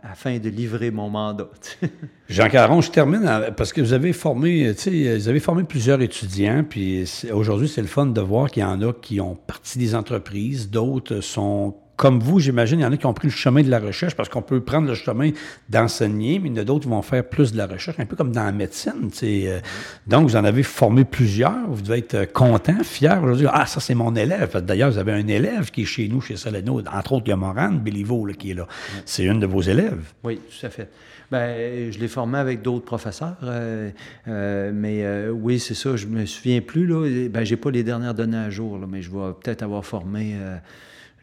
afin 0.03 0.39
de 0.39 0.49
livrer 0.49 0.91
mon 0.91 1.09
mandat. 1.09 1.49
Jean 2.29 2.49
Caron, 2.49 2.81
je 2.81 2.91
termine 2.91 3.29
parce 3.57 3.73
que 3.73 3.81
vous 3.81 3.93
avez 3.93 4.13
formé, 4.13 4.73
vous 4.73 5.29
avez 5.29 5.41
formé 5.41 5.65
plusieurs 5.65 6.01
étudiants, 6.01 6.65
puis 6.69 7.05
aujourd'hui, 7.33 7.69
c'est 7.69 7.81
le 7.81 7.87
fun 7.87 8.07
de 8.07 8.21
voir 8.21 8.51
qu'il 8.51 8.63
y 8.63 8.67
en 8.67 8.83
a 8.83 8.93
qui 8.93 9.21
ont 9.21 9.35
parti 9.35 9.79
des 9.79 9.95
entreprises, 9.95 10.71
d'autres 10.71 11.21
sont 11.21 11.75
comme 11.97 12.19
vous, 12.19 12.41
j'imagine, 12.41 12.81
il 12.81 12.83
y 12.83 12.87
en 12.87 12.93
a 12.93 12.97
qui 12.97 13.07
ont 13.07 13.15
pris 13.15 13.29
le 13.29 13.33
chemin 13.33 13.63
de 13.63 13.71
la 13.71 13.79
recherche 13.79 14.15
parce 14.15 14.29
qu'on 14.29 14.43
peut 14.43 14.61
prendre 14.61 14.89
le 14.89 14.95
chemin 14.95 15.31
d'enseigner, 15.69 16.41
mais 16.41 16.49
il 16.49 16.57
y 16.57 16.59
en 16.59 16.63
a 16.63 16.65
d'autres 16.65 16.85
qui 16.85 16.89
vont 16.89 17.03
faire 17.03 17.25
plus 17.29 17.53
de 17.53 17.59
la 17.59 17.67
recherche, 17.67 17.99
un 18.01 18.07
peu 18.07 18.17
comme 18.17 18.33
dans 18.33 18.45
la 18.45 18.53
médecine. 18.53 19.11
Euh. 19.23 19.61
donc, 20.07 20.29
vous 20.29 20.37
en 20.37 20.45
avez 20.45 20.63
formé 20.63 21.05
plusieurs. 21.05 21.69
Vous 21.69 21.83
devez 21.83 21.99
être 21.99 22.33
content, 22.33 22.83
fier 22.83 23.23
aujourd'hui. 23.23 23.47
Ah, 23.51 23.67
ça, 23.67 23.81
c'est 23.81 23.95
mon 23.95 24.15
élève. 24.17 24.57
D'ailleurs, 24.65 24.91
vous 24.91 24.99
avez 24.99 25.13
un 25.13 25.27
élève 25.27 25.71
qui 25.71 25.83
est 25.83 25.87
chez 25.87 26.09
nous, 26.09 26.21
chez 26.21 26.37
Soleno. 26.37 26.81
Entre 26.93 27.13
autres, 27.13 27.25
il 27.27 27.31
y 27.31 27.33
a 27.33 27.37
Morane 27.37 27.79
Béliveau 27.79 28.27
qui 28.39 28.51
est 28.51 28.55
là. 28.55 28.67
C'est 29.05 29.25
une 29.25 29.39
de 29.39 29.47
vos 29.47 29.63
élèves. 29.63 30.13
Oui, 30.25 30.39
tout 30.39 30.67
à 30.67 30.71
fait. 30.71 30.91
Ben, 31.31 31.91
je 31.91 31.99
l'ai 31.99 32.09
formé 32.09 32.39
avec 32.39 32.63
d'autres 32.63 32.85
professeurs, 32.85 33.37
euh, 33.43 33.91
euh, 34.29 34.73
mais 34.75 35.29
oui, 35.31 35.59
c'est 35.59 35.75
ça. 35.75 35.97
Je 35.97 36.07
me 36.07 36.27
souviens 36.27 36.61
plus 36.61 36.87
là. 36.87 37.29
Ben, 37.29 37.45
j'ai 37.45 37.57
pas 37.57 37.71
les 37.71 37.83
dernières 37.83 38.15
données 38.15 38.37
à 38.37 38.51
jour, 38.51 38.79
mais 38.89 39.01
je 39.01 39.11
vais 39.11 39.33
peut-être 39.41 39.63
avoir 39.63 39.85
formé 39.85 40.35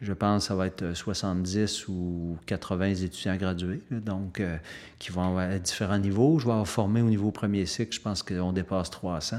je 0.02 0.12
pense 0.12 0.42
que 0.42 0.48
ça 0.48 0.54
va 0.56 0.66
être 0.66 0.94
70 0.94 1.56
euh, 1.88 1.92
ou 1.92 2.36
80 2.46 2.86
étudiants 2.86 3.36
gradués, 3.36 3.80
donc 3.92 4.40
euh, 4.40 4.56
qui 4.98 5.12
vont 5.12 5.22
avoir 5.22 5.48
différents 5.60 5.98
niveaux. 5.98 6.40
Je 6.40 6.46
vais 6.46 6.50
avoir 6.50 6.66
formé 6.66 7.00
au 7.02 7.08
niveau 7.08 7.30
premier 7.30 7.66
cycle, 7.66 7.94
je 7.94 8.00
pense 8.00 8.24
qu'on 8.24 8.52
dépasse 8.52 8.90
300. 8.90 9.36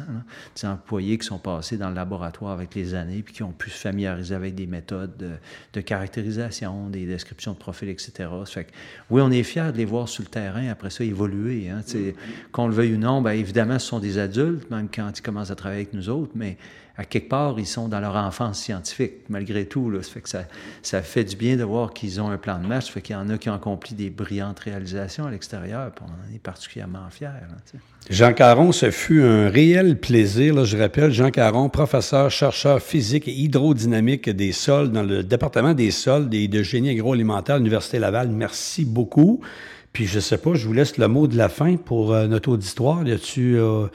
Des 0.55 0.65
employés 0.65 1.17
qui 1.17 1.27
sont 1.27 1.37
passés 1.37 1.77
dans 1.77 1.89
le 1.89 1.95
laboratoire 1.95 2.53
avec 2.53 2.75
les 2.75 2.93
années, 2.93 3.21
puis 3.23 3.33
qui 3.33 3.43
ont 3.43 3.51
pu 3.51 3.69
se 3.69 3.77
familiariser 3.77 4.35
avec 4.35 4.55
des 4.55 4.65
méthodes 4.65 5.11
de, 5.73 5.81
caractérisation, 5.81 6.87
des 6.89 7.05
descriptions 7.05 7.51
de 7.51 7.57
profil, 7.57 7.89
etc. 7.89 8.29
fait 8.45 8.63
que, 8.63 8.71
oui, 9.09 9.21
on 9.21 9.31
est 9.31 9.43
fiers 9.43 9.73
de 9.73 9.77
les 9.77 9.85
voir 9.85 10.07
sur 10.07 10.23
le 10.23 10.29
terrain, 10.29 10.69
après 10.69 10.89
ça, 10.91 11.03
évoluer. 11.03 11.69
Hein, 11.69 11.81
Qu'on 12.53 12.67
le 12.67 12.73
veuille 12.73 12.93
ou 12.93 12.97
non, 12.97 13.21
bien, 13.21 13.33
évidemment, 13.33 13.79
ce 13.79 13.87
sont 13.87 13.99
des 13.99 14.17
adultes, 14.17 14.71
même 14.71 14.87
quand 14.87 15.11
ils 15.13 15.21
commencent 15.21 15.51
à 15.51 15.55
travailler 15.55 15.81
avec 15.81 15.93
nous 15.93 16.07
autres, 16.07 16.31
mais 16.35 16.57
à 16.95 17.05
quelque 17.05 17.27
part, 17.27 17.55
ils 17.57 17.65
sont 17.65 17.87
dans 17.87 17.99
leur 17.99 18.15
enfance 18.15 18.59
scientifique, 18.59 19.13
malgré 19.27 19.65
tout. 19.65 19.91
Ça 20.83 21.01
fait 21.01 21.23
du 21.23 21.35
bien 21.35 21.57
de 21.57 21.63
voir 21.63 21.91
qu'ils 21.91 22.21
ont 22.21 22.29
un 22.29 22.37
plan 22.37 22.59
de 22.59 22.67
match. 22.67 22.85
Ça 22.85 22.91
fait 22.91 23.01
qu'il 23.01 23.15
y 23.15 23.17
en 23.17 23.29
a 23.29 23.39
qui 23.39 23.49
ont 23.49 23.55
accompli 23.55 23.95
des 23.95 24.11
brillantes 24.11 24.59
réalisations 24.59 25.25
à 25.25 25.31
l'extérieur. 25.31 25.91
on 26.01 26.05
en 26.05 26.35
est 26.35 26.39
particulièrement 26.39 27.09
fiers. 27.09 27.29
Jean 28.11 28.33
Caron, 28.33 28.71
ce 28.71 28.91
fut 28.91 29.23
un 29.23 29.49
réel 29.49 29.99
plaisir. 29.99 30.65
je 30.65 30.77
rappelle, 30.77 31.11
Jean 31.11 31.31
Caron, 31.31 31.67
professeur, 31.69 32.29
chercheur 32.29 32.79
physique 32.79 33.27
et 33.27 33.33
hydrodynamique 33.33 34.29
des 34.29 34.51
sols 34.51 34.91
dans 34.91 35.03
le 35.03 35.23
département 35.23 35.73
des 35.73 35.89
sols 35.89 36.27
et 36.31 36.47
de 36.47 36.61
génie 36.61 36.91
agroalimentaire 36.91 37.55
à 37.55 37.57
l'Université 37.57 37.97
Laval. 37.97 38.29
Merci 38.29 38.85
beaucoup. 38.85 39.41
Puis 39.93 40.07
je 40.07 40.19
sais 40.19 40.39
pas, 40.39 40.55
je 40.55 40.67
vous 40.67 40.73
laisse 40.73 40.97
le 40.97 41.07
mot 41.07 41.27
de 41.27 41.37
la 41.37 41.49
fin 41.49 41.75
pour 41.77 42.13
euh, 42.13 42.27
notre 42.27 42.49
auditoire. 42.49 43.07
Y 43.07 43.11
a-tu 43.11 43.57
euh, 43.57 43.87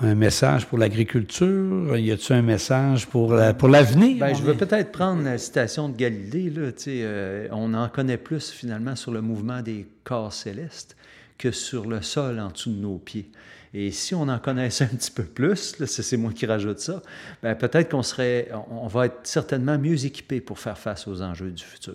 un 0.00 0.14
message 0.14 0.66
pour 0.66 0.78
l'agriculture? 0.78 1.96
Y 1.96 2.12
a-t-il 2.12 2.36
un 2.36 2.42
message 2.42 3.06
pour, 3.06 3.34
pour 3.58 3.68
l'avenir? 3.68 4.18
Ben, 4.18 4.34
je 4.34 4.42
veux 4.42 4.56
peut-être 4.56 4.92
prendre 4.92 5.22
la 5.22 5.38
citation 5.38 5.88
de 5.88 5.96
Galilée. 5.96 6.50
Là, 6.50 6.70
euh, 6.88 7.48
on 7.52 7.74
en 7.74 7.88
connaît 7.88 8.16
plus 8.16 8.50
finalement 8.50 8.96
sur 8.96 9.12
le 9.12 9.20
mouvement 9.20 9.62
des 9.62 9.86
corps 10.04 10.32
célestes 10.32 10.96
que 11.38 11.50
sur 11.50 11.86
le 11.86 12.02
sol 12.02 12.40
en 12.40 12.50
dessous 12.50 12.70
de 12.70 12.80
nos 12.80 12.98
pieds. 12.98 13.30
Et 13.72 13.92
si 13.92 14.14
on 14.14 14.22
en 14.22 14.38
connaissait 14.38 14.84
un 14.84 14.88
petit 14.88 15.12
peu 15.12 15.22
plus, 15.22 15.76
c'est 15.84 16.16
moi 16.16 16.32
qui 16.32 16.44
rajoute 16.44 16.80
ça, 16.80 17.02
ben, 17.42 17.54
peut-être 17.54 17.90
qu'on 17.90 18.02
serait, 18.02 18.48
on 18.70 18.88
va 18.88 19.06
être 19.06 19.20
certainement 19.22 19.78
mieux 19.78 20.04
équipé 20.04 20.40
pour 20.40 20.58
faire 20.58 20.76
face 20.76 21.06
aux 21.06 21.22
enjeux 21.22 21.50
du 21.50 21.62
futur. 21.62 21.94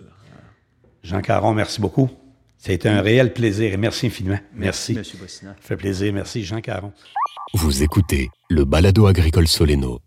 Jean 1.04 1.22
Caron, 1.22 1.54
merci 1.54 1.82
beaucoup. 1.82 2.10
C'était 2.66 2.90
un 2.90 3.02
réel 3.02 3.32
plaisir 3.32 3.74
et 3.74 3.78
merci 3.78 4.08
infiniment. 4.08 4.40
Merci. 4.56 4.96
Merci, 4.96 5.18
Ça 5.28 5.56
fait 5.62 5.78
plaisir. 5.78 6.12
Merci, 6.12 6.44
Jean 6.44 6.62
Caron. 6.62 6.92
Vous 7.54 7.84
écoutez 7.84 8.30
le 8.50 8.66
balado 8.66 9.06
agricole 9.06 9.48
Soleno. 9.48 10.00